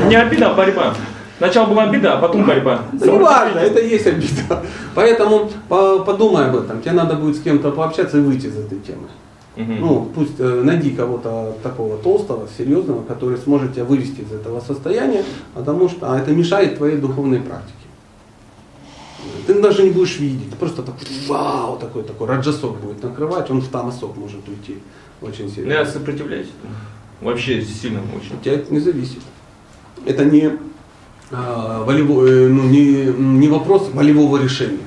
Не 0.10 0.16
обида, 0.16 0.52
а 0.52 0.54
борьба. 0.54 0.94
Сначала 1.38 1.68
была 1.68 1.84
обида, 1.84 2.18
а 2.18 2.22
потом 2.22 2.46
борьба. 2.46 2.82
Да 2.94 3.06
не 3.06 3.18
важно, 3.20 3.60
это 3.60 3.80
и 3.80 3.90
есть 3.90 4.08
обида. 4.08 4.64
Поэтому 4.96 5.50
по- 5.70 6.00
подумай 6.00 6.46
об 6.50 6.56
этом. 6.56 6.82
Тебе 6.82 6.94
надо 6.94 7.16
будет 7.16 7.36
с 7.36 7.42
кем-то 7.42 7.72
пообщаться 7.72 8.18
и 8.18 8.22
выйти 8.22 8.48
из 8.48 8.58
этой 8.58 8.80
темы. 8.80 9.08
Ну, 9.56 10.08
пусть 10.14 10.40
э, 10.40 10.62
найди 10.64 10.92
кого-то 10.92 11.56
такого 11.64 11.98
толстого, 11.98 12.48
серьезного, 12.58 13.02
который 13.04 13.38
сможет 13.40 13.74
тебя 13.74 13.86
вывести 13.86 14.22
из 14.22 14.32
этого 14.32 14.60
состояния, 14.60 15.24
потому 15.56 15.90
что 15.90 16.12
а 16.14 16.20
это 16.20 16.30
мешает 16.32 16.78
твоей 16.78 16.98
духовной 16.98 17.40
практике. 17.40 17.74
Ты 19.48 19.60
даже 19.60 19.82
не 19.82 19.90
будешь 19.90 20.20
видеть, 20.20 20.54
просто 20.60 20.84
так, 20.84 20.94
вау, 21.28 21.78
такой 21.80 22.04
такой 22.04 22.28
раджасок 22.28 22.78
будет 22.80 23.02
накрывать, 23.02 23.50
он 23.50 23.62
в 23.62 23.68
тамасок 23.70 24.16
может 24.16 24.48
уйти 24.48 24.78
очень 25.24 25.46
Ну, 25.46 25.50
сильно. 25.52 25.72
я 25.74 25.86
сопротивляюсь. 25.88 26.50
Вообще 27.22 27.62
сильно 27.62 28.02
очень. 28.16 28.36
От 28.36 28.44
тебя 28.44 28.56
это 28.56 28.74
не 28.74 28.80
зависит. 28.80 29.22
Это 30.06 30.26
не, 30.26 30.52
а, 31.32 31.84
волево- 31.86 32.28
э, 32.28 32.48
ну, 32.48 32.64
не, 32.64 33.06
не 33.06 33.48
вопрос 33.48 33.90
волевого 33.92 34.42
решения. 34.42 34.80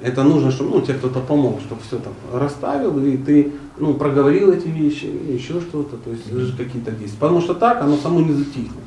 Это 0.00 0.22
нужно, 0.22 0.50
чтобы 0.50 0.70
ну, 0.70 0.80
тебе 0.80 0.94
кто-то 0.94 1.20
помог, 1.20 1.60
чтобы 1.60 1.82
все 1.82 1.98
там 1.98 2.14
расставил, 2.32 3.04
и 3.04 3.16
ты 3.18 3.52
ну, 3.78 3.94
проговорил 3.94 4.52
эти 4.52 4.68
вещи, 4.68 5.04
и 5.04 5.34
еще 5.34 5.60
что-то, 5.60 5.96
то 5.96 6.10
есть 6.10 6.32
даже 6.32 6.56
какие-то 6.56 6.92
действия. 6.92 7.18
Потому 7.18 7.40
что 7.40 7.54
так 7.54 7.82
оно 7.82 7.96
само 7.96 8.20
не 8.20 8.32
затихнет. 8.32 8.84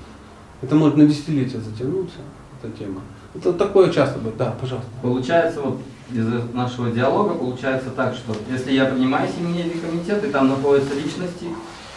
Это 0.61 0.75
может 0.75 0.97
на 0.97 1.05
десятилетия 1.05 1.59
затянуться, 1.59 2.17
эта 2.61 2.75
тема. 2.77 3.01
Это 3.35 3.53
такое 3.53 3.91
часто 3.91 4.17
бывает. 4.17 4.37
Да, 4.37 4.55
пожалуйста. 4.59 4.89
Получается, 5.01 5.61
вот 5.61 5.79
из 6.11 6.25
нашего 6.53 6.89
диалога 6.89 7.33
получается 7.35 7.89
так, 7.89 8.15
что 8.15 8.33
если 8.49 8.71
я 8.71 8.85
принимаю 8.85 9.27
семейный 9.29 9.75
комитет, 9.79 10.23
и 10.23 10.29
там 10.29 10.49
находятся 10.49 10.95
личности 10.95 11.47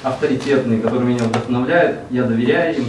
авторитетные, 0.03 0.81
которые 0.81 1.07
меня 1.15 1.25
вдохновляют, 1.25 1.99
я 2.11 2.25
доверяю 2.25 2.79
им. 2.79 2.85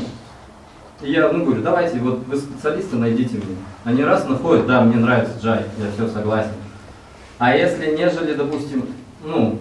И 1.01 1.11
я 1.11 1.31
ну, 1.31 1.45
говорю, 1.45 1.61
давайте, 1.61 1.99
вот 1.99 2.25
вы 2.27 2.37
специалисты, 2.37 2.95
найдите 2.95 3.35
мне. 3.35 3.55
Они 3.83 4.03
раз 4.03 4.27
находят, 4.27 4.65
да, 4.65 4.81
мне 4.81 4.97
нравится 4.97 5.33
Джай, 5.41 5.63
я 5.77 5.91
все 5.93 6.11
согласен. 6.11 6.51
А 7.37 7.55
если 7.55 7.95
нежели, 7.95 8.33
допустим, 8.33 8.85
ну, 9.23 9.59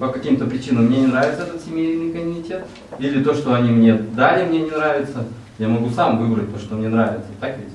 по 0.00 0.08
каким-то 0.08 0.46
причинам 0.46 0.86
мне 0.86 1.00
не 1.00 1.06
нравится 1.08 1.42
этот 1.42 1.62
семейный 1.62 2.12
комитет, 2.12 2.64
или 2.98 3.22
то, 3.22 3.34
что 3.34 3.54
они 3.54 3.70
мне 3.70 3.92
дали, 3.94 4.46
мне 4.46 4.60
не 4.60 4.70
нравится, 4.70 5.24
я 5.58 5.68
могу 5.68 5.90
сам 5.90 6.18
выбрать 6.18 6.52
то, 6.52 6.58
что 6.58 6.76
мне 6.76 6.88
нравится, 6.88 7.28
так 7.40 7.56
ведь? 7.58 7.68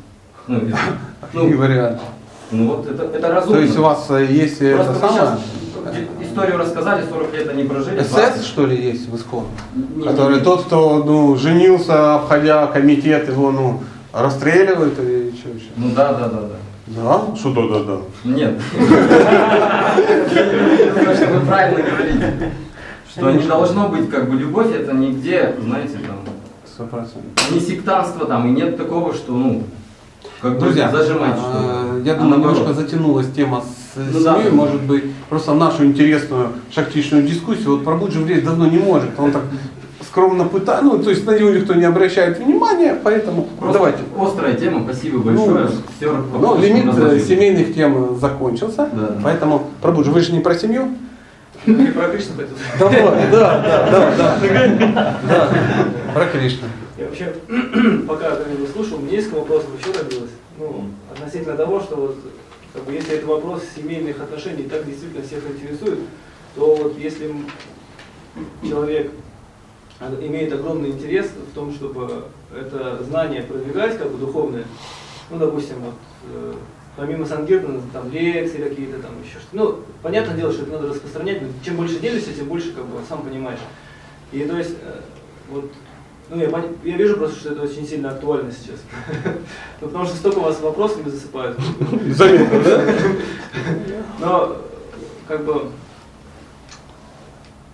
Ну, 0.47 0.55
если- 0.65 0.77
И 1.49 1.53
ну, 1.53 1.57
вариант. 1.57 2.01
ну 2.51 2.67
вот 2.67 2.87
это, 2.87 3.03
это 3.03 3.27
разумно. 3.29 3.57
То 3.57 3.61
есть 3.61 3.77
у 3.77 3.83
вас 3.83 4.09
э, 4.09 4.25
есть 4.25 4.61
э, 4.61 4.75
Просто 4.75 4.93
это 4.93 4.99
самое? 4.99 5.19
сейчас 5.19 5.39
историю 6.21 6.57
рассказали, 6.57 7.03
40 7.09 7.33
лет 7.33 7.49
они 7.49 7.63
прожили. 7.63 8.01
СС, 8.01 8.09
20. 8.11 8.43
что 8.45 8.65
ли, 8.65 8.75
есть 8.89 9.07
в 9.09 9.15
исход? 9.15 9.45
Не- 9.95 10.03
Который 10.03 10.37
не- 10.37 10.43
тот, 10.43 10.63
кто 10.65 11.03
ну, 11.03 11.35
женился, 11.35 12.15
обходя 12.15 12.67
комитет, 12.67 13.29
его 13.29 13.51
ну, 13.51 13.81
расстреливают 14.13 14.97
или 14.99 15.33
что 15.37 15.49
еще? 15.49 15.67
Ну 15.77 15.91
да, 15.95 16.13
да, 16.13 16.27
да, 16.27 16.41
да. 16.41 16.55
Да? 16.87 17.21
Что 17.35 17.53
да, 17.53 17.61
да, 17.67 17.79
да. 17.85 17.97
Нет. 18.23 18.59
Что 21.15 21.27
вы 21.27 21.39
правильно 21.45 21.83
говорите. 21.83 22.51
Что 23.11 23.31
не 23.31 23.43
должно 23.43 23.89
быть 23.89 24.09
как 24.09 24.29
бы 24.29 24.35
любовь, 24.37 24.73
это 24.73 24.93
нигде, 24.93 25.55
знаете, 25.61 25.97
там, 26.07 26.17
Сто 26.65 26.83
процентов. 26.85 27.21
не 27.51 27.59
сектанство 27.59 28.25
там, 28.25 28.47
и 28.47 28.51
нет 28.51 28.77
такого, 28.77 29.13
что, 29.13 29.33
ну, 29.33 29.63
как 30.41 30.53
бы 30.53 30.59
Друзья, 30.59 30.89
зажимать, 30.91 31.35
что 31.37 31.99
я 32.05 32.13
А 32.13 32.17
думаю, 32.17 32.39
немножко 32.39 32.73
затянулась 32.73 33.31
тема 33.31 33.61
с 33.61 33.88
Ну 34.11 34.19
семьей, 34.19 34.49
да. 34.49 34.55
может 34.55 34.81
быть, 34.81 35.03
просто 35.29 35.53
нашу 35.53 35.85
интересную 35.85 36.49
шахтичную 36.73 37.23
дискуссию, 37.23 37.71
вот 37.71 37.83
Прабуджи 37.83 38.19
влезть 38.19 38.45
давно 38.45 38.67
не 38.67 38.77
может, 38.77 39.09
он 39.17 39.31
так 39.31 39.43
скромно 40.01 40.45
пытается, 40.45 40.85
ну, 40.85 40.97
то 41.03 41.09
есть 41.09 41.25
на 41.25 41.37
него 41.37 41.51
никто 41.51 41.75
не 41.75 41.83
обращает 41.85 42.39
внимания, 42.39 42.97
поэтому 43.03 43.47
Просто 43.59 43.73
давайте. 43.73 43.99
острая 44.17 44.55
тема, 44.55 44.83
спасибо 44.83 45.19
большое. 45.19 45.65
Ну, 45.65 45.69
Все 45.97 46.11
Ну, 46.11 46.57
лимит 46.61 46.85
э, 46.97 47.19
семейных 47.19 47.75
тем 47.75 48.17
закончился, 48.19 48.89
Да. 48.91 49.17
поэтому, 49.23 49.67
Прабуджи, 49.81 50.11
вы 50.11 50.21
же 50.21 50.31
не 50.31 50.39
про 50.39 50.55
семью? 50.55 50.89
Не 51.65 51.87
про 51.87 52.07
Кришну. 52.07 52.33
Давай, 52.79 53.01
да, 53.31 53.61
да, 53.61 54.15
да, 54.17 54.37
да, 54.41 55.17
да, 55.27 55.53
про 56.13 56.25
Кришну. 56.25 56.67
Я 56.97 57.05
вообще, 57.05 57.33
пока 58.07 58.27
его 58.27 58.67
слушал, 58.73 58.97
мне 58.97 59.17
несколько 59.17 59.35
вопросов 59.35 59.69
еще 59.79 59.97
родилось. 59.97 60.31
Ну, 60.57 60.85
относительно 61.13 61.55
того, 61.55 61.79
что 61.79 61.95
вот, 61.95 62.17
как 62.79 62.87
бы, 62.87 62.93
если 62.93 63.15
это 63.15 63.27
вопрос 63.27 63.63
семейных 63.75 64.21
отношений 64.21 64.63
так 64.63 64.85
действительно 64.85 65.21
всех 65.21 65.43
интересует, 65.49 65.99
то 66.55 66.75
вот 66.75 66.97
если 66.97 67.35
человек 68.63 69.11
имеет 70.21 70.53
огромный 70.53 70.91
интерес 70.91 71.27
в 71.27 71.53
том, 71.53 71.73
чтобы 71.73 72.25
это 72.55 73.03
знание 73.03 73.43
продвигать, 73.43 73.97
как 73.97 74.09
бы 74.11 74.17
духовное, 74.17 74.63
ну, 75.29 75.37
допустим, 75.37 75.75
вот, 75.81 75.95
э, 76.33 76.53
помимо 76.95 77.25
Сангиртона, 77.25 77.81
там 77.91 78.09
лекции 78.11 78.63
какие-то, 78.63 78.99
там 78.99 79.11
еще 79.21 79.39
что-то. 79.39 79.57
Ну, 79.57 79.79
понятное 80.01 80.37
дело, 80.37 80.53
что 80.53 80.63
это 80.63 80.71
надо 80.71 80.87
распространять, 80.87 81.41
но 81.41 81.49
чем 81.63 81.75
больше 81.75 81.99
делишься, 81.99 82.33
тем 82.33 82.47
больше, 82.47 82.71
как 82.71 82.85
бы, 82.85 82.99
сам 83.09 83.23
понимаешь. 83.23 83.59
И 84.31 84.39
то 84.45 84.57
есть, 84.57 84.75
э, 84.81 85.01
вот, 85.49 85.69
ну, 86.29 86.37
я, 86.37 86.49
я 86.83 86.97
вижу 86.97 87.17
просто, 87.17 87.39
что 87.39 87.49
это 87.53 87.63
очень 87.63 87.87
сильно 87.87 88.11
актуально 88.11 88.51
сейчас. 88.51 88.79
Ну, 89.81 89.87
потому 89.87 90.05
что 90.05 90.17
столько 90.17 90.39
вас 90.39 90.59
вопросами 90.59 91.09
засыпают. 91.09 91.57
Заметно, 92.09 92.59
да? 92.63 92.83
Но, 94.19 94.57
как 95.25 95.45
бы, 95.45 95.69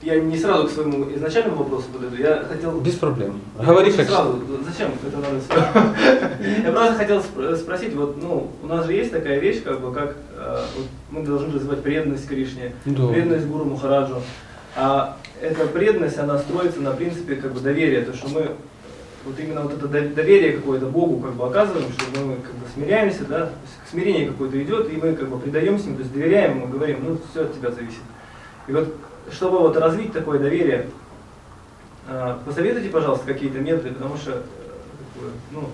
я 0.03 0.19
не 0.19 0.37
сразу 0.37 0.67
к 0.67 0.71
своему 0.71 1.11
изначальному 1.15 1.63
вопросу 1.63 1.87
подойду. 1.91 2.15
Я 2.17 2.43
хотел... 2.47 2.79
Без 2.79 2.93
проблем. 2.93 3.41
Говори 3.59 3.91
как 3.91 4.07
сразу. 4.07 4.39
Зачем 4.63 4.91
это 5.03 5.17
надо? 5.17 6.61
Я 6.63 6.71
просто 6.71 6.93
хотел 6.93 7.17
спр- 7.21 7.55
спросить, 7.55 7.95
вот, 7.95 8.21
ну, 8.21 8.51
у 8.61 8.67
нас 8.67 8.85
же 8.85 8.93
есть 8.93 9.11
такая 9.11 9.39
вещь, 9.39 9.63
как 9.63 9.81
бы, 9.81 9.91
как 9.91 10.15
э, 10.37 10.63
мы 11.09 11.23
должны 11.23 11.53
развивать 11.55 11.81
преданность 11.81 12.27
Кришне, 12.27 12.73
Да. 12.85 13.07
преданность 13.07 13.47
Гуру 13.47 13.65
Махараджу. 13.65 14.21
А 14.75 15.17
эта 15.45 15.67
преданность, 15.67 16.17
она 16.17 16.37
строится 16.39 16.81
на 16.81 16.91
принципе 16.91 17.35
как 17.35 17.53
бы 17.53 17.59
доверия, 17.59 18.01
то 18.01 18.13
что 18.13 18.29
мы 18.29 18.51
вот 19.25 19.39
именно 19.39 19.61
вот 19.61 19.73
это 19.73 19.87
дов- 19.87 20.13
доверие 20.13 20.53
какое-то 20.53 20.87
Богу 20.87 21.19
как 21.19 21.33
бы 21.33 21.45
оказываем, 21.47 21.87
что 21.91 22.19
мы 22.21 22.35
как 22.35 22.53
бы 22.53 22.65
смиряемся, 22.73 23.25
да, 23.25 23.49
смирение 23.89 24.27
какое-то 24.27 24.61
идет, 24.61 24.91
и 24.91 24.97
мы 24.97 25.13
как 25.13 25.29
бы 25.29 25.39
предаемся 25.39 25.85
ему, 25.85 25.97
то 25.97 26.01
есть 26.01 26.13
доверяем 26.13 26.57
ему, 26.57 26.67
говорим, 26.67 26.99
ну 27.03 27.19
все 27.31 27.43
от 27.43 27.53
тебя 27.53 27.71
зависит. 27.71 28.01
И 28.67 28.71
вот 28.71 28.93
чтобы 29.31 29.59
вот 29.59 29.77
развить 29.77 30.13
такое 30.13 30.39
доверие, 30.39 30.87
а, 32.07 32.39
посоветуйте, 32.45 32.89
пожалуйста, 32.89 33.25
какие-то 33.25 33.59
методы, 33.59 33.91
потому 33.93 34.17
что 34.17 34.31
э, 34.31 34.41
ну, 35.51 35.69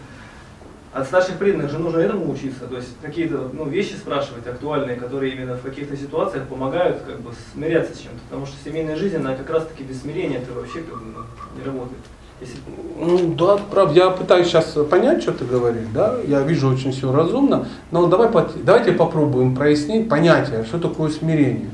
от 0.94 1.08
старших 1.08 1.38
преданных 1.38 1.72
же 1.72 1.80
нужно 1.80 2.00
этому 2.00 2.32
учиться, 2.32 2.68
то 2.68 2.76
есть 2.76 2.90
какие-то 3.02 3.50
ну, 3.54 3.66
вещи 3.66 3.94
спрашивать 3.94 4.46
актуальные, 4.46 4.98
которые 4.98 5.34
именно 5.34 5.56
в 5.56 5.62
каких-то 5.62 5.96
ситуациях 5.96 6.48
помогают 6.48 7.02
как 7.08 7.22
бы 7.22 7.32
смиряться 7.54 7.96
с 7.96 8.00
чем-то, 8.00 8.20
потому 8.30 8.46
что 8.46 8.56
семейная 8.64 8.98
жизнь, 8.98 9.16
она 9.16 9.36
как 9.36 9.50
раз-таки 9.50 9.84
без 9.84 10.02
смирения 10.02 10.38
это 10.38 10.52
вообще 10.54 10.82
как 10.82 11.00
бы, 11.00 11.06
ну, 11.16 11.24
не 11.58 11.66
работает. 11.66 12.02
Если 12.42 12.58
Ну 12.98 13.36
да, 13.36 13.58
прав. 13.58 13.94
Я 13.94 14.10
пытаюсь 14.10 14.48
сейчас 14.48 14.76
понять, 14.90 15.22
что 15.22 15.32
ты 15.32 15.46
говоришь, 15.46 15.86
да. 15.94 16.18
Я 16.26 16.42
вижу 16.42 16.70
очень 16.70 16.92
все 16.92 17.12
разумно. 17.12 17.68
Но 17.92 18.08
давай, 18.08 18.30
давайте 18.64 18.94
попробуем 18.94 19.56
прояснить 19.56 20.10
понятие, 20.10 20.64
что 20.64 20.80
такое 20.80 21.12
смирение. 21.12 21.70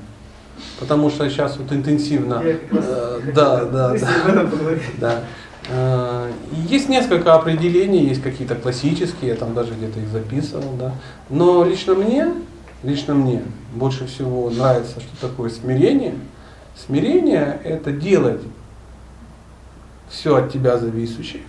Потому 0.77 1.09
что 1.09 1.29
сейчас 1.29 1.55
вот 1.57 1.71
интенсивно. 1.71 2.43
Э, 2.43 3.21
да, 3.33 3.63
да, 3.71 3.93
да. 3.93 3.99
Да. 4.97 5.23
Э, 5.69 6.31
Есть 6.69 6.89
несколько 6.89 7.33
определений, 7.33 8.05
есть 8.05 8.21
какие-то 8.21 8.55
классические, 8.55 9.31
я 9.31 9.35
там 9.35 9.53
даже 9.53 9.73
где-то 9.73 9.99
их 9.99 10.07
записывал, 10.09 10.73
да. 10.77 10.93
Но 11.29 11.63
лично 11.63 11.93
мне, 11.95 12.33
лично 12.83 13.13
мне 13.13 13.43
больше 13.73 14.07
всего 14.07 14.49
нравится, 14.49 14.99
что 14.99 15.27
такое 15.27 15.49
смирение. 15.49 16.15
Смирение 16.75 17.59
это 17.63 17.91
делать 17.91 18.41
все 20.09 20.35
от 20.35 20.53
тебя 20.53 20.77
зависящее, 20.77 21.43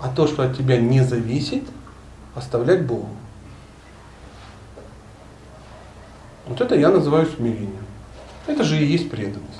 а 0.00 0.08
то, 0.08 0.26
что 0.26 0.42
от 0.42 0.56
тебя 0.56 0.78
не 0.78 1.04
зависит, 1.04 1.62
оставлять 2.34 2.84
Богу. 2.84 3.08
Вот 6.46 6.60
это 6.60 6.74
я 6.74 6.88
называю 6.88 7.26
смирением. 7.26 7.84
Это 8.46 8.64
же 8.64 8.76
и 8.76 8.84
есть 8.84 9.10
преданность 9.10 9.53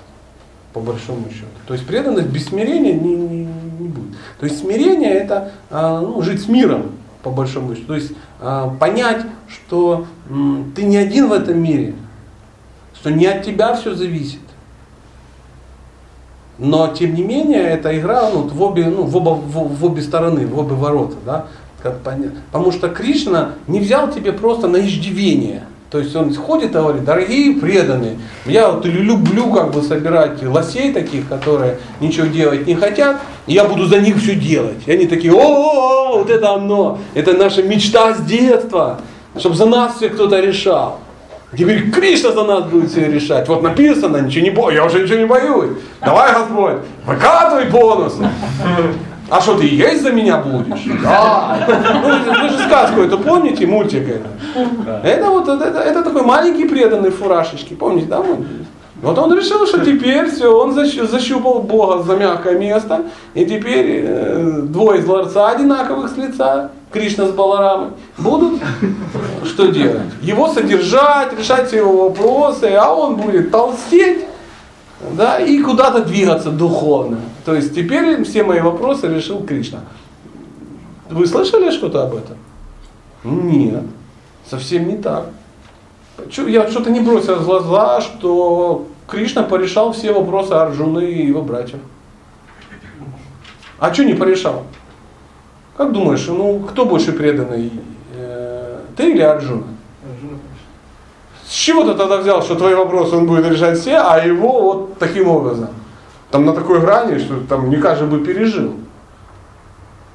по 0.75 0.81
большому 0.81 1.31
счету. 1.31 1.47
То 1.67 1.73
есть 1.73 1.87
преданность 1.87 2.29
без 2.29 2.47
смирения 2.47 2.93
не, 2.93 3.15
не, 3.15 3.45
не 3.79 3.89
будет. 3.89 4.17
То 4.41 4.47
есть 4.47 4.59
смирение 4.59 5.11
это 5.11 5.53
а, 5.71 6.01
ну, 6.01 6.21
жить 6.21 6.43
с 6.43 6.49
миром, 6.49 6.91
по 7.23 7.31
большому 7.31 7.75
счету. 7.75 7.87
То 7.87 7.95
есть 7.95 8.13
а, 8.41 8.69
понять, 8.81 9.25
что 9.49 10.07
ты 10.75 10.85
не 10.85 10.97
один 10.97 11.29
в 11.29 11.33
этом 11.33 11.63
мире, 11.63 11.95
что 12.95 13.11
не 13.11 13.25
от 13.25 13.45
тебя 13.45 13.75
все 13.77 13.95
зависит. 13.95 14.41
Но 16.59 16.89
тем 16.89 17.15
не 17.15 17.23
менее 17.23 17.63
эта 17.63 17.97
игра 17.99 18.29
ну, 18.31 18.43
в, 18.43 18.61
обе, 18.61 18.87
ну, 18.87 19.05
в, 19.05 19.17
оба, 19.17 19.31
в, 19.31 19.77
в 19.79 19.85
обе 19.85 20.03
стороны, 20.03 20.47
в 20.47 20.59
обе 20.59 20.75
ворота. 20.75 21.17
Да? 21.25 21.47
Потому 21.83 22.73
что 22.73 22.89
Кришна 22.89 23.53
не 23.69 23.79
взял 23.79 24.11
тебе 24.11 24.33
просто 24.33 24.67
на 24.67 24.79
иждивение. 24.79 25.65
То 25.91 25.99
есть 26.01 26.15
он 26.17 26.35
ходит 26.35 26.71
и 26.71 26.75
говорит, 26.75 27.05
дорогие 27.05 27.55
преданные, 27.55 28.19
я 28.47 28.71
вот 28.71 28.85
люблю 28.85 29.53
как 29.53 29.71
бы 29.71 29.81
собирать 29.83 30.43
лосей 30.43 30.93
таких, 30.93 31.29
которые 31.29 31.79
ничего 32.01 32.27
делать 32.27 32.67
не 32.67 32.75
хотят, 32.75 33.19
и 33.47 33.53
я 33.53 33.65
буду 33.65 33.87
за 33.87 34.01
них 34.01 34.17
все 34.17 34.35
делать. 34.35 34.79
И 34.87 34.93
они 34.93 35.07
такие, 35.07 35.33
о, 35.33 36.19
вот 36.19 36.31
это 36.31 36.55
оно, 36.55 36.99
это 37.15 37.35
наша 37.35 37.63
мечта 37.63 38.15
с 38.15 38.21
детства, 38.23 39.01
чтобы 39.39 39.55
за 39.55 39.67
нас 39.67 39.97
все 39.97 40.09
кто-то 40.09 40.41
решал. 40.41 40.99
Теперь 41.57 41.91
Кришна 41.91 42.33
за 42.33 42.43
нас 42.43 42.65
будет 42.65 42.91
все 42.91 43.07
решать. 43.07 43.49
Вот 43.49 43.63
написано, 43.63 44.17
ничего 44.17 44.45
не 44.45 44.51
боюсь, 44.51 44.75
я 44.75 44.85
уже 44.85 45.03
ничего 45.03 45.19
не 45.19 45.27
боюсь. 45.27 45.71
Давай, 46.01 46.33
Господь, 46.33 46.79
выкатывай 47.07 47.67
бонусы. 47.67 48.29
А 49.31 49.41
что, 49.41 49.57
ты 49.57 49.67
есть 49.67 50.03
за 50.03 50.13
меня 50.13 50.37
будешь? 50.37 50.85
Да. 51.03 51.67
Ну, 52.03 52.43
вы 52.43 52.49
же 52.51 52.59
сказку 52.67 53.01
эту 53.01 53.19
помните, 53.19 53.67
мультик 53.67 54.09
это? 54.09 54.29
Это 55.03 55.31
вот 55.31 55.49
это, 55.49 55.79
это 55.79 56.03
такой 56.03 56.23
маленький 56.23 56.67
преданный 56.67 57.11
фуражечки, 57.11 57.75
помните, 57.75 58.07
да? 58.09 58.23
Вот 59.03 59.19
он 59.19 59.35
решил, 59.37 59.67
что 59.67 59.85
теперь 59.85 60.31
все, 60.31 60.49
он 60.49 60.71
защ- 60.79 61.07
защупал 61.07 61.61
Бога 61.61 62.03
за 62.03 62.17
мягкое 62.17 62.59
место, 62.59 63.03
и 63.35 63.45
теперь 63.45 64.05
э, 64.07 64.61
двое 64.63 65.01
из 65.01 65.07
ларца 65.07 65.49
одинаковых 65.49 66.11
с 66.11 66.17
лица, 66.17 66.71
Кришна 66.91 67.27
с 67.27 67.31
Баларамой, 67.33 67.89
будут 68.17 68.61
что 69.45 69.67
делать? 69.67 70.01
Его 70.23 70.49
содержать, 70.49 71.39
решать 71.39 71.67
все 71.69 71.79
его 71.79 72.09
вопросы, 72.09 72.73
а 72.79 72.95
он 72.95 73.17
будет 73.17 73.51
толстеть, 73.51 74.25
да, 75.01 75.39
и 75.39 75.61
куда-то 75.61 76.05
двигаться 76.05 76.51
духовно. 76.51 77.21
То 77.45 77.55
есть 77.55 77.75
теперь 77.75 78.25
все 78.25 78.45
мои 78.45 78.61
вопросы 78.61 79.07
решил 79.07 79.45
Кришна. 79.45 79.81
Вы 81.11 81.27
слышали 81.27 81.71
что-то 81.71 82.05
об 82.05 82.15
этом? 82.15 82.37
Нет, 83.25 83.85
совсем 84.49 84.89
не 84.89 84.97
так. 84.97 85.27
Я 86.47 86.71
что-то 86.71 86.91
не 86.91 87.01
бросил 87.01 87.37
в 87.37 87.45
глаза, 87.45 88.01
что 88.01 88.87
Кришна 89.09 89.43
порешал 89.43 89.93
все 89.93 90.13
вопросы 90.13 90.53
Арджуны 90.53 91.05
и 91.05 91.27
его 91.27 91.43
братьев. 91.43 91.81
А 93.79 93.93
что 93.93 94.05
не 94.05 94.15
порешал? 94.15 94.65
Как 95.77 95.93
думаешь, 95.93 96.27
ну 96.29 96.61
кто 96.61 96.85
больше 96.85 97.13
преданный? 97.13 97.73
Э, 98.15 98.81
Ты 98.97 99.11
или 99.11 99.21
Арджуна? 99.21 99.74
С 101.55 101.57
чего 101.57 101.85
ты 101.85 101.95
тогда 101.95 102.17
взял, 102.17 102.43
что 102.43 102.57
твои 102.57 102.75
вопросы 102.75 103.15
он 103.15 103.27
будет 103.27 103.47
решать 103.47 103.79
все, 103.79 103.99
а 103.99 104.19
его 104.19 104.61
вот 104.61 104.99
таким 104.99 105.29
образом? 105.29 105.69
Там 106.33 106.45
на 106.47 106.53
такой 106.53 106.81
грани, 106.81 107.17
что 107.19 107.39
там 107.49 107.71
не 107.71 107.77
каждый 107.77 108.09
бы 108.09 108.25
пережил. 108.27 108.73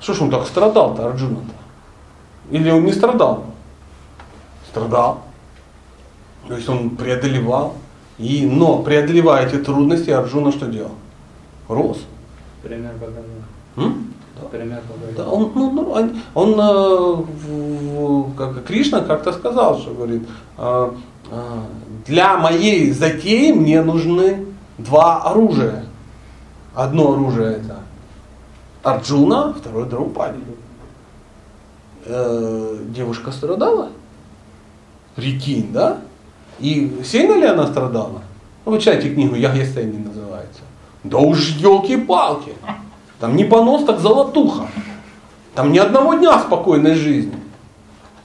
Что 0.02 0.14
ж 0.14 0.22
он 0.24 0.32
так 0.32 0.46
страдал-то, 0.46 1.08
Арджуна-то? 1.08 1.54
Или 2.52 2.70
он 2.70 2.84
не 2.84 2.92
страдал? 2.92 3.46
Страдал. 4.70 5.22
То 6.50 6.56
есть 6.56 6.68
он 6.68 6.90
преодолевал. 6.90 7.76
И, 8.18 8.46
но 8.46 8.80
преодолевая 8.80 9.48
эти 9.48 9.56
трудности, 9.64 10.10
Арджуна 10.10 10.52
что 10.52 10.66
делал? 10.66 10.92
Рос. 11.70 12.00
Пример 12.62 12.92
показал. 13.00 13.24
М? 13.78 14.14
Пример 14.52 14.82
Да, 15.16 15.24
показал. 15.24 15.36
он, 15.36 15.52
ну, 15.56 15.72
ну, 15.72 15.90
он, 15.92 16.12
он, 16.34 16.60
э, 16.60 17.16
в- 17.16 18.28
в- 18.28 18.36
как 18.36 18.66
Кришна 18.66 19.00
как-то 19.02 19.32
сказал, 19.32 19.80
что 19.80 19.92
говорит, 19.92 20.28
э, 20.58 20.62
э, 20.62 20.92
для 22.06 22.38
моей 22.38 22.92
затеи 22.92 23.52
мне 23.52 23.82
нужны 23.82 24.46
два 24.78 25.22
оружия. 25.24 25.86
Одно 26.74 27.14
оружие 27.14 27.58
это 27.58 27.80
Арджуна, 28.84 29.54
второе 29.54 29.86
Драупади. 29.86 30.40
Э, 32.06 32.78
девушка 32.90 33.32
страдала? 33.32 33.90
Прикинь, 35.16 35.72
да? 35.74 35.98
И 36.60 37.02
сильно 37.04 37.36
ли 37.36 37.46
она 37.46 37.68
страдала? 37.68 38.22
Ну, 38.66 38.72
вы 38.72 38.80
читайте 38.80 39.14
книгу 39.14 39.36
Ягьясени 39.36 39.98
называется. 39.98 40.62
Да 41.04 41.18
уж 41.18 41.50
елки-палки. 41.58 42.54
Там 43.20 43.36
не 43.36 43.44
понос, 43.44 43.84
так 43.84 44.00
золотуха. 44.00 44.68
Там 45.56 45.72
ни 45.72 45.78
одного 45.78 46.14
дня 46.16 46.40
спокойной 46.40 46.96
жизни. 46.96 47.38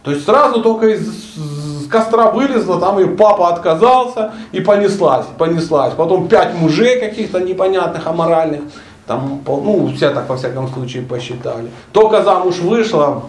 То 0.02 0.12
есть 0.12 0.24
сразу 0.24 0.62
только 0.62 0.89
из 0.89 1.35
костра 1.94 2.30
вылезла, 2.30 2.80
там 2.80 2.98
ее 2.98 3.06
папа 3.06 3.48
отказался 3.50 4.32
и 4.50 4.60
понеслась, 4.60 5.26
понеслась. 5.38 5.94
Потом 5.94 6.26
пять 6.26 6.54
мужей 6.54 6.98
каких-то 6.98 7.38
непонятных, 7.38 8.04
аморальных. 8.06 8.62
Там, 9.06 9.40
ну, 9.46 9.92
все 9.94 10.10
так 10.10 10.28
во 10.28 10.36
всяком 10.36 10.68
случае 10.68 11.02
посчитали. 11.04 11.70
Только 11.92 12.22
замуж 12.24 12.58
вышла, 12.58 13.22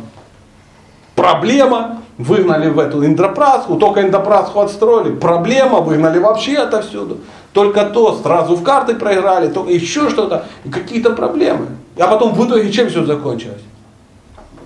проблема, 1.15 2.01
выгнали 2.17 2.69
в 2.69 2.79
эту 2.79 3.05
индропраску, 3.05 3.75
только 3.75 4.01
индропраску 4.01 4.61
отстроили, 4.61 5.13
проблема, 5.15 5.81
выгнали 5.81 6.17
вообще 6.17 6.57
отовсюду. 6.57 7.19
Только 7.53 7.85
то, 7.85 8.15
сразу 8.15 8.55
в 8.55 8.63
карты 8.63 8.95
проиграли, 8.95 9.49
только 9.49 9.71
еще 9.71 10.09
что-то, 10.09 10.45
какие-то 10.71 11.11
проблемы. 11.11 11.67
А 11.99 12.07
потом 12.07 12.33
в 12.33 12.47
итоге 12.47 12.71
чем 12.71 12.89
все 12.89 13.05
закончилось? 13.05 13.61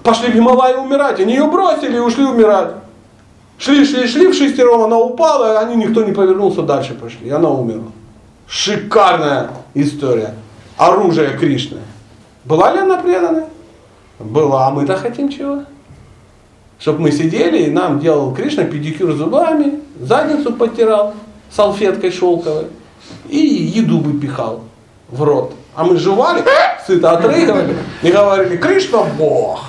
пошли 0.10 0.32
в 0.32 0.36
Гималай 0.36 0.76
умирать. 0.76 1.20
Они 1.20 1.34
ее 1.34 1.46
бросили 1.46 1.98
и 1.98 2.00
ушли 2.00 2.26
умирать. 2.26 2.70
Шли, 3.60 3.86
шли, 3.86 4.08
шли 4.08 4.28
в 4.28 4.34
шестером, 4.34 4.84
она 4.84 4.98
упала, 4.98 5.54
и 5.54 5.66
они 5.66 5.76
никто 5.76 6.04
не 6.04 6.14
повернулся, 6.14 6.62
дальше 6.62 6.94
пошли. 6.94 7.28
И 7.28 7.30
она 7.30 7.50
умерла. 7.50 7.92
Шикарная 8.48 9.50
история. 9.74 10.34
Оружие 10.78 11.38
Кришны. 11.38 11.80
Была 12.46 12.72
ли 12.72 12.80
она 12.80 12.98
предана? 12.98 13.44
Была. 14.18 14.68
А 14.68 14.72
мы-то 14.72 14.96
хотим 14.96 15.30
чего? 15.30 15.64
Чтобы 16.80 17.02
мы 17.02 17.12
сидели, 17.12 17.64
и 17.64 17.70
нам 17.70 18.00
делал 18.00 18.34
Кришна 18.34 18.64
педикюр 18.64 19.12
зубами, 19.12 19.82
задницу 20.00 20.54
подтирал 20.54 21.14
салфеткой 21.52 22.12
шелковой 22.12 22.68
и 23.28 23.38
еду 23.38 24.00
выпихал 24.00 24.62
в 25.10 25.22
рот. 25.22 25.54
А 25.76 25.84
мы 25.84 25.98
жевали, 25.98 26.44
сыто 26.88 27.12
отрыгивали 27.12 27.76
и 28.02 28.10
говорили, 28.10 28.56
Кришна 28.56 29.04
Бог. 29.18 29.66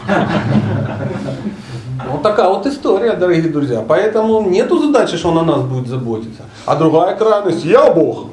Вот 2.10 2.22
такая 2.22 2.48
вот 2.48 2.66
история, 2.66 3.12
дорогие 3.12 3.50
друзья. 3.50 3.84
Поэтому 3.86 4.42
нету 4.42 4.78
задачи, 4.78 5.16
что 5.16 5.28
он 5.28 5.38
о 5.38 5.44
нас 5.44 5.62
будет 5.62 5.86
заботиться. 5.86 6.42
А 6.66 6.74
другая 6.74 7.14
крайность, 7.14 7.64
я 7.64 7.90
Бог. 7.92 8.26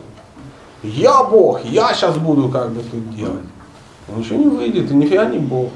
Я 0.82 1.24
Бог, 1.24 1.64
я 1.64 1.94
сейчас 1.94 2.18
буду 2.18 2.50
как 2.50 2.72
бы 2.72 2.82
тут 2.82 3.16
делать. 3.16 3.44
Ничего 4.16 4.40
не 4.40 4.48
выйдет, 4.48 4.90
и 4.90 4.96
нифига 4.96 5.26
не 5.26 5.38
Бог. 5.38 5.70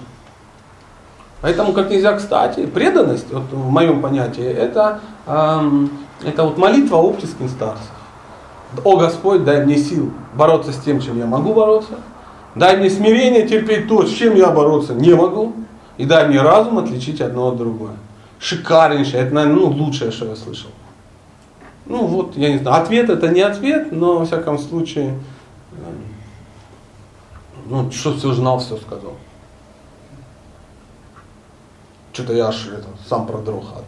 Поэтому 1.42 1.74
как 1.74 1.90
нельзя 1.90 2.14
кстати, 2.14 2.66
преданность, 2.66 3.32
вот 3.32 3.44
в 3.52 3.70
моем 3.70 4.02
понятии, 4.02 4.46
это, 4.46 5.00
эм, 5.28 5.90
это 6.24 6.44
вот 6.44 6.58
молитва 6.58 6.98
оптиским 6.98 7.50
старцев. 7.50 7.92
О 8.84 8.98
Господь, 8.98 9.44
дай 9.44 9.66
мне 9.66 9.76
сил 9.78 10.12
бороться 10.36 10.72
с 10.72 10.78
тем, 10.78 11.02
чем 11.02 11.18
я 11.18 11.26
могу 11.26 11.54
бороться. 11.54 11.96
Дай 12.56 12.78
мне 12.78 12.90
смирение 12.90 13.48
терпеть 13.48 13.88
то, 13.88 14.06
с 14.06 14.12
чем 14.12 14.36
я 14.36 14.50
бороться 14.52 14.94
не 14.94 15.14
могу. 15.14 15.54
И 15.98 16.06
дай 16.06 16.28
мне 16.28 16.42
разум 16.42 16.78
отличить 16.80 17.22
одно 17.22 17.50
от 17.50 17.58
другое. 17.58 17.94
Шикарнейшее, 18.40 19.24
это, 19.24 19.36
наверное, 19.36 19.60
ну, 19.60 19.68
лучшее, 19.70 20.12
что 20.12 20.26
я 20.26 20.36
слышал. 20.36 20.72
Ну 21.86 22.06
вот, 22.06 22.38
я 22.38 22.52
не 22.52 22.60
знаю, 22.60 22.82
ответ 22.82 23.10
это 23.10 23.28
не 23.28 23.42
ответ, 23.42 23.92
но 23.92 24.20
во 24.20 24.26
всяком 24.26 24.58
случае, 24.58 25.10
эм, 25.74 26.04
ну, 27.66 27.92
что 27.92 28.16
все 28.16 28.34
знал, 28.34 28.60
все 28.60 28.78
сказал. 28.78 29.14
Что-то 32.14 32.34
я 32.34 32.48
аж 32.48 32.68
это, 32.68 32.88
сам 33.08 33.26
продрог 33.26 33.66
от, 33.76 33.86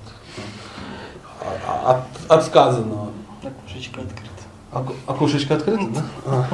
от, 1.85 2.03
от 2.29 2.45
сказанного. 2.45 3.09
Окошечко 3.43 4.01
открыто. 4.01 4.29
Оку- 4.71 4.95
Окошечко 5.07 5.55
открыто, 5.55 5.85
да? 5.93 6.03
А, 6.25 6.45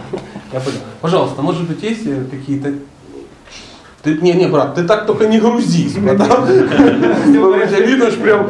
я 0.52 0.60
понял. 0.60 0.80
Пожалуйста, 1.02 1.42
может 1.42 1.68
быть, 1.68 1.82
есть 1.84 2.06
э, 2.06 2.26
какие-то... 2.26 2.74
Ты, 4.02 4.18
не, 4.22 4.32
не, 4.32 4.48
брат, 4.48 4.76
ты 4.76 4.84
так 4.86 5.06
только 5.06 5.28
не 5.28 5.40
грузись, 5.40 5.94
потому 6.08 6.46
что 6.48 7.82
видно, 7.82 8.12
что 8.12 8.22
прям 8.22 8.50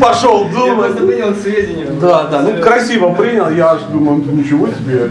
пошел 0.00 0.44
Я 0.46 0.52
думать. 0.52 0.92
просто 0.92 1.06
принял 1.06 1.34
к 1.34 1.38
сведению. 1.38 1.94
Да, 2.00 2.24
да, 2.24 2.42
ну 2.42 2.60
красиво 2.60 3.14
принял, 3.14 3.48
я 3.50 3.72
аж 3.72 3.82
думаю, 3.84 4.22
«Ну, 4.26 4.32
ничего 4.32 4.68
себе. 4.68 5.10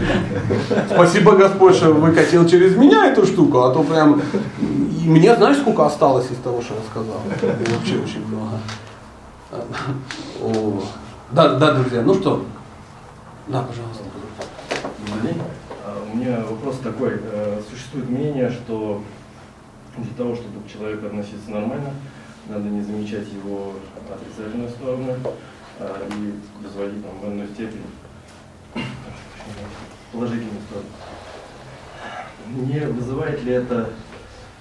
Спасибо 0.88 1.32
Господь, 1.32 1.74
что 1.74 1.92
выкатил 1.92 2.48
через 2.48 2.76
меня 2.76 3.06
эту 3.06 3.26
штуку, 3.26 3.62
а 3.62 3.74
то 3.74 3.82
прям... 3.82 4.22
И 4.60 5.08
мне 5.08 5.34
знаешь, 5.34 5.58
сколько 5.58 5.84
осталось 5.86 6.30
из 6.30 6.36
того, 6.38 6.62
что 6.62 6.74
я 6.74 6.80
сказал? 6.90 7.20
Вообще 7.76 7.94
очень 8.02 8.24
много. 8.28 8.60
Да, 11.32 11.54
да, 11.54 11.72
друзья, 11.74 12.02
ну 12.02 12.14
что? 12.14 12.44
Да, 13.48 13.62
пожалуйста. 13.62 14.04
А, 15.84 15.96
У 16.12 16.16
меня 16.16 16.42
вопрос 16.48 16.78
такой. 16.82 17.20
Э, 17.32 17.60
Существует 17.70 18.08
мнение, 18.10 18.50
что 18.50 19.02
для 19.98 20.14
того, 20.16 20.34
чтобы 20.34 20.60
к 20.60 20.72
человеку 20.72 21.06
относиться 21.06 21.50
нормально, 21.50 21.90
надо 22.48 22.68
не 22.68 22.82
замечать 22.82 23.26
его 23.32 23.72
отрицательные 24.08 24.68
стороны 24.68 25.16
а, 25.78 26.08
и 26.10 26.64
разводить 26.64 27.02
там, 27.02 27.18
в 27.20 27.34
иной 27.34 27.48
степени 27.48 27.82
положительные 30.12 30.60
стороны. 30.68 30.88
Не 32.68 32.80
вызывает 32.86 33.42
ли 33.42 33.52
это 33.52 33.90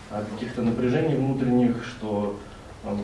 а, 0.09 0.23
каких-то 0.33 0.61
напряжений 0.61 1.15
внутренних, 1.15 1.85
что 1.85 2.39
там, 2.83 3.01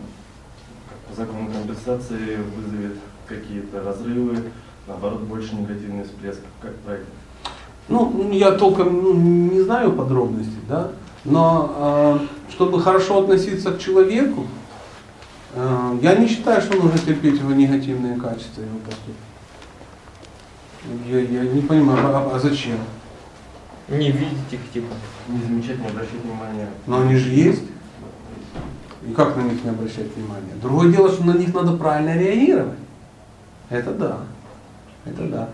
по 1.08 1.16
закону 1.16 1.50
компенсации 1.52 2.38
вызовет 2.56 2.98
какие-то 3.28 3.84
разрывы, 3.84 4.52
наоборот, 4.88 5.22
больше 5.22 5.56
негативный 5.56 6.04
всплеск? 6.04 6.42
Как 6.62 6.76
правильно? 6.78 7.08
Ну, 7.88 8.32
я 8.32 8.52
толком 8.54 9.02
ну, 9.02 9.14
не 9.14 9.62
знаю 9.62 9.92
подробностей, 9.92 10.60
да, 10.68 10.92
но 11.26 12.20
э, 12.20 12.52
чтобы 12.52 12.82
хорошо 12.82 13.22
относиться 13.22 13.72
к 13.72 13.80
человеку, 13.80 14.48
э, 15.54 15.98
я 16.02 16.16
не 16.16 16.28
считаю, 16.28 16.62
что 16.62 16.78
нужно 16.78 16.98
терпеть 16.98 17.40
его 17.40 17.54
негативные 17.54 18.20
качества, 18.20 18.62
его 18.62 18.80
поступки. 18.80 19.32
Я, 21.08 21.20
я 21.20 21.44
не 21.44 21.62
понимаю, 21.62 22.00
а, 22.04 22.32
а 22.36 22.40
зачем? 22.40 22.78
Не 23.88 24.12
видеть 24.12 24.52
их 24.52 24.60
типа. 24.74 24.94
Не 25.28 25.42
замечать, 25.44 25.80
не 25.80 25.88
обращать 25.88 26.24
внимания. 26.24 26.70
Но 26.88 27.02
они 27.02 27.16
же 27.16 27.30
есть. 27.30 27.64
И 29.08 29.14
как 29.14 29.36
на 29.36 29.42
них 29.42 29.64
не 29.64 29.70
обращать 29.70 30.16
внимания? 30.16 30.54
Другое 30.62 30.92
дело, 30.92 31.12
что 31.12 31.24
на 31.24 31.38
них 31.38 31.54
надо 31.54 31.76
правильно 31.76 32.18
реагировать. 32.18 32.78
Это 33.70 33.92
да. 33.94 34.18
Это 35.06 35.24
да. 35.28 35.50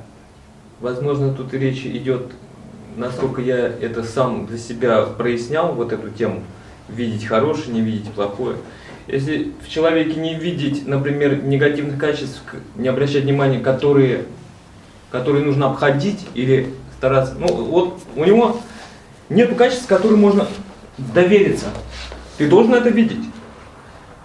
Возможно, 0.79 1.33
тут 1.33 1.53
речь 1.53 1.85
идет, 1.85 2.31
насколько 2.97 3.41
я 3.41 3.57
это 3.57 4.03
сам 4.03 4.45
для 4.47 4.57
себя 4.57 5.03
прояснял, 5.03 5.73
вот 5.73 5.93
эту 5.93 6.09
тему, 6.09 6.43
видеть 6.89 7.25
хорошее, 7.25 7.73
не 7.73 7.81
видеть 7.81 8.11
плохое. 8.11 8.57
Если 9.07 9.53
в 9.65 9.69
человеке 9.69 10.19
не 10.19 10.35
видеть, 10.35 10.85
например, 10.85 11.43
негативных 11.43 11.97
качеств, 11.97 12.41
не 12.75 12.89
обращать 12.89 13.23
внимания, 13.23 13.59
которые, 13.59 14.25
которые 15.11 15.45
нужно 15.45 15.67
обходить 15.67 16.27
или 16.33 16.73
стараться, 16.97 17.35
ну 17.39 17.47
вот 17.47 17.99
у 18.15 18.25
него 18.25 18.59
нет 19.29 19.55
качеств, 19.55 19.87
которым 19.87 20.19
можно 20.19 20.47
довериться. 20.97 21.67
Ты 22.37 22.49
должен 22.49 22.73
это 22.73 22.89
видеть, 22.89 23.19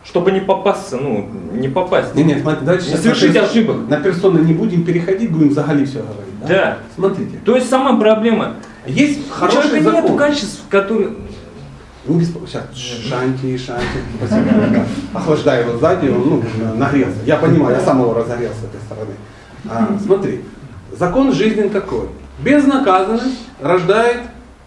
чтобы 0.05 0.33
не 0.33 0.41
попасться, 0.41 0.97
ну, 0.97 1.29
не 1.53 1.69
попасть. 1.69 2.15
Не, 2.15 2.25
не, 2.25 2.41
смотри, 2.41 2.65
давайте 2.67 2.91
Не 2.91 2.97
совершить 2.97 3.35
на 3.35 3.43
ошибок. 3.43 3.77
На 3.89 4.01
персоны 4.01 4.41
не 4.41 4.53
будем 4.53 4.85
переходить, 4.85 5.31
будем 5.31 5.53
за 5.53 5.63
Гали 5.63 5.85
все 5.85 5.99
говорить. 6.01 6.41
Да? 6.41 6.49
Да. 6.49 6.79
Смотрите, 6.95 7.39
То 7.45 7.55
есть 7.55 7.69
сама 7.69 7.97
проблема. 7.97 8.55
есть 8.87 9.31
У 9.31 9.33
хороший 9.33 9.63
человека 9.63 9.91
нет 9.91 10.03
закон. 10.03 10.19
качеств, 10.19 10.61
которые... 10.69 11.11
Ну, 12.05 12.19
без... 12.19 12.33
Сейчас, 12.33 12.65
шанти, 12.75 13.57
шанти. 13.57 13.85
Охлаждай 15.15 15.63
его 15.63 15.79
сзади, 15.79 16.09
он 16.09 16.29
ну, 16.29 16.43
нагрелся. 16.75 17.19
Я 17.25 17.37
понимаю, 17.37 17.77
я 17.77 17.81
сам 17.81 18.01
его 18.01 18.13
разогрел 18.13 18.51
с 18.51 18.65
этой 18.65 18.81
стороны. 18.85 19.13
А, 19.71 19.97
смотри, 20.05 20.41
закон 20.99 21.33
жизни 21.33 21.69
такой. 21.69 22.09
Безнаказанность 22.41 23.47
рождает 23.61 24.19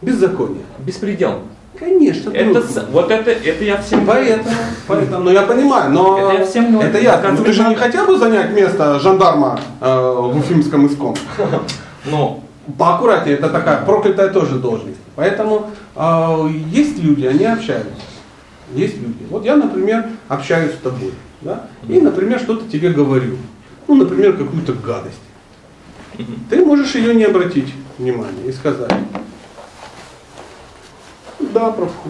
беззаконие. 0.02 0.64
Беспредел. 0.80 1.42
Конечно, 1.78 2.32
Это, 2.32 2.62
вот 2.92 3.12
это, 3.12 3.32
это 3.32 3.64
я 3.64 3.82
всем 3.82 4.06
говорю. 4.06 4.26
Поэтому, 4.26 4.56
поэтому, 4.88 5.24
ну 5.26 5.32
я 5.32 5.42
понимаю, 5.42 5.92
но 5.92 6.18
Это 6.18 6.40
я 6.42 6.46
всем 6.46 6.72
говорю. 6.72 6.90
это 6.90 7.00
я. 7.00 7.22
Ну, 7.32 7.44
ты 7.44 7.52
же 7.52 7.64
не 7.64 7.76
хотел 7.76 8.06
бы 8.06 8.18
занять 8.18 8.52
место 8.52 9.00
жандарма 9.00 9.60
э, 9.82 10.14
в 10.18 10.38
Уфимском 10.38 10.86
иском? 10.86 11.16
Но 12.06 12.42
Поаккуратнее, 12.78 13.38
это 13.38 13.50
такая 13.50 13.86
проклятая 13.86 14.30
тоже 14.30 14.56
должность. 14.56 14.98
Поэтому 15.16 15.70
э, 15.96 16.50
есть 16.72 16.98
люди, 16.98 17.26
они 17.26 17.46
общаются. 17.46 17.92
Есть 18.74 18.98
люди. 18.98 19.26
Вот 19.30 19.46
я, 19.46 19.56
например, 19.56 20.08
общаюсь 20.28 20.74
с 20.74 20.78
тобой. 20.78 21.14
Да? 21.42 21.68
И, 21.88 22.02
например, 22.02 22.40
что-то 22.40 22.68
тебе 22.68 22.90
говорю. 22.90 23.38
Ну, 23.88 23.96
например, 23.96 24.36
какую-то 24.36 24.74
гадость. 24.74 25.20
Ты 26.50 26.66
можешь 26.66 26.96
ее 26.96 27.14
не 27.14 27.26
обратить 27.26 27.72
внимания 28.00 28.48
и 28.48 28.52
сказать. 28.52 28.92
Да, 31.56 31.72
Прабху. 31.72 32.10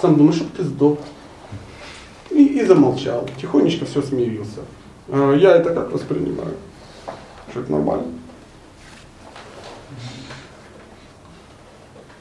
Сам 0.00 0.14
думаешь, 0.14 0.36
что 0.36 0.44
ты 0.56 0.62
сдох. 0.62 0.98
И, 2.30 2.44
и 2.60 2.64
замолчал. 2.64 3.28
Тихонечко 3.40 3.84
все 3.84 4.00
смирился. 4.00 4.60
А, 5.08 5.34
я 5.34 5.56
это 5.56 5.74
как 5.74 5.90
воспринимаю? 5.92 6.54
Что 7.50 7.60
это 7.60 7.72
нормально? 7.72 8.06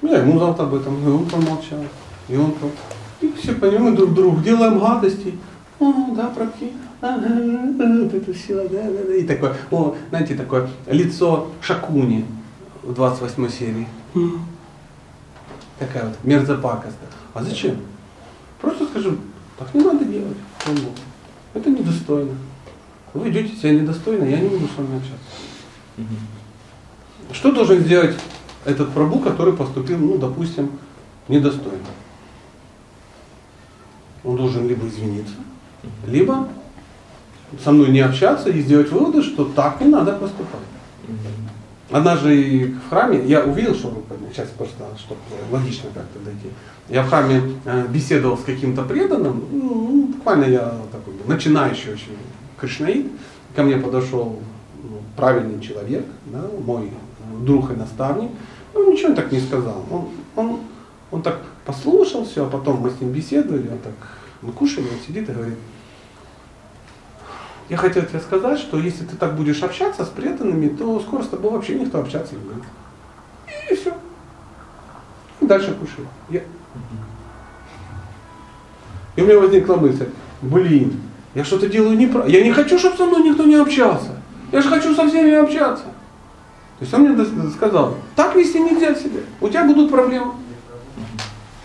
Я 0.01 0.17
ему 0.23 0.39
завтра 0.39 0.63
об 0.63 0.73
этом, 0.73 1.07
и 1.07 1.07
он 1.07 1.25
промолчал. 1.27 1.83
И 2.29 2.35
он 2.35 2.51
про- 2.53 2.69
И 3.21 3.31
все 3.33 3.53
понимаем 3.53 3.95
друг 3.95 4.15
другу, 4.15 4.41
делаем 4.41 4.79
гадости. 4.79 5.37
О, 5.79 6.15
да, 6.15 6.29
прокинь. 6.29 6.73
Ага, 6.99 7.27
вот 7.77 8.11
это 8.15 8.33
все, 8.33 8.67
да, 8.69 8.81
да, 8.81 9.03
да. 9.07 9.13
И 9.15 9.23
такое, 9.23 9.55
о, 9.69 9.95
знаете, 10.09 10.33
такое 10.33 10.67
лицо 10.87 11.51
Шакуни 11.61 12.25
в 12.81 12.95
28 12.95 13.49
серии. 13.49 13.87
Такая 15.79 16.05
вот 16.05 16.15
мерзопакостная. 16.23 17.09
А 17.33 17.43
зачем? 17.43 17.77
Просто 18.61 18.85
скажу, 18.85 19.17
так 19.57 19.73
не 19.73 19.81
надо 19.81 20.05
делать. 20.05 20.37
По-моему. 20.63 20.91
Это 21.53 21.69
недостойно. 21.69 22.35
Вы 23.13 23.29
ведете 23.29 23.55
себя 23.55 23.71
недостойно, 23.71 24.23
я 24.25 24.39
не 24.39 24.49
буду 24.49 24.65
с 24.67 24.77
вами 24.77 24.97
общаться. 24.97 26.11
Что 27.31 27.51
должен 27.51 27.79
сделать 27.79 28.15
этот 28.65 28.91
прабу, 28.91 29.19
который 29.19 29.53
поступил, 29.53 29.97
ну, 29.97 30.17
допустим, 30.17 30.71
недостойно? 31.27 31.85
он 34.27 34.35
должен 34.35 34.67
либо 34.67 34.87
извиниться, 34.87 35.35
либо 36.05 36.47
со 37.63 37.71
мной 37.71 37.89
не 37.89 38.01
общаться 38.01 38.49
и 38.49 38.61
сделать 38.61 38.91
выводы, 38.91 39.23
что 39.23 39.45
так 39.45 39.79
не 39.79 39.87
надо 39.87 40.13
поступать. 40.13 40.59
Однажды 41.89 42.41
и 42.41 42.65
в 42.65 42.89
храме, 42.89 43.23
я 43.25 43.45
увидел, 43.45 43.73
что 43.73 43.93
сейчас 44.33 44.49
просто, 44.49 44.83
чтобы 44.97 45.21
логично 45.51 45.89
как-то 45.93 46.19
дойти. 46.19 46.49
Я 46.89 47.03
в 47.03 47.09
храме 47.09 47.41
э, 47.63 47.87
беседовал 47.87 48.37
с 48.37 48.43
каким-то 48.43 48.83
преданным, 48.83 49.43
ну, 49.51 50.07
буквально 50.07 50.45
я 50.45 50.73
такой 50.91 51.13
начинающий 51.25 51.93
очень 51.93 52.17
кришнаит. 52.59 53.07
Ко 53.55 53.63
мне 53.63 53.77
подошел 53.77 54.39
ну, 54.83 54.99
правильный 55.15 55.61
человек, 55.61 56.05
да, 56.25 56.41
мой 56.65 56.91
друг 57.41 57.71
и 57.71 57.75
наставник. 57.75 58.31
Он 58.73 58.91
ничего 58.91 59.13
так 59.13 59.31
не 59.31 59.39
сказал. 59.39 59.83
Он, 59.89 60.09
он, 60.35 60.59
он 61.11 61.21
так 61.21 61.41
послушал 61.65 62.25
все, 62.25 62.45
а 62.45 62.49
потом 62.49 62.81
мы 62.81 62.89
с 62.89 62.99
ним 62.99 63.11
беседовали, 63.11 63.69
он 63.69 63.79
так, 63.79 63.93
мы 64.41 64.51
кушали, 64.51 64.85
он 64.85 64.99
сидит 65.05 65.29
и 65.29 65.33
говорит, 65.33 65.57
я 67.69 67.75
хотел 67.77 68.05
тебе 68.05 68.19
сказать, 68.19 68.59
что 68.59 68.79
если 68.79 69.03
ты 69.03 69.17
так 69.17 69.35
будешь 69.35 69.61
общаться 69.61 70.05
с 70.05 70.09
преданными, 70.09 70.69
то 70.69 70.99
скоро 71.01 71.23
с 71.23 71.27
тобой 71.27 71.51
вообще 71.51 71.75
никто 71.75 71.99
общаться 71.99 72.35
не 72.35 72.41
будет. 72.41 72.63
И 73.69 73.75
все. 73.75 73.93
И 75.41 75.45
дальше 75.45 75.73
кушай. 75.73 76.05
Я... 76.29 76.41
И 79.15 79.21
у 79.21 79.25
меня 79.25 79.39
возникла 79.39 79.75
мысль, 79.75 80.09
блин, 80.41 81.01
я 81.33 81.43
что-то 81.43 81.67
делаю 81.67 81.97
неправильно. 81.97 82.33
Я 82.33 82.43
не 82.43 82.53
хочу, 82.53 82.79
чтобы 82.79 82.95
со 82.95 83.05
мной 83.05 83.23
никто 83.23 83.43
не 83.43 83.55
общался. 83.55 84.11
Я 84.51 84.61
же 84.61 84.69
хочу 84.69 84.95
со 84.95 85.07
всеми 85.07 85.31
общаться. 85.33 85.83
То 86.79 86.83
есть 86.85 86.93
он 86.93 87.01
мне 87.01 87.51
сказал, 87.51 87.95
так 88.15 88.35
вести 88.35 88.59
нельзя 88.59 88.95
себя. 88.95 89.21
У 89.41 89.49
тебя 89.49 89.65
будут 89.65 89.89
проблемы. 89.89 90.33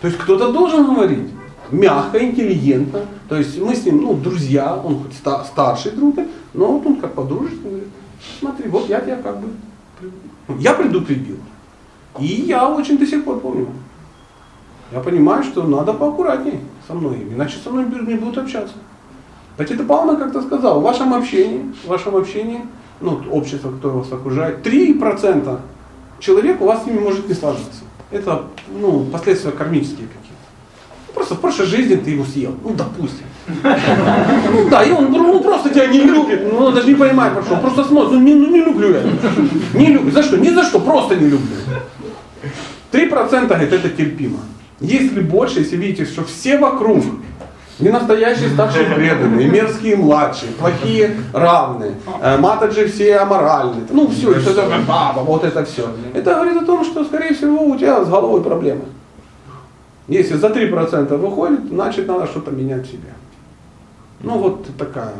То 0.00 0.08
есть 0.08 0.18
кто-то 0.18 0.50
должен 0.50 0.86
говорить 0.86 1.28
мягко, 1.72 2.22
интеллигентно. 2.22 3.00
То 3.28 3.36
есть 3.36 3.58
мы 3.60 3.74
с 3.74 3.84
ним, 3.84 4.02
ну, 4.02 4.14
друзья, 4.14 4.76
он 4.76 5.02
хоть 5.02 5.14
ста- 5.14 5.44
старший 5.44 5.92
друг, 5.92 6.16
но 6.54 6.66
вот 6.72 6.86
он 6.86 6.96
как 6.96 7.14
подружески 7.14 7.62
говорит, 7.62 7.88
смотри, 8.38 8.68
вот 8.68 8.88
я 8.88 9.00
тебя 9.00 9.16
как 9.16 9.40
бы, 9.40 9.48
я 10.60 10.74
предупредил. 10.74 11.38
И 12.18 12.26
я 12.26 12.68
очень 12.68 12.98
до 12.98 13.06
сих 13.06 13.24
пор 13.24 13.40
помню. 13.40 13.68
Я 14.92 15.00
понимаю, 15.00 15.42
что 15.42 15.62
надо 15.62 15.94
поаккуратнее 15.94 16.60
со 16.86 16.92
мной, 16.92 17.26
иначе 17.30 17.56
со 17.64 17.70
мной 17.70 17.86
не 17.86 18.14
будут 18.14 18.38
общаться. 18.38 18.74
Татьяна 19.56 19.84
Павловна 19.84 20.16
как-то 20.18 20.42
сказала, 20.42 20.78
в 20.78 20.82
вашем 20.82 21.14
общении, 21.14 21.72
в 21.84 21.88
вашем 21.88 22.16
общении, 22.16 22.60
ну, 23.00 23.20
общество, 23.30 23.70
которое 23.70 23.98
вас 23.98 24.12
окружает, 24.12 24.66
3% 24.66 25.60
человек 26.20 26.60
у 26.60 26.66
вас 26.66 26.82
с 26.82 26.86
ними 26.86 26.98
может 26.98 27.28
не 27.28 27.34
сложиться. 27.34 27.84
Это 28.10 28.44
ну, 28.68 29.04
последствия 29.04 29.52
кармические 29.52 30.08
какие-то. 30.08 30.31
Просто 31.14 31.34
в 31.34 31.40
прошлой 31.40 31.66
жизни 31.66 31.96
ты 31.96 32.10
его 32.10 32.24
съел. 32.24 32.54
Ну, 32.62 32.74
допустим. 32.74 33.26
Ну 33.64 34.68
да, 34.70 34.82
и 34.82 34.92
он 34.92 35.10
ну, 35.10 35.40
просто 35.40 35.70
тебя 35.70 35.86
не 35.86 36.00
любит. 36.00 36.52
Ну, 36.52 36.66
он 36.66 36.74
даже 36.74 36.88
не 36.88 36.94
понимает, 36.94 37.34
про 37.34 37.42
что. 37.42 37.56
Просто 37.56 37.84
смотрит, 37.84 38.12
ну 38.12 38.20
не, 38.20 38.34
ну, 38.34 38.50
не 38.50 38.60
люблю 38.60 38.94
я. 38.94 39.02
Не 39.74 39.86
люблю. 39.88 40.10
За 40.10 40.22
что? 40.22 40.36
Ни 40.38 40.50
за 40.50 40.62
что, 40.64 40.80
просто 40.80 41.16
не 41.16 41.28
люблю. 41.28 41.56
Три 42.90 43.06
процента, 43.06 43.54
говорит, 43.54 43.72
это 43.72 43.88
терпимо. 43.88 44.38
Если 44.80 45.20
больше, 45.20 45.60
если 45.60 45.76
видите, 45.76 46.04
что 46.04 46.24
все 46.24 46.58
вокруг 46.58 47.04
не 47.78 47.90
настоящие 47.90 48.50
старшие 48.50 48.84
преданные, 48.84 49.48
мерзкие 49.48 49.96
младшие, 49.96 50.52
плохие 50.52 51.16
равные, 51.32 51.94
э, 52.20 52.36
матаджи 52.38 52.86
все 52.86 53.16
аморальные. 53.16 53.86
Ну 53.90 54.08
все, 54.08 54.32
это, 54.32 54.50
это, 54.50 54.80
баба, 54.86 55.20
вот 55.20 55.44
это 55.44 55.64
все. 55.64 55.88
Это 56.14 56.34
говорит 56.34 56.62
о 56.62 56.64
том, 56.64 56.84
что, 56.84 57.04
скорее 57.04 57.34
всего, 57.34 57.64
у 57.64 57.76
тебя 57.76 58.04
с 58.04 58.08
головой 58.08 58.42
проблемы. 58.42 58.82
Если 60.08 60.34
за 60.34 60.48
3% 60.48 61.16
выходит, 61.16 61.68
значит 61.68 62.08
надо 62.08 62.26
что-то 62.26 62.50
менять 62.50 62.86
в 62.86 62.90
себе. 62.90 63.12
Ну 64.20 64.38
вот 64.38 64.68
такая, 64.76 65.14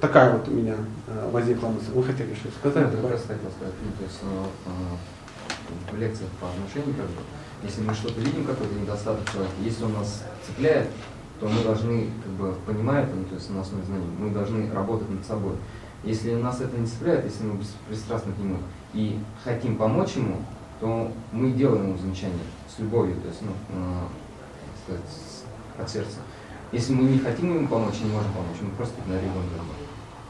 такая 0.00 0.32
вот 0.32 0.48
у 0.48 0.52
меня 0.52 0.74
э, 1.06 1.30
возникла 1.30 1.68
мысль. 1.68 1.92
Вы 1.94 2.02
хотели 2.02 2.34
что 2.34 2.48
сказать? 2.50 2.92
Ну, 2.92 3.02
как 3.02 3.12
раз 3.12 3.22
хотел 3.22 3.50
сказать, 3.50 3.74
ну, 3.84 3.92
то 3.98 4.04
есть 4.04 4.20
э, 4.22 5.94
в 5.94 5.98
лекциях 5.98 6.30
по 6.40 6.48
отношению, 6.48 6.94
как 6.94 7.06
бы, 7.06 7.22
если 7.62 7.82
мы 7.82 7.94
что-то 7.94 8.20
видим, 8.20 8.44
какой-то 8.44 8.74
недостаток 8.74 9.30
человека, 9.30 9.54
если 9.62 9.84
он 9.84 9.94
нас 9.94 10.22
цепляет, 10.46 10.88
то 11.40 11.48
мы 11.48 11.62
должны, 11.62 12.08
как 12.22 12.32
бы, 12.32 12.54
понимая 12.66 13.04
это, 13.04 13.14
ну, 13.14 13.24
то 13.24 13.34
есть 13.34 13.50
на 13.50 13.60
основе 13.60 13.84
знаний, 13.84 14.06
мы 14.18 14.30
должны 14.30 14.72
работать 14.72 15.10
над 15.10 15.24
собой. 15.26 15.54
Если 16.04 16.34
нас 16.34 16.60
это 16.60 16.76
не 16.76 16.86
цепляет, 16.86 17.24
если 17.24 17.44
мы 17.44 17.58
пристрастны 17.88 18.32
к 18.32 18.38
нему 18.38 18.58
и 18.94 19.18
хотим 19.44 19.76
помочь 19.76 20.12
ему, 20.16 20.38
то 20.80 21.12
мы 21.32 21.52
делаем 21.52 21.88
ему 21.88 21.98
замечание 21.98 22.38
с 22.74 22.78
любовью, 22.80 23.16
то 23.20 23.28
есть, 23.28 23.42
ну, 23.42 23.52
э, 23.70 24.06
сказать, 24.84 25.02
от 25.78 25.90
сердца. 25.90 26.18
Если 26.72 26.92
мы 26.94 27.04
не 27.04 27.18
хотим 27.18 27.54
ему 27.54 27.68
помочь, 27.68 28.00
не 28.02 28.10
можем 28.10 28.32
помочь, 28.32 28.56
мы 28.60 28.70
просто 28.70 28.94
игнорируем 29.04 29.32
друга. 29.32 29.72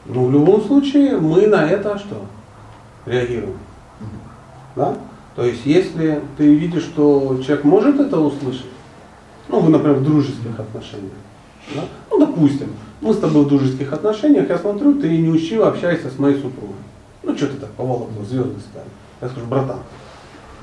Ну, 0.05 0.25
в 0.27 0.31
любом 0.31 0.61
случае, 0.61 1.17
мы 1.17 1.47
на 1.47 1.67
это 1.67 1.97
что? 1.97 2.25
Реагируем. 3.05 3.57
Да? 4.75 4.97
То 5.35 5.45
есть, 5.45 5.65
если 5.65 6.21
ты 6.37 6.53
видишь, 6.53 6.83
что 6.83 7.41
человек 7.43 7.63
может 7.63 7.99
это 7.99 8.19
услышать, 8.19 8.65
ну, 9.47 9.59
вы, 9.59 9.69
например, 9.69 9.97
в 9.97 10.03
дружеских 10.03 10.59
отношениях, 10.59 11.13
да? 11.73 11.83
ну, 12.11 12.19
допустим, 12.19 12.69
мы 13.01 13.13
с 13.13 13.19
тобой 13.19 13.45
в 13.45 13.47
дружеских 13.47 13.91
отношениях, 13.93 14.49
я 14.49 14.57
смотрю, 14.57 14.95
ты 14.95 15.17
не 15.17 15.29
учил, 15.29 15.63
общаешься 15.63 16.09
с 16.09 16.19
моей 16.19 16.35
супругой. 16.35 16.75
Ну, 17.23 17.35
что 17.37 17.47
ты 17.47 17.57
так 17.57 17.71
поволокнул, 17.71 18.25
звезды 18.25 18.59
стали. 18.59 18.87
Я 19.21 19.29
скажу, 19.29 19.45
братан, 19.47 19.79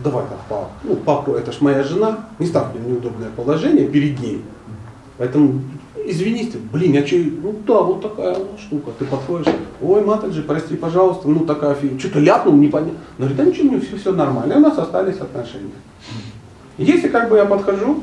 давай 0.02 0.24
так, 0.24 0.38
папа. 0.48 0.68
Ну, 0.84 0.96
папа, 0.96 1.30
это 1.32 1.52
ж 1.52 1.60
моя 1.60 1.82
жена, 1.82 2.26
не 2.38 2.46
ставь 2.46 2.74
мне 2.74 2.92
неудобное 2.92 3.30
положение 3.36 3.86
перед 3.86 4.20
ней. 4.20 4.42
Поэтому 5.18 5.60
извините, 6.06 6.58
блин, 6.72 6.92
я 6.92 7.02
че, 7.02 7.30
ну 7.42 7.54
да, 7.66 7.80
вот 7.80 8.02
такая 8.02 8.36
штука. 8.58 8.90
Ты 8.98 9.04
подходишь, 9.04 9.52
ой, 9.80 10.04
Матаджи, 10.04 10.42
прости, 10.42 10.76
пожалуйста, 10.76 11.28
ну 11.28 11.40
такая 11.40 11.74
фигня. 11.74 11.98
Что-то 11.98 12.20
ляпнул, 12.20 12.54
непонятно. 12.54 12.98
Но 13.18 13.26
говорит, 13.26 13.36
да 13.36 13.44
ничего, 13.44 13.80
все, 13.80 13.96
все 13.96 14.12
нормально. 14.12 14.56
У 14.56 14.60
нас 14.60 14.78
остались 14.78 15.18
отношения. 15.18 15.70
Если 16.78 17.08
как 17.08 17.28
бы 17.28 17.36
я 17.36 17.44
подхожу, 17.44 18.02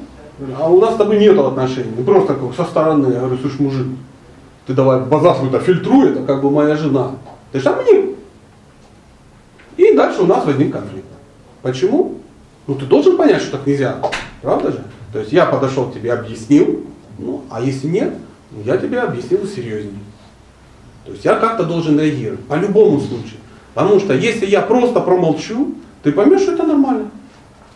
а 0.59 0.69
у 0.69 0.79
нас 0.79 0.93
с 0.93 0.97
тобой 0.97 1.19
нет 1.19 1.37
отношений, 1.37 2.03
просто 2.05 2.35
как 2.35 2.53
со 2.55 2.63
стороны, 2.63 3.11
я 3.11 3.19
говорю, 3.19 3.37
слушай, 3.41 3.61
мужик, 3.61 3.87
ты 4.65 4.73
давай 4.73 5.01
базар 5.01 5.35
свой 5.35 5.59
фильтруй, 5.59 6.11
это 6.11 6.23
как 6.23 6.41
бы 6.41 6.51
моя 6.51 6.75
жена. 6.75 7.11
Ты 7.51 7.59
же 7.59 7.75
мне. 7.75 8.15
И 9.77 9.95
дальше 9.95 10.21
у 10.21 10.25
нас 10.25 10.45
возник 10.45 10.73
конфликт. 10.73 10.96
Почему? 11.61 12.15
Ну 12.67 12.75
ты 12.75 12.85
должен 12.85 13.17
понять, 13.17 13.41
что 13.41 13.57
так 13.57 13.67
нельзя. 13.67 13.97
Правда 14.41 14.71
же? 14.71 14.83
То 15.13 15.19
есть 15.19 15.31
я 15.31 15.45
подошел 15.45 15.85
к 15.85 15.93
тебе, 15.93 16.13
объяснил, 16.13 16.85
ну, 17.17 17.43
а 17.49 17.61
если 17.61 17.87
нет, 17.87 18.13
ну, 18.51 18.61
я 18.63 18.77
тебе 18.77 18.99
объяснил 18.99 19.45
серьезнее. 19.47 19.99
То 21.05 21.11
есть 21.11 21.23
я 21.25 21.35
как-то 21.35 21.63
должен 21.63 21.99
реагировать, 21.99 22.43
по 22.45 22.55
любому 22.55 22.99
случаю. 22.99 23.39
Потому 23.73 23.99
что 23.99 24.13
если 24.13 24.45
я 24.45 24.61
просто 24.61 24.99
промолчу, 24.99 25.75
ты 26.03 26.11
поймешь, 26.11 26.41
что 26.41 26.53
это 26.53 26.63
нормально. 26.63 27.09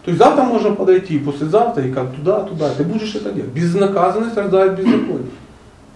То 0.03 0.09
есть 0.09 0.19
завтра 0.21 0.43
можно 0.43 0.71
подойти, 0.71 1.19
послезавтра, 1.19 1.83
и 1.85 1.91
как 1.91 2.13
туда, 2.13 2.41
туда. 2.41 2.69
Ты 2.75 2.83
будешь 2.83 3.13
это 3.15 3.31
делать. 3.31 3.51
Безнаказанность 3.51 4.35
рождает 4.35 4.75
беззаконие. 4.75 5.29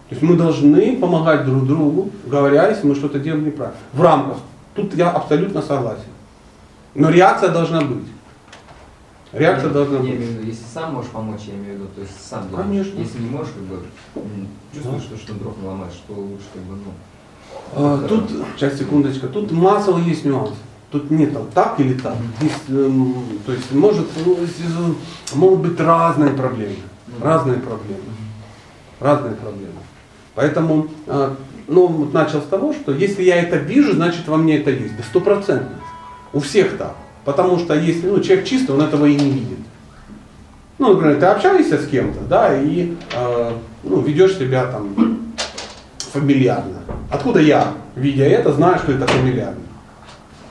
То 0.10 0.12
есть 0.12 0.22
мы 0.22 0.36
должны 0.36 0.98
помогать 0.98 1.46
друг 1.46 1.66
другу, 1.66 2.12
говоря, 2.28 2.70
если 2.70 2.86
мы 2.86 2.96
что-то 2.96 3.20
делаем 3.20 3.46
неправильно. 3.46 3.80
В 3.94 4.02
рамках. 4.02 4.38
Тут 4.76 4.94
я 4.96 5.10
абсолютно 5.10 5.62
согласен. 5.62 6.04
Но 6.96 7.10
реакция 7.10 7.50
должна 7.50 7.82
быть. 7.82 8.06
Реакция 9.34 9.68
я, 9.68 9.74
должна 9.74 9.98
я 9.98 10.02
быть. 10.02 10.12
Имею 10.12 10.22
в 10.22 10.32
виду, 10.32 10.48
если 10.48 10.64
сам 10.74 10.94
можешь 10.94 11.12
помочь, 11.12 11.42
я 11.48 11.56
имею 11.56 11.74
в 11.74 11.80
виду, 11.80 11.88
то 11.94 12.02
есть 12.02 12.14
сам 12.22 12.50
делаешь. 12.50 12.68
Конечно. 12.68 13.00
Если 13.00 13.22
не 13.22 13.30
можешь, 13.30 13.54
как 13.54 13.64
бы 13.64 13.84
чувствуешь, 14.74 15.04
что, 15.04 15.18
что 15.18 15.34
дров 15.34 15.56
ломаешь, 15.62 16.02
то 16.08 16.14
лучше 16.14 16.46
как 16.54 16.64
бы, 16.64 16.76
ну. 16.76 16.92
А, 17.74 18.08
тут, 18.08 18.32
сейчас 18.56 18.78
секундочка, 18.78 19.28
тут 19.28 19.52
массовый 19.52 20.04
есть 20.04 20.24
нюанс. 20.24 20.56
Тут 20.92 21.12
нет 21.12 21.34
там 21.34 21.48
так 21.54 21.80
или 21.80 21.94
так. 21.96 22.16
Здесь, 22.40 22.54
эм, 22.70 23.16
то 23.46 23.52
есть 23.52 23.74
может, 23.74 24.08
ну, 24.26 24.38
могут 25.34 25.60
быть 25.60 25.80
разные 25.80 26.32
проблемы. 26.32 26.78
Разные 27.22 27.58
проблемы. 27.58 28.04
Разные 29.02 29.34
проблемы. 29.34 29.74
Поэтому, 30.36 30.88
э, 31.08 31.36
ну, 31.68 31.88
вот 31.88 32.14
начал 32.14 32.42
с 32.42 32.46
того, 32.46 32.72
что 32.72 32.94
если 32.94 33.24
я 33.24 33.36
это 33.42 33.58
вижу, 33.58 33.94
значит 33.94 34.28
во 34.28 34.38
мне 34.38 34.60
это 34.60 34.70
есть. 34.70 34.96
Да 34.96 35.04
стопроцентно. 35.04 35.76
У 36.34 36.40
всех 36.40 36.78
так. 36.78 36.96
Потому 37.24 37.58
что 37.58 37.74
если 37.74 38.08
ну, 38.08 38.20
человек 38.22 38.46
чистый, 38.46 38.72
он 38.72 38.82
этого 38.82 39.06
и 39.06 39.16
не 39.16 39.32
видит. 39.32 39.58
Ну, 40.78 40.94
например, 40.94 41.20
ты 41.20 41.26
общаешься 41.26 41.80
с 41.80 41.88
кем-то, 41.88 42.22
да, 42.22 42.56
и 42.56 42.96
э, 43.14 43.52
ну, 43.84 44.02
ведешь 44.02 44.38
себя 44.38 44.66
там 44.66 45.34
фамильярно. 45.98 46.80
Откуда 47.10 47.40
я, 47.40 47.74
видя 47.96 48.26
это, 48.26 48.52
знаю, 48.52 48.78
что 48.80 48.92
это 48.92 49.08
фамильярно? 49.08 49.62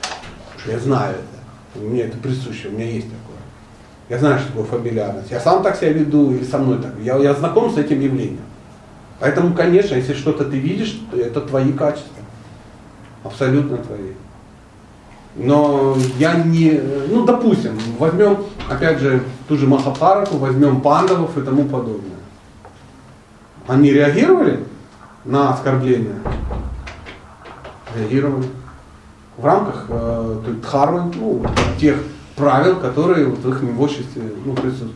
Потому 0.01 0.59
что 0.59 0.71
я 0.71 0.79
знаю 0.79 1.15
это. 1.15 1.79
Мне 1.85 2.03
это 2.03 2.17
присуще, 2.17 2.69
у 2.69 2.71
меня 2.71 2.85
есть 2.85 3.07
такое. 3.07 3.35
Я 4.09 4.19
знаю, 4.19 4.39
что 4.39 4.47
такое 4.49 4.65
фамильярность. 4.65 5.31
Я 5.31 5.39
сам 5.39 5.63
так 5.63 5.75
себя 5.75 5.93
веду 5.93 6.31
или 6.31 6.43
со 6.43 6.57
мной 6.57 6.81
так. 6.81 6.93
Я, 7.01 7.17
я 7.17 7.33
знаком 7.33 7.71
с 7.71 7.77
этим 7.77 7.99
явлением. 7.99 8.39
Поэтому, 9.19 9.53
конечно, 9.53 9.95
если 9.95 10.13
что-то 10.13 10.45
ты 10.45 10.57
видишь, 10.57 10.99
то 11.09 11.17
это 11.17 11.41
твои 11.41 11.71
качества. 11.71 12.23
Абсолютно 13.23 13.77
твои. 13.77 14.11
Но 15.35 15.97
я 16.17 16.35
не, 16.35 16.81
ну 17.09 17.25
допустим, 17.25 17.77
возьмем, 17.99 18.37
опять 18.69 18.99
же, 18.99 19.21
ту 19.47 19.57
же 19.57 19.67
Махапарату, 19.67 20.37
возьмем 20.37 20.81
пандавов 20.81 21.37
и 21.37 21.41
тому 21.41 21.65
подобное. 21.65 22.15
Они 23.67 23.91
реагировали 23.91 24.63
на 25.25 25.53
оскорбления? 25.53 26.15
Реагировали. 27.97 28.47
В 29.37 29.45
рамках 29.45 29.85
э, 29.89 30.41
той 30.45 30.53
дхармы, 30.55 31.11
ну, 31.15 31.43
тех 31.77 31.97
правил, 32.37 32.77
которые 32.77 33.27
вот 33.27 33.39
в 33.39 33.49
их 33.49 33.79
обществе 33.79 34.23
ну, 34.45 34.53
присутствуют. 34.53 34.93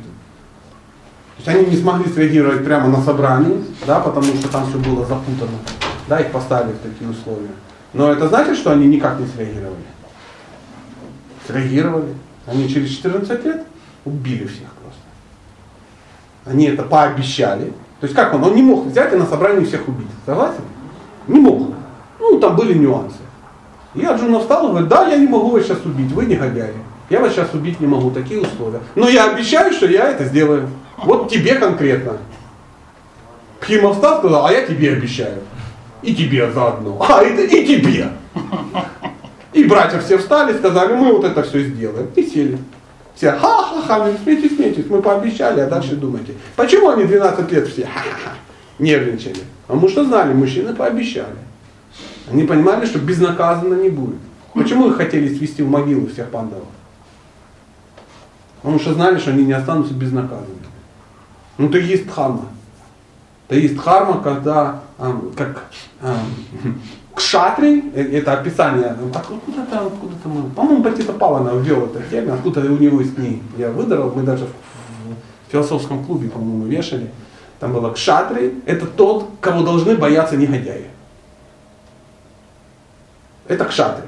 То 1.38 1.52
есть 1.52 1.58
они 1.60 1.76
не 1.76 1.82
смогли 1.82 2.12
среагировать 2.12 2.64
прямо 2.64 2.88
на 2.88 3.02
собрании, 3.02 3.64
да, 3.86 4.00
потому 4.00 4.28
что 4.28 4.50
там 4.50 4.68
все 4.68 4.78
было 4.78 5.06
запутано, 5.06 5.58
да, 6.08 6.20
их 6.20 6.32
поставили 6.32 6.74
в 6.74 6.80
такие 6.80 7.10
условия. 7.10 7.52
Но 7.94 8.12
это 8.12 8.28
значит, 8.28 8.58
что 8.58 8.72
они 8.72 8.88
никак 8.88 9.20
не 9.20 9.26
среагировали? 9.26 9.76
Среагировали. 11.50 12.14
Они 12.46 12.70
через 12.70 12.92
14 12.92 13.44
лет 13.44 13.64
убили 14.06 14.46
всех 14.46 14.68
просто. 14.84 15.02
Они 16.46 16.66
это 16.66 16.84
пообещали. 16.84 17.74
То 18.00 18.06
есть 18.06 18.14
как 18.14 18.36
он? 18.36 18.44
Он 18.44 18.56
не 18.56 18.62
мог 18.62 18.86
взять 18.86 19.12
и 19.14 19.16
на 19.16 19.26
собрании 19.26 19.66
всех 19.66 19.88
убить. 19.88 20.08
Согласен? 20.28 20.62
Не 21.28 21.40
мог. 21.40 21.74
Ну, 22.20 22.40
там 22.40 22.56
были 22.56 22.76
нюансы. 22.78 23.18
И 23.96 24.06
Арджуна 24.06 24.40
встал 24.40 24.68
и 24.68 24.70
говорит, 24.70 24.90
да, 24.90 25.08
я 25.08 25.18
не 25.18 25.26
могу 25.28 25.50
вас 25.50 25.64
сейчас 25.64 25.84
убить, 25.84 26.12
вы 26.12 26.28
негодяи. 26.28 26.74
Я 27.10 27.20
вас 27.20 27.34
сейчас 27.34 27.52
убить 27.56 27.80
не 27.80 27.88
могу, 27.88 28.12
такие 28.12 28.42
условия. 28.42 28.82
Но 28.94 29.10
я 29.10 29.32
обещаю, 29.32 29.74
что 29.74 29.88
я 29.88 30.12
это 30.12 30.26
сделаю. 30.26 30.70
Вот 30.98 31.32
тебе 31.32 31.56
конкретно. 31.56 32.18
Пхима 33.60 33.94
встал 33.94 34.20
сказал, 34.20 34.46
а 34.46 34.52
я 34.52 34.68
тебе 34.68 34.94
обещаю. 34.94 35.42
И 36.04 36.14
тебе 36.14 36.52
заодно. 36.52 37.04
А, 37.10 37.24
и, 37.24 37.46
и 37.48 37.66
тебе. 37.66 38.10
И 39.54 39.64
братья 39.64 40.00
все 40.00 40.18
встали, 40.18 40.58
сказали, 40.58 40.94
мы 40.94 41.12
вот 41.12 41.26
это 41.26 41.44
все 41.44 41.64
сделаем. 41.64 42.10
И 42.16 42.24
сели. 42.24 42.58
Все, 43.16 43.32
ха-ха-ха, 43.32 44.12
смейтесь, 44.24 44.56
смейтесь, 44.56 44.86
мы 44.90 45.02
пообещали, 45.02 45.60
а 45.60 45.68
дальше 45.68 45.96
думайте. 45.96 46.34
Почему 46.56 46.90
они 46.90 47.04
12 47.06 47.52
лет 47.52 47.68
все 47.68 47.86
ха-ха-ха 47.86 48.36
нервничали? 48.78 49.42
Потому 49.68 49.90
что 49.90 50.06
знали, 50.06 50.34
мужчины 50.34 50.74
пообещали. 50.74 51.36
Они 52.32 52.44
понимали, 52.44 52.86
что 52.86 53.00
безнаказанно 53.00 53.74
не 53.74 53.90
будет. 53.90 54.20
Почему 54.54 54.90
их 54.90 54.98
хотели 54.98 55.36
свести 55.36 55.64
в 55.64 55.70
могилу 55.70 56.08
всех 56.08 56.30
пандавов? 56.30 56.68
Потому 58.62 58.80
что 58.80 58.94
знали, 58.94 59.18
что 59.20 59.32
они 59.32 59.46
не 59.46 59.54
останутся 59.54 59.94
безнаказанными. 59.94 60.60
Ну, 61.58 61.70
то 61.70 61.78
есть 61.78 62.08
дхарма. 62.08 62.46
То 63.48 63.56
есть 63.56 63.76
дхарма, 63.76 64.22
когда, 64.22 64.82
э, 64.98 65.14
как 65.36 65.66
э, 66.02 66.16
кшатри, 67.20 67.92
это 67.94 68.34
описание, 68.34 68.96
откуда-то, 69.14 69.88
откуда-то 69.88 70.30
мы, 70.30 70.50
по-моему, 70.52 70.84
Патита 70.84 71.14
Павловна 71.14 71.60
ввел 71.60 71.86
это 71.86 72.02
термин, 72.10 72.34
откуда 72.34 72.62
у 72.62 72.78
него 72.78 73.02
из 73.02 73.14
книги. 73.14 73.42
Я 73.58 73.70
выдрал, 73.72 74.14
мы 74.16 74.24
даже 74.24 74.46
в 74.46 75.52
философском 75.52 76.06
клубе, 76.06 76.30
по-моему, 76.30 76.66
вешали. 76.66 77.12
Там 77.60 77.74
было 77.74 77.92
кшатри, 77.92 78.62
это 78.66 78.86
тот, 78.86 79.30
кого 79.42 79.64
должны 79.64 79.96
бояться 79.96 80.38
негодяи. 80.38 80.86
Это 83.48 83.66
кшатри. 83.66 84.08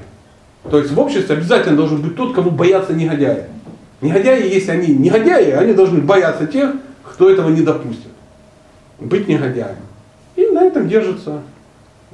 То 0.70 0.78
есть 0.78 0.92
в 0.92 0.98
обществе 0.98 1.36
обязательно 1.36 1.76
должен 1.76 2.00
быть 2.00 2.16
тот, 2.16 2.34
кого 2.34 2.50
боятся 2.50 2.94
негодяи. 2.94 3.44
Негодяи, 4.00 4.52
если 4.52 4.70
они 4.70 4.94
негодяи, 4.94 5.50
они 5.50 5.74
должны 5.74 6.00
бояться 6.00 6.46
тех, 6.46 6.72
кто 7.04 7.28
этого 7.28 7.50
не 7.50 7.60
допустит. 7.60 8.10
Быть 8.98 9.28
негодяем. 9.28 9.76
И 10.34 10.46
на 10.46 10.64
этом 10.64 10.88
держится 10.88 11.42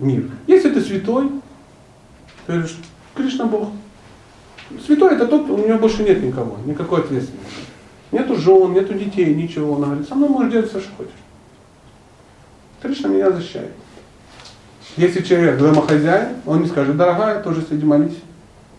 мир. 0.01 0.31
Если 0.47 0.71
ты 0.71 0.81
святой, 0.81 1.31
то 2.47 2.53
говоришь, 2.53 2.77
Кришна 3.15 3.47
Бог. 3.47 3.71
Святой 4.85 5.15
это 5.15 5.27
тот, 5.27 5.49
у 5.49 5.57
него 5.57 5.79
больше 5.79 6.03
нет 6.03 6.23
никого, 6.23 6.59
никакой 6.65 7.01
ответственности. 7.01 7.55
Нету 8.13 8.37
жен, 8.37 8.73
нету 8.73 8.95
детей, 8.95 9.35
ничего. 9.35 9.75
Он 9.75 9.83
говорит, 9.83 10.09
со 10.09 10.15
мной 10.15 10.29
можешь 10.29 10.53
делать 10.53 10.71
все, 10.71 10.81
что 10.81 10.91
хочешь. 10.97 11.13
Кришна 12.81 13.09
меня 13.09 13.31
защищает. 13.31 13.73
Если 14.97 15.23
человек 15.23 15.59
домохозяин, 15.59 16.37
он 16.47 16.63
не 16.63 16.69
скажет, 16.69 16.97
дорогая, 16.97 17.43
тоже 17.43 17.63
сиди 17.63 17.85
молись. 17.85 18.19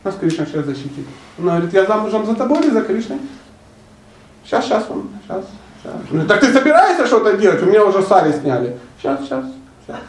Нас 0.03 0.15
Кришна 0.15 0.45
сейчас 0.45 0.65
защитит. 0.65 1.05
Он 1.37 1.45
говорит, 1.45 1.73
я 1.73 1.85
замужем 1.85 2.25
за 2.25 2.35
тобой 2.35 2.59
или 2.63 2.69
за 2.69 2.81
Кришной? 2.81 3.19
Сейчас, 4.45 4.65
сейчас 4.65 4.85
он, 4.89 5.09
сейчас, 5.23 5.45
сейчас. 5.81 5.93
Ну, 6.09 6.25
так 6.25 6.39
ты 6.39 6.51
собираешься 6.51 7.05
что-то 7.05 7.37
делать? 7.37 7.61
У 7.61 7.65
меня 7.65 7.85
уже 7.85 8.01
сари 8.01 8.31
сняли. 8.31 8.77
Сейчас, 8.99 9.19
сейчас, 9.21 9.45
сейчас, 9.85 9.99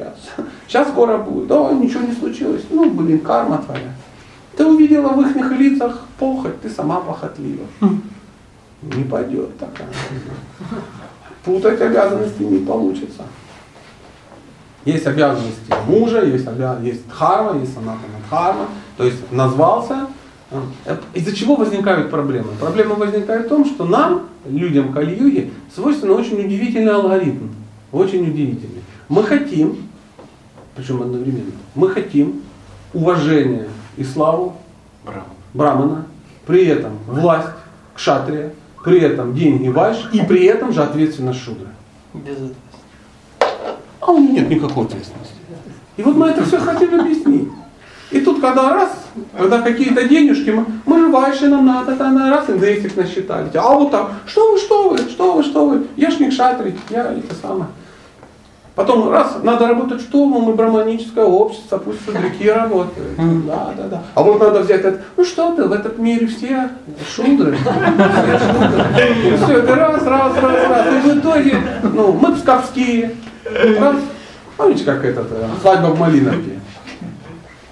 сейчас. 0.00 0.46
Сейчас 0.66 0.88
скоро 0.88 1.18
будет. 1.18 1.46
Да, 1.46 1.72
ничего 1.72 2.06
не 2.06 2.12
случилось. 2.12 2.62
Ну, 2.70 2.90
блин, 2.90 3.20
карма 3.20 3.58
твоя. 3.58 3.92
Ты 4.56 4.66
увидела 4.66 5.08
в 5.08 5.20
их 5.20 5.52
лицах 5.52 6.00
похоть, 6.18 6.60
ты 6.60 6.68
сама 6.68 7.00
похотлива. 7.00 7.66
Не 8.82 9.04
пойдет 9.04 9.58
такая. 9.58 9.88
Путать 11.44 11.80
обязанности 11.80 12.42
не 12.42 12.64
получится. 12.64 13.22
Есть 14.84 15.06
обязанности 15.06 15.74
мужа, 15.86 16.24
есть, 16.24 16.46
обя... 16.46 16.78
есть 16.82 17.06
дхарма, 17.06 17.60
есть 17.60 17.74
санатана 17.74 18.18
дхарма. 18.26 18.66
То 18.96 19.04
есть 19.04 19.30
назвался. 19.30 20.06
Э, 20.86 20.96
из-за 21.14 21.36
чего 21.36 21.56
возникают 21.56 22.10
проблемы? 22.10 22.48
Проблема 22.58 22.94
возникает 22.94 23.46
в 23.46 23.48
том, 23.50 23.66
что 23.66 23.84
нам, 23.84 24.28
людям 24.46 24.92
Кали-юги, 24.92 25.52
свойственно 25.74 26.14
очень 26.14 26.40
удивительный 26.40 26.92
алгоритм. 26.92 27.48
Очень 27.92 28.22
удивительный. 28.22 28.82
Мы 29.10 29.24
хотим, 29.24 29.89
причем 30.74 31.02
одновременно, 31.02 31.52
мы 31.74 31.88
хотим 31.90 32.42
уважения 32.92 33.68
и 33.96 34.04
славу 34.04 34.56
Брамана, 35.54 36.06
при 36.46 36.66
этом 36.66 36.98
власть 37.06 37.48
кшатрия, 37.94 38.52
при 38.84 39.00
этом 39.00 39.34
деньги 39.34 39.68
вайш 39.68 40.08
и 40.12 40.20
при 40.22 40.44
этом 40.44 40.72
же 40.72 40.82
ответственность 40.82 41.40
шудра. 41.40 41.68
Без. 42.14 42.36
А 44.00 44.10
у 44.10 44.18
него 44.18 44.32
нет 44.32 44.48
никакой 44.48 44.86
ответственности. 44.86 45.34
И 45.96 46.02
вот 46.02 46.16
мы 46.16 46.28
это 46.28 46.44
все 46.44 46.58
хотим 46.58 46.98
объяснить. 46.98 47.48
И 48.10 48.20
тут, 48.20 48.40
когда 48.40 48.74
раз, 48.74 48.90
когда 49.36 49.60
какие-то 49.60 50.08
денежки, 50.08 50.50
мы, 50.50 50.64
мы 50.84 50.98
же 50.98 51.08
вайши 51.08 51.48
нам 51.48 51.66
надо, 51.66 51.94
то 51.94 52.08
на 52.08 52.30
раз 52.30 52.48
индексик 52.48 52.96
насчитали. 52.96 53.50
А 53.54 53.74
вот 53.74 53.90
так, 53.90 54.10
что 54.26 54.52
вы, 54.52 54.58
что 54.58 54.90
вы, 54.90 54.98
что 54.98 55.34
вы, 55.34 55.42
что 55.44 55.66
вы, 55.66 55.86
я 55.96 56.10
ж 56.10 56.18
не 56.18 56.30
кшатри, 56.30 56.74
я 56.88 57.12
это 57.12 57.34
самое. 57.34 57.66
Потом 58.74 59.10
раз, 59.10 59.36
надо 59.42 59.66
работать 59.66 60.00
штурмом, 60.00 60.44
мы 60.44 60.54
браманическое 60.54 61.24
общество, 61.24 61.78
пусть 61.78 62.04
судряки 62.04 62.48
работают. 62.48 63.08
Да, 63.46 63.74
да, 63.76 63.88
да. 63.88 64.02
А 64.14 64.22
вот 64.22 64.40
надо 64.40 64.60
взять 64.60 64.80
это, 64.80 65.00
ну 65.16 65.24
что 65.24 65.54
ты, 65.54 65.64
в 65.64 65.72
этом 65.72 66.02
мире 66.02 66.26
все 66.26 66.70
шудры. 67.14 67.56
И 67.56 69.36
все, 69.44 69.58
это 69.58 69.74
раз, 69.74 70.02
раз, 70.04 70.36
раз, 70.36 70.68
раз. 70.68 70.86
И 70.94 71.08
в 71.08 71.18
итоге, 71.18 71.56
ну, 71.82 72.12
мы 72.12 72.32
псковские. 72.34 73.16
Раз. 73.78 73.96
Помните, 74.56 74.84
как 74.84 75.04
этот, 75.04 75.26
э, 75.32 75.46
свадьба 75.60 75.86
в 75.86 75.98
Малиновке? 75.98 76.60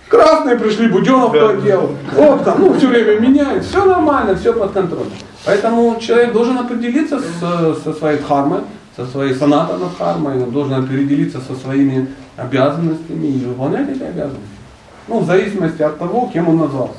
Красные 0.09 0.57
пришли, 0.57 0.89
Буденов 0.89 1.33
то 1.33 1.53
делал. 1.57 1.91
Вот 2.15 2.43
там, 2.45 2.61
ну, 2.61 2.75
все 2.75 2.87
время 2.87 3.21
меняют, 3.21 3.65
все 3.65 3.85
нормально, 3.85 4.35
все 4.35 4.53
под 4.53 4.73
контролем. 4.73 5.13
Поэтому 5.45 5.97
человек 6.01 6.33
должен 6.33 6.59
определиться 6.59 7.21
с, 7.21 7.83
со 7.85 7.93
своей 7.93 8.19
дхармой, 8.19 8.61
со 8.99 9.07
своей 9.07 9.33
санатана 9.33 9.87
дхармой, 9.87 10.43
он 10.43 10.51
должен 10.51 10.75
определиться 10.75 11.41
со 11.41 11.55
своими 11.55 12.09
обязанностями 12.37 13.29
и 13.29 13.45
выполнять 13.45 13.89
эти 13.89 14.03
обязанности. 14.03 14.59
Ну, 15.07 15.21
в 15.21 15.25
зависимости 15.25 15.83
от 15.83 16.01
того, 16.01 16.29
кем 16.33 16.49
он 16.49 16.57
назвался. 16.59 16.99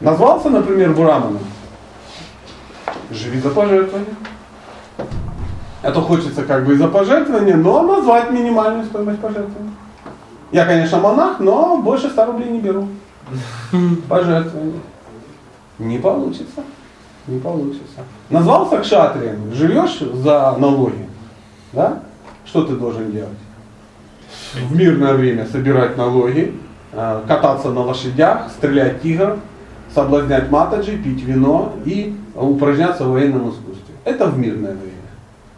Назвался, 0.00 0.50
например, 0.50 0.92
Бураманом. 0.92 1.38
Живи 3.10 3.40
за 3.40 3.48
пожертвование. 3.48 4.14
Это 5.80 6.02
хочется 6.02 6.42
как 6.42 6.66
бы 6.66 6.74
и 6.74 6.76
за 6.76 6.88
пожертвование, 6.88 7.56
но 7.56 7.80
назвать 7.82 8.30
минимальную 8.30 8.84
стоимость 8.84 9.20
пожертвования. 9.20 9.72
Я, 10.52 10.66
конечно, 10.66 10.98
монах, 10.98 11.40
но 11.40 11.78
больше 11.78 12.10
100 12.10 12.26
рублей 12.26 12.50
не 12.50 12.60
беру. 12.60 12.88
Пожертвование. 14.08 14.80
Не 15.78 15.98
получится. 15.98 16.62
Не 17.26 17.40
получится. 17.40 18.04
Назвался 18.30 18.78
кшатрием, 18.78 19.52
живешь 19.52 19.98
за 19.98 20.54
налоги, 20.58 21.08
да? 21.72 22.00
Что 22.44 22.62
ты 22.62 22.76
должен 22.76 23.10
делать? 23.10 23.38
В 24.54 24.76
мирное 24.76 25.14
время 25.14 25.46
собирать 25.46 25.96
налоги, 25.96 26.54
э, 26.92 27.22
кататься 27.26 27.70
на 27.70 27.80
лошадях, 27.82 28.50
стрелять 28.56 29.02
тигров, 29.02 29.38
соблазнять 29.92 30.50
матаджи, 30.50 30.96
пить 30.98 31.22
вино 31.24 31.72
и 31.84 32.16
упражняться 32.36 33.04
в 33.04 33.12
военном 33.12 33.50
искусстве. 33.50 33.94
Это 34.04 34.26
в 34.26 34.38
мирное 34.38 34.72
время. 34.72 34.92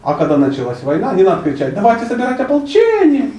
А 0.03 0.15
когда 0.15 0.39
началась 0.39 0.83
война, 0.83 1.13
не 1.13 1.23
надо 1.23 1.43
кричать, 1.43 1.75
давайте 1.75 2.07
собирать 2.07 2.41
ополчение. 2.41 3.31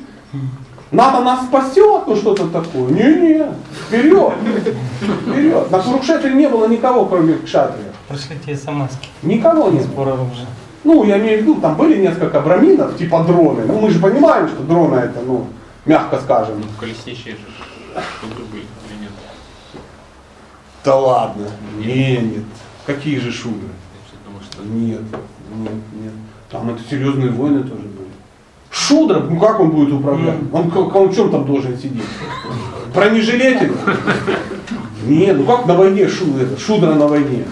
НАТО 0.92 1.22
нас 1.22 1.46
спасет, 1.46 2.04
ну 2.06 2.16
что-то 2.16 2.48
такое. 2.48 2.92
Не-не, 2.92 3.48
вперед, 3.88 4.34
вперед. 5.22 5.72
На 5.72 5.80
Курукшетре 5.80 6.34
не 6.34 6.48
было 6.48 6.68
никого, 6.68 7.06
кроме 7.06 7.36
кшатрия. 7.36 7.89
Пришли 8.10 8.38
те 8.44 8.56
смс 8.58 8.92
Никого 9.22 9.70
не 9.70 9.80
Сбор 9.82 10.08
оружия. 10.10 10.48
Ну, 10.84 11.04
я 11.04 11.20
имею 11.20 11.40
в 11.40 11.42
виду, 11.42 11.62
там 11.62 11.76
были 11.76 12.02
несколько 12.02 12.40
браминов, 12.40 12.98
типа 12.98 13.24
дроны. 13.24 13.66
Ну, 13.66 13.80
мы 13.80 13.92
же 13.92 14.00
понимаем, 14.00 14.48
что 14.48 14.64
дроны 14.64 14.96
это, 14.96 15.22
ну, 15.22 15.48
мягко 15.86 16.20
скажем. 16.20 16.62
В 16.62 16.80
колесничие 16.80 17.36
же 17.36 17.42
шудры 18.20 18.46
были 18.46 18.64
или 18.64 19.02
нет? 19.02 19.12
Да 20.84 20.96
ладно. 20.96 21.48
Не, 21.78 22.18
нет. 22.18 22.46
Какие 22.86 23.20
же 23.20 23.32
шудры? 23.32 23.70
Я 24.12 24.18
думаю, 24.26 24.44
что 24.44 24.64
Нет, 24.64 25.02
нет, 25.54 25.72
нет. 25.94 26.14
Там 26.50 26.70
это 26.70 26.82
серьезные 26.90 27.30
войны 27.30 27.62
тоже 27.62 27.84
были. 27.84 28.10
Шудра, 28.72 29.20
ну 29.20 29.40
как 29.40 29.60
он 29.60 29.70
будет 29.72 29.94
управлять? 29.94 30.38
Он, 30.52 30.72
он 30.76 31.10
в 31.10 31.16
чем 31.16 31.30
там 31.30 31.46
должен 31.46 31.78
сидеть? 31.78 32.04
В 32.88 32.94
Нет, 35.04 35.38
ну 35.38 35.46
как 35.46 35.66
на 35.66 35.76
войне 35.76 36.08
шудра, 36.08 36.46
шудра 36.58 36.94
на 36.94 37.08
войне? 37.08 37.46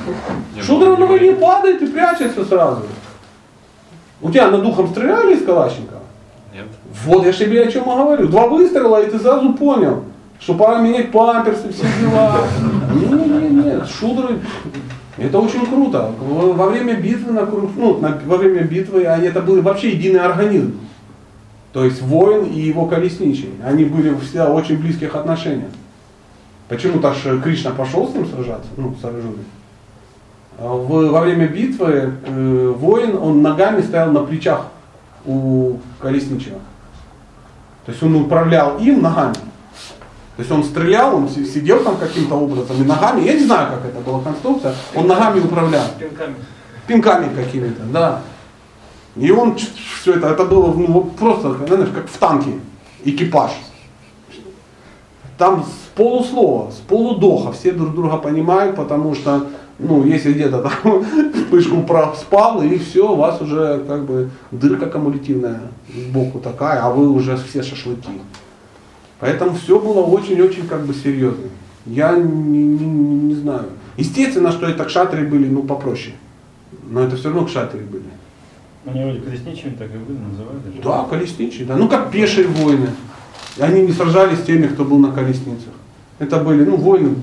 Шудра 0.62 0.96
на 0.98 1.06
войне 1.06 1.34
падает 1.34 1.82
и 1.82 1.88
прячется 1.88 2.44
сразу. 2.46 2.84
У 4.22 4.32
тебя 4.32 4.50
над 4.50 4.64
духом 4.64 4.90
стреляли 4.90 5.36
из 5.36 5.46
Калашникова? 5.46 6.02
Нет. 6.54 6.66
Вот 7.06 7.26
я 7.26 7.32
же 7.32 7.46
тебе 7.46 7.62
о 7.64 7.72
чем 7.72 7.84
и 7.84 7.96
говорю. 7.96 8.28
Два 8.28 8.48
выстрела, 8.48 9.02
и 9.02 9.10
ты 9.10 9.20
сразу 9.20 9.54
понял, 9.54 10.04
что 10.40 10.56
пора 10.56 10.82
менять 10.82 11.12
памперсы, 11.12 11.72
все 11.72 11.86
дела. 12.02 12.38
Нет, 12.94 13.12
нет, 13.28 13.66
нет, 13.66 13.88
шудры, 13.88 14.40
это 15.18 15.40
очень 15.40 15.66
круто. 15.68 16.12
Во 16.20 16.66
время 16.66 16.96
битвы, 16.96 17.32
на, 17.32 17.46
ну, 17.46 17.98
на- 18.00 18.20
во 18.26 18.38
время 18.38 18.64
битвы 18.64 19.06
они, 19.06 19.28
это 19.28 19.42
был 19.42 19.62
вообще 19.62 19.92
единый 19.92 20.20
организм. 20.20 20.80
То 21.74 21.86
есть 21.86 22.02
воин 22.02 22.46
и 22.46 22.60
его 22.60 22.88
колесничий. 22.88 23.52
Они 23.64 23.86
были 23.86 24.16
всегда 24.18 24.50
в 24.50 24.56
очень 24.56 24.78
близких 24.78 25.16
отношениях. 25.16 25.70
Почему-то 26.68 27.10
аж 27.10 27.18
Кришна 27.44 27.72
пошел 27.72 28.10
с 28.10 28.14
ним 28.14 28.28
сражаться, 28.28 28.70
ну, 28.76 28.96
с 29.00 29.04
Арджуной. 29.06 29.46
А 30.60 30.68
в- 30.74 31.12
во 31.12 31.22
время 31.22 31.48
битвы 31.48 32.14
э, 32.26 32.74
воин, 32.78 33.16
он 33.18 33.42
ногами 33.42 33.82
стоял 33.82 34.12
на 34.12 34.24
плечах 34.24 34.66
у 35.26 35.78
колесничего. 36.02 36.60
То 37.86 37.92
есть 37.92 38.04
он 38.04 38.16
управлял 38.16 38.78
им 38.80 39.02
ногами. 39.02 39.36
То 39.36 40.42
есть 40.42 40.52
он 40.52 40.64
стрелял, 40.64 41.16
он 41.16 41.30
си- 41.30 41.46
сидел 41.46 41.84
там 41.84 41.98
каким-то 41.98 42.36
образом 42.36 42.82
и 42.82 42.86
ногами, 42.86 43.22
я 43.22 43.34
не 43.34 43.46
знаю, 43.46 43.70
как 43.72 43.86
это 43.86 44.00
была 44.02 44.20
конструкция, 44.22 44.74
он 44.94 45.08
ногами 45.08 45.40
управлял. 45.40 45.86
Пинками. 45.98 46.36
Пинками 46.86 47.36
какими-то, 47.36 47.84
да. 47.84 48.22
И 49.16 49.32
он 49.32 49.56
все 49.56 50.14
это, 50.14 50.28
это 50.30 50.46
было 50.46 50.74
ну, 50.74 51.04
просто, 51.18 51.54
знаешь, 51.66 51.90
как 51.94 52.08
в 52.08 52.18
танке, 52.18 52.52
экипаж. 53.04 53.52
Там 55.38 55.64
с 55.64 55.96
полуслова, 55.96 56.72
с 56.72 56.76
полудоха 56.88 57.52
все 57.52 57.72
друг 57.72 57.94
друга 57.94 58.18
понимают, 58.18 58.76
потому 58.76 59.14
что, 59.14 59.48
ну, 59.78 60.04
если 60.04 60.34
где-то 60.34 60.62
там 60.64 61.04
вспышку 61.34 61.86
спал, 62.20 62.64
и 62.64 62.78
все, 62.80 63.12
у 63.12 63.16
вас 63.16 63.40
уже 63.42 63.84
как 63.88 64.06
бы 64.06 64.30
дырка 64.52 64.88
кумулятивная 64.88 65.62
сбоку 65.94 66.40
такая, 66.40 66.82
а 66.82 66.90
вы 66.90 67.10
уже 67.10 67.38
все 67.38 67.62
шашлыки. 67.62 68.10
Поэтому 69.20 69.56
все 69.56 69.80
было 69.80 70.02
очень-очень 70.04 70.68
как 70.68 70.86
бы 70.86 70.94
серьезно. 70.94 71.46
Я 71.86 72.16
не, 72.16 72.64
не- 72.64 72.86
не- 72.86 73.36
знаю. 73.36 73.66
Естественно, 73.98 74.52
что 74.52 74.68
это 74.68 74.86
кшатры 74.86 75.26
были, 75.26 75.48
ну, 75.48 75.64
попроще. 75.64 76.16
Но 76.90 77.02
это 77.02 77.16
все 77.16 77.30
равно 77.30 77.46
кшатры 77.46 77.80
были. 77.80 78.04
Они 78.86 79.04
вроде 79.04 79.20
колесничими 79.20 79.72
так 79.78 79.88
и 79.88 79.98
были, 79.98 80.18
называют. 80.18 80.82
Да, 80.84 81.06
колесничие, 81.10 81.66
да. 81.66 81.76
Ну 81.76 81.88
как 81.88 82.12
пешие 82.12 82.48
войны. 82.48 82.90
И 83.58 83.62
они 83.62 83.82
не 83.82 83.92
сражались 83.92 84.40
с 84.40 84.44
теми, 84.44 84.68
кто 84.68 84.84
был 84.84 85.00
на 85.00 85.12
колесницах. 85.12 85.74
Это 86.20 86.38
были, 86.40 86.64
ну, 86.64 86.78
войны. 86.78 87.16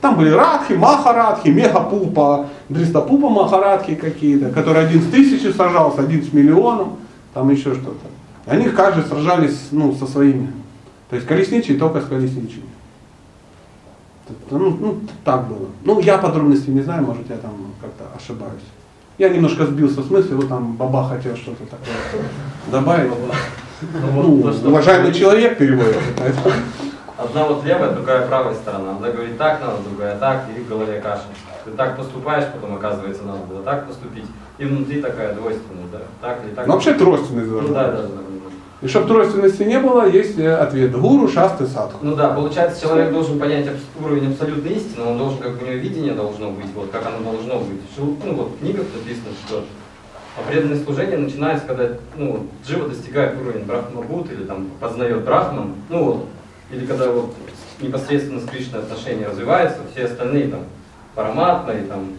Там 0.00 0.16
были 0.16 0.30
радхи, 0.30 0.72
махарадхи, 0.72 1.48
мегапупа, 1.48 2.46
дристапупа 2.68 3.28
махарадхи 3.28 3.94
какие-то, 3.94 4.50
которые 4.50 4.86
один 4.86 5.02
с 5.02 5.06
тысячи 5.06 5.52
сражался, 5.52 6.02
один 6.02 6.22
с 6.24 6.32
миллионом, 6.32 6.96
там 7.34 7.50
еще 7.50 7.74
что-то. 7.74 8.06
И 8.46 8.50
они 8.50 8.68
каждый 8.68 9.04
сражались, 9.04 9.68
ну, 9.70 9.94
со 9.94 10.06
своими. 10.06 10.52
То 11.10 11.16
есть 11.16 11.28
колесничие 11.28 11.78
только 11.78 12.00
с 12.00 12.06
колесничими. 12.06 12.64
Это, 14.28 14.58
Ну, 14.58 14.70
ну, 14.70 15.00
так 15.24 15.48
было. 15.48 15.68
Ну, 15.84 16.00
я 16.00 16.18
подробностей 16.18 16.72
не 16.72 16.82
знаю, 16.82 17.04
может, 17.04 17.28
я 17.28 17.36
там 17.36 17.52
как-то 17.80 18.04
ошибаюсь. 18.16 18.62
Я 19.20 19.28
немножко 19.28 19.66
сбился 19.66 20.02
с 20.02 20.08
мысли, 20.08 20.32
вот 20.32 20.48
там 20.48 20.76
баба 20.76 21.06
хотел 21.06 21.36
что-то 21.36 21.64
такое 21.66 22.24
добавить. 22.72 23.12
Ну, 24.14 24.42
то, 24.42 24.50
что- 24.54 24.68
уважаемый 24.70 25.12
человек 25.12 25.58
переводит. 25.58 25.98
Одна 27.18 27.44
вот 27.44 27.62
левая, 27.62 27.92
другая 27.92 28.26
правая 28.26 28.54
сторона. 28.54 28.92
Одна 28.92 29.10
говорит 29.10 29.36
так 29.36 29.60
надо, 29.60 29.74
другая 29.86 30.16
так, 30.16 30.46
и 30.56 30.60
в 30.62 30.68
голове 30.70 31.02
каша. 31.02 31.24
Ты 31.66 31.72
так 31.72 31.98
поступаешь, 31.98 32.46
потом 32.50 32.76
оказывается 32.76 33.24
надо 33.24 33.40
было 33.40 33.62
так 33.62 33.86
поступить. 33.88 34.24
И 34.56 34.64
внутри 34.64 35.02
такая 35.02 35.34
двойственность, 35.34 35.90
да. 35.92 35.98
Так 36.22 36.38
или 36.42 36.54
так. 36.54 36.66
Ну, 36.66 36.72
вообще 36.72 36.94
тройственность 36.94 37.50
Ну 37.50 37.60
должна 37.60 37.88
быть. 37.88 37.92
да, 37.92 37.92
да. 37.98 38.02
да. 38.08 38.08
И 38.82 38.88
чтобы 38.88 39.08
тройственности 39.08 39.62
не 39.62 39.78
было, 39.78 40.08
есть 40.08 40.38
э, 40.38 40.54
ответ. 40.54 40.92
Гуру, 40.92 41.28
шасты, 41.28 41.66
садху. 41.66 41.98
Ну 42.00 42.16
да, 42.16 42.30
получается, 42.30 42.80
человек 42.80 43.12
должен 43.12 43.38
понять 43.38 43.66
уровень 44.02 44.32
абсолютной 44.32 44.72
истины, 44.72 45.04
он 45.04 45.18
должен, 45.18 45.38
как 45.38 45.60
у 45.60 45.64
него 45.66 45.74
видение 45.74 46.14
должно 46.14 46.50
быть, 46.50 46.66
вот 46.74 46.90
как 46.90 47.06
оно 47.06 47.32
должно 47.32 47.58
быть. 47.58 47.80
Ну 47.98 48.34
вот 48.34 48.52
в 48.52 48.58
книгах 48.60 48.86
написано, 48.94 49.32
что 49.46 49.64
а 50.36 50.48
преданное 50.48 50.82
служение 50.82 51.18
начинается, 51.18 51.66
когда 51.66 51.90
ну, 52.16 52.46
Джива 52.66 52.88
достигает 52.88 53.38
уровень 53.38 53.64
Брахмабут 53.64 54.30
или 54.32 54.44
там 54.44 54.68
познает 54.80 55.24
Брахман, 55.24 55.74
ну 55.88 56.04
вот, 56.04 56.26
или 56.70 56.86
когда 56.86 57.10
вот 57.10 57.34
непосредственно 57.80 58.40
с 58.40 58.44
Кришной 58.44 58.80
отношения 58.80 59.26
развиваются, 59.26 59.80
все 59.92 60.04
остальные 60.04 60.48
там 60.48 60.60
Параматма 61.14 61.74
и 61.74 61.84
там 61.84 62.12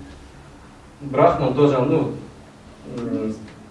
Брахман 1.00 1.54
тоже, 1.54 1.80
ну, 1.80 2.12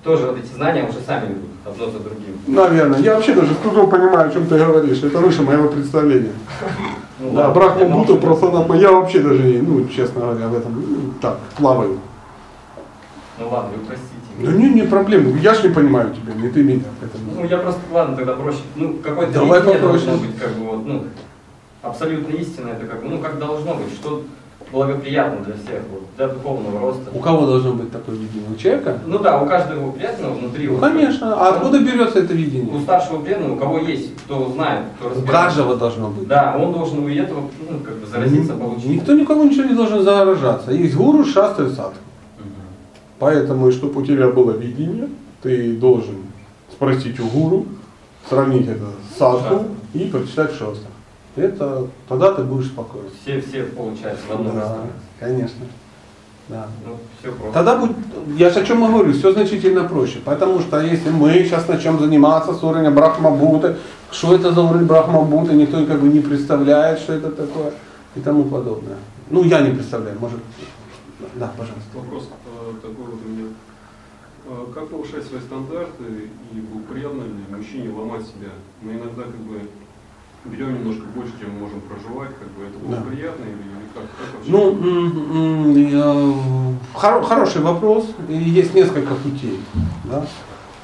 тоже 0.02 0.26
вот 0.26 0.38
эти 0.38 0.52
знания 0.52 0.84
уже 0.88 1.00
сами 1.00 1.32
идут 1.32 1.50
одно 1.66 1.86
за 1.90 1.98
другим. 2.00 2.38
Наверное. 2.46 2.98
Я 3.00 3.14
вообще 3.16 3.34
даже 3.34 3.52
с 3.54 3.56
трудом 3.58 3.90
понимаю, 3.90 4.28
о 4.30 4.32
чем 4.32 4.46
ты 4.46 4.58
говоришь. 4.58 5.02
Это 5.02 5.18
выше 5.18 5.42
моего 5.42 5.68
представления. 5.68 6.32
Ну, 7.18 7.32
Да, 7.32 7.50
Брахма 7.50 7.84
Буту, 7.84 8.14
молчу. 8.14 8.16
Прасанатма, 8.18 8.76
я 8.76 8.92
вообще 8.92 9.20
даже, 9.20 9.42
ну, 9.62 9.86
честно 9.88 10.22
говоря, 10.22 10.48
в 10.48 10.54
этом 10.56 10.74
ну, 10.74 11.12
так, 11.20 11.38
плаваю. 11.56 11.98
Ну 13.38 13.48
ладно, 13.48 13.70
вы 13.76 13.84
простите. 13.84 14.10
Да 14.38 14.52
не, 14.52 14.70
не 14.70 14.82
проблема. 14.82 15.36
Я 15.38 15.52
ж 15.54 15.64
не 15.64 15.68
понимаю 15.70 16.14
тебя, 16.14 16.32
не 16.34 16.48
ты 16.48 16.62
меня. 16.62 16.84
поэтому- 16.98 17.32
Ну, 17.36 17.44
я 17.46 17.58
просто, 17.58 17.80
ладно, 17.92 18.16
тогда 18.16 18.34
проще. 18.34 18.60
Ну, 18.76 18.94
какое-то 19.02 19.34
Давай 19.34 19.60
попроще. 19.60 19.80
должно 19.82 20.12
быть, 20.16 20.38
как 20.38 20.50
бы, 20.52 20.64
вот, 20.64 20.86
ну, 20.86 21.04
абсолютно 21.82 22.34
истина, 22.36 22.70
это 22.70 22.86
как 22.86 23.02
бы, 23.02 23.08
ну, 23.10 23.18
как 23.18 23.38
должно 23.38 23.74
быть, 23.74 23.92
что 23.94 24.22
благоприятно 24.72 25.44
для 25.44 25.54
всех, 25.54 25.82
вот, 25.90 26.02
для 26.16 26.28
духовного 26.28 26.80
роста. 26.80 27.10
У 27.12 27.18
кого 27.18 27.46
должно 27.46 27.72
быть 27.72 27.90
такое 27.90 28.16
видение? 28.16 28.50
У 28.50 28.56
человека? 28.56 28.98
Ну 29.06 29.18
да, 29.18 29.40
у 29.42 29.46
каждого 29.46 29.90
преданного 29.92 30.34
внутри. 30.34 30.66
Ну, 30.66 30.74
вот, 30.74 30.80
конечно. 30.80 31.34
А 31.34 31.54
откуда 31.54 31.80
берется 31.80 32.20
это 32.20 32.34
видение? 32.34 32.74
У 32.74 32.80
старшего 32.80 33.20
преданного, 33.20 33.54
у 33.54 33.56
кого 33.56 33.78
есть, 33.78 34.16
кто 34.24 34.50
знает, 34.52 34.84
кто 34.98 35.06
У 35.06 35.10
разбирается. 35.10 35.32
каждого 35.44 35.76
должно 35.76 36.08
быть. 36.10 36.28
Да, 36.28 36.56
он 36.58 36.72
должен 36.72 37.04
у 37.04 37.08
этого, 37.08 37.42
ну, 37.68 37.78
как 37.80 37.96
бы 37.96 38.06
заразиться, 38.06 38.54
получить. 38.54 38.86
Никто 38.90 39.12
никого 39.14 39.44
ничего 39.44 39.64
не 39.64 39.74
должен 39.74 40.02
заражаться. 40.02 40.70
Есть 40.72 40.94
гуру, 40.94 41.24
шасты 41.24 41.64
и 41.64 41.68
садху. 41.70 41.94
Поэтому, 43.18 43.70
чтобы 43.70 44.00
у 44.00 44.04
тебя 44.04 44.28
было 44.28 44.52
видение, 44.52 45.08
ты 45.42 45.76
должен 45.76 46.16
спросить 46.72 47.20
у 47.20 47.26
гуру, 47.26 47.66
сравнить 48.28 48.68
это 48.68 48.84
с 49.12 49.18
садху 49.18 49.64
и 49.92 50.04
прочитать 50.04 50.52
шасту. 50.52 50.86
Это 51.36 51.86
тогда 52.08 52.32
ты 52.32 52.42
будешь 52.42 52.66
спокоен. 52.66 53.06
Все, 53.22 53.40
все 53.40 53.64
получается 53.64 54.22
в 54.28 54.32
одном 54.32 54.54
Да, 54.54 54.78
конечно. 55.18 55.66
Да. 56.48 56.66
Ну, 56.84 56.96
все 57.20 57.30
просто. 57.32 57.52
Тогда 57.52 57.78
будет, 57.78 57.96
я 58.36 58.50
же 58.50 58.60
о 58.60 58.64
чем 58.64 58.84
и 58.84 58.88
говорю, 58.88 59.12
все 59.12 59.32
значительно 59.32 59.84
проще. 59.84 60.18
Потому 60.24 60.58
что 60.58 60.80
если 60.80 61.10
мы 61.10 61.32
сейчас 61.44 61.68
начнем 61.68 61.98
заниматься 62.00 62.54
с 62.54 62.62
уровня 62.64 62.90
Брахмабуты, 62.90 63.76
что 64.10 64.34
это 64.34 64.50
за 64.50 64.60
уровень 64.62 64.86
Брахмабуты, 64.86 65.54
никто 65.54 65.86
как 65.86 66.00
бы 66.00 66.08
не 66.08 66.18
представляет, 66.20 66.98
что 66.98 67.12
это 67.12 67.30
такое 67.30 67.72
и 68.16 68.20
тому 68.20 68.44
подобное. 68.44 68.96
Ну, 69.30 69.44
я 69.44 69.60
не 69.60 69.72
представляю, 69.72 70.18
может. 70.18 70.40
Да, 71.36 71.52
пожалуйста. 71.56 71.88
Вопрос 71.94 72.28
э, 72.44 72.72
такой 72.82 73.04
вот 73.04 73.20
у 73.24 73.28
меня. 73.28 73.46
Э, 74.48 74.66
Как 74.74 74.88
повышать 74.88 75.24
свои 75.24 75.40
стандарты 75.40 76.02
и 76.52 76.60
благоприятно 76.60 77.22
ли 77.22 77.56
мужчине 77.56 77.90
ломать 77.96 78.22
себя? 78.22 78.50
Мы 78.82 78.94
иногда 78.94 79.22
как 79.22 79.36
бы 79.36 79.60
берем 80.44 80.74
немножко 80.74 81.02
больше, 81.14 81.32
чем 81.40 81.52
мы 81.54 81.60
можем 81.60 81.80
проживать, 81.82 82.30
как 82.38 82.48
бы 82.48 82.64
это 82.64 82.78
Да. 82.82 82.96
благоприятно 82.96 83.44
или, 83.44 83.52
или 83.52 83.88
как, 83.94 84.04
как 84.04 84.34
вообще? 84.34 84.50
Ну, 84.50 85.76
э, 85.76 86.74
хоро- 86.94 87.22
хороший 87.24 87.62
вопрос, 87.62 88.06
и 88.28 88.36
есть 88.36 88.74
несколько 88.74 89.14
путей. 89.14 89.60
Да? 90.04 90.24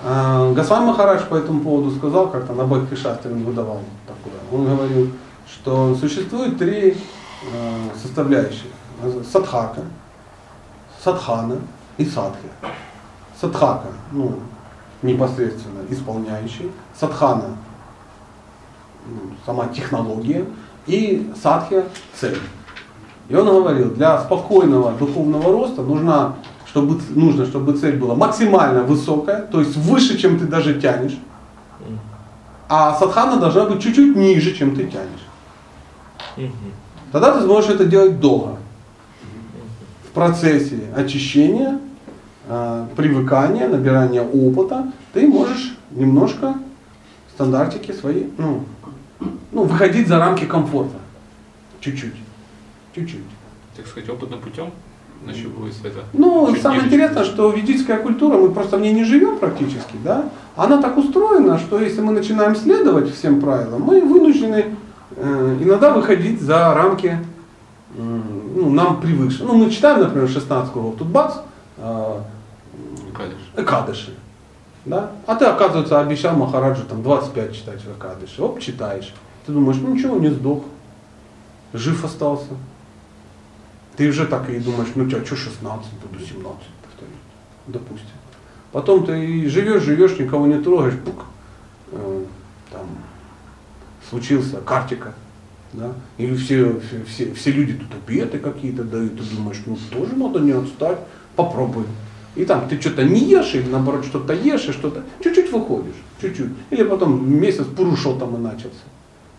А, 0.05 0.53
Махарадж 0.81 1.23
по 1.29 1.37
этому 1.37 1.61
поводу 1.61 1.91
сказал, 1.97 2.29
как-то 2.29 2.53
на 2.53 2.65
Бхакти 2.65 2.95
Шастре 2.95 3.33
он 3.33 3.45
выдавал 3.45 3.81
такое. 4.07 4.35
Он 4.53 4.67
говорил, 4.77 5.11
что 5.51 5.95
существует 5.97 6.59
три 6.59 6.97
э, 7.53 7.89
составляющих. 8.03 8.67
Садхака, 9.31 9.83
садхана 11.03 11.57
и 11.99 12.05
садхи. 12.05 12.49
Садхака, 13.41 13.89
ну, 14.13 14.35
непосредственно 15.03 15.81
исполняющий. 15.91 16.71
Садхана, 16.99 17.57
сама 19.45 19.67
технология. 19.69 20.45
И 20.87 21.33
садхия– 21.43 21.85
цель. 22.15 22.39
И 23.29 23.35
он 23.35 23.47
говорил, 23.47 23.91
для 23.91 24.21
спокойного 24.21 24.93
духовного 24.93 25.53
роста 25.53 25.83
нужна, 25.83 26.35
чтобы, 26.67 27.01
нужно, 27.11 27.45
чтобы 27.45 27.73
цель 27.73 27.97
была 27.97 28.15
максимально 28.15 28.83
высокая, 28.83 29.43
то 29.43 29.61
есть 29.61 29.77
выше, 29.77 30.17
чем 30.17 30.39
ты 30.39 30.47
даже 30.47 30.81
тянешь. 30.81 31.19
А 32.69 32.95
садхана 32.95 33.37
должна 33.37 33.67
быть 33.67 33.83
чуть-чуть 33.83 34.17
ниже, 34.17 34.55
чем 34.55 34.77
ты 34.77 34.87
тянешь. 34.87 36.51
Тогда 37.13 37.33
ты 37.33 37.43
сможешь 37.45 37.71
это 37.71 37.85
делать 37.85 38.21
долго. 38.21 38.57
В 40.09 40.11
процессе 40.13 40.81
очищения 40.97 41.79
э, 42.49 42.87
привыкания, 42.97 43.69
набирания 43.69 44.23
опыта, 44.23 44.93
ты 45.13 45.27
можешь 45.27 45.77
немножко 45.91 46.55
стандартики 47.35 47.93
свои, 47.93 48.25
ну, 48.39 48.65
ну, 49.53 49.65
выходить 49.65 50.09
за 50.09 50.19
рамки 50.19 50.45
комфорта. 50.45 50.97
Чуть-чуть. 51.81 52.15
Чуть-чуть. 52.95 53.21
Так 53.77 53.87
сказать, 53.87 54.09
опытным 54.09 54.41
путем 54.41 54.71
нащупывается 55.25 55.89
это. 55.89 56.01
Ну, 56.13 56.53
чуть 56.53 56.63
самое 56.63 56.83
ниже. 56.83 56.95
интересное, 56.95 57.25
что 57.25 57.51
ведическая 57.51 57.99
культура, 57.99 58.37
мы 58.37 58.51
просто 58.51 58.77
в 58.77 58.81
ней 58.81 58.93
не 58.93 59.05
живем 59.05 59.39
практически, 59.39 59.97
да, 60.05 60.29
она 60.57 60.81
так 60.81 60.97
устроена, 60.97 61.59
что 61.59 61.81
если 61.81 62.01
мы 62.01 62.13
начинаем 62.13 62.55
следовать 62.55 63.15
всем 63.15 63.41
правилам, 63.41 63.83
мы 63.83 64.01
вынуждены 64.01 64.77
э, 65.17 65.59
иногда 65.61 65.93
выходить 65.93 66.41
за 66.41 66.75
рамки 66.75 67.19
ну, 67.97 68.71
нам 68.71 69.01
привыкшие. 69.01 69.47
Ну, 69.47 69.57
мы 69.57 69.71
читаем, 69.71 70.01
например, 70.01 70.29
16 70.29 70.73
кругов, 70.73 70.97
тут 70.99 71.09
бац, 71.09 71.35
э, 71.79 72.21
Кадиш. 73.15 73.53
Экадыши. 73.57 74.15
Да? 74.87 75.11
А 75.27 75.35
ты, 75.35 75.45
оказывается, 75.45 76.01
обещал 76.01 76.37
Махараджу 76.37 76.85
там 76.85 77.03
25 77.03 77.55
читать 77.55 77.81
в 77.83 77.99
Экадыши. 77.99 78.41
Оп, 78.41 78.61
читаешь. 78.61 79.13
Ты 79.45 79.53
думаешь, 79.53 79.79
ну 79.81 79.95
ничего, 79.95 80.17
не 80.17 80.31
сдох. 80.31 80.63
Жив 81.73 82.05
остался. 82.05 82.55
Ты 83.97 84.09
уже 84.09 84.27
так 84.27 84.49
и 84.49 84.61
думаешь, 84.61 84.91
ну 84.95 85.09
что, 85.09 85.25
что 85.25 85.37
16, 85.37 85.93
буду 85.93 86.25
17 86.25 86.45
повторить. 86.45 87.15
Допустим. 87.67 88.07
Потом 88.71 89.05
ты 89.05 89.49
живешь, 89.49 89.83
живешь, 89.83 90.19
никого 90.19 90.47
не 90.47 90.61
трогаешь, 90.61 90.99
пук, 91.05 91.25
э, 91.93 92.25
там 92.71 92.87
случился 94.09 94.61
картика. 94.61 95.15
Да? 95.73 95.93
Или 96.19 96.37
все, 96.37 96.81
все, 97.09 97.35
все 97.35 97.51
люди 97.51 97.75
тут 97.75 97.89
обеты 97.95 98.39
какие-то 98.39 98.85
дают, 98.85 99.19
ты 99.19 99.35
думаешь, 99.35 99.63
ну 99.67 99.77
тоже 99.91 100.15
надо 100.15 100.41
не 100.41 100.53
отстать, 100.53 100.99
попробуй. 101.35 101.85
И 102.37 102.45
там 102.45 102.69
ты 102.69 102.79
что-то 102.79 103.03
не 103.03 103.21
ешь, 103.21 103.55
или 103.55 103.69
наоборот 103.69 104.05
что-то 104.05 104.35
ешь, 104.35 104.69
и 104.69 104.73
что-то, 104.73 105.05
чуть-чуть 105.25 105.51
выходишь, 105.51 105.95
чуть-чуть. 106.21 106.51
Или 106.71 106.83
потом 106.83 107.29
месяц 107.29 107.65
пурушо 107.65 108.15
там 108.15 108.37
и 108.37 108.39
начался. 108.39 108.85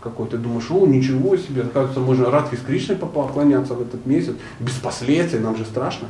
Какой 0.02 0.28
ты 0.28 0.38
думаешь, 0.38 0.70
о, 0.72 0.86
ничего 0.86 1.38
себе, 1.38 1.62
оказывается, 1.62 2.00
можно 2.00 2.32
Радхи 2.32 2.56
с 2.56 2.60
Кришной 2.60 2.98
поклоняться 2.98 3.76
в 3.76 3.82
этот 3.82 4.06
месяц, 4.06 4.34
без 4.60 4.74
последствий, 4.74 5.40
нам 5.40 5.56
же 5.56 5.66
страшно. 5.66 6.08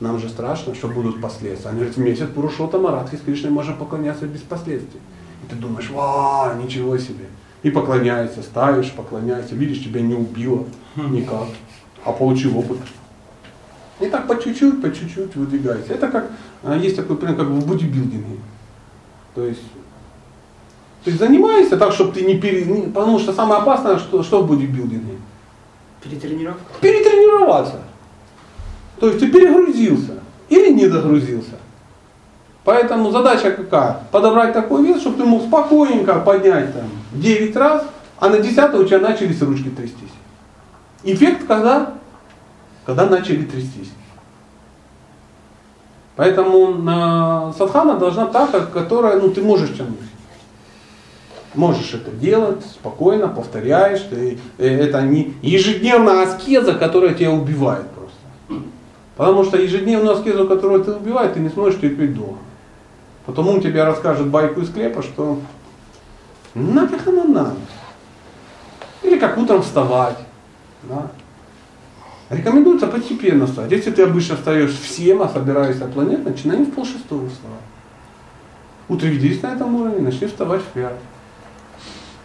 Нам 0.00 0.18
же 0.18 0.28
страшно, 0.28 0.74
что 0.74 0.88
будут 0.88 1.20
последствия. 1.20 1.70
Они 1.70 1.80
говорят, 1.80 1.96
месяц 1.96 2.28
Пурушота 2.28 2.78
Марадхи 2.78 3.16
с 3.16 3.20
Кришной 3.20 3.50
можно 3.50 3.74
поклоняться 3.74 4.26
без 4.26 4.40
последствий. 4.40 5.00
И 5.44 5.50
ты 5.50 5.56
думаешь, 5.56 5.90
ва, 5.90 6.56
ничего 6.60 6.96
себе. 6.98 7.26
И 7.62 7.70
поклоняешься, 7.70 8.42
ставишь, 8.42 8.92
поклоняешься, 8.92 9.54
видишь, 9.56 9.82
тебя 9.82 10.00
не 10.00 10.14
убило 10.14 10.64
никак, 10.96 11.48
а 12.04 12.12
получил 12.12 12.58
опыт. 12.58 12.78
И 14.00 14.06
так 14.06 14.26
по 14.26 14.40
чуть-чуть, 14.40 14.80
по 14.80 14.92
чуть-чуть 14.92 15.34
выдвигается. 15.34 15.92
Это 15.92 16.08
как, 16.08 16.30
а, 16.62 16.76
есть 16.76 16.96
такой 16.96 17.16
пример, 17.16 17.36
как 17.36 17.46
в 17.48 17.66
бодибилдинге. 17.66 18.38
То 19.34 19.44
есть, 19.44 19.62
то 21.04 21.10
есть 21.10 21.18
занимайся 21.18 21.76
так, 21.76 21.92
чтобы 21.92 22.12
ты 22.12 22.22
не 22.22 22.38
пере... 22.38 22.64
Потому 22.92 23.18
что 23.18 23.32
самое 23.32 23.60
опасное, 23.60 23.98
что, 23.98 24.22
что 24.22 24.42
в 24.42 24.48
бодибилдинге? 24.48 25.16
Перетренировка. 26.02 26.62
Перетренироваться. 26.80 27.80
То 29.00 29.08
есть 29.08 29.20
ты 29.20 29.28
перегрузился 29.28 30.14
или 30.48 30.72
не 30.72 30.86
догрузился. 30.86 31.56
Поэтому 32.64 33.10
задача 33.10 33.50
какая? 33.50 34.02
Подобрать 34.10 34.52
такой 34.52 34.84
вес, 34.86 35.00
чтобы 35.00 35.16
ты 35.16 35.24
мог 35.24 35.42
спокойненько 35.44 36.20
поднять 36.20 36.74
там 36.74 36.88
9 37.12 37.56
раз, 37.56 37.84
а 38.18 38.28
на 38.28 38.38
10 38.38 38.74
у 38.74 38.84
тебя 38.84 38.98
начались 38.98 39.40
ручки 39.40 39.70
трястись. 39.70 40.10
Эффект 41.02 41.46
когда? 41.46 41.94
Когда 42.88 43.04
начали 43.04 43.42
трястись. 43.42 43.92
Поэтому 46.16 46.72
э, 46.88 47.52
садхана 47.58 47.98
должна 47.98 48.24
та, 48.24 48.46
которая 48.46 49.20
ну, 49.20 49.28
ты 49.28 49.42
можешь 49.42 49.76
тянуть. 49.76 49.98
Можешь 51.54 51.92
это 51.92 52.10
делать 52.12 52.64
спокойно, 52.64 53.28
повторяешь. 53.28 54.00
Ты, 54.08 54.38
э, 54.56 54.66
это 54.66 55.02
не 55.02 55.34
ежедневная 55.42 56.22
аскеза, 56.22 56.72
которая 56.72 57.12
тебя 57.12 57.30
убивает 57.30 57.84
просто. 57.90 58.64
Потому 59.18 59.44
что 59.44 59.58
ежедневную 59.58 60.14
аскезу, 60.16 60.48
которую 60.48 60.82
ты 60.82 60.92
убивает, 60.92 61.34
ты 61.34 61.40
не 61.40 61.50
сможешь 61.50 61.78
терпеть 61.78 62.14
долго. 62.14 62.38
Потом 63.26 63.48
он 63.48 63.60
тебе 63.60 63.84
расскажет 63.84 64.28
байку 64.28 64.62
из 64.62 64.70
склепа, 64.70 65.02
что 65.02 65.40
нафиг 66.54 67.06
она 67.06 67.24
надо. 67.24 67.56
Или 69.02 69.18
как 69.18 69.36
утром 69.36 69.60
вставать. 69.60 70.16
Да? 70.84 71.10
Рекомендуется 72.30 72.86
постепенно 72.86 73.46
вставать. 73.46 73.72
Если 73.72 73.90
ты 73.90 74.02
обычно 74.02 74.36
встаешь 74.36 74.72
в 74.72 74.86
7, 74.86 75.22
а 75.22 75.28
собираешься 75.28 75.86
планет, 75.86 76.24
начинай 76.24 76.58
в 76.58 76.70
полшестого 76.72 77.28
вставать. 77.28 77.58
Утвердись 78.88 79.42
на 79.42 79.48
этом 79.48 79.74
уровне, 79.74 80.00
начни 80.00 80.26
вставать 80.26 80.62
в 80.62 80.66
5. 80.66 80.92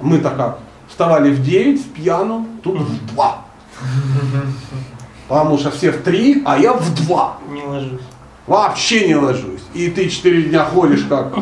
Мы-то 0.02 0.30
как? 0.32 0.60
Вставали 0.90 1.32
в 1.32 1.42
9 1.42 1.80
с 1.80 1.84
пьяну, 1.84 2.48
тут 2.62 2.80
в 2.82 3.14
2. 3.14 3.46
Потому 5.28 5.58
что 5.58 5.72
все 5.72 5.92
в 5.92 6.02
3, 6.04 6.44
а 6.46 6.60
я 6.60 6.74
в 6.74 7.06
2. 7.06 7.38
Не 7.52 7.64
ложусь. 7.64 8.02
Вообще 8.46 9.08
не 9.08 9.16
ложусь. 9.16 9.64
И 9.74 9.90
ты 9.90 10.10
4 10.10 10.44
дня 10.44 10.66
ходишь 10.66 11.06
как 11.08 11.34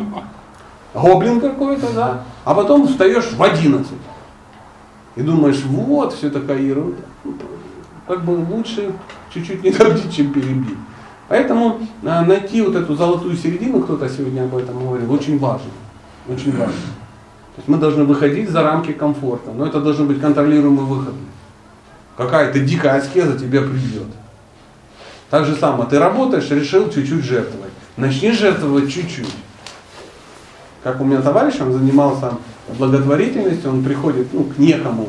гоблин 0.94 1.40
какой-то, 1.40 1.92
да? 1.94 2.24
А 2.44 2.54
потом 2.54 2.88
встаешь 2.88 3.32
в 3.32 3.42
11. 3.42 3.92
И 5.16 5.22
думаешь, 5.22 5.62
вот, 5.66 6.14
все 6.14 6.30
такая 6.30 6.60
ерунда. 6.60 7.02
Ну, 7.24 7.34
Как 8.08 8.24
бы 8.24 8.32
лучше 8.32 8.92
чуть-чуть 9.34 9.64
не 9.64 9.72
добить, 9.72 10.16
чем 10.16 10.34
перебить. 10.34 10.78
Поэтому 11.28 11.80
э, 12.04 12.22
найти 12.26 12.62
вот 12.62 12.76
эту 12.76 12.96
золотую 12.96 13.38
середину, 13.38 13.82
кто-то 13.82 14.10
сегодня 14.10 14.44
об 14.44 14.56
этом 14.56 14.86
говорил, 14.86 15.12
очень 15.14 15.40
важно. 15.40 15.72
Очень 16.28 16.52
важно. 16.52 16.74
То 17.56 17.58
есть 17.58 17.68
мы 17.68 17.78
должны 17.78 18.04
выходить 18.04 18.50
за 18.50 18.64
рамки 18.64 18.92
комфорта, 18.92 19.52
но 19.52 19.66
это 19.66 19.80
должен 19.80 20.08
быть 20.08 20.20
контролируемый 20.20 20.86
выход. 20.86 21.14
Какая-то 22.18 22.60
дикая 22.60 22.98
аскеза 22.98 23.40
тебя 23.40 23.62
придет. 23.62 24.08
Так 25.30 25.46
же 25.46 25.56
самое, 25.56 25.90
ты 25.90 26.00
работаешь, 26.00 26.50
решил 26.52 26.90
чуть-чуть 26.90 27.24
жертвовать. 27.24 27.72
Начни 27.96 28.32
жертвовать 28.32 28.92
чуть-чуть. 28.92 29.34
Как 30.84 31.00
у 31.00 31.06
меня 31.06 31.22
товарищ, 31.22 31.62
он 31.62 31.72
занимался 31.72 32.34
благотворительностью, 32.78 33.70
он 33.70 33.84
приходит 33.84 34.28
ну, 34.34 34.44
к 34.44 34.58
некому 34.58 35.08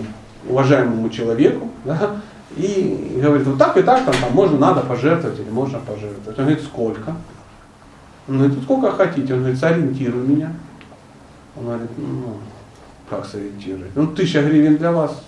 уважаемому 0.48 1.08
человеку, 1.10 1.70
да, 1.84 2.16
и 2.56 3.18
говорит, 3.22 3.46
вот 3.46 3.58
так 3.58 3.76
и 3.76 3.82
так, 3.82 4.04
там, 4.04 4.14
там 4.14 4.32
можно, 4.32 4.58
надо 4.58 4.82
пожертвовать 4.82 5.38
или 5.38 5.50
можно 5.50 5.78
пожертвовать. 5.78 6.38
Он 6.38 6.44
говорит, 6.44 6.62
сколько? 6.62 7.16
Он 8.28 8.38
говорит, 8.38 8.56
«Ну, 8.56 8.62
сколько 8.62 8.92
хотите. 8.92 9.34
Он 9.34 9.40
говорит, 9.40 9.58
сориентируй 9.58 10.26
меня. 10.26 10.52
Он 11.56 11.64
говорит, 11.64 11.90
ну, 11.96 12.38
как 13.10 13.26
сориентировать? 13.26 13.90
Ну, 13.94 14.06
тысяча 14.08 14.42
гривен 14.42 14.76
для 14.76 14.92
вас. 14.92 15.24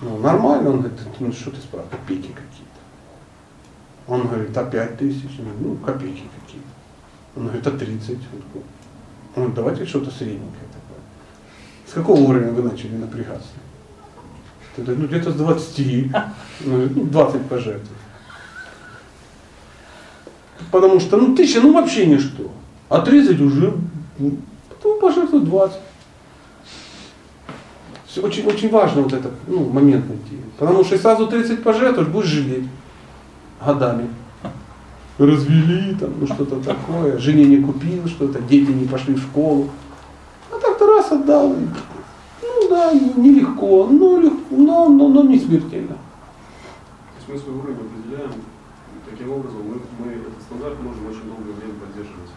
Ну, 0.00 0.18
нормально. 0.18 0.70
Он 0.70 0.80
говорит, 0.80 0.98
ну, 1.18 1.32
что 1.32 1.50
ты 1.50 1.56
спрашиваешь, 1.56 1.90
копейки 1.92 2.28
какие-то. 2.28 2.70
Он 4.06 4.26
говорит, 4.26 4.56
а 4.56 4.64
пять 4.64 4.98
тысяч? 4.98 5.30
Ну, 5.60 5.76
копейки 5.76 6.24
какие-то. 6.40 6.68
Он 7.36 7.44
говорит, 7.44 7.66
а 7.66 7.70
30? 7.70 8.10
Он 8.10 8.16
такой, 8.16 8.62
он 8.62 9.34
говорит, 9.34 9.54
давайте 9.54 9.86
что-то 9.86 10.10
средненькое 10.10 10.68
такое. 10.72 11.00
С 11.86 11.92
какого 11.92 12.20
уровня 12.20 12.52
вы 12.52 12.62
начали 12.62 12.96
напрягаться? 12.96 13.48
Говоришь, 14.76 14.96
ну 14.98 15.06
где-то 15.06 15.30
с 15.32 15.34
20. 15.34 16.14
Он 16.64 16.72
говорит, 16.72 16.96
ну 16.96 17.04
20 17.04 17.42
пожертвуй. 17.46 17.96
Потому 20.70 21.00
что, 21.00 21.16
ну 21.16 21.34
тысяча, 21.34 21.60
ну 21.60 21.72
вообще 21.72 22.06
ничто. 22.06 22.50
А 22.88 23.00
30 23.00 23.40
уже, 23.40 23.74
ну, 24.18 24.36
потом 24.68 25.00
пожертвуй 25.00 25.40
20. 25.40 25.78
Всё 28.06 28.22
Очень, 28.22 28.46
очень 28.46 28.70
важно 28.70 29.02
вот 29.02 29.12
этот 29.12 29.32
ну, 29.46 29.68
момент 29.68 30.08
найти. 30.08 30.36
Потому 30.58 30.84
что 30.84 30.94
если 30.94 31.02
сразу 31.04 31.26
30 31.26 31.62
пожертвуешь, 31.62 32.08
будешь 32.08 32.28
жалеть 32.28 32.64
годами. 33.64 34.08
Развели 35.18 35.94
там, 35.96 36.14
ну 36.18 36.26
что-то 36.26 36.56
такое, 36.56 37.18
жене 37.18 37.44
не 37.44 37.58
купил 37.58 38.08
что-то, 38.08 38.40
дети 38.40 38.70
не 38.70 38.86
пошли 38.86 39.14
в 39.14 39.22
школу. 39.22 39.68
А 40.50 40.58
так-то 40.58 40.86
раз 40.86 41.12
отдал. 41.12 41.52
и, 41.52 41.66
да, 42.70 42.92
не- 42.94 43.12
нелегко, 43.16 43.86
но, 43.90 44.18
лег- 44.20 44.46
но, 44.50 44.88
но, 44.88 45.08
но 45.08 45.22
не 45.24 45.38
смертельно. 45.38 45.96
То 45.98 47.16
есть 47.18 47.28
мы 47.28 47.36
свой 47.38 47.56
уровень 47.60 47.80
определяем, 47.86 48.32
таким 49.10 49.32
образом 49.32 49.58
мы, 49.68 49.74
мы 50.04 50.12
этот 50.12 50.40
стандарт 50.46 50.80
можем 50.80 51.06
очень 51.06 51.26
долгое 51.26 51.52
время 51.58 51.74
поддерживать. 51.82 52.30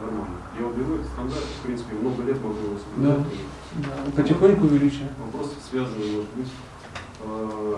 Ну, 0.00 0.06
Нормально. 0.06 0.36
Я 0.58 0.66
уберу 0.66 0.94
этот 0.96 1.06
стандарт, 1.08 1.44
в 1.44 1.66
принципе, 1.66 1.94
много 1.94 2.22
лет 2.24 2.42
могу 2.42 2.56
его 2.58 2.76
соблюдать. 2.78 3.26
Да. 3.76 4.22
Потихоньку 4.22 4.64
увеличиваем. 4.66 5.10
Вопрос 5.24 5.54
связанный, 5.70 6.10
может 6.16 6.30
быть, 6.36 6.48
э, 7.24 7.76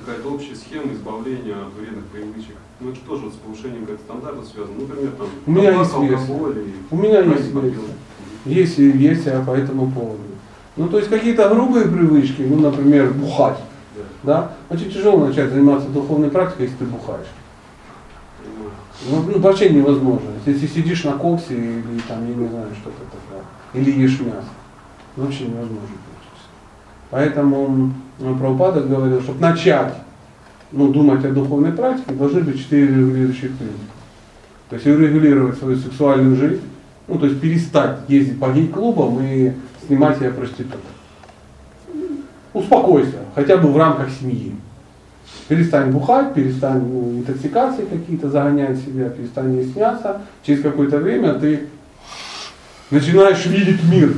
какая-то 0.00 0.28
общая 0.30 0.54
схема 0.54 0.92
избавления 0.92 1.56
от 1.60 1.74
вредных 1.74 2.04
привычек. 2.06 2.56
Ну, 2.80 2.90
это 2.90 3.00
тоже 3.00 3.24
вот 3.26 3.34
с 3.34 3.36
повышением 3.36 3.86
как 3.86 3.98
стандарта 3.98 4.42
связано. 4.44 4.78
Например, 4.80 5.10
там, 5.18 5.26
У 5.46 5.50
меня 5.50 5.70
есть 5.72 5.92
алкоголь 5.92 6.58
и 6.58 6.94
У 6.94 6.96
меня 6.96 7.20
есть. 7.20 7.52
Есть 8.44 8.78
версия 8.78 9.42
по 9.44 9.52
этому 9.52 9.90
поводу. 9.90 10.20
Ну, 10.76 10.88
то 10.88 10.98
есть 10.98 11.10
какие-то 11.10 11.48
грубые 11.48 11.86
привычки, 11.86 12.42
ну, 12.42 12.60
например, 12.60 13.12
бухать. 13.12 13.58
Да? 14.22 14.52
Очень 14.70 14.90
тяжело 14.90 15.26
начать 15.26 15.50
заниматься 15.50 15.88
духовной 15.88 16.30
практикой, 16.30 16.62
если 16.62 16.76
ты 16.76 16.84
бухаешь. 16.84 17.26
Ну, 19.10 19.22
ну, 19.22 19.38
вообще 19.40 19.70
невозможно. 19.70 20.28
Если 20.44 20.66
сидишь 20.66 21.04
на 21.04 21.12
коксе 21.12 21.54
или 21.54 22.00
там, 22.06 22.26
я 22.28 22.34
не 22.34 22.48
знаю, 22.48 22.66
что-то 22.80 23.02
такое, 23.04 23.42
или 23.74 24.00
ешь 24.00 24.20
мясо, 24.20 24.48
ну, 25.16 25.24
вообще 25.24 25.44
невозможно. 25.44 25.78
практически. 25.78 26.48
Поэтому 27.10 27.92
ну, 28.18 28.36
Прабхупада 28.36 28.80
говорил, 28.80 29.20
чтобы 29.22 29.40
начать 29.40 29.94
ну, 30.72 30.88
думать 30.92 31.24
о 31.24 31.30
духовной 31.30 31.72
практике, 31.72 32.12
должны 32.12 32.40
быть 32.42 32.58
четыре 32.58 32.88
регулирующих 32.88 33.56
принципа. 33.56 33.92
То 34.70 34.74
есть 34.74 34.86
регулировать 34.86 35.58
свою 35.58 35.76
сексуальную 35.76 36.36
жизнь, 36.36 36.62
ну, 37.08 37.18
то 37.18 37.26
есть 37.26 37.40
перестать 37.40 38.00
ездить 38.08 38.38
по 38.38 38.52
гей-клубам 38.52 39.18
и 39.22 39.52
снимать 39.86 40.18
себе 40.18 40.30
проституток. 40.30 40.80
Успокойся, 42.52 43.18
хотя 43.34 43.56
бы 43.56 43.72
в 43.72 43.76
рамках 43.76 44.08
семьи. 44.10 44.54
Перестань 45.48 45.90
бухать, 45.90 46.34
перестань 46.34 46.82
ну, 46.86 47.18
интоксикации 47.18 47.84
какие-то 47.84 48.28
загонять 48.28 48.78
себя, 48.78 49.08
перестань 49.08 49.56
есть 49.56 49.74
мясо. 49.74 50.20
Через 50.42 50.62
какое-то 50.62 50.98
время 50.98 51.34
ты 51.34 51.68
начинаешь 52.90 53.44
видеть 53.46 53.82
мир. 53.84 54.14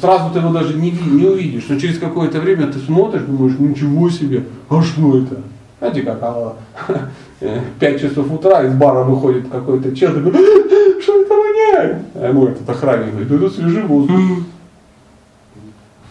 Сразу 0.00 0.32
ты 0.32 0.38
его 0.38 0.50
даже 0.50 0.74
не, 0.74 0.92
не 0.92 1.26
увидишь, 1.26 1.66
но 1.68 1.78
через 1.78 1.98
какое-то 1.98 2.40
время 2.40 2.68
ты 2.68 2.78
смотришь, 2.78 3.22
думаешь, 3.22 3.58
ничего 3.58 4.08
себе, 4.08 4.44
а 4.70 4.80
что 4.82 5.18
это? 5.18 5.42
Знаете, 5.78 6.02
как 6.02 6.18
а, 6.22 6.56
5 7.40 8.00
часов 8.00 8.32
утра 8.32 8.64
из 8.64 8.74
бара 8.74 9.04
выходит 9.04 9.48
какой-то 9.48 9.94
чел, 9.94 10.12
такой, 10.12 10.32
«А, 10.32 11.00
что 11.00 11.22
это 11.22 11.34
воняет? 11.34 11.96
А 12.14 12.28
ему 12.28 12.46
этот 12.46 12.68
охранник 12.68 13.12
говорит, 13.12 13.30
это 13.30 13.50
свежий 13.50 13.82
воздух. 13.82 14.18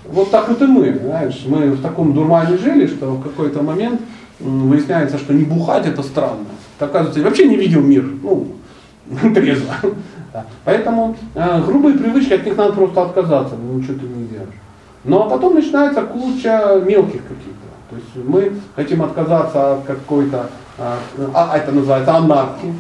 Вот 0.06 0.32
так 0.32 0.48
вот 0.48 0.62
и 0.62 0.66
мы, 0.66 0.98
знаешь, 1.04 1.44
мы 1.46 1.72
в 1.72 1.82
таком 1.82 2.14
дурмане 2.14 2.58
жили, 2.58 2.88
что 2.88 3.12
в 3.12 3.24
какой-то 3.24 3.62
момент 3.62 4.00
выясняется, 4.40 5.18
что 5.18 5.34
не 5.34 5.44
бухать 5.44 5.86
это 5.86 6.02
странно. 6.02 6.46
Так, 6.80 6.90
оказывается, 6.90 7.20
я 7.20 7.26
вообще 7.26 7.48
не 7.48 7.58
видел 7.58 7.82
мир, 7.82 8.06
ну, 8.24 8.48
трезво. 9.34 9.74
Поэтому 10.64 11.16
э, 11.34 11.64
грубые 11.66 11.98
привычки, 11.98 12.34
от 12.34 12.46
них 12.46 12.56
надо 12.58 12.74
просто 12.74 13.02
отказаться, 13.02 13.56
ну 13.56 13.80
ничего 13.80 13.96
ты 13.96 14.06
не 14.06 14.28
делаешь. 14.28 14.54
Ну 15.04 15.22
а 15.22 15.30
потом 15.30 15.56
начинается 15.56 16.02
куча 16.04 16.82
мелких 16.86 17.24
каких-то. 17.24 17.68
То 17.90 17.96
есть 17.96 18.28
мы 18.28 18.52
хотим 18.76 19.02
отказаться 19.02 19.74
от 19.74 19.86
какой-то, 19.86 20.50
а, 20.78 21.56
это 21.56 21.72
называется 21.72 22.16
анархии. 22.16 22.74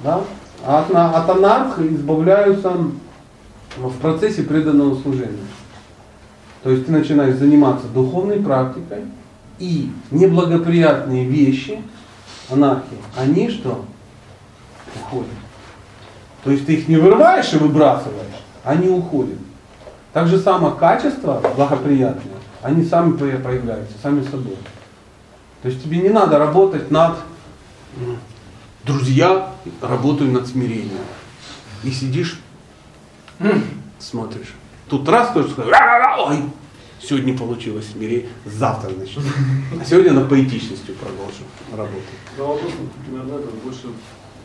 Да? 0.00 0.20
От, 0.66 0.90
от 0.90 1.30
анархии 1.30 1.94
избавляются 1.94 2.72
в 3.76 3.98
процессе 4.00 4.42
преданного 4.42 5.00
служения. 5.00 5.46
То 6.62 6.70
есть 6.70 6.86
ты 6.86 6.92
начинаешь 6.92 7.36
заниматься 7.36 7.86
духовной 7.88 8.40
практикой, 8.40 9.04
и 9.58 9.90
неблагоприятные 10.10 11.24
вещи, 11.24 11.82
анархии, 12.50 12.98
они 13.16 13.50
что? 13.50 13.84
Уходят. 14.94 15.28
То 16.44 16.50
есть 16.50 16.66
ты 16.66 16.74
их 16.74 16.88
не 16.88 16.96
вырываешь 16.96 17.52
и 17.52 17.58
выбрасываешь, 17.58 18.42
они 18.64 18.88
уходят. 18.88 19.38
Так 20.12 20.28
же 20.28 20.38
само 20.38 20.70
качества 20.70 21.42
благоприятные, 21.56 22.36
они 22.62 22.84
сами 22.84 23.12
по- 23.12 23.38
появляются, 23.42 23.94
сами 24.02 24.22
собой. 24.22 24.56
То 25.62 25.68
есть 25.68 25.82
тебе 25.82 25.98
не 25.98 26.10
надо 26.10 26.38
работать 26.38 26.90
над 26.90 27.18
друзья, 28.84 29.52
работаю 29.80 30.30
над 30.32 30.46
смирением. 30.46 31.04
И 31.84 31.90
сидишь, 31.90 32.40
смотришь. 33.98 34.54
Тут 34.88 35.08
раз 35.08 35.32
тоже 35.32 35.50
сказал, 35.50 35.72
«А-а-а, 35.72 36.30
ой, 36.30 36.42
сегодня 37.00 37.36
получилось 37.36 37.90
смирение, 37.90 38.28
завтра 38.44 38.90
начнем. 38.90 39.22
А 39.80 39.84
сегодня 39.84 40.12
на 40.12 40.24
поэтичностью 40.24 40.94
продолжим 40.94 41.44
работать. 41.76 42.04
Да, 42.36 42.44
вопрос, 42.44 42.72
примерно 43.04 43.34
это 43.34 43.48
больше, 43.62 43.88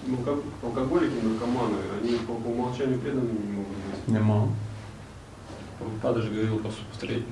ну, 0.05 0.17
как 0.17 0.35
алкоголики, 0.61 1.13
наркоманы, 1.23 1.77
они 2.01 2.17
по, 2.17 2.33
по 2.33 2.47
умолчанию 2.49 2.99
преданными 2.99 3.45
не 3.45 3.51
могут 3.53 3.69
быть. 3.69 4.07
Нема. 4.07 4.47
Пада 6.01 6.21
же 6.21 6.29
говорил 6.29 6.59
просто 6.59 6.81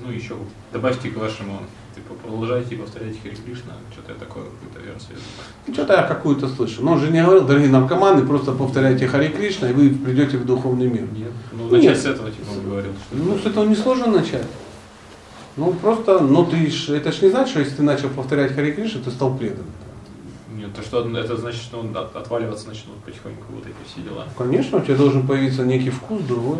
ну 0.04 0.10
еще 0.10 0.36
добавьте 0.72 1.10
к 1.10 1.16
вашему, 1.16 1.60
типа 1.94 2.14
продолжайте 2.14 2.74
и 2.74 2.78
повторяйте 2.78 3.18
Хари 3.22 3.34
Кришна, 3.34 3.74
что-то 3.92 4.12
я 4.12 4.18
такое 4.18 4.44
какую-то 4.44 4.80
версию. 4.80 5.16
Ну, 5.66 5.74
Что-то 5.74 5.92
я 5.94 6.02
какую-то 6.02 6.48
слышу. 6.48 6.82
Но 6.84 6.92
он 6.92 7.00
же 7.00 7.10
не 7.10 7.22
говорил, 7.22 7.44
дорогие 7.46 7.70
наркоманы, 7.70 8.26
просто 8.26 8.52
повторяйте 8.52 9.06
Хари 9.06 9.28
Кришна, 9.28 9.70
и 9.70 9.72
вы 9.72 9.90
придете 9.90 10.38
в 10.38 10.44
духовный 10.46 10.86
мир. 10.86 11.06
Нет. 11.12 11.30
Ну, 11.52 11.64
Нет. 11.64 11.72
начать 11.72 12.00
с 12.00 12.06
этого, 12.06 12.30
типа, 12.30 12.50
он 12.52 12.64
говорил. 12.68 12.92
Ну, 13.12 13.38
с 13.38 13.46
этого 13.46 13.64
несложно 13.64 14.06
начать. 14.06 14.46
Ну, 15.56 15.72
просто, 15.74 16.20
ну 16.20 16.46
ты 16.46 16.70
ж, 16.70 16.90
это 16.90 17.12
ж 17.12 17.22
не 17.22 17.28
значит, 17.30 17.50
что 17.50 17.60
если 17.60 17.76
ты 17.76 17.82
начал 17.82 18.08
повторять 18.08 18.54
Хари 18.54 18.72
Кришна, 18.72 19.02
ты 19.02 19.10
стал 19.10 19.36
преданным. 19.36 19.66
Нет, 20.56 20.74
то 20.74 20.82
что 20.82 21.06
это 21.18 21.36
значит, 21.36 21.60
что 21.62 21.80
он 21.80 21.96
от- 21.96 22.14
отваливаться 22.14 22.68
начнут 22.68 22.96
потихоньку 23.04 23.42
вот 23.50 23.64
эти 23.66 23.74
все 23.86 24.00
дела. 24.00 24.26
Конечно, 24.38 24.78
у 24.78 24.80
тебя 24.80 24.96
должен 24.96 25.26
появиться 25.26 25.64
некий 25.64 25.90
вкус 25.90 26.22
другой. 26.22 26.58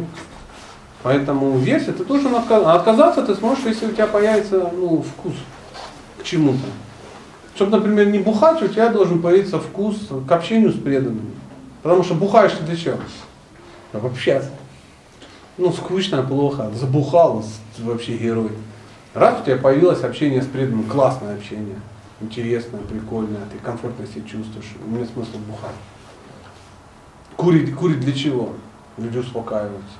Поэтому 1.03 1.59
верься, 1.59 1.93
ты 1.93 2.05
должен 2.05 2.35
отказаться. 2.35 2.75
Отказаться 2.75 3.23
ты 3.27 3.35
сможешь, 3.35 3.65
если 3.65 3.87
у 3.87 3.93
тебя 3.93 4.07
появится 4.07 4.71
ну, 4.73 5.03
вкус 5.03 5.35
к 6.21 6.25
чему-то. 6.25 6.67
Чтобы, 7.55 7.79
например, 7.79 8.07
не 8.07 8.19
бухать, 8.19 8.63
у 8.63 8.69
тебя 8.69 8.89
должен 8.89 9.21
появиться 9.21 9.59
вкус 9.59 9.97
к 10.27 10.33
общению 10.33 10.73
с 10.73 10.79
преданными. 10.79 11.33
Потому 11.83 12.05
что 12.05 12.15
бухаешь 12.15 12.53
ты 12.53 12.65
для 12.65 12.77
чего? 12.77 12.99
Общаться. 13.93 14.51
Ну, 15.59 15.73
скучно, 15.73 16.23
плохо, 16.23 16.71
забухал, 16.75 17.45
вообще 17.79 18.17
герой. 18.17 18.53
Раз 19.13 19.41
у 19.41 19.45
тебя 19.45 19.59
появилось 19.59 20.03
общение 20.03 20.41
с 20.41 20.47
преданным, 20.47 20.85
классное 20.85 21.35
общение, 21.35 21.79
интересное, 22.23 22.81
прикольное, 22.81 23.43
ты 23.53 23.59
комфортно 23.59 24.07
себя 24.07 24.23
чувствуешь, 24.27 24.73
нет 24.87 25.07
смысла 25.13 25.39
бухать. 25.47 25.77
Курить, 27.37 27.75
курить 27.75 28.01
для 28.01 28.15
чего? 28.15 28.55
Люди 28.97 29.19
успокаиваются. 29.19 29.99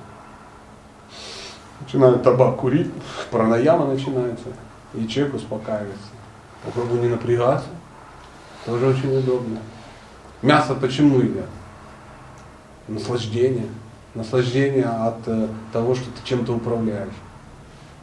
Начинают 1.85 2.23
табак 2.23 2.57
курить, 2.57 2.91
пранаяма 3.31 3.87
начинается, 3.87 4.49
и 4.95 5.07
человек 5.09 5.35
успокаивается. 5.35 5.99
Попробуй 6.65 7.01
не 7.01 7.09
напрягаться, 7.09 7.69
тоже 8.65 8.87
очень 8.87 9.17
удобно. 9.19 9.59
Мясо 10.43 10.75
почему 10.75 11.19
едят? 11.19 11.49
Наслаждение. 12.89 13.67
Наслаждение 14.15 14.85
от 14.85 15.27
э, 15.27 15.49
того, 15.73 15.95
что 15.95 16.05
ты 16.05 16.25
чем-то 16.25 16.55
управляешь. 16.55 17.15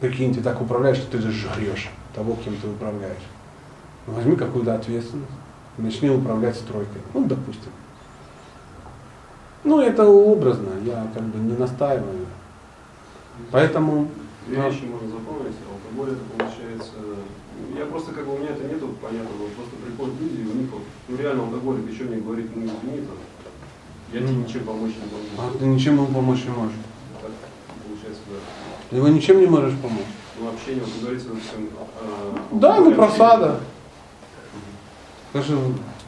Прикинь, 0.00 0.34
ты 0.34 0.40
так 0.42 0.60
управляешь, 0.60 0.96
что 0.96 1.12
ты 1.12 1.18
же 1.18 1.30
жрешь 1.30 1.90
того, 2.14 2.36
кем 2.44 2.56
ты 2.56 2.66
управляешь. 2.66 3.22
Ну, 4.06 4.14
Возьми 4.14 4.36
какую-то 4.36 4.74
ответственность, 4.74 5.30
начни 5.78 6.10
управлять 6.10 6.56
стройкой. 6.56 7.00
Ну, 7.14 7.26
допустим. 7.26 7.70
Ну, 9.62 9.80
это 9.80 10.06
образно, 10.06 10.70
я 10.84 11.06
как 11.14 11.22
бы 11.22 11.38
не 11.38 11.56
настаиваю. 11.56 12.26
Поэтому 13.50 14.08
Две 14.46 14.56
Да. 14.56 14.68
вещи 14.68 14.84
можно 14.84 15.08
запомнить. 15.08 15.54
Алкоголь 15.70 16.14
это 16.14 16.24
получается... 16.36 16.94
Я 17.76 17.84
просто 17.86 18.12
как 18.12 18.24
бы 18.26 18.34
у 18.34 18.38
меня 18.38 18.50
это 18.50 18.64
нету 18.64 18.88
понятного. 19.02 19.48
Просто 19.54 19.76
приходят 19.84 20.14
люди, 20.20 20.40
и 20.40 20.50
у 20.50 20.54
них 20.60 20.70
вот, 20.72 20.82
ну 21.08 21.16
реально 21.16 21.44
алкоголик 21.44 21.90
еще 21.90 22.04
мне 22.04 22.16
говорит, 22.16 22.50
ну 22.56 22.62
извини, 22.62 23.06
там, 23.06 23.16
я 24.12 24.20
тебе 24.20 24.34
ничем 24.34 24.64
помочь 24.64 24.92
не 24.96 25.36
могу. 25.38 25.54
а 25.54 25.58
ты 25.58 25.64
ничем 25.66 25.94
ему 25.96 26.06
помочь 26.06 26.42
не 26.44 26.50
можешь. 26.50 26.74
Так 27.20 27.30
получается, 27.86 28.22
да. 28.30 28.36
Ты 28.88 28.96
его 28.96 29.08
ничем 29.08 29.40
не 29.40 29.46
можешь 29.46 29.78
помочь. 29.78 30.06
Ну 30.40 30.48
общение, 30.48 30.82
вот 30.82 31.10
вот 31.12 31.20
всем... 31.42 31.68
а, 32.00 32.38
Да, 32.52 32.80
ну 32.80 32.94
просада. 32.94 33.60
Скажи, 35.30 35.56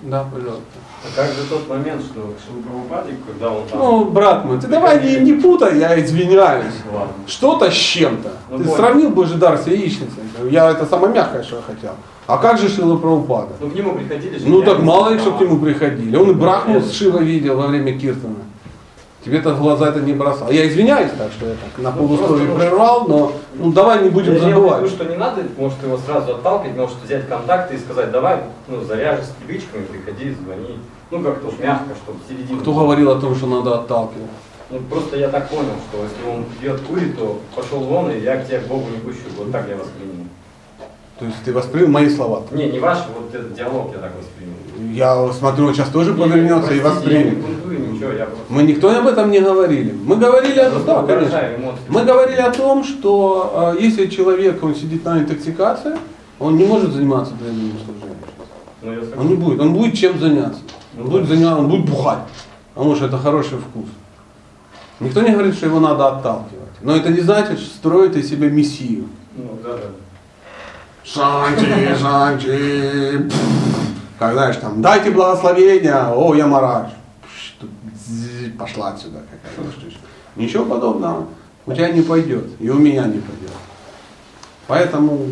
да, 0.03 0.25
пожалуйста. 0.25 0.63
А 1.05 1.17
как 1.17 1.27
же 1.27 1.45
тот 1.49 1.69
момент, 1.69 2.03
что 2.03 2.35
Шилупрабхупаде, 2.45 3.17
когда 3.27 3.51
он 3.53 3.67
там... 3.69 3.79
Ну, 3.79 4.05
брат 4.07 4.45
мой, 4.45 4.61
ты 4.61 4.67
давай 4.67 5.01
не, 5.03 5.21
не 5.21 5.41
путай, 5.41 5.79
я 5.79 6.01
извиняюсь. 6.01 6.75
Ладно. 6.93 7.13
Что-то 7.27 7.71
с 7.71 7.75
чем-то. 7.75 8.33
Ну, 8.51 8.59
ты 8.59 8.65
понял. 8.65 8.77
сравнил 8.77 9.11
Божий 9.11 9.37
дар 9.37 9.59
с 9.59 9.67
яичницей. 9.67 10.23
Я 10.51 10.71
это 10.71 10.87
самое 10.87 11.15
мягкое, 11.15 11.43
что 11.45 11.57
я 11.57 11.63
хотел. 11.63 11.93
А 12.27 12.39
как 12.39 12.59
же 12.59 12.69
Шила 12.69 12.97
Прабхупада? 12.97 13.53
Ну, 13.61 13.71
к 13.71 13.75
нему 13.75 13.95
приходили 13.95 14.39
же... 14.39 14.49
Ну 14.49 14.63
так 14.63 14.81
мало 14.81 15.11
ли, 15.11 15.19
что 15.19 15.33
к 15.33 15.41
нему 15.41 15.59
приходили. 15.59 16.17
Он 16.17 16.31
и 16.31 16.35
Брахму 16.35 16.81
с 16.81 16.93
Шива 16.93 17.19
видел 17.19 17.57
во 17.57 17.69
время 17.69 17.99
Киртана. 17.99 18.35
Тебе-то 19.25 19.55
в 19.55 19.61
глаза 19.61 19.89
это 19.89 20.01
не 20.01 20.13
бросал. 20.15 20.51
Я 20.51 20.69
извиняюсь 20.69 21.13
так, 21.17 21.31
что 21.31 21.47
я 21.47 21.55
так 21.55 21.79
на 21.79 21.93
Ну, 21.93 22.09
полусловие 22.09 22.57
прервал, 22.57 23.07
но 23.07 23.33
ну 23.55 23.71
давай 23.73 24.03
не 24.03 24.11
будем 24.11 24.33
Я 24.33 24.39
в 24.41 24.43
забывать. 24.43 24.83
виду, 24.83 24.91
что 24.91 25.05
не 25.05 25.15
надо, 25.15 25.43
может, 25.57 25.81
его 25.83 25.97
сразу 25.99 26.33
отталкивать, 26.33 26.77
может, 26.77 26.97
взять 27.05 27.29
контакты 27.29 27.77
и 27.77 27.79
сказать, 27.79 28.11
давай, 28.11 28.39
ну, 28.67 28.83
заряжешь 28.83 29.27
с 29.27 29.29
привычками, 29.29 29.85
приходи, 29.85 30.35
звони. 30.35 30.79
Ну, 31.13 31.23
как-то 31.23 31.49
уж 31.49 31.59
мягко, 31.61 31.95
чтобы 32.03 32.19
середину. 32.29 32.61
Кто 32.61 32.75
говорил 32.75 33.11
о 33.13 33.21
том, 33.21 33.37
что 33.37 33.47
надо 33.47 33.75
отталкивать? 33.77 34.31
Ну, 34.71 34.79
просто 34.91 35.17
я 35.19 35.29
так 35.29 35.49
понял, 35.51 35.77
что 35.89 36.03
если 36.03 36.29
он 36.29 36.45
пьет, 36.61 36.81
курит, 36.81 37.17
то 37.17 37.39
пошел 37.55 37.81
вон, 37.81 38.11
и 38.11 38.21
я 38.21 38.39
к 38.39 38.47
тебе 38.49 38.59
к 38.59 38.67
Богу 38.67 38.87
не 38.91 38.99
пущу. 38.99 39.29
Вот 39.37 39.53
так 39.53 39.69
я 39.69 39.77
воспринял. 39.77 40.27
То 41.19 41.27
есть 41.27 41.37
ты 41.45 41.53
воспринял 41.53 41.89
мои 41.89 42.09
слова? 42.09 42.43
Не, 42.51 42.71
не 42.71 42.81
ваш, 42.81 42.99
вот 43.15 43.33
этот 43.33 43.55
диалог 43.55 43.93
я 43.93 43.99
так 43.99 44.13
воспринял. 44.17 44.57
Я 44.93 45.33
смотрю, 45.33 45.67
он 45.67 45.75
сейчас 45.75 45.89
тоже 45.89 46.15
повернется 46.15 46.73
и 46.73 46.81
воспримет. 46.81 47.39
Мы 48.49 48.63
никто 48.65 48.91
об 48.91 49.07
этом 49.07 49.31
не 49.31 49.41
говорили. 49.41 49.93
Мы 49.93 50.17
говорили 50.17 50.59
о 50.59 50.71
да, 50.81 51.03
конечно. 51.03 51.41
Мы 51.89 52.05
говорили 52.05 52.41
о 52.41 52.51
том, 52.51 52.85
что 52.85 53.75
э, 53.79 53.83
если 53.83 54.07
человек 54.07 54.63
он 54.63 54.75
сидит 54.75 55.05
на 55.05 55.21
интоксикации, 55.21 55.97
он 56.39 56.57
не 56.57 56.65
может 56.65 56.93
заниматься 56.93 57.35
преданным 57.35 57.73
служением. 57.85 58.13
Ну, 58.83 59.21
Он 59.21 59.29
не 59.29 59.35
будет, 59.37 59.61
он 59.61 59.75
будет 59.75 59.97
чем 59.97 60.19
заняться. 60.19 60.61
Ну, 60.95 61.05
Он 61.05 61.11
будет 61.11 61.29
заниматься, 61.29 61.61
он 61.61 61.69
будет 61.69 61.89
бухать. 61.89 62.19
Потому 62.75 62.97
что 62.97 63.07
это 63.07 63.19
хороший 63.19 63.59
вкус. 63.59 63.87
Никто 64.99 65.23
не 65.23 65.31
говорит, 65.31 65.55
что 65.55 65.67
его 65.67 65.79
надо 65.79 66.09
отталкивать. 66.09 66.63
Но 66.81 66.97
это 66.97 67.11
не 67.11 67.21
значит, 67.21 67.61
что 67.61 67.71
строит 67.77 68.17
из 68.17 68.29
себя 68.29 68.49
мессию. 68.49 69.07
Ну, 69.37 69.59
да, 69.63 69.77
да. 69.77 69.89
Шанти, 71.05 71.67
шанти. 72.01 73.31
Как 74.23 74.35
знаешь, 74.35 74.55
там, 74.59 74.81
дайте 74.81 75.11
благословения, 75.11 76.13
о, 76.15 76.33
я 76.37 76.47
мараж. 76.47 76.93
Пошла 78.57 78.91
отсюда 78.91 79.19
какая-то 79.29 79.73
штучка. 79.73 79.99
Ничего 80.37 80.65
подобного 80.65 81.27
у 81.67 81.73
тебя 81.73 81.91
не 81.91 82.03
пойдет, 82.03 82.45
и 82.61 82.71
у 82.71 82.79
меня 82.79 83.07
не 83.07 83.19
пойдет. 83.19 83.51
Поэтому 84.69 85.27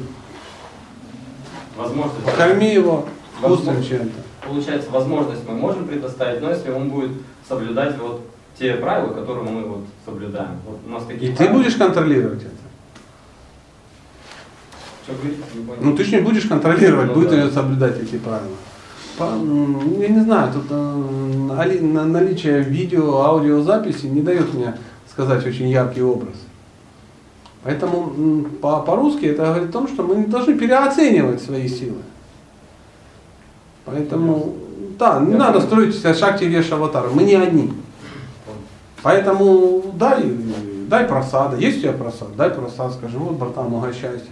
Возможность. 1.77 2.25
покорми 2.25 2.75
его 2.75 3.07
вкусным 3.39 3.81
чем-то. 3.81 4.23
Получается, 4.45 4.91
возможность 4.91 5.49
мы 5.49 5.55
можем 5.55 5.87
предоставить, 5.87 6.43
но 6.43 6.51
если 6.51 6.73
он 6.73 6.91
будет 6.91 7.13
соблюдать 7.49 7.97
вот 7.97 8.23
те 8.59 8.75
правила, 8.75 9.13
которые 9.15 9.49
мы 9.49 9.63
вот 9.69 9.85
соблюдаем. 10.05 10.59
Вот 10.67 10.81
у 10.85 10.91
нас 10.91 11.05
И 11.05 11.13
такие 11.13 11.31
ты 11.31 11.37
правила. 11.37 11.59
будешь 11.59 11.77
контролировать 11.77 12.43
это. 12.43 12.55
Что 15.05 15.13
говорите? 15.13 15.43
Ну 15.81 15.97
ты 15.97 16.03
же 16.03 16.17
не 16.17 16.23
будешь 16.23 16.47
контролировать, 16.47 17.07
Ну, 17.07 17.15
будет 17.15 17.31
да. 17.31 17.51
соблюдать 17.53 17.97
эти 18.01 18.19
правила. 18.19 18.57
М, 19.19 20.01
я 20.01 20.09
не 20.09 20.21
знаю, 20.21 20.53
тут 20.53 20.65
э, 20.71 21.51
али- 21.59 21.81
на- 21.81 22.05
наличие 22.05 22.63
видео, 22.63 23.21
аудиозаписи 23.23 24.07
не 24.07 24.23
дает 24.23 24.55
мне 24.55 24.75
сказать 25.11 25.45
очень 25.47 25.69
яркий 25.69 26.03
образ. 26.03 26.35
Поэтому 27.63 28.45
по-русски 28.63 29.27
это 29.27 29.45
говорит 29.47 29.69
о 29.69 29.73
том, 29.73 29.89
что 29.89 30.03
мы 30.03 30.15
не 30.17 30.25
должны 30.25 30.55
переоценивать 30.57 31.43
свои 31.43 31.69
силы. 31.69 31.99
Поэтому, 33.85 34.55
да, 34.99 35.21
не 35.21 35.33
Я 35.33 35.39
надо 35.39 35.53
понял. 35.55 35.67
строить 35.67 35.95
себя 35.97 36.15
шахте 36.15 36.47
веш 36.49 36.73
аватара, 36.73 37.09
мы 37.11 37.23
не 37.25 37.35
одни. 37.35 37.73
Поэтому 39.03 39.83
дай, 39.95 40.23
дай 40.89 41.05
просада. 41.07 41.57
Есть 41.57 41.79
у 41.79 41.81
тебя 41.83 41.93
просад? 41.93 42.35
Дай 42.37 42.51
просад, 42.51 42.93
скажи, 42.95 43.19
вот, 43.19 43.33
братан, 43.33 43.73
угощайся. 43.73 44.31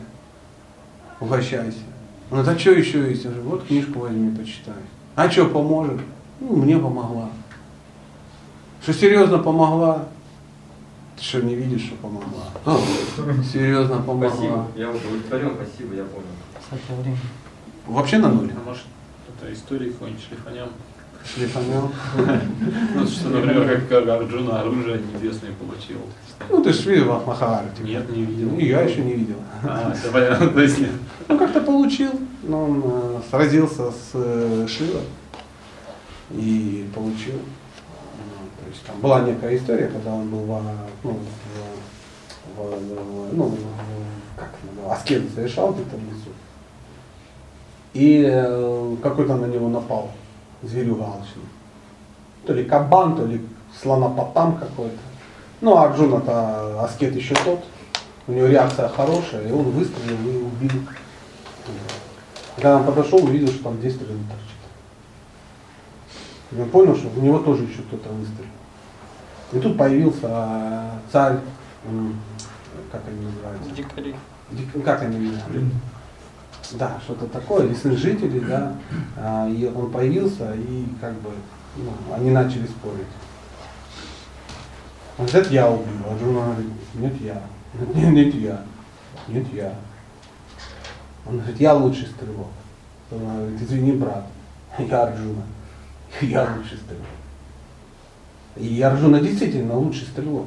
Угощайся. 1.20 1.78
Он 2.30 2.42
говорит, 2.42 2.56
а 2.56 2.60
что 2.60 2.72
еще 2.72 3.08
есть? 3.08 3.24
Я 3.24 3.30
говорю, 3.30 3.48
вот 3.48 3.66
книжку 3.66 4.00
возьми, 4.00 4.36
почитай. 4.36 4.74
А 5.16 5.30
что, 5.30 5.46
поможет? 5.46 6.00
Ну, 6.40 6.56
мне 6.56 6.78
помогла. 6.78 7.30
Что 8.82 8.92
серьезно 8.92 9.38
помогла? 9.38 10.08
Ты 11.16 11.24
что, 11.24 11.40
не 11.40 11.54
видишь, 11.54 11.86
что 11.86 11.96
помогла? 11.96 12.44
А, 12.64 12.78
серьезно 13.42 13.96
помогла. 14.02 14.30
Спасибо. 14.30 14.66
Я 14.76 14.90
удовлетворен, 14.90 15.52
спасибо, 15.56 15.94
я 15.94 16.04
понял. 16.04 16.26
Кстати, 16.60 17.00
время. 17.00 17.16
Вообще 17.86 18.18
на 18.18 18.28
нуле. 18.28 18.54
А 18.54 18.68
может, 18.68 18.84
это 19.28 19.52
истории 19.52 19.90
какой-нибудь 19.90 20.22
шлифанем? 20.22 20.68
Шлифанем. 21.24 21.90
Ну, 22.94 23.06
что, 23.06 23.28
например, 23.30 23.82
как 23.88 24.06
Арджуна 24.08 24.60
оружие 24.60 25.00
небесное 25.00 25.52
получил. 25.52 25.98
Ну, 26.50 26.62
ты 26.62 26.72
же 26.72 26.90
видел 26.90 27.20
Махаарати. 27.26 27.82
Нет, 27.82 28.08
не 28.10 28.24
видел. 28.24 28.56
И 28.56 28.66
я 28.66 28.80
еще 28.82 29.02
не 29.02 29.14
видел. 29.14 29.36
А, 29.62 29.92
все 29.92 30.10
понятно, 30.10 30.48
то 30.48 30.60
есть 30.60 30.78
нет. 30.78 30.90
Ну, 31.28 31.38
как-то 31.38 31.60
получил. 31.60 32.10
Но 32.42 32.64
он 32.64 32.82
э, 32.84 33.20
сразился 33.30 33.90
с 33.90 34.10
э, 34.14 34.66
Шивой 34.68 35.02
и 36.30 36.88
получил. 36.94 37.34
Ну, 37.34 38.62
то 38.64 38.70
есть 38.70 38.82
там 38.86 39.00
была 39.00 39.20
некая 39.20 39.56
история, 39.56 39.88
когда 39.88 40.12
он 40.14 40.28
был 40.28 40.40
во, 40.44 40.62
ну, 41.02 41.18
в, 42.56 42.60
в- 42.60 43.30
в- 43.30 43.34
ну, 43.36 43.54
как 44.36 44.50
это 44.62 44.92
аскезу 44.92 45.26
совершал 45.34 45.72
где-то 45.72 45.96
в 45.96 46.04
лесу. 46.04 46.30
И 47.94 48.24
э, 48.26 48.96
какой-то 49.02 49.34
на 49.36 49.46
него 49.46 49.68
напал 49.68 50.10
зверюга 50.62 51.04
алчный. 51.04 51.42
То 52.46 52.52
ли 52.54 52.64
кабан, 52.64 53.16
то 53.16 53.26
ли 53.26 53.40
слонопотам 53.82 54.56
какой-то. 54.56 54.96
Ну, 55.60 55.76
Арджуна-то 55.76 56.82
аскет 56.84 57.14
еще 57.16 57.34
тот. 57.44 57.64
У 58.26 58.32
него 58.32 58.46
реакция 58.46 58.88
хорошая, 58.88 59.48
и 59.48 59.52
он 59.52 59.70
выстрелил 59.70 60.18
и 60.28 60.36
убил. 60.42 60.82
Когда 62.56 62.76
он 62.76 62.84
подошел, 62.84 63.24
увидел, 63.24 63.48
что 63.48 63.64
там 63.64 63.80
10 63.80 63.96
стрелы 63.96 64.18
торчит. 64.28 64.56
И 66.52 66.60
он 66.60 66.68
понял, 66.70 66.96
что 66.96 67.08
в 67.08 67.22
него 67.22 67.38
тоже 67.38 67.64
еще 67.64 67.82
кто-то 67.82 68.08
выстрелил. 68.10 68.50
И 69.52 69.58
тут 69.60 69.78
появился 69.78 70.26
а, 70.28 70.98
царь, 71.10 71.38
как 72.92 73.00
они 73.08 73.24
называются? 73.24 73.70
Дикари. 73.70 74.14
Дик- 74.50 74.82
Как 74.82 75.02
они 75.02 75.18
называются? 75.18 75.76
Да, 76.72 76.98
что-то 77.04 77.26
такое, 77.26 77.66
лесных 77.66 77.96
жителей, 77.98 78.40
да. 78.40 78.74
А, 79.16 79.48
И 79.48 79.64
он 79.66 79.90
появился, 79.90 80.52
и 80.54 80.84
как 81.00 81.14
бы 81.20 81.30
ну, 81.76 81.92
они 82.14 82.30
начали 82.30 82.66
спорить. 82.66 83.06
Он 85.18 85.26
говорит, 85.26 85.50
я 85.50 85.68
убил. 85.68 85.84
А 86.08 86.16
жена 86.18 86.44
говорит, 86.44 86.70
нет, 86.94 87.12
я. 87.20 87.42
Нет, 87.94 88.12
нет, 88.12 88.34
я. 88.34 88.62
Нет, 89.26 89.46
я. 89.52 89.74
Он 91.26 91.38
говорит, 91.38 91.60
я 91.60 91.74
лучший 91.74 92.06
стрелок. 92.06 92.46
Он 93.10 93.18
говорит, 93.18 93.60
извини, 93.60 93.92
брат, 93.92 94.26
я 94.78 95.02
Арджуна. 95.02 95.42
Я 96.20 96.42
лучший 96.56 96.78
стрелок. 96.78 97.06
И 98.56 98.80
Арджуна 98.80 99.20
действительно 99.20 99.76
лучший 99.76 100.06
стрелок. 100.06 100.46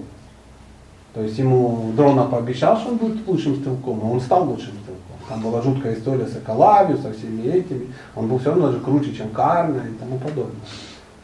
То 1.14 1.22
есть 1.22 1.38
ему 1.38 1.92
Дрона 1.96 2.24
пообещал, 2.24 2.78
что 2.78 2.92
он 2.92 2.98
будет 2.98 3.28
лучшим 3.28 3.58
стрелком, 3.58 4.00
а 4.02 4.06
он 4.06 4.22
стал 4.22 4.48
лучшим 4.48 4.74
стрелком. 4.84 5.18
Там 5.28 5.42
была 5.42 5.62
жуткая 5.62 5.96
история 5.96 6.26
с 6.26 6.38
Экалавью, 6.38 6.98
со 6.98 7.12
всеми 7.12 7.44
этими. 7.44 7.94
Он 8.16 8.28
был 8.28 8.40
все 8.40 8.50
равно 8.50 8.68
даже 8.68 8.80
круче, 8.80 9.14
чем 9.14 9.30
Карна 9.30 9.82
и 9.82 9.94
тому 10.00 10.18
подобное. 10.18 10.56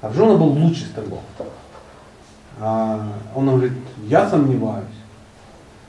Арджуна 0.01 0.35
был 0.35 0.47
лучший 0.47 0.87
стрелок. 0.87 1.21
А 2.59 2.99
он 3.35 3.47
говорит, 3.47 3.73
я 4.03 4.29
сомневаюсь. 4.29 4.85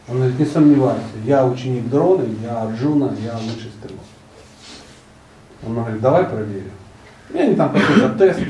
Он 0.09 0.17
говорит, 0.17 0.39
не 0.39 0.47
сомневайся, 0.47 1.05
я 1.25 1.47
ученик 1.47 1.89
Дрона, 1.89 2.25
я 2.43 2.63
Арджуна, 2.63 3.13
я 3.23 3.35
лучший 3.35 3.71
стрелок. 3.79 4.01
Он 5.67 5.75
говорит, 5.75 6.01
давай 6.01 6.25
проверим. 6.25 6.73
И 7.31 7.39
они 7.39 7.55
там 7.55 7.73
какой-то 7.73 8.11
тест. 8.19 8.41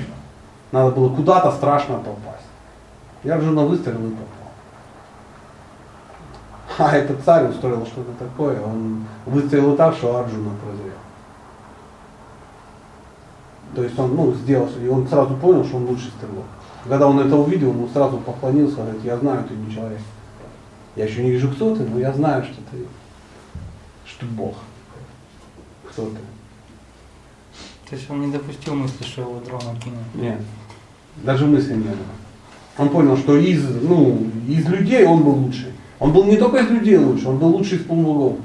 Надо 0.71 0.91
было 0.93 1.15
куда-то 1.15 1.51
страшно 1.53 1.97
попасть. 1.97 2.47
Я 3.25 3.35
Арджуна 3.35 3.63
выстрелил 3.65 4.07
и 4.07 4.11
попал. 4.11 4.39
А 6.79 6.97
этот 6.97 7.25
царь 7.25 7.49
устроил 7.49 7.85
что-то 7.87 8.13
такое, 8.19 8.61
он 8.61 9.05
выстрелил 9.27 9.77
так, 9.77 9.95
что 9.95 10.17
Арджуна 10.17 10.51
прозрел. 10.63 10.93
То 13.75 13.83
есть 13.83 13.99
он 13.99 14.15
ну, 14.15 14.33
сделал, 14.35 14.69
и 14.81 14.87
он 14.87 15.09
сразу 15.09 15.37
понял, 15.37 15.65
что 15.65 15.77
он 15.77 15.87
лучший 15.87 16.11
стрелок. 16.17 16.45
Когда 16.85 17.07
он 17.07 17.19
это 17.19 17.37
увидел, 17.37 17.71
он 17.71 17.89
сразу 17.93 18.19
поклонился, 18.19 18.77
говорит, 18.77 19.05
я 19.05 19.17
знаю, 19.19 19.45
ты 19.45 19.55
не 19.55 19.73
человек. 19.75 20.01
Я 20.97 21.05
еще 21.05 21.23
не 21.23 21.31
вижу, 21.31 21.51
кто 21.51 21.75
ты, 21.75 21.85
но 21.85 21.99
я 21.99 22.13
знаю, 22.13 22.45
что 22.45 22.57
ты, 22.71 22.79
что 24.05 24.21
ты 24.21 24.27
Бог. 24.27 24.55
Кто 25.91 26.07
ты? 26.07 26.19
То 27.89 27.97
есть 27.97 28.11
он 28.11 28.21
не 28.21 28.33
допустил 28.33 28.75
мысли, 28.75 29.05
что 29.05 29.23
его 29.23 29.41
дрона 29.41 29.79
кинул. 29.83 30.01
Нет. 30.15 30.41
Даже 31.17 31.47
мысли 31.47 31.75
не 31.75 31.85
было. 31.85 31.97
Он 32.77 32.91
понял, 32.91 33.17
что 33.17 33.37
из, 33.37 33.65
ну, 33.83 34.27
из 34.47 34.67
людей 34.69 35.05
он 35.05 35.23
был 35.23 35.33
лучший. 35.33 35.73
Он 35.99 36.13
был 36.13 36.25
не 36.25 36.37
только 36.37 36.59
из 36.59 36.71
людей 36.71 36.97
лучше, 36.97 37.29
он 37.29 37.39
был 37.39 37.49
лучший 37.49 37.79
из 37.79 37.85
полубогов. 37.85 38.37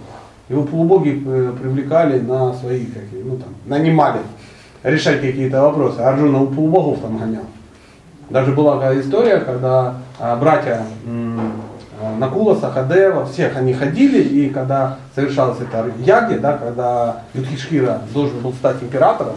Его 0.49 0.63
полубоги 0.63 1.21
э, 1.25 1.55
привлекали 1.59 2.19
на 2.19 2.53
свои, 2.53 2.85
какие, 2.85 3.21
ну 3.21 3.37
там, 3.37 3.49
нанимали 3.65 4.19
решать 4.81 5.21
какие-то 5.21 5.61
вопросы. 5.61 5.99
Арджуна 5.99 6.41
у 6.41 6.47
полубогов 6.47 6.99
там 6.99 7.17
гонял. 7.17 7.45
Даже 8.33 8.51
была 8.51 8.77
такая 8.77 8.99
история, 8.99 9.37
когда 9.37 9.93
а, 10.19 10.35
братья 10.35 10.81
а, 11.05 12.17
Накула, 12.17 12.55
Сахадева, 12.55 13.27
всех 13.27 13.55
они 13.55 13.75
ходили, 13.75 14.23
и 14.23 14.49
когда 14.49 14.97
совершалась 15.13 15.59
эта 15.61 15.91
яги, 15.99 16.39
да, 16.39 16.57
когда 16.57 17.17
Юдхишхира 17.35 18.01
должен 18.11 18.39
был 18.39 18.51
стать 18.53 18.81
императором, 18.81 19.35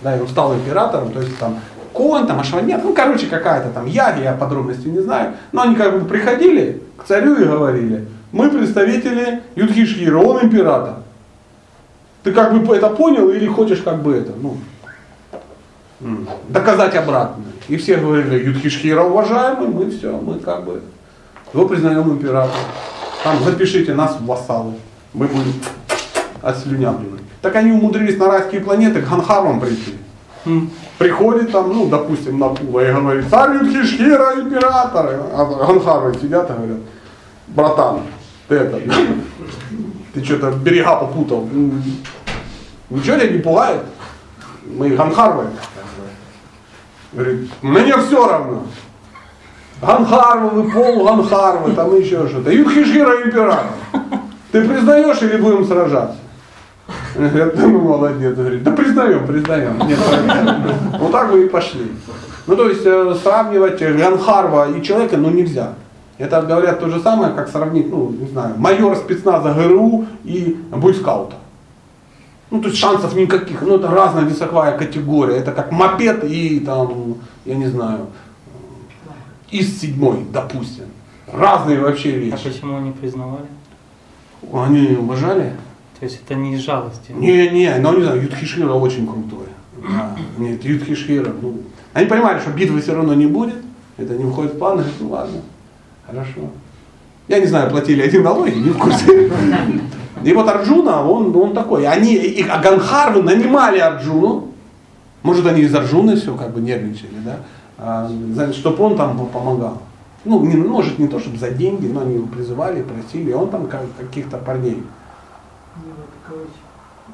да, 0.00 0.16
и 0.16 0.20
он 0.20 0.28
стал 0.28 0.54
императором, 0.54 1.10
то 1.10 1.22
есть 1.22 1.36
там 1.40 1.58
конь, 1.92 2.28
там 2.28 2.38
Ашванет, 2.38 2.84
ну 2.84 2.94
короче 2.94 3.26
какая-то 3.26 3.70
там 3.70 3.86
яги, 3.86 4.22
я 4.22 4.34
подробностей 4.34 4.92
не 4.92 5.00
знаю, 5.00 5.32
но 5.50 5.62
они 5.62 5.74
как 5.74 5.98
бы 5.98 6.06
приходили 6.06 6.80
к 6.98 7.02
царю 7.02 7.34
и 7.34 7.44
говорили, 7.44 8.06
мы 8.30 8.48
представители 8.48 9.42
Юдхишхира, 9.56 10.18
он 10.18 10.44
император. 10.44 10.98
Ты 12.22 12.30
как 12.30 12.54
бы 12.54 12.76
это 12.76 12.90
понял 12.90 13.28
или 13.28 13.48
хочешь 13.48 13.80
как 13.80 14.00
бы 14.02 14.14
это, 14.14 14.34
ну, 14.40 14.56
доказать 16.48 16.94
обратное. 16.94 17.55
И 17.68 17.76
все 17.76 17.96
говорили, 17.96 18.44
Юдхишхира 18.44 19.02
уважаемый, 19.02 19.68
мы 19.68 19.90
все, 19.90 20.12
мы 20.12 20.38
как 20.38 20.64
бы 20.64 20.82
его 21.52 21.66
признаем 21.66 22.10
императором. 22.12 22.60
Там 23.24 23.42
запишите 23.42 23.94
нас 23.94 24.16
в 24.20 24.24
вассалы, 24.24 24.74
мы 25.12 25.26
будем 25.26 25.52
отслюнявлены. 26.42 27.18
Так 27.42 27.56
они 27.56 27.72
умудрились 27.72 28.18
на 28.18 28.28
райские 28.28 28.60
планеты 28.60 29.02
к 29.02 29.08
Ганхарвам 29.08 29.60
прийти. 29.60 29.94
М. 30.44 30.70
Приходит 30.98 31.50
там, 31.50 31.72
ну, 31.72 31.88
допустим, 31.88 32.38
Накула 32.38 32.88
и 32.88 32.92
говорит, 32.92 33.28
царь 33.28 33.56
Юдхишхира, 33.56 34.40
император. 34.40 35.22
А 35.32 35.44
Ганхарвы 35.44 36.14
сидят 36.14 36.48
и 36.48 36.52
говорят, 36.52 36.78
братан, 37.48 38.00
ты 38.48 38.54
это, 38.54 38.80
ты 40.14 40.24
что-то 40.24 40.52
берега 40.52 40.96
попутал. 40.96 41.48
Ничего 42.90 43.16
тебя 43.18 43.28
не 43.28 43.38
пугает? 43.38 43.82
Мы 44.64 44.90
Ганхарвы. 44.90 45.46
Говорит, 47.16 47.48
мне 47.62 47.96
все 47.96 48.28
равно. 48.28 48.64
Ганхарвы, 49.80 50.70
пол 50.70 51.02
Ганхарвы, 51.02 51.72
там 51.72 51.98
еще 51.98 52.28
что-то. 52.28 52.50
Юдхишхира 52.52 53.22
император. 53.24 53.72
Ты 54.52 54.68
признаешь 54.68 55.22
или 55.22 55.38
будем 55.38 55.64
сражаться? 55.64 56.18
Говорят, 57.14 57.56
ну 57.56 57.80
молодец, 57.80 58.36
говорит, 58.36 58.62
да 58.62 58.70
признаем, 58.72 59.26
признаем. 59.26 59.78
Нет, 59.88 59.98
вот 61.00 61.10
так 61.10 61.32
вы 61.32 61.46
и 61.46 61.48
пошли. 61.48 61.90
Ну 62.46 62.54
то 62.54 62.68
есть 62.68 62.84
э, 62.84 63.14
сравнивать 63.22 63.80
Ганхарва 63.80 64.70
и 64.70 64.82
человека, 64.82 65.16
ну 65.16 65.30
нельзя. 65.30 65.72
Это 66.18 66.42
говорят 66.42 66.80
то 66.80 66.88
же 66.88 67.00
самое, 67.00 67.32
как 67.32 67.48
сравнить, 67.48 67.90
ну 67.90 68.10
не 68.10 68.28
знаю, 68.28 68.54
майор 68.58 68.94
спецназа 68.94 69.54
ГРУ 69.54 70.06
и 70.24 70.56
бойскаута. 70.70 71.36
Ну, 72.50 72.60
то 72.60 72.68
есть 72.68 72.78
шансов 72.80 73.14
никаких. 73.16 73.62
Ну, 73.62 73.76
это 73.76 73.88
разная 73.88 74.24
весовая 74.24 74.76
категория. 74.78 75.36
Это 75.36 75.52
как 75.52 75.72
мопед 75.72 76.24
и 76.24 76.60
там, 76.60 77.16
я 77.44 77.56
не 77.56 77.66
знаю, 77.66 78.06
из 79.50 79.80
седьмой, 79.80 80.24
допустим. 80.32 80.84
Разные 81.32 81.80
вообще 81.80 82.10
А 82.12 82.16
вещи. 82.18 82.44
почему 82.44 82.78
не 82.80 82.92
признавали? 82.92 83.46
Они 84.52 84.96
уважали? 84.96 85.54
То 85.98 86.04
есть 86.04 86.20
это 86.24 86.34
не 86.34 86.54
из 86.54 86.60
жалости. 86.60 87.10
Не, 87.12 87.48
не, 87.48 87.74
ну 87.80 87.96
не 87.96 88.04
знаю, 88.04 88.22
Юдхишхира 88.22 88.72
очень 88.72 89.06
крутой. 89.06 89.46
Да, 89.88 90.16
нет, 90.38 90.64
Юдхишхира, 90.64 91.32
ну, 91.40 91.62
они 91.94 92.06
понимали, 92.06 92.38
что 92.40 92.50
битвы 92.50 92.80
все 92.80 92.94
равно 92.94 93.14
не 93.14 93.26
будет, 93.26 93.56
это 93.96 94.14
не 94.14 94.30
входит 94.30 94.54
в 94.54 94.58
план, 94.58 94.76
говорят, 94.76 94.94
ну 95.00 95.08
ладно, 95.08 95.40
хорошо. 96.06 96.50
Я 97.28 97.40
не 97.40 97.46
знаю, 97.46 97.70
платили 97.70 98.02
они 98.02 98.18
налоги, 98.18 98.54
не 98.56 98.70
в 98.70 98.78
курсе. 98.78 99.30
И 100.22 100.32
вот 100.32 100.48
Арджуна, 100.48 101.06
он, 101.06 101.34
он 101.36 101.52
такой. 101.54 101.86
Они, 101.86 102.14
и, 102.14 102.46
а 102.48 102.58
Ганхарвы 102.58 103.22
нанимали 103.22 103.78
Арджуну, 103.78 104.48
может 105.22 105.46
они 105.46 105.62
из 105.62 105.74
Арджуны 105.74 106.16
все 106.16 106.34
как 106.34 106.52
бы 106.52 106.60
нервничали, 106.60 107.18
да, 107.24 107.36
а, 107.78 108.10
чтобы 108.52 108.82
он 108.84 108.96
там 108.96 109.26
помогал. 109.28 109.82
Ну, 110.24 110.44
не, 110.44 110.56
может 110.56 110.98
не 110.98 111.06
то, 111.06 111.20
чтобы 111.20 111.38
за 111.38 111.50
деньги, 111.50 111.86
но 111.86 112.00
они 112.00 112.14
его 112.14 112.26
призывали, 112.26 112.82
просили, 112.82 113.30
и 113.30 113.34
он 113.34 113.48
там 113.48 113.66
как- 113.66 113.94
каких-то 113.98 114.38
парней 114.38 114.82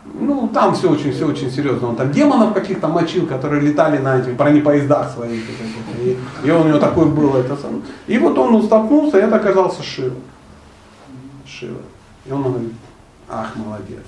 ну, 0.05 0.49
там 0.49 0.75
все 0.75 0.91
очень, 0.91 1.13
все 1.13 1.27
очень 1.27 1.51
серьезно. 1.51 1.89
Он 1.89 1.97
там 1.97 2.11
демонов 2.11 2.55
каких-то 2.55 2.89
мочил, 2.89 3.27
которые 3.27 3.63
летали 3.63 3.99
на 3.99 4.19
этих 4.19 4.37
бронепоездах 4.37 5.11
своих. 5.13 5.43
И, 6.01 6.19
и 6.45 6.51
он 6.51 6.67
у 6.67 6.69
него 6.69 6.79
такой 6.79 7.07
был. 7.07 7.37
Это 7.37 7.57
сам. 7.57 7.83
И 8.07 8.19
вот 8.19 8.37
он 8.37 8.63
столкнулся, 8.63 9.19
и 9.19 9.23
это 9.23 9.37
оказался 9.37 9.83
Шива. 9.83 10.17
Шива. 11.47 11.81
И 12.27 12.33
он 12.33 12.43
говорит, 12.43 12.73
ах, 13.33 13.57
молодец, 13.57 14.05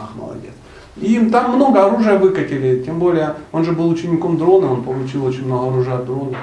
ах, 0.00 0.10
молодец. 0.14 0.52
И 0.96 1.14
им 1.14 1.30
там 1.30 1.56
много 1.56 1.86
оружия 1.86 2.18
выкатили, 2.18 2.82
тем 2.84 2.98
более 2.98 3.34
он 3.50 3.64
же 3.64 3.72
был 3.72 3.88
учеником 3.88 4.36
дрона, 4.36 4.70
он 4.70 4.82
получил 4.82 5.24
очень 5.24 5.46
много 5.46 5.68
оружия 5.68 5.94
от 5.94 6.04
дрона. 6.04 6.36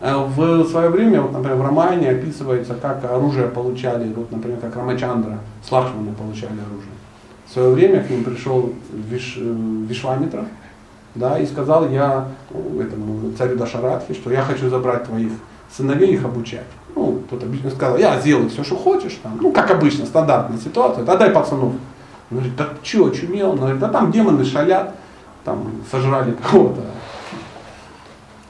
Э, 0.00 0.16
В 0.16 0.64
свое 0.66 0.88
время, 0.88 1.20
вот, 1.20 1.32
например, 1.32 1.58
в 1.58 1.62
романе 1.62 2.10
описывается, 2.10 2.74
как 2.74 3.04
оружие 3.04 3.48
получали, 3.48 4.12
вот, 4.12 4.32
например, 4.32 4.58
как 4.58 4.74
Рамачандра 4.74 5.38
с 5.66 5.70
Лакшманой 5.70 6.12
получали 6.12 6.52
оружие. 6.52 6.92
В 7.46 7.52
свое 7.52 7.70
время 7.70 8.02
к 8.02 8.10
ним 8.10 8.24
пришел 8.24 8.72
Виш, 8.90 9.36
э, 9.36 9.84
Вишвамитра, 9.86 10.46
да, 11.14 11.38
и 11.38 11.46
сказал 11.46 11.88
я 11.90 12.28
э, 12.50 12.82
этому 12.82 13.32
царю 13.32 13.56
Дашаратхи, 13.56 14.14
что 14.14 14.30
я 14.30 14.42
хочу 14.42 14.68
забрать 14.70 15.04
твоих 15.04 15.32
сыновей 15.70 16.10
и 16.10 16.14
их 16.14 16.24
обучать. 16.24 16.66
Ну, 16.94 17.22
тот 17.28 17.42
обычно 17.42 17.70
сказал, 17.70 17.98
я 17.98 18.20
сделаю 18.20 18.48
все, 18.48 18.62
что 18.62 18.76
хочешь, 18.76 19.18
там, 19.22 19.38
ну, 19.40 19.52
как 19.52 19.70
обычно, 19.70 20.06
стандартная 20.06 20.58
ситуация, 20.58 21.02
отдай 21.02 21.30
пацанов. 21.30 21.72
Он 22.30 22.38
говорит, 22.38 22.56
да 22.56 22.68
что, 22.82 23.06
очумел? 23.06 23.50
Он 23.50 23.56
говорит, 23.56 23.78
да 23.78 23.88
там 23.88 24.12
демоны 24.12 24.44
шалят, 24.44 24.94
там 25.44 25.72
сожрали 25.90 26.32
кого-то, 26.32 26.82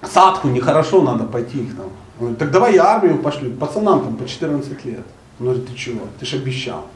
садху 0.03 0.49
нехорошо, 0.49 1.03
надо 1.03 1.25
пойти 1.25 1.63
их 1.63 1.77
там. 1.77 1.87
Он 1.87 2.21
говорит, 2.21 2.39
так 2.39 2.51
давай 2.51 2.75
я 2.75 2.85
армию 2.85 3.19
пошлю, 3.19 3.51
пацанам 3.53 4.03
там 4.03 4.17
по 4.17 4.29
14 4.29 4.85
лет. 4.85 5.05
Он 5.41 5.47
говорит, 5.47 5.67
ты 5.67 5.75
чего, 5.75 6.01
ты 6.21 6.27
же 6.27 6.37
обещал. 6.37 6.87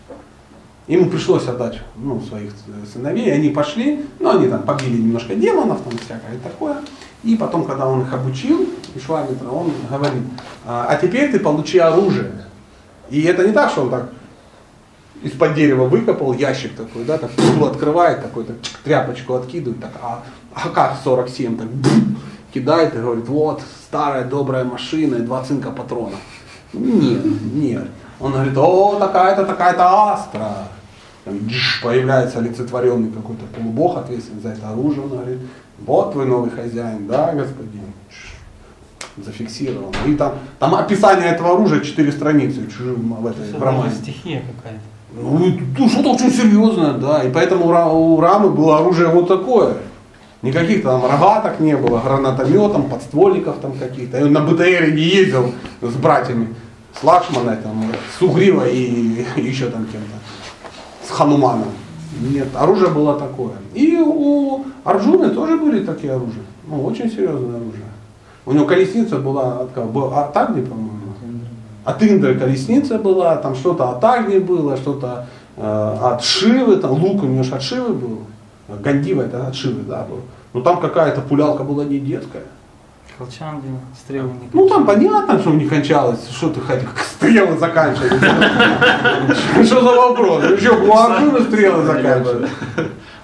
Ему 0.86 1.10
пришлось 1.10 1.46
отдать 1.46 1.80
ну, 1.96 2.20
своих 2.20 2.52
сыновей, 2.90 3.32
они 3.34 3.50
пошли, 3.50 4.06
ну 4.20 4.30
они 4.30 4.48
там 4.48 4.62
побили 4.62 4.96
немножко 4.96 5.34
демонов, 5.34 5.82
там 5.82 5.92
всякое 5.98 6.38
такое. 6.42 6.76
И 7.24 7.36
потом, 7.36 7.64
когда 7.64 7.86
он 7.86 8.02
их 8.02 8.12
обучил, 8.12 8.68
Вишвамитра, 8.94 9.48
он 9.48 9.72
говорит, 9.90 10.22
а, 10.64 10.86
а 10.88 10.96
теперь 10.96 11.30
ты 11.30 11.40
получи 11.40 11.78
оружие. 11.78 12.32
И 13.10 13.22
это 13.22 13.46
не 13.46 13.52
так, 13.52 13.70
что 13.70 13.82
он 13.82 13.90
так 13.90 14.10
из-под 15.22 15.54
дерева 15.54 15.84
выкопал 15.84 16.32
ящик 16.32 16.76
такой, 16.76 17.04
да, 17.04 17.18
так 17.18 17.30
углу 17.36 17.66
открывает, 17.66 18.22
такой, 18.22 18.44
так, 18.44 18.56
тряпочку 18.84 19.34
откидывает, 19.34 19.80
так, 19.80 19.92
а 20.00 20.22
АК-47, 20.54 21.58
так, 21.58 21.66
бум, 21.66 22.16
кидает 22.52 22.94
и 22.94 22.98
говорит, 22.98 23.26
вот, 23.26 23.62
старая 23.88 24.24
добрая 24.24 24.64
машина 24.64 25.16
и 25.16 25.20
два 25.20 25.42
цинка 25.42 25.70
патронов. 25.70 26.20
Нет, 26.72 27.24
нет. 27.52 27.88
Он 28.20 28.32
говорит, 28.32 28.56
о, 28.56 28.98
такая-то, 28.98 29.44
такая-то 29.44 30.12
астра. 30.12 30.68
Там, 31.24 31.38
джш, 31.46 31.80
появляется 31.82 32.38
олицетворенный 32.38 33.10
какой-то 33.10 33.44
полубог, 33.54 33.96
ответственный 33.98 34.42
за 34.42 34.50
это 34.50 34.70
оружие. 34.70 35.02
Он 35.02 35.10
говорит, 35.10 35.38
вот 35.86 36.12
твой 36.12 36.26
новый 36.26 36.50
хозяин, 36.50 37.06
да, 37.06 37.32
господин. 37.32 37.82
Зафиксировал. 39.16 39.92
И 40.06 40.14
там, 40.14 40.34
там 40.60 40.74
описание 40.76 41.26
этого 41.28 41.54
оружия 41.54 41.80
четыре 41.80 42.12
страницы 42.12 42.70
чужим 42.70 43.14
в, 43.14 43.26
этой, 43.26 43.52
в 43.52 43.62
романе. 43.62 43.92
Стихия 43.92 44.42
какая-то. 44.56 44.80
Ну, 45.12 45.58
ну, 45.76 45.88
что-то 45.88 46.12
очень 46.12 46.30
серьезное, 46.30 46.92
да. 46.92 47.24
И 47.24 47.32
поэтому 47.32 47.66
у 47.66 48.14
у 48.14 48.20
Рамы 48.20 48.50
было 48.50 48.78
оружие 48.78 49.08
вот 49.08 49.26
такое. 49.26 49.78
Никаких 50.42 50.84
там 50.84 51.04
рогаток 51.04 51.58
не 51.58 51.76
было, 51.76 51.98
гранатометом, 51.98 52.88
подствольников 52.88 53.58
там 53.58 53.72
каких-то. 53.72 54.18
И 54.18 54.22
он 54.22 54.32
на 54.32 54.40
БТРе 54.40 54.92
не 54.92 55.02
ездил 55.02 55.52
с 55.82 55.94
братьями, 55.94 56.54
с 56.98 57.02
Лакшманой, 57.02 57.56
там, 57.56 57.90
с 58.16 58.22
Угрива 58.22 58.68
и 58.68 59.24
еще 59.36 59.68
там 59.68 59.86
кем-то, 59.86 60.14
с 61.08 61.10
Хануманом. 61.10 61.68
Нет, 62.20 62.48
оружие 62.54 62.90
было 62.90 63.18
такое. 63.18 63.52
И 63.74 63.96
у 63.96 64.64
Арджуны 64.84 65.30
тоже 65.30 65.56
были 65.56 65.84
такие 65.84 66.12
оружия. 66.12 66.42
Ну, 66.66 66.84
очень 66.84 67.10
серьезное 67.10 67.56
оружие. 67.56 67.84
У 68.44 68.52
него 68.52 68.66
колесница 68.66 69.18
была 69.18 69.60
от 69.60 69.70
кого? 69.72 70.16
От 70.16 70.36
Агни, 70.36 70.62
по-моему. 70.62 70.98
От 71.84 72.02
Индры 72.02 72.34
колесница 72.34 72.98
была, 72.98 73.36
там 73.36 73.54
что-то 73.54 73.90
от 73.90 74.04
Агни 74.04 74.38
было, 74.38 74.76
что-то 74.76 75.26
э, 75.56 75.96
от 76.02 76.22
Шивы, 76.22 76.76
там 76.76 76.92
лук 76.92 77.22
у 77.22 77.26
него 77.26 77.42
же 77.42 77.54
от 77.54 77.62
Шивы 77.62 77.94
был. 77.94 78.18
Гандива 78.68 79.22
это 79.22 79.46
от 79.46 79.54
Шивы, 79.54 79.82
да, 79.88 80.04
был. 80.04 80.20
Но 80.52 80.60
там 80.60 80.80
какая-то 80.80 81.22
пулялка 81.22 81.64
была 81.64 81.84
не 81.84 81.98
детская. 81.98 82.42
Колчанги, 83.18 83.66
стрелы 84.00 84.28
не 84.28 84.48
Ну 84.52 84.68
там 84.68 84.86
понятно, 84.86 85.40
что 85.40 85.50
не 85.50 85.68
кончалось, 85.68 86.20
что 86.30 86.50
ты 86.50 86.60
хотел, 86.60 86.88
стрелы 87.16 87.58
заканчивались. 87.58 88.22
Что 89.66 89.80
за 89.82 89.92
вопрос? 89.92 90.44
Еще 90.44 90.70
у 90.70 90.96
Арджуна 90.96 91.40
стрелы 91.40 91.82
заканчивались. 91.82 92.50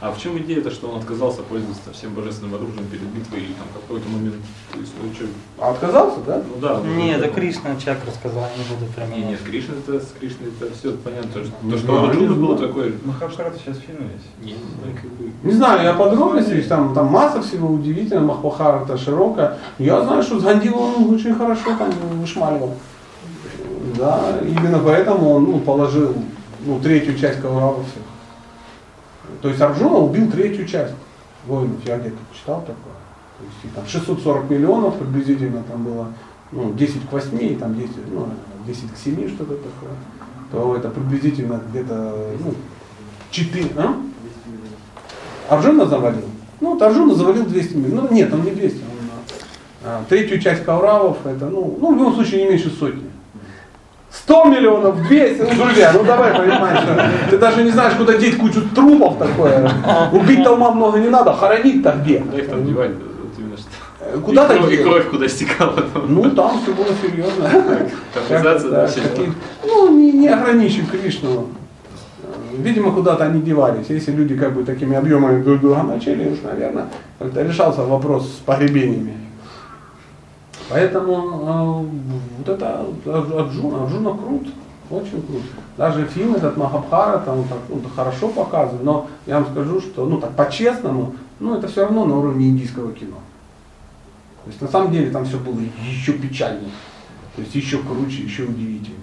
А 0.04 0.12
в 0.12 0.20
чем 0.20 0.36
идея-то, 0.36 0.70
что 0.70 0.88
он 0.90 0.98
отказался 0.98 1.40
пользоваться 1.40 1.90
всем 1.94 2.12
божественным 2.12 2.54
оружием 2.54 2.84
перед 2.88 3.04
битвой 3.04 3.38
или 3.38 3.54
там 3.54 3.66
какой-то 3.72 4.06
момент? 4.10 4.34
То 4.70 4.78
есть, 4.78 4.92
ну, 5.02 5.10
что? 5.14 5.24
А 5.58 5.70
отказался, 5.70 6.18
да? 6.26 6.42
Ну 6.46 6.60
да. 6.60 6.78
ну, 6.84 6.94
Не, 6.94 7.12
это 7.12 7.28
ну, 7.28 7.32
Кришна 7.32 7.74
чакра 7.82 8.10
сказала, 8.10 8.46
не 8.54 8.64
буду 8.64 8.92
прямо. 8.92 9.14
Не, 9.16 9.30
нет, 9.30 9.40
Кришна 9.40 9.76
это, 9.76 10.04
с 10.04 10.12
Кришной 10.20 10.48
это 10.48 10.74
все 10.74 10.92
понятно. 10.92 11.30
То, 11.32 11.44
что- 11.44 11.54
то, 11.70 11.78
что 11.78 11.86
знаю, 11.86 12.02
у 12.02 12.04
Арджуны 12.04 12.28
не 12.28 12.34
было 12.34 12.58
такое. 12.58 12.92
Махабхарата 13.02 13.58
сейчас 13.58 13.78
в 13.78 13.80
фильме 13.80 14.10
есть. 14.12 14.44
Не, 14.44 14.52
знаю, 14.52 14.94
как 15.00 15.10
бы. 15.12 15.32
Не 15.42 15.52
знаю, 15.52 15.82
я 15.82 15.94
подробности, 15.94 16.60
там, 16.68 16.92
там 16.92 17.06
масса 17.06 17.40
всего 17.40 17.72
удивительного, 17.72 18.26
Махпахара 18.26 18.84
это 18.84 18.98
широкая. 18.98 19.56
Я 19.78 20.02
знаю, 20.02 20.22
что 20.22 20.38
с 20.38 20.42
Гандива 20.42 20.80
он 20.80 21.14
очень 21.14 21.34
хорошо 21.34 21.78
там 21.78 21.90
вышмаливал. 22.20 22.74
Да, 23.96 24.20
именно 24.42 24.80
поэтому 24.80 25.30
он 25.30 25.44
ну, 25.44 25.60
положил 25.60 26.14
ну, 26.66 26.78
третью 26.78 27.18
часть 27.18 27.40
Кауравов 27.40 27.86
всех. 27.86 28.02
То 29.44 29.50
есть 29.50 29.60
Арджуна 29.60 29.98
убил 29.98 30.30
третью 30.30 30.66
часть 30.66 30.94
воинов. 31.46 31.76
Я 31.84 31.98
где-то 31.98 32.16
читал 32.34 32.60
такое. 32.60 32.94
То 33.38 33.44
есть 33.44 33.62
их 33.62 33.72
там 33.72 33.86
640 33.86 34.48
миллионов 34.48 34.96
приблизительно 34.96 35.62
там 35.64 35.84
было 35.84 36.06
ну, 36.50 36.72
10 36.72 37.06
к 37.06 37.12
8, 37.12 37.44
и 37.44 37.54
там 37.54 37.74
10, 37.78 37.90
ну, 38.10 38.28
10 38.66 38.90
к 38.90 38.96
7, 38.96 39.28
что-то 39.28 39.56
такое. 39.56 39.92
То 40.50 40.74
это 40.74 40.88
приблизительно 40.88 41.60
где-то 41.68 42.16
ну, 42.42 42.54
4, 43.32 43.66
а? 43.76 43.96
Арджуна 45.50 45.84
завалил? 45.84 46.24
Ну, 46.62 46.72
вот 46.72 46.80
Арджуна 46.80 47.14
завалил 47.14 47.44
200 47.44 47.76
миллионов. 47.76 48.10
Ну, 48.10 48.16
нет, 48.16 48.32
он 48.32 48.44
не 48.44 48.50
200. 48.50 48.76
Он, 48.76 48.82
а, 49.84 50.04
третью 50.08 50.40
часть 50.40 50.64
Кауравов, 50.64 51.18
это, 51.26 51.50
ну, 51.50 51.76
ну, 51.78 51.94
в 51.94 51.98
любом 51.98 52.14
случае 52.14 52.44
не 52.44 52.48
меньше 52.48 52.70
сотни. 52.70 53.10
100 54.26 54.44
миллионов, 54.44 55.06
200, 55.06 55.42
ну, 55.42 55.64
друзья, 55.64 55.92
ну 55.92 56.02
давай 56.02 56.32
понимаешь, 56.32 56.80
ты 57.30 57.36
даже 57.36 57.62
не 57.62 57.70
знаешь, 57.70 57.94
куда 57.94 58.16
деть 58.16 58.38
кучу 58.38 58.62
трупов 58.74 59.18
такое. 59.18 59.70
Убить-то 60.12 60.54
ума 60.54 60.70
много 60.70 60.98
не 60.98 61.08
надо, 61.08 61.34
хоронить-то 61.34 61.94
где? 62.02 62.20
Куда 62.20 62.38
их 62.38 62.48
там 62.48 62.66
девать? 62.66 62.90
Э, 64.00 64.18
Куда-то 64.18 64.54
и 64.54 64.58
кровь, 64.58 64.72
и 64.72 64.76
кровь 64.82 65.10
куда 65.10 65.28
стекала. 65.28 65.84
Ну, 66.08 66.30
там 66.30 66.58
все 66.62 66.72
было 66.72 66.86
серьезно. 67.02 67.50
Компенсация, 68.14 68.70
Да, 68.70 68.86
да. 68.86 69.22
Ну, 69.66 69.90
не, 69.90 70.12
не 70.12 70.28
ограничив 70.28 70.90
Кришну. 70.90 71.48
видимо, 72.52 72.92
куда-то 72.92 73.24
они 73.24 73.42
девались. 73.42 73.86
Если 73.88 74.12
люди 74.12 74.36
как 74.36 74.52
бы 74.54 74.64
такими 74.64 74.96
объемами 74.96 75.42
друг 75.42 75.60
друга 75.60 75.82
начали, 75.82 76.30
уж, 76.32 76.38
наверное, 76.42 76.86
как-то 77.18 77.42
решался 77.42 77.82
вопрос 77.82 78.26
с 78.26 78.40
погребениями. 78.44 79.14
Поэтому 80.70 81.14
э, 81.16 82.38
вот 82.38 82.48
это 82.48 82.86
Арджуна, 83.06 83.84
Арджуна 83.84 84.10
крут, 84.16 84.48
очень 84.90 85.22
крут. 85.22 85.42
Даже 85.76 86.06
фильм 86.06 86.34
этот 86.34 86.56
Махабхара 86.56 87.18
там 87.18 87.44
так, 87.44 87.58
хорошо 87.94 88.28
показывает, 88.28 88.82
но 88.82 89.08
я 89.26 89.40
вам 89.40 89.50
скажу, 89.50 89.80
что 89.80 90.06
ну 90.06 90.20
так 90.20 90.34
по-честному, 90.36 91.14
ну 91.40 91.56
это 91.56 91.68
все 91.68 91.82
равно 91.82 92.04
на 92.06 92.16
уровне 92.16 92.48
индийского 92.48 92.92
кино. 92.92 93.16
То 94.44 94.50
есть 94.50 94.60
на 94.60 94.68
самом 94.68 94.92
деле 94.92 95.10
там 95.10 95.24
все 95.24 95.38
было 95.38 95.58
еще 95.88 96.12
печальнее, 96.12 96.70
то 97.34 97.42
есть 97.42 97.54
еще 97.54 97.78
круче, 97.78 98.22
еще 98.22 98.44
удивительнее. 98.44 99.00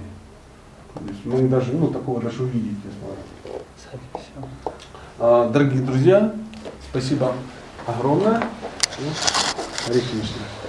То 0.94 1.02
есть 1.08 1.26
мы 1.26 1.48
даже, 1.48 1.74
ну, 1.74 1.88
такого 1.88 2.22
даже 2.22 2.44
увидеть 2.44 2.78
не 2.84 2.92
сможем. 3.00 4.50
А, 5.20 5.50
Дорогие 5.50 5.82
друзья, 5.82 6.34
спасибо 6.90 7.34
огромное. 7.88 8.44
Кришна. 9.88 10.61